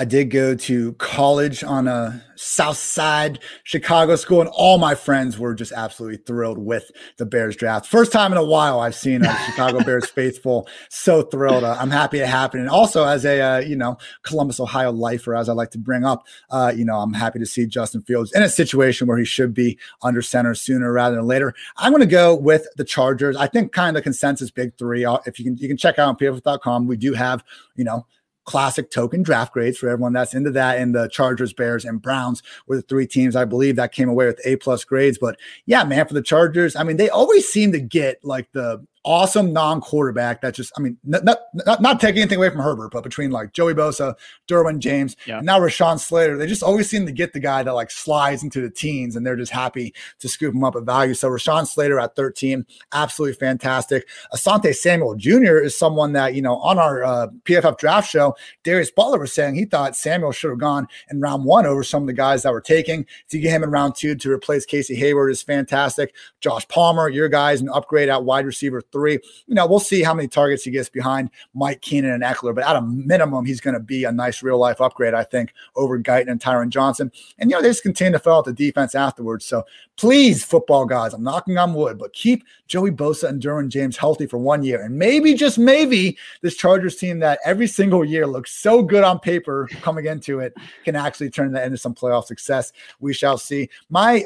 I 0.00 0.06
did 0.06 0.30
go 0.30 0.54
to 0.54 0.94
college 0.94 1.62
on 1.62 1.86
a 1.86 2.24
South 2.34 2.78
Side 2.78 3.38
Chicago 3.64 4.16
school, 4.16 4.40
and 4.40 4.48
all 4.54 4.78
my 4.78 4.94
friends 4.94 5.38
were 5.38 5.54
just 5.54 5.72
absolutely 5.72 6.16
thrilled 6.16 6.56
with 6.56 6.90
the 7.18 7.26
Bears 7.26 7.54
draft. 7.54 7.84
First 7.84 8.10
time 8.10 8.32
in 8.32 8.38
a 8.38 8.44
while 8.44 8.80
I've 8.80 8.94
seen 8.94 9.22
a 9.22 9.36
Chicago 9.44 9.80
Bears 9.84 10.08
faithful 10.08 10.66
so 10.88 11.20
thrilled. 11.20 11.64
Uh, 11.64 11.76
I'm 11.78 11.90
happy 11.90 12.18
it 12.18 12.28
happened, 12.28 12.62
and 12.62 12.70
also 12.70 13.04
as 13.04 13.26
a 13.26 13.42
uh, 13.42 13.58
you 13.58 13.76
know 13.76 13.98
Columbus, 14.22 14.58
Ohio 14.58 14.90
lifer, 14.90 15.36
as 15.36 15.50
I 15.50 15.52
like 15.52 15.70
to 15.72 15.78
bring 15.78 16.02
up, 16.02 16.26
uh, 16.48 16.72
you 16.74 16.86
know 16.86 16.96
I'm 16.96 17.12
happy 17.12 17.38
to 17.38 17.44
see 17.44 17.66
Justin 17.66 18.00
Fields 18.00 18.32
in 18.32 18.42
a 18.42 18.48
situation 18.48 19.06
where 19.06 19.18
he 19.18 19.26
should 19.26 19.52
be 19.52 19.78
under 20.00 20.22
center 20.22 20.54
sooner 20.54 20.90
rather 20.94 21.16
than 21.16 21.26
later. 21.26 21.52
I'm 21.76 21.92
going 21.92 22.00
to 22.00 22.06
go 22.06 22.34
with 22.34 22.66
the 22.78 22.84
Chargers. 22.84 23.36
I 23.36 23.48
think 23.48 23.72
kind 23.72 23.94
of 23.94 24.00
the 24.00 24.02
consensus 24.02 24.50
big 24.50 24.78
three. 24.78 25.04
Uh, 25.04 25.18
if 25.26 25.38
you 25.38 25.44
can 25.44 25.58
you 25.58 25.68
can 25.68 25.76
check 25.76 25.98
out 25.98 26.08
on 26.08 26.16
pff.com, 26.16 26.86
we 26.86 26.96
do 26.96 27.12
have 27.12 27.44
you 27.76 27.84
know 27.84 28.06
classic 28.44 28.90
token 28.90 29.22
draft 29.22 29.52
grades 29.52 29.78
for 29.78 29.88
everyone 29.88 30.12
that's 30.12 30.34
into 30.34 30.50
that. 30.50 30.78
And 30.78 30.94
the 30.94 31.08
Chargers, 31.08 31.52
Bears, 31.52 31.84
and 31.84 32.00
Browns 32.00 32.42
were 32.66 32.76
the 32.76 32.82
three 32.82 33.06
teams 33.06 33.36
I 33.36 33.44
believe 33.44 33.76
that 33.76 33.92
came 33.92 34.08
away 34.08 34.26
with 34.26 34.40
A 34.44 34.56
plus 34.56 34.84
grades. 34.84 35.18
But 35.18 35.38
yeah, 35.66 35.84
man, 35.84 36.06
for 36.06 36.14
the 36.14 36.22
Chargers, 36.22 36.76
I 36.76 36.82
mean, 36.82 36.96
they 36.96 37.10
always 37.10 37.48
seem 37.48 37.72
to 37.72 37.80
get 37.80 38.24
like 38.24 38.50
the 38.52 38.84
awesome 39.04 39.52
non-quarterback 39.52 40.42
That's 40.42 40.56
just 40.56 40.72
I 40.76 40.80
mean 40.80 40.98
not, 41.04 41.24
not 41.54 41.80
not 41.80 42.00
taking 42.00 42.20
anything 42.20 42.38
away 42.38 42.50
from 42.50 42.60
Herbert, 42.60 42.90
but 42.92 43.02
between 43.02 43.30
like 43.30 43.52
Joey 43.52 43.74
Bosa, 43.74 44.14
Derwin 44.48 44.78
James, 44.78 45.16
yeah. 45.26 45.38
and 45.38 45.46
now 45.46 45.58
Rashawn 45.58 45.98
Slater, 45.98 46.36
they 46.36 46.46
just 46.46 46.62
always 46.62 46.88
seem 46.88 47.06
to 47.06 47.12
get 47.12 47.32
the 47.32 47.40
guy 47.40 47.62
that 47.62 47.72
like 47.72 47.90
slides 47.90 48.42
into 48.42 48.60
the 48.60 48.70
teens 48.70 49.16
and 49.16 49.26
they're 49.26 49.36
just 49.36 49.52
happy 49.52 49.94
to 50.18 50.28
scoop 50.28 50.54
him 50.54 50.64
up 50.64 50.76
at 50.76 50.82
value. 50.82 51.14
So 51.14 51.28
Rashawn 51.28 51.66
Slater 51.66 51.98
at 51.98 52.16
13, 52.16 52.66
absolutely 52.92 53.36
fantastic. 53.36 54.06
Asante 54.34 54.74
Samuel 54.74 55.14
Jr. 55.14 55.58
is 55.58 55.76
someone 55.76 56.12
that, 56.12 56.34
you 56.34 56.42
know, 56.42 56.56
on 56.56 56.78
our 56.78 57.02
uh, 57.02 57.28
PFF 57.44 57.78
draft 57.78 58.10
show, 58.10 58.34
Darius 58.64 58.90
Butler 58.90 59.18
was 59.18 59.32
saying 59.32 59.54
he 59.54 59.64
thought 59.64 59.96
Samuel 59.96 60.32
should 60.32 60.50
have 60.50 60.58
gone 60.58 60.86
in 61.10 61.20
round 61.20 61.44
one 61.44 61.66
over 61.66 61.82
some 61.82 62.02
of 62.02 62.06
the 62.06 62.12
guys 62.12 62.42
that 62.42 62.52
were 62.52 62.60
taking. 62.60 63.06
To 63.30 63.38
get 63.38 63.50
him 63.50 63.62
in 63.62 63.70
round 63.70 63.94
two 63.94 64.14
to 64.14 64.30
replace 64.30 64.66
Casey 64.66 64.94
Hayward 64.96 65.30
is 65.30 65.42
fantastic. 65.42 66.14
Josh 66.40 66.66
Palmer, 66.68 67.08
your 67.08 67.28
guys, 67.28 67.60
an 67.60 67.68
upgrade 67.68 68.08
at 68.08 68.24
wide 68.24 68.46
receiver 68.46 68.82
three. 68.92 69.18
You 69.46 69.54
know, 69.54 69.66
we'll 69.66 69.80
see 69.80 70.02
how 70.02 70.14
many 70.14 70.28
targets 70.28 70.64
he 70.64 70.70
gets 70.70 70.88
behind 70.88 71.30
Mike 71.54 71.80
Keenan 71.80 72.12
and 72.12 72.22
Ekeler, 72.22 72.54
but 72.54 72.64
at 72.64 72.76
a 72.76 72.82
minimum, 72.82 73.44
he's 73.44 73.60
going 73.60 73.74
to 73.74 73.80
be 73.80 74.04
a 74.04 74.12
nice 74.12 74.42
real 74.42 74.58
life 74.58 74.80
upgrade, 74.80 75.14
I 75.14 75.24
think, 75.24 75.52
over 75.76 75.98
Guyton 75.98 76.30
and 76.30 76.40
Tyron 76.40 76.68
Johnson. 76.68 77.10
And, 77.38 77.50
you 77.50 77.56
know, 77.56 77.62
they 77.62 77.68
just 77.68 77.82
continue 77.82 78.12
to 78.12 78.18
fill 78.18 78.36
out 78.36 78.44
the 78.44 78.52
defense 78.52 78.94
afterwards. 78.94 79.44
So 79.44 79.64
please, 79.96 80.44
football 80.44 80.86
guys, 80.86 81.12
I'm 81.12 81.22
knocking 81.22 81.58
on 81.58 81.74
wood, 81.74 81.98
but 81.98 82.12
keep 82.12 82.44
Joey 82.66 82.90
Bosa 82.90 83.28
and 83.28 83.42
Derwin 83.42 83.68
James 83.68 83.96
healthy 83.96 84.26
for 84.26 84.38
one 84.38 84.62
year. 84.62 84.82
And 84.82 84.98
maybe, 84.98 85.34
just 85.34 85.58
maybe, 85.58 86.16
this 86.40 86.56
Chargers 86.56 86.96
team 86.96 87.18
that 87.20 87.38
every 87.44 87.66
single 87.66 88.04
year 88.04 88.26
looks 88.26 88.52
so 88.52 88.82
good 88.82 89.04
on 89.04 89.18
paper 89.18 89.68
coming 89.82 90.06
into 90.06 90.40
it 90.40 90.54
can 90.84 90.96
actually 90.96 91.30
turn 91.30 91.52
that 91.52 91.64
into 91.64 91.78
some 91.78 91.94
playoff 91.94 92.26
success. 92.26 92.72
We 93.00 93.12
shall 93.12 93.38
see. 93.38 93.68
My 93.88 94.24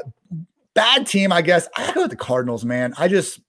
bad 0.74 1.06
team, 1.06 1.32
I 1.32 1.42
guess. 1.42 1.68
I 1.76 1.92
go 1.92 2.02
with 2.02 2.10
the 2.10 2.16
Cardinals, 2.16 2.64
man. 2.64 2.94
I 2.98 3.08
just 3.08 3.40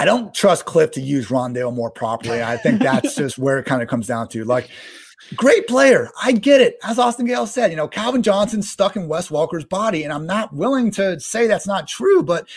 I 0.00 0.06
don't 0.06 0.32
trust 0.32 0.64
Cliff 0.64 0.92
to 0.92 1.00
use 1.02 1.28
Rondale 1.28 1.74
more 1.74 1.90
properly. 1.90 2.42
I 2.42 2.56
think 2.56 2.78
that's 2.82 3.14
just 3.14 3.36
where 3.36 3.58
it 3.58 3.66
kind 3.66 3.82
of 3.82 3.88
comes 3.88 4.06
down 4.06 4.28
to. 4.28 4.44
Like, 4.44 4.70
great 5.36 5.68
player. 5.68 6.08
I 6.22 6.32
get 6.32 6.62
it. 6.62 6.78
As 6.82 6.98
Austin 6.98 7.26
Gayle 7.26 7.46
said, 7.46 7.70
you 7.70 7.76
know, 7.76 7.86
Calvin 7.86 8.22
Johnson's 8.22 8.70
stuck 8.70 8.96
in 8.96 9.08
Wes 9.08 9.30
Walker's 9.30 9.66
body, 9.66 10.02
and 10.04 10.10
I'm 10.10 10.24
not 10.24 10.54
willing 10.54 10.90
to 10.92 11.20
say 11.20 11.46
that's 11.46 11.66
not 11.66 11.86
true, 11.86 12.22
but 12.22 12.48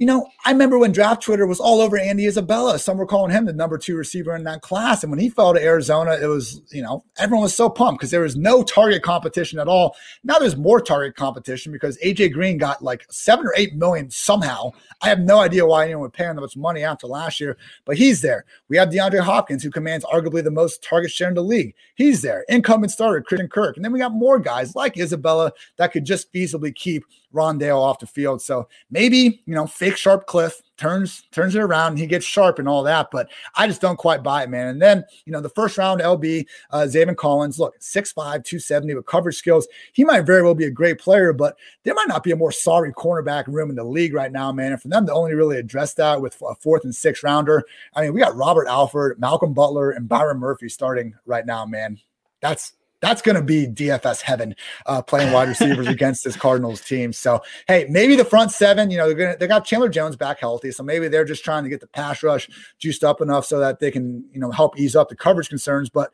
you 0.00 0.06
know, 0.06 0.26
I 0.46 0.50
remember 0.50 0.78
when 0.78 0.92
draft 0.92 1.22
Twitter 1.22 1.46
was 1.46 1.60
all 1.60 1.82
over 1.82 1.98
Andy 1.98 2.26
Isabella. 2.26 2.78
Some 2.78 2.96
were 2.96 3.04
calling 3.04 3.30
him 3.30 3.44
the 3.44 3.52
number 3.52 3.76
two 3.76 3.94
receiver 3.94 4.34
in 4.34 4.44
that 4.44 4.62
class. 4.62 5.02
And 5.02 5.12
when 5.12 5.20
he 5.20 5.28
fell 5.28 5.52
to 5.52 5.62
Arizona, 5.62 6.16
it 6.18 6.26
was, 6.26 6.62
you 6.72 6.80
know, 6.80 7.04
everyone 7.18 7.42
was 7.42 7.54
so 7.54 7.68
pumped 7.68 8.00
because 8.00 8.10
there 8.10 8.22
was 8.22 8.34
no 8.34 8.62
target 8.62 9.02
competition 9.02 9.58
at 9.58 9.68
all. 9.68 9.94
Now 10.24 10.38
there's 10.38 10.56
more 10.56 10.80
target 10.80 11.16
competition 11.16 11.70
because 11.70 11.98
AJ 11.98 12.32
Green 12.32 12.56
got 12.56 12.82
like 12.82 13.04
seven 13.10 13.46
or 13.46 13.52
eight 13.58 13.74
million 13.74 14.10
somehow. 14.10 14.70
I 15.02 15.10
have 15.10 15.20
no 15.20 15.38
idea 15.38 15.66
why 15.66 15.84
anyone 15.84 16.00
would 16.00 16.14
pay 16.14 16.24
him 16.24 16.36
that 16.36 16.40
much 16.40 16.56
money 16.56 16.82
after 16.82 17.06
last 17.06 17.38
year, 17.38 17.58
but 17.84 17.98
he's 17.98 18.22
there. 18.22 18.46
We 18.70 18.78
have 18.78 18.88
DeAndre 18.88 19.20
Hopkins, 19.20 19.62
who 19.62 19.70
commands 19.70 20.06
arguably 20.06 20.42
the 20.42 20.50
most 20.50 20.82
target 20.82 21.10
share 21.10 21.28
in 21.28 21.34
the 21.34 21.44
league. 21.44 21.74
He's 21.94 22.22
there. 22.22 22.46
Incumbent 22.48 22.90
starter, 22.90 23.20
Christian 23.20 23.48
Kirk. 23.48 23.76
And 23.76 23.84
then 23.84 23.92
we 23.92 23.98
got 23.98 24.12
more 24.12 24.38
guys 24.38 24.74
like 24.74 24.96
Isabella 24.96 25.52
that 25.76 25.92
could 25.92 26.06
just 26.06 26.32
feasibly 26.32 26.74
keep 26.74 27.04
Rondale 27.34 27.80
off 27.80 27.98
the 27.98 28.06
field. 28.06 28.42
So 28.42 28.68
maybe, 28.90 29.42
you 29.46 29.54
know, 29.54 29.66
fake 29.66 29.96
sharp 29.96 30.26
cliff 30.26 30.60
turns 30.76 31.24
turns 31.30 31.54
it 31.54 31.60
around 31.60 31.92
and 31.92 31.98
he 31.98 32.06
gets 32.06 32.24
sharp 32.24 32.58
and 32.58 32.68
all 32.68 32.82
that. 32.82 33.10
But 33.12 33.30
I 33.54 33.66
just 33.66 33.80
don't 33.80 33.96
quite 33.96 34.22
buy 34.22 34.42
it, 34.42 34.50
man. 34.50 34.68
And 34.68 34.82
then, 34.82 35.04
you 35.26 35.32
know, 35.32 35.40
the 35.40 35.48
first 35.50 35.78
round 35.78 36.00
LB, 36.00 36.46
uh, 36.70 36.86
Zaven 36.88 37.16
Collins, 37.16 37.60
look, 37.60 37.78
6'5, 37.78 38.14
270 38.14 38.94
with 38.94 39.06
coverage 39.06 39.36
skills. 39.36 39.68
He 39.92 40.04
might 40.04 40.26
very 40.26 40.42
well 40.42 40.54
be 40.54 40.64
a 40.64 40.70
great 40.70 40.98
player, 40.98 41.32
but 41.32 41.56
there 41.84 41.94
might 41.94 42.08
not 42.08 42.24
be 42.24 42.32
a 42.32 42.36
more 42.36 42.52
sorry 42.52 42.92
cornerback 42.92 43.46
room 43.46 43.70
in 43.70 43.76
the 43.76 43.84
league 43.84 44.14
right 44.14 44.32
now, 44.32 44.50
man. 44.50 44.72
And 44.72 44.80
for 44.80 44.88
them 44.88 45.06
to 45.06 45.12
only 45.12 45.34
really 45.34 45.58
address 45.58 45.94
that 45.94 46.20
with 46.20 46.40
a 46.42 46.54
fourth 46.56 46.84
and 46.84 46.94
sixth 46.94 47.22
rounder, 47.22 47.64
I 47.94 48.02
mean, 48.02 48.14
we 48.14 48.20
got 48.20 48.36
Robert 48.36 48.66
Alford, 48.66 49.20
Malcolm 49.20 49.52
Butler, 49.52 49.90
and 49.90 50.08
Byron 50.08 50.38
Murphy 50.38 50.68
starting 50.68 51.14
right 51.26 51.46
now, 51.46 51.66
man. 51.66 51.98
That's 52.40 52.72
that's 53.00 53.22
going 53.22 53.36
to 53.36 53.42
be 53.42 53.66
DFS 53.66 54.20
heaven 54.20 54.54
uh, 54.86 55.02
playing 55.02 55.32
wide 55.32 55.48
receivers 55.48 55.86
against 55.88 56.24
this 56.24 56.36
Cardinals 56.36 56.80
team. 56.80 57.12
So, 57.12 57.40
hey, 57.66 57.86
maybe 57.88 58.16
the 58.16 58.24
front 58.24 58.52
seven, 58.52 58.90
you 58.90 58.98
know, 58.98 59.06
they're 59.06 59.16
going 59.16 59.32
to, 59.32 59.38
they 59.38 59.46
got 59.46 59.64
Chandler 59.64 59.88
Jones 59.88 60.16
back 60.16 60.38
healthy. 60.40 60.70
So 60.70 60.82
maybe 60.82 61.08
they're 61.08 61.24
just 61.24 61.44
trying 61.44 61.64
to 61.64 61.70
get 61.70 61.80
the 61.80 61.86
pass 61.86 62.22
rush 62.22 62.48
juiced 62.78 63.04
up 63.04 63.20
enough 63.20 63.46
so 63.46 63.58
that 63.58 63.80
they 63.80 63.90
can, 63.90 64.24
you 64.32 64.40
know, 64.40 64.50
help 64.50 64.78
ease 64.78 64.94
up 64.96 65.08
the 65.08 65.16
coverage 65.16 65.48
concerns. 65.48 65.88
But 65.88 66.12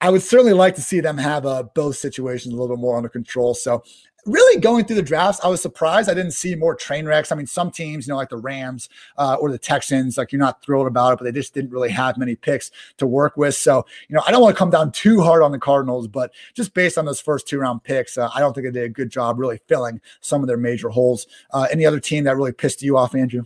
I 0.00 0.10
would 0.10 0.22
certainly 0.22 0.52
like 0.52 0.74
to 0.76 0.82
see 0.82 1.00
them 1.00 1.18
have 1.18 1.46
uh, 1.46 1.64
both 1.74 1.96
situations 1.96 2.54
a 2.54 2.56
little 2.56 2.76
bit 2.76 2.80
more 2.80 2.96
under 2.96 3.08
control. 3.08 3.54
So 3.54 3.82
really 4.28 4.60
going 4.60 4.84
through 4.84 4.96
the 4.96 5.02
drafts, 5.02 5.40
I 5.42 5.48
was 5.48 5.60
surprised 5.62 6.08
I 6.08 6.14
didn't 6.14 6.32
see 6.32 6.54
more 6.54 6.74
train 6.74 7.06
wrecks. 7.06 7.32
I 7.32 7.36
mean, 7.36 7.46
some 7.46 7.70
teams, 7.70 8.06
you 8.06 8.12
know, 8.12 8.16
like 8.16 8.28
the 8.28 8.36
Rams 8.36 8.88
uh, 9.16 9.36
or 9.40 9.50
the 9.50 9.58
Texans, 9.58 10.18
like 10.18 10.30
you're 10.30 10.38
not 10.38 10.62
thrilled 10.62 10.86
about 10.86 11.14
it, 11.14 11.18
but 11.18 11.24
they 11.24 11.32
just 11.32 11.54
didn't 11.54 11.70
really 11.70 11.90
have 11.90 12.16
many 12.18 12.36
picks 12.36 12.70
to 12.98 13.06
work 13.06 13.36
with. 13.36 13.54
So, 13.54 13.86
you 14.08 14.14
know, 14.14 14.22
I 14.26 14.30
don't 14.30 14.42
want 14.42 14.54
to 14.54 14.58
come 14.58 14.70
down 14.70 14.92
too 14.92 15.20
hard 15.20 15.42
on 15.42 15.50
the 15.50 15.58
Cardinals, 15.58 16.06
but 16.06 16.32
just 16.54 16.74
based 16.74 16.98
on 16.98 17.04
those 17.04 17.20
first 17.20 17.48
two 17.48 17.58
round 17.58 17.82
picks, 17.82 18.18
uh, 18.18 18.28
I 18.34 18.40
don't 18.40 18.52
think 18.52 18.66
they 18.66 18.72
did 18.72 18.84
a 18.84 18.88
good 18.88 19.10
job 19.10 19.38
really 19.38 19.60
filling 19.66 20.00
some 20.20 20.42
of 20.42 20.48
their 20.48 20.56
major 20.56 20.90
holes. 20.90 21.26
Uh, 21.50 21.66
any 21.70 21.86
other 21.86 22.00
team 22.00 22.24
that 22.24 22.36
really 22.36 22.52
pissed 22.52 22.82
you 22.82 22.96
off, 22.96 23.14
Andrew? 23.14 23.44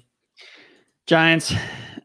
Giants. 1.07 1.55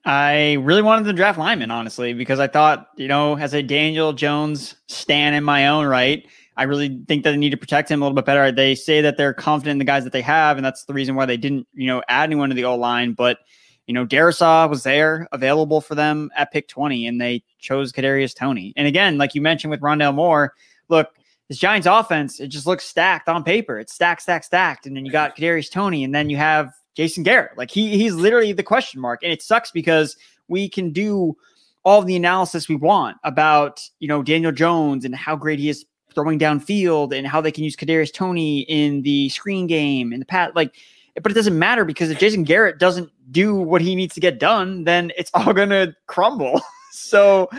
I 0.06 0.54
really 0.62 0.82
wanted 0.82 1.04
to 1.06 1.14
draft 1.14 1.38
Lyman, 1.38 1.70
honestly, 1.70 2.14
because 2.14 2.40
I 2.40 2.48
thought, 2.48 2.92
you 2.96 3.10
know, 3.10 3.38
as 3.38 3.54
a 3.54 3.62
Daniel 3.62 4.14
Jones 4.14 4.76
stand 4.88 5.36
in 5.36 5.44
my 5.44 5.68
own 5.68 5.86
right, 5.86 6.26
I 6.58 6.64
really 6.64 7.00
think 7.08 7.24
that 7.24 7.32
they 7.32 7.38
need 7.38 7.52
to 7.52 7.58
protect 7.58 7.90
him 7.90 8.02
a 8.02 8.06
little 8.06 8.16
bit 8.16 8.26
better. 8.26 8.52
They 8.52 8.74
say 8.74 9.02
that 9.02 9.16
they're 9.16 9.34
confident 9.34 9.74
in 9.74 9.78
the 9.78 9.86
guys 9.86 10.04
that 10.04 10.12
they 10.12 10.24
have, 10.24 10.58
and 10.58 10.66
that's 10.66 10.86
the 10.86 10.94
reason 10.94 11.16
why 11.16 11.28
they 11.28 11.38
didn't, 11.38 11.68
you 11.74 11.86
know, 11.86 12.02
add 12.10 12.24
anyone 12.24 12.50
to 12.50 12.56
the 12.56 12.66
O 12.66 12.76
line. 12.76 13.14
But 13.14 13.40
you 13.86 13.94
know, 13.94 14.06
Darrisaw 14.06 14.70
was 14.70 14.84
there, 14.84 15.28
available 15.32 15.80
for 15.80 15.96
them 15.96 16.30
at 16.36 16.52
pick 16.52 16.68
twenty, 16.68 17.06
and 17.06 17.22
they 17.22 17.44
chose 17.60 17.94
Kadarius 17.94 18.36
Toney. 18.36 18.74
And 18.76 18.88
again, 18.88 19.18
like 19.18 19.36
you 19.36 19.42
mentioned 19.42 19.72
with 19.72 19.82
Rondale 19.82 20.16
Moore, 20.16 20.54
look, 20.90 21.10
this 21.48 21.60
Giants 21.60 21.88
offense, 21.88 22.40
it 22.40 22.48
just 22.48 22.68
looks 22.68 22.84
stacked 22.84 23.30
on 23.30 23.44
paper. 23.44 23.80
It's 23.80 23.94
stacked, 23.94 24.24
stacked, 24.24 24.46
stacked, 24.46 24.88
and 24.88 24.98
then 24.98 25.06
you 25.06 25.12
got 25.12 25.38
Kadarius 25.38 25.72
Toney, 25.72 26.04
and 26.04 26.14
then 26.14 26.30
you 26.30 26.38
have 26.38 26.74
Jason 26.96 27.24
Garrett. 27.24 27.56
Like 27.56 27.70
he 27.70 27.98
he's 27.98 28.16
literally 28.16 28.52
the 28.52 28.64
question 28.64 29.00
mark, 29.00 29.22
and 29.22 29.32
it 29.32 29.44
sucks 29.44 29.70
because 29.70 30.18
we 30.48 30.68
can 30.68 30.92
do 30.92 31.38
all 31.84 32.02
the 32.02 32.16
analysis 32.16 32.68
we 32.68 32.76
want 32.76 33.18
about 33.24 33.82
you 34.00 34.08
know 34.08 34.24
Daniel 34.24 34.52
Jones 34.52 35.06
and 35.06 35.16
how 35.16 35.36
great 35.36 35.60
he 35.60 35.70
is 35.70 35.86
throwing 36.18 36.40
downfield 36.40 37.16
and 37.16 37.28
how 37.28 37.40
they 37.40 37.52
can 37.52 37.64
use 37.64 37.76
Kadarius 37.76 38.12
Toney 38.12 38.62
in 38.62 39.04
the 39.04 39.30
screen 39.30 39.68
game 39.68 40.12
and 40.12 40.20
the 40.20 40.26
pat 40.26 40.56
like 40.56 40.74
but 41.22 41.32
it 41.32 41.36
doesn't 41.36 41.58
matter 41.58 41.86
because 41.86 42.10
if 42.10 42.20
Jason 42.20 42.44
Garrett 42.44 42.80
doesn't 42.80 43.12
do 43.32 43.56
what 43.56 43.82
he 43.82 43.96
needs 43.96 44.14
to 44.16 44.20
get 44.20 44.40
done, 44.40 44.84
then 44.84 45.12
it's 45.18 45.32
all 45.34 45.54
gonna 45.54 45.96
crumble. 46.08 46.62
so 46.92 47.50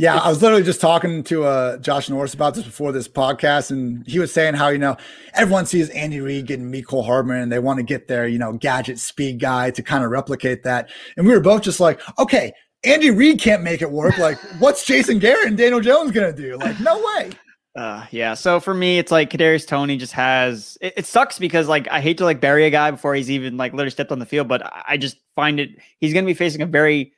yeah, 0.00 0.16
I 0.16 0.30
was 0.30 0.40
literally 0.40 0.62
just 0.62 0.80
talking 0.80 1.22
to 1.24 1.44
uh, 1.44 1.76
Josh 1.76 2.08
Norris 2.08 2.32
about 2.32 2.54
this 2.54 2.64
before 2.64 2.90
this 2.90 3.06
podcast, 3.06 3.70
and 3.70 4.06
he 4.06 4.18
was 4.18 4.32
saying 4.32 4.54
how 4.54 4.68
you 4.68 4.78
know 4.78 4.96
everyone 5.34 5.66
sees 5.66 5.90
Andy 5.90 6.20
Reid 6.20 6.46
getting 6.46 6.72
Mecole 6.72 7.04
Hardman, 7.04 7.42
and 7.42 7.52
they 7.52 7.58
want 7.58 7.78
to 7.78 7.82
get 7.82 8.08
their 8.08 8.26
you 8.26 8.38
know 8.38 8.52
gadget 8.52 8.98
speed 8.98 9.40
guy 9.40 9.70
to 9.72 9.82
kind 9.82 10.04
of 10.04 10.10
replicate 10.10 10.62
that. 10.62 10.88
And 11.16 11.26
we 11.26 11.34
were 11.34 11.40
both 11.40 11.62
just 11.62 11.80
like, 11.80 12.00
okay, 12.18 12.52
Andy 12.82 13.10
Reid 13.10 13.40
can't 13.40 13.62
make 13.62 13.82
it 13.82 13.90
work. 13.90 14.16
Like, 14.16 14.38
what's 14.58 14.86
Jason 14.86 15.18
Garrett 15.18 15.48
and 15.48 15.58
Daniel 15.58 15.80
Jones 15.80 16.12
gonna 16.12 16.32
do? 16.32 16.56
Like, 16.56 16.80
no 16.80 16.96
way. 16.98 17.30
Uh, 17.76 18.04
yeah. 18.10 18.34
So 18.34 18.58
for 18.58 18.74
me, 18.74 18.98
it's 18.98 19.12
like 19.12 19.30
Kadarius 19.30 19.66
Toney 19.66 19.96
just 19.96 20.12
has. 20.12 20.76
It, 20.80 20.94
it, 20.98 21.06
sucks 21.06 21.38
because 21.38 21.68
like 21.68 21.86
I 21.88 22.00
hate 22.00 22.18
to 22.18 22.24
like 22.24 22.40
bury 22.40 22.64
a 22.64 22.70
guy 22.70 22.90
before 22.90 23.14
he's 23.14 23.30
even 23.30 23.56
like 23.56 23.72
literally 23.72 23.90
stepped 23.90 24.10
on 24.10 24.18
the 24.18 24.26
field, 24.26 24.48
but 24.48 24.62
I 24.88 24.96
just 24.96 25.16
find 25.36 25.60
it 25.60 25.70
he's 25.98 26.12
going 26.12 26.24
to 26.24 26.30
be 26.30 26.34
facing 26.34 26.62
a 26.62 26.66
very 26.66 27.12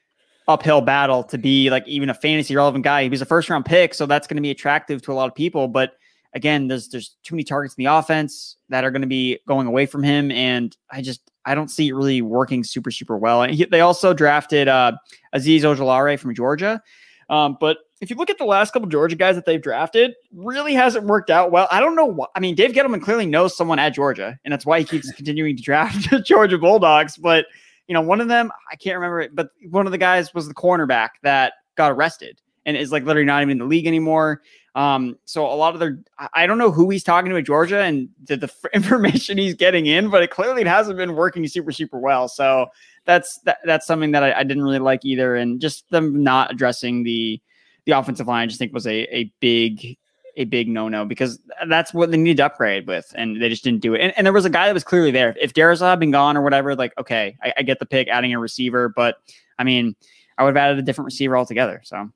uphill 0.49 0.81
battle 0.83 1.23
to 1.25 1.39
be 1.39 1.71
like 1.71 1.87
even 1.89 2.11
a 2.11 2.15
fantasy 2.15 2.55
relevant 2.55 2.85
guy. 2.85 3.03
He 3.03 3.09
was 3.09 3.23
a 3.23 3.27
first 3.27 3.49
round 3.49 3.65
pick, 3.65 3.95
so 3.95 4.05
that's 4.05 4.27
going 4.27 4.37
to 4.37 4.43
be 4.43 4.51
attractive 4.51 5.01
to 5.03 5.13
a 5.13 5.15
lot 5.15 5.27
of 5.27 5.35
people. 5.35 5.69
But 5.69 5.95
again, 6.35 6.69
there's 6.69 6.89
there's 6.89 7.17
too 7.23 7.35
many 7.35 7.45
targets 7.45 7.75
in 7.77 7.85
the 7.85 7.91
offense 7.91 8.57
that 8.69 8.85
are 8.85 8.91
going 8.91 9.03
to 9.03 9.09
be 9.09 9.39
going 9.49 9.67
away 9.67 9.87
from 9.87 10.03
him, 10.03 10.31
and 10.31 10.77
I 10.91 11.01
just 11.01 11.31
I 11.47 11.55
don't 11.55 11.69
see 11.69 11.89
it 11.89 11.95
really 11.95 12.21
working 12.21 12.63
super 12.63 12.91
super 12.91 13.17
well. 13.17 13.43
He, 13.45 13.65
they 13.65 13.81
also 13.81 14.13
drafted 14.13 14.69
uh, 14.69 14.93
Azeez 15.35 15.61
Ojulari 15.61 16.19
from 16.19 16.35
Georgia, 16.35 16.83
um, 17.31 17.57
but 17.59 17.79
if 18.03 18.11
you 18.11 18.17
look 18.17 18.31
at 18.31 18.37
the 18.37 18.45
last 18.45 18.73
couple 18.73 18.89
Georgia 18.89 19.15
guys 19.15 19.37
that 19.37 19.47
they've 19.47 19.63
drafted, 19.63 20.15
really 20.35 20.75
hasn't 20.75 21.07
worked 21.07 21.31
out 21.31 21.53
well. 21.53 21.69
I 21.71 21.79
don't 21.79 21.95
know 21.95 22.05
what 22.05 22.31
I 22.35 22.41
mean. 22.41 22.57
Dave 22.57 22.73
Gettleman 22.73 23.01
clearly 23.01 23.27
knows 23.27 23.57
someone 23.57 23.79
at 23.79 23.91
Georgia, 23.91 24.37
and 24.45 24.51
that's 24.51 24.67
why 24.67 24.81
he 24.81 24.85
keeps 24.85 25.11
continuing 25.17 25.57
to 25.57 25.63
draft 25.63 26.09
Georgia 26.25 26.59
Bulldogs. 26.59 27.17
But 27.17 27.47
you 27.87 27.95
know, 27.95 28.01
one 28.01 28.21
of 28.21 28.27
them 28.27 28.51
I 28.71 28.77
can't 28.77 28.97
remember 28.97 29.21
it, 29.21 29.37
but 29.37 29.51
one 29.71 29.87
of 29.87 29.93
the 29.93 29.99
guys 29.99 30.35
was 30.35 30.49
the 30.49 30.55
cornerback 30.55 31.11
that 31.23 31.55
got 31.77 31.93
arrested 31.93 32.41
and 32.67 32.77
is 32.77 32.91
like 32.91 33.05
literally 33.05 33.25
not 33.25 33.41
even 33.41 33.53
in 33.53 33.59
the 33.59 33.65
league 33.65 33.87
anymore. 33.87 34.43
Um, 34.75 35.17
so 35.25 35.47
a 35.47 35.55
lot 35.55 35.75
of 35.75 35.81
their 35.81 36.01
I 36.35 36.49
don't 36.49 36.59
know 36.59 36.73
who 36.73 36.91
he's 36.91 37.05
talking 37.05 37.31
to 37.31 37.37
at 37.37 37.45
Georgia 37.45 37.83
and 37.83 38.09
the, 38.25 38.37
the 38.37 38.53
information 38.75 39.39
he's 39.39 39.55
getting 39.55 39.87
in, 39.87 40.11
but 40.11 40.25
it 40.25 40.31
clearly 40.33 40.63
it 40.63 40.67
hasn't 40.67 40.97
been 40.97 41.15
working 41.15 41.47
super 41.47 41.71
super 41.71 42.01
well. 42.01 42.27
So 42.27 42.67
that's 43.05 43.39
that, 43.45 43.59
that's 43.65 43.87
something 43.87 44.11
that 44.11 44.25
I, 44.25 44.41
I 44.41 44.43
didn't 44.43 44.65
really 44.65 44.81
like 44.81 45.05
either, 45.05 45.37
and 45.37 45.61
just 45.61 45.89
them 45.91 46.25
not 46.25 46.51
addressing 46.51 47.05
the 47.05 47.41
the 47.87 47.93
offensive 47.93 48.27
line, 48.27 48.45
I 48.45 48.47
just 48.47 48.59
think 48.59 48.73
was 48.73 48.87
a, 48.87 49.15
a 49.15 49.33
big 49.41 49.99
a 50.37 50.45
big 50.45 50.67
no 50.69 50.89
no 50.89 51.05
because 51.05 51.39
that's 51.69 51.93
what 51.93 52.11
they 52.11 52.17
needed 52.17 52.39
to 52.39 52.47
upgrade 52.47 52.87
with, 52.87 53.13
and 53.15 53.41
they 53.41 53.49
just 53.49 53.65
didn't 53.65 53.81
do 53.81 53.95
it. 53.95 54.01
And, 54.01 54.13
and 54.17 54.27
there 54.27 54.33
was 54.33 54.45
a 54.45 54.51
guy 54.51 54.67
that 54.67 54.75
was 54.75 54.85
clearly 54.85 55.11
there. 55.11 55.37
If 55.41 55.53
Darrisaw 55.53 55.91
had 55.91 56.01
been 56.01 56.11
gone 56.11 56.37
or 56.37 56.43
whatever, 56.43 56.75
like 56.75 56.93
okay, 56.99 57.37
I, 57.43 57.53
I, 57.59 57.63
get 57.63 57.79
the 57.79 57.87
pick, 57.87 58.09
adding 58.09 58.33
a 58.33 58.39
receiver, 58.39 58.89
but 58.89 59.17
I 59.59 59.65
mean, 59.65 59.95
I 60.39 60.45
would 60.45 60.57
have 60.57 60.57
added 60.57 60.79
a 60.79 60.83
different 60.83 61.07
receiver 61.07 61.37
altogether. 61.37 61.81
So. 61.85 62.11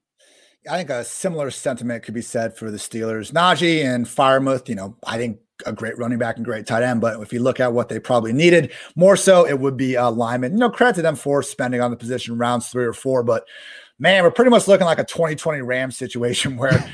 I 0.68 0.78
think 0.78 0.90
a 0.90 1.04
similar 1.04 1.52
sentiment 1.52 2.02
could 2.02 2.14
be 2.14 2.22
said 2.22 2.56
for 2.56 2.72
the 2.72 2.76
Steelers. 2.76 3.30
Najee 3.30 3.84
and 3.84 4.04
Freiermuth, 4.04 4.68
you 4.68 4.74
know, 4.74 4.96
I 5.06 5.16
think 5.16 5.38
a 5.64 5.72
great 5.72 5.96
running 5.96 6.18
back 6.18 6.36
and 6.36 6.44
great 6.44 6.66
tight 6.66 6.82
end. 6.82 7.00
But 7.00 7.20
if 7.20 7.32
you 7.32 7.40
look 7.40 7.60
at 7.60 7.72
what 7.72 7.88
they 7.88 7.98
probably 7.98 8.32
needed, 8.32 8.72
more 8.96 9.16
so 9.16 9.46
it 9.46 9.60
would 9.60 9.76
be 9.76 9.96
uh, 9.96 10.10
Lyman. 10.10 10.52
You 10.52 10.58
know, 10.58 10.70
credit 10.70 10.96
to 10.96 11.02
them 11.02 11.16
for 11.16 11.42
spending 11.42 11.80
on 11.80 11.90
the 11.90 11.96
position 11.96 12.36
rounds 12.36 12.68
three 12.68 12.84
or 12.84 12.92
four. 12.92 13.22
But 13.22 13.46
man, 13.98 14.22
we're 14.22 14.30
pretty 14.30 14.50
much 14.50 14.68
looking 14.68 14.86
like 14.86 14.98
a 14.98 15.04
2020 15.04 15.62
Rams 15.62 15.96
situation 15.96 16.56
where 16.58 16.84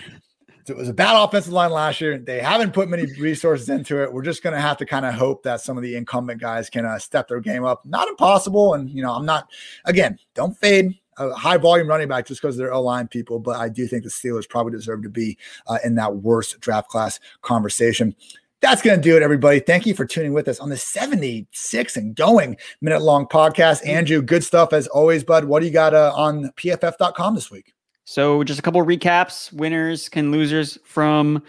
it 0.68 0.76
was 0.76 0.88
a 0.88 0.94
bad 0.94 1.16
offensive 1.16 1.52
line 1.52 1.72
last 1.72 2.00
year. 2.00 2.18
They 2.18 2.40
haven't 2.40 2.72
put 2.72 2.88
many 2.88 3.06
resources 3.18 3.68
into 3.68 4.02
it. 4.02 4.12
We're 4.12 4.22
just 4.22 4.42
going 4.42 4.54
to 4.54 4.60
have 4.60 4.76
to 4.78 4.86
kind 4.86 5.04
of 5.04 5.14
hope 5.14 5.42
that 5.42 5.60
some 5.60 5.76
of 5.76 5.82
the 5.82 5.96
incumbent 5.96 6.40
guys 6.40 6.70
can 6.70 6.84
uh, 6.84 6.98
step 6.98 7.28
their 7.28 7.40
game 7.40 7.64
up. 7.64 7.84
Not 7.84 8.08
impossible. 8.08 8.74
And, 8.74 8.88
you 8.88 9.02
know, 9.02 9.12
I'm 9.12 9.26
not, 9.26 9.48
again, 9.84 10.18
don't 10.34 10.56
fade 10.56 10.98
a 11.18 11.34
high 11.34 11.56
volume 11.56 11.88
running 11.88 12.08
back 12.08 12.26
just 12.26 12.40
because 12.40 12.56
they're 12.56 12.72
O 12.72 12.80
line 12.80 13.08
people, 13.08 13.38
but 13.38 13.56
I 13.56 13.68
do 13.68 13.86
think 13.86 14.04
the 14.04 14.08
Steelers 14.08 14.48
probably 14.48 14.72
deserve 14.72 15.02
to 15.02 15.10
be 15.10 15.36
uh, 15.66 15.78
in 15.84 15.96
that 15.96 16.16
worst 16.16 16.60
draft 16.60 16.88
class 16.88 17.20
conversation. 17.42 18.14
That's 18.62 18.80
going 18.80 18.96
to 18.96 19.02
do 19.02 19.16
it, 19.16 19.24
everybody. 19.24 19.58
Thank 19.58 19.86
you 19.86 19.94
for 19.94 20.06
tuning 20.06 20.32
with 20.32 20.46
us 20.46 20.60
on 20.60 20.68
the 20.68 20.76
76 20.76 21.96
and 21.96 22.14
going 22.14 22.56
minute 22.80 23.02
long 23.02 23.26
podcast. 23.26 23.84
Andrew, 23.84 24.22
good 24.22 24.44
stuff 24.44 24.72
as 24.72 24.86
always, 24.86 25.24
bud. 25.24 25.46
What 25.46 25.60
do 25.60 25.66
you 25.66 25.72
got 25.72 25.94
uh, 25.94 26.12
on 26.14 26.44
pff.com 26.56 27.34
this 27.34 27.50
week? 27.50 27.74
So, 28.04 28.44
just 28.44 28.60
a 28.60 28.62
couple 28.62 28.80
recaps 28.84 29.52
winners 29.52 30.08
and 30.12 30.30
losers 30.30 30.78
from 30.84 31.42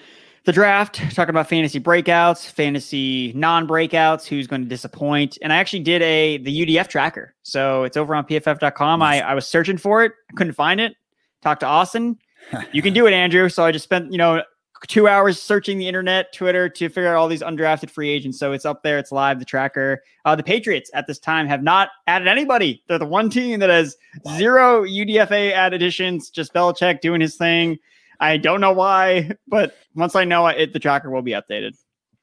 the 0.45 0.51
draft, 0.51 0.95
talking 1.13 1.29
about 1.29 1.47
fantasy 1.47 1.79
breakouts, 1.79 2.49
fantasy 2.49 3.31
non 3.33 3.67
breakouts, 3.67 4.25
who's 4.25 4.47
going 4.47 4.63
to 4.63 4.67
disappoint. 4.67 5.37
And 5.43 5.53
I 5.53 5.57
actually 5.57 5.83
did 5.83 6.01
a 6.01 6.37
the 6.39 6.65
UDF 6.65 6.87
tracker. 6.87 7.35
So, 7.43 7.83
it's 7.83 7.95
over 7.95 8.15
on 8.15 8.25
pff.com. 8.25 8.99
Nice. 9.01 9.21
I, 9.21 9.25
I 9.25 9.33
was 9.35 9.45
searching 9.45 9.77
for 9.77 10.03
it, 10.03 10.13
couldn't 10.35 10.53
find 10.53 10.81
it. 10.81 10.95
Talked 11.43 11.59
to 11.59 11.67
Austin. 11.67 12.17
You 12.73 12.81
can 12.81 12.93
do 12.93 13.07
it, 13.07 13.13
Andrew. 13.13 13.47
So, 13.49 13.63
I 13.63 13.71
just 13.71 13.83
spent, 13.83 14.11
you 14.11 14.17
know, 14.17 14.41
two 14.87 15.07
hours 15.07 15.41
searching 15.41 15.77
the 15.77 15.87
internet, 15.87 16.33
Twitter 16.33 16.69
to 16.69 16.89
figure 16.89 17.07
out 17.07 17.15
all 17.15 17.27
these 17.27 17.41
undrafted 17.41 17.89
free 17.89 18.09
agents. 18.09 18.39
So 18.39 18.51
it's 18.51 18.65
up 18.65 18.83
there, 18.83 18.97
it's 18.97 19.11
live, 19.11 19.39
the 19.39 19.45
tracker. 19.45 20.03
Uh, 20.25 20.35
the 20.35 20.43
Patriots 20.43 20.89
at 20.93 21.07
this 21.07 21.19
time 21.19 21.47
have 21.47 21.63
not 21.63 21.89
added 22.07 22.27
anybody. 22.27 22.83
They're 22.87 22.99
the 22.99 23.05
one 23.05 23.29
team 23.29 23.59
that 23.59 23.69
has 23.69 23.95
zero 24.35 24.83
UDFA 24.83 25.51
add 25.51 25.73
additions, 25.73 26.29
just 26.29 26.53
Belichick 26.53 27.01
doing 27.01 27.21
his 27.21 27.35
thing. 27.35 27.77
I 28.19 28.37
don't 28.37 28.61
know 28.61 28.73
why, 28.73 29.31
but 29.47 29.75
once 29.95 30.15
I 30.15 30.23
know 30.23 30.47
it, 30.47 30.73
the 30.73 30.79
tracker 30.79 31.09
will 31.09 31.21
be 31.21 31.31
updated. 31.31 31.77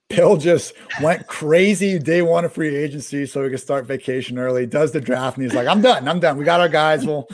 Bill 0.09 0.37
just 0.37 0.75
went 1.01 1.29
crazy 1.29 1.99
day 1.99 2.21
one 2.21 2.45
of 2.45 2.53
free 2.53 2.75
agency 2.75 3.27
so 3.27 3.43
we 3.43 3.51
could 3.51 3.61
start 3.61 3.87
vacation 3.87 4.39
early. 4.39 4.67
Does 4.67 4.91
the 4.91 5.01
draft 5.01 5.37
and 5.37 5.45
he's 5.45 5.55
like, 5.55 5.69
I'm 5.69 5.81
done. 5.81 6.09
I'm 6.09 6.19
done. 6.19 6.37
We 6.37 6.45
got 6.45 6.61
our 6.61 6.69
guys. 6.69 7.07
We'll 7.07 7.29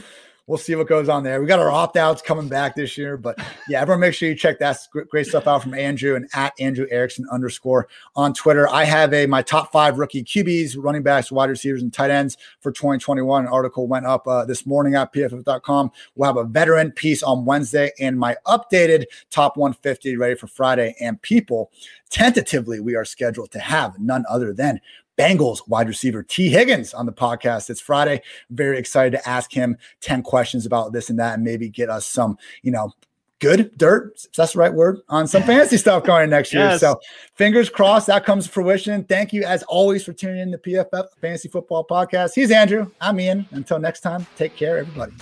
we'll 0.47 0.59
see 0.59 0.75
what 0.77 0.87
goes 0.87 1.09
on 1.09 1.25
there. 1.25 1.41
We 1.41 1.47
got 1.47 1.59
our 1.59 1.71
opt 1.71 1.97
outs 1.97 2.23
coming 2.23 2.49
back 2.49 2.77
this 2.77 2.97
year, 2.97 3.17
but 3.17 3.39
yeah, 3.69 3.81
everyone 3.81 4.01
make 4.01 4.15
sure 4.15 4.29
you 4.29 4.35
check 4.35 4.59
that 4.61 4.79
great 5.09 5.27
stuff 5.27 5.47
out 5.47 5.63
from 5.63 5.75
Andrew 5.75 6.15
and 6.15 6.29
at 6.35 6.53
Andrew 6.61 6.87
Erickson 6.91 7.27
underscore 7.31 7.89
on 8.15 8.33
Twitter. 8.33 8.69
I 8.69 8.85
have 8.85 9.13
a 9.13 9.27
my 9.27 9.43
top 9.43 9.73
five 9.73 9.99
rookie 9.99 10.23
QBs, 10.23 10.77
running 10.79 11.03
backs, 11.03 11.33
wide 11.33 11.51
receivers, 11.51 11.83
and 11.83 11.93
tight 11.93 12.11
ends 12.11 12.37
for 12.61 12.71
2021. 12.71 13.47
An 13.47 13.53
article 13.53 13.87
went 13.87 14.07
up 14.07 14.27
uh, 14.27 14.45
this 14.45 14.67
morning 14.67 14.95
at 14.95 15.13
pff.com. 15.13 15.91
We'll 16.15 16.29
have 16.29 16.37
a 16.37 16.45
veteran 16.45 16.93
piece 16.93 17.23
on 17.23 17.45
Wednesday 17.45 17.91
and 17.99 18.19
my 18.19 18.37
updated 18.47 19.05
top 19.31 19.57
150 19.57 20.17
ready 20.17 20.37
for 20.37 20.47
Friday. 20.47 20.95
And 21.01 21.21
people, 21.23 21.71
tentatively, 22.11 22.81
we 22.81 22.95
are 22.95 23.05
scheduled 23.05 23.51
to 23.53 23.59
have 23.59 23.99
none 23.99 24.25
other 24.29 24.53
than 24.53 24.81
Bengals 25.19 25.67
wide 25.69 25.89
receiver 25.89 26.23
Tee 26.23 26.49
Higgins 26.49 26.95
on 26.95 27.07
the 27.07 27.13
podcast. 27.13 27.71
It's 27.71 27.81
Friday. 27.81 28.23
Very 28.51 28.79
excited 28.79 29.13
to 29.13 29.29
ask 29.29 29.53
him 29.53 29.77
10 30.01 30.23
questions 30.23 30.67
about 30.67 30.93
this 30.93 31.11
and 31.11 31.19
that 31.19 31.35
and 31.35 31.45
maybe 31.45 31.69
get 31.69 31.91
us 31.91 32.07
some, 32.07 32.39
you 32.63 32.71
know, 32.71 32.93
good 33.39 33.77
dirt, 33.77 34.13
if 34.25 34.33
that's 34.33 34.53
the 34.55 34.59
right 34.59 34.73
word, 34.73 35.01
on 35.09 35.27
some 35.27 35.43
fancy 35.45 35.77
stuff 35.77 36.05
going 36.05 36.31
next 36.31 36.53
year. 36.53 36.65
Yes. 36.65 36.81
So 36.81 37.01
fingers 37.35 37.69
crossed 37.69 38.07
that 38.07 38.25
comes 38.25 38.47
to 38.47 38.51
fruition. 38.51 39.05
Thank 39.05 39.33
you 39.33 39.45
as 39.45 39.63
always 39.65 40.05
for 40.05 40.13
tuning 40.13 40.41
in 40.41 40.53
to 40.53 40.59
PFF 40.59 41.07
Fantasy 41.21 41.49
Football 41.49 41.87
Podcast. 41.89 42.35
He's 42.35 42.51
Andrew. 42.51 42.91
I'm 43.01 43.19
Ian. 43.21 43.47
Until 43.51 43.79
next 43.79 44.01
time, 44.01 44.27
take 44.37 44.57
care, 44.57 44.79
everybody. 44.79 45.13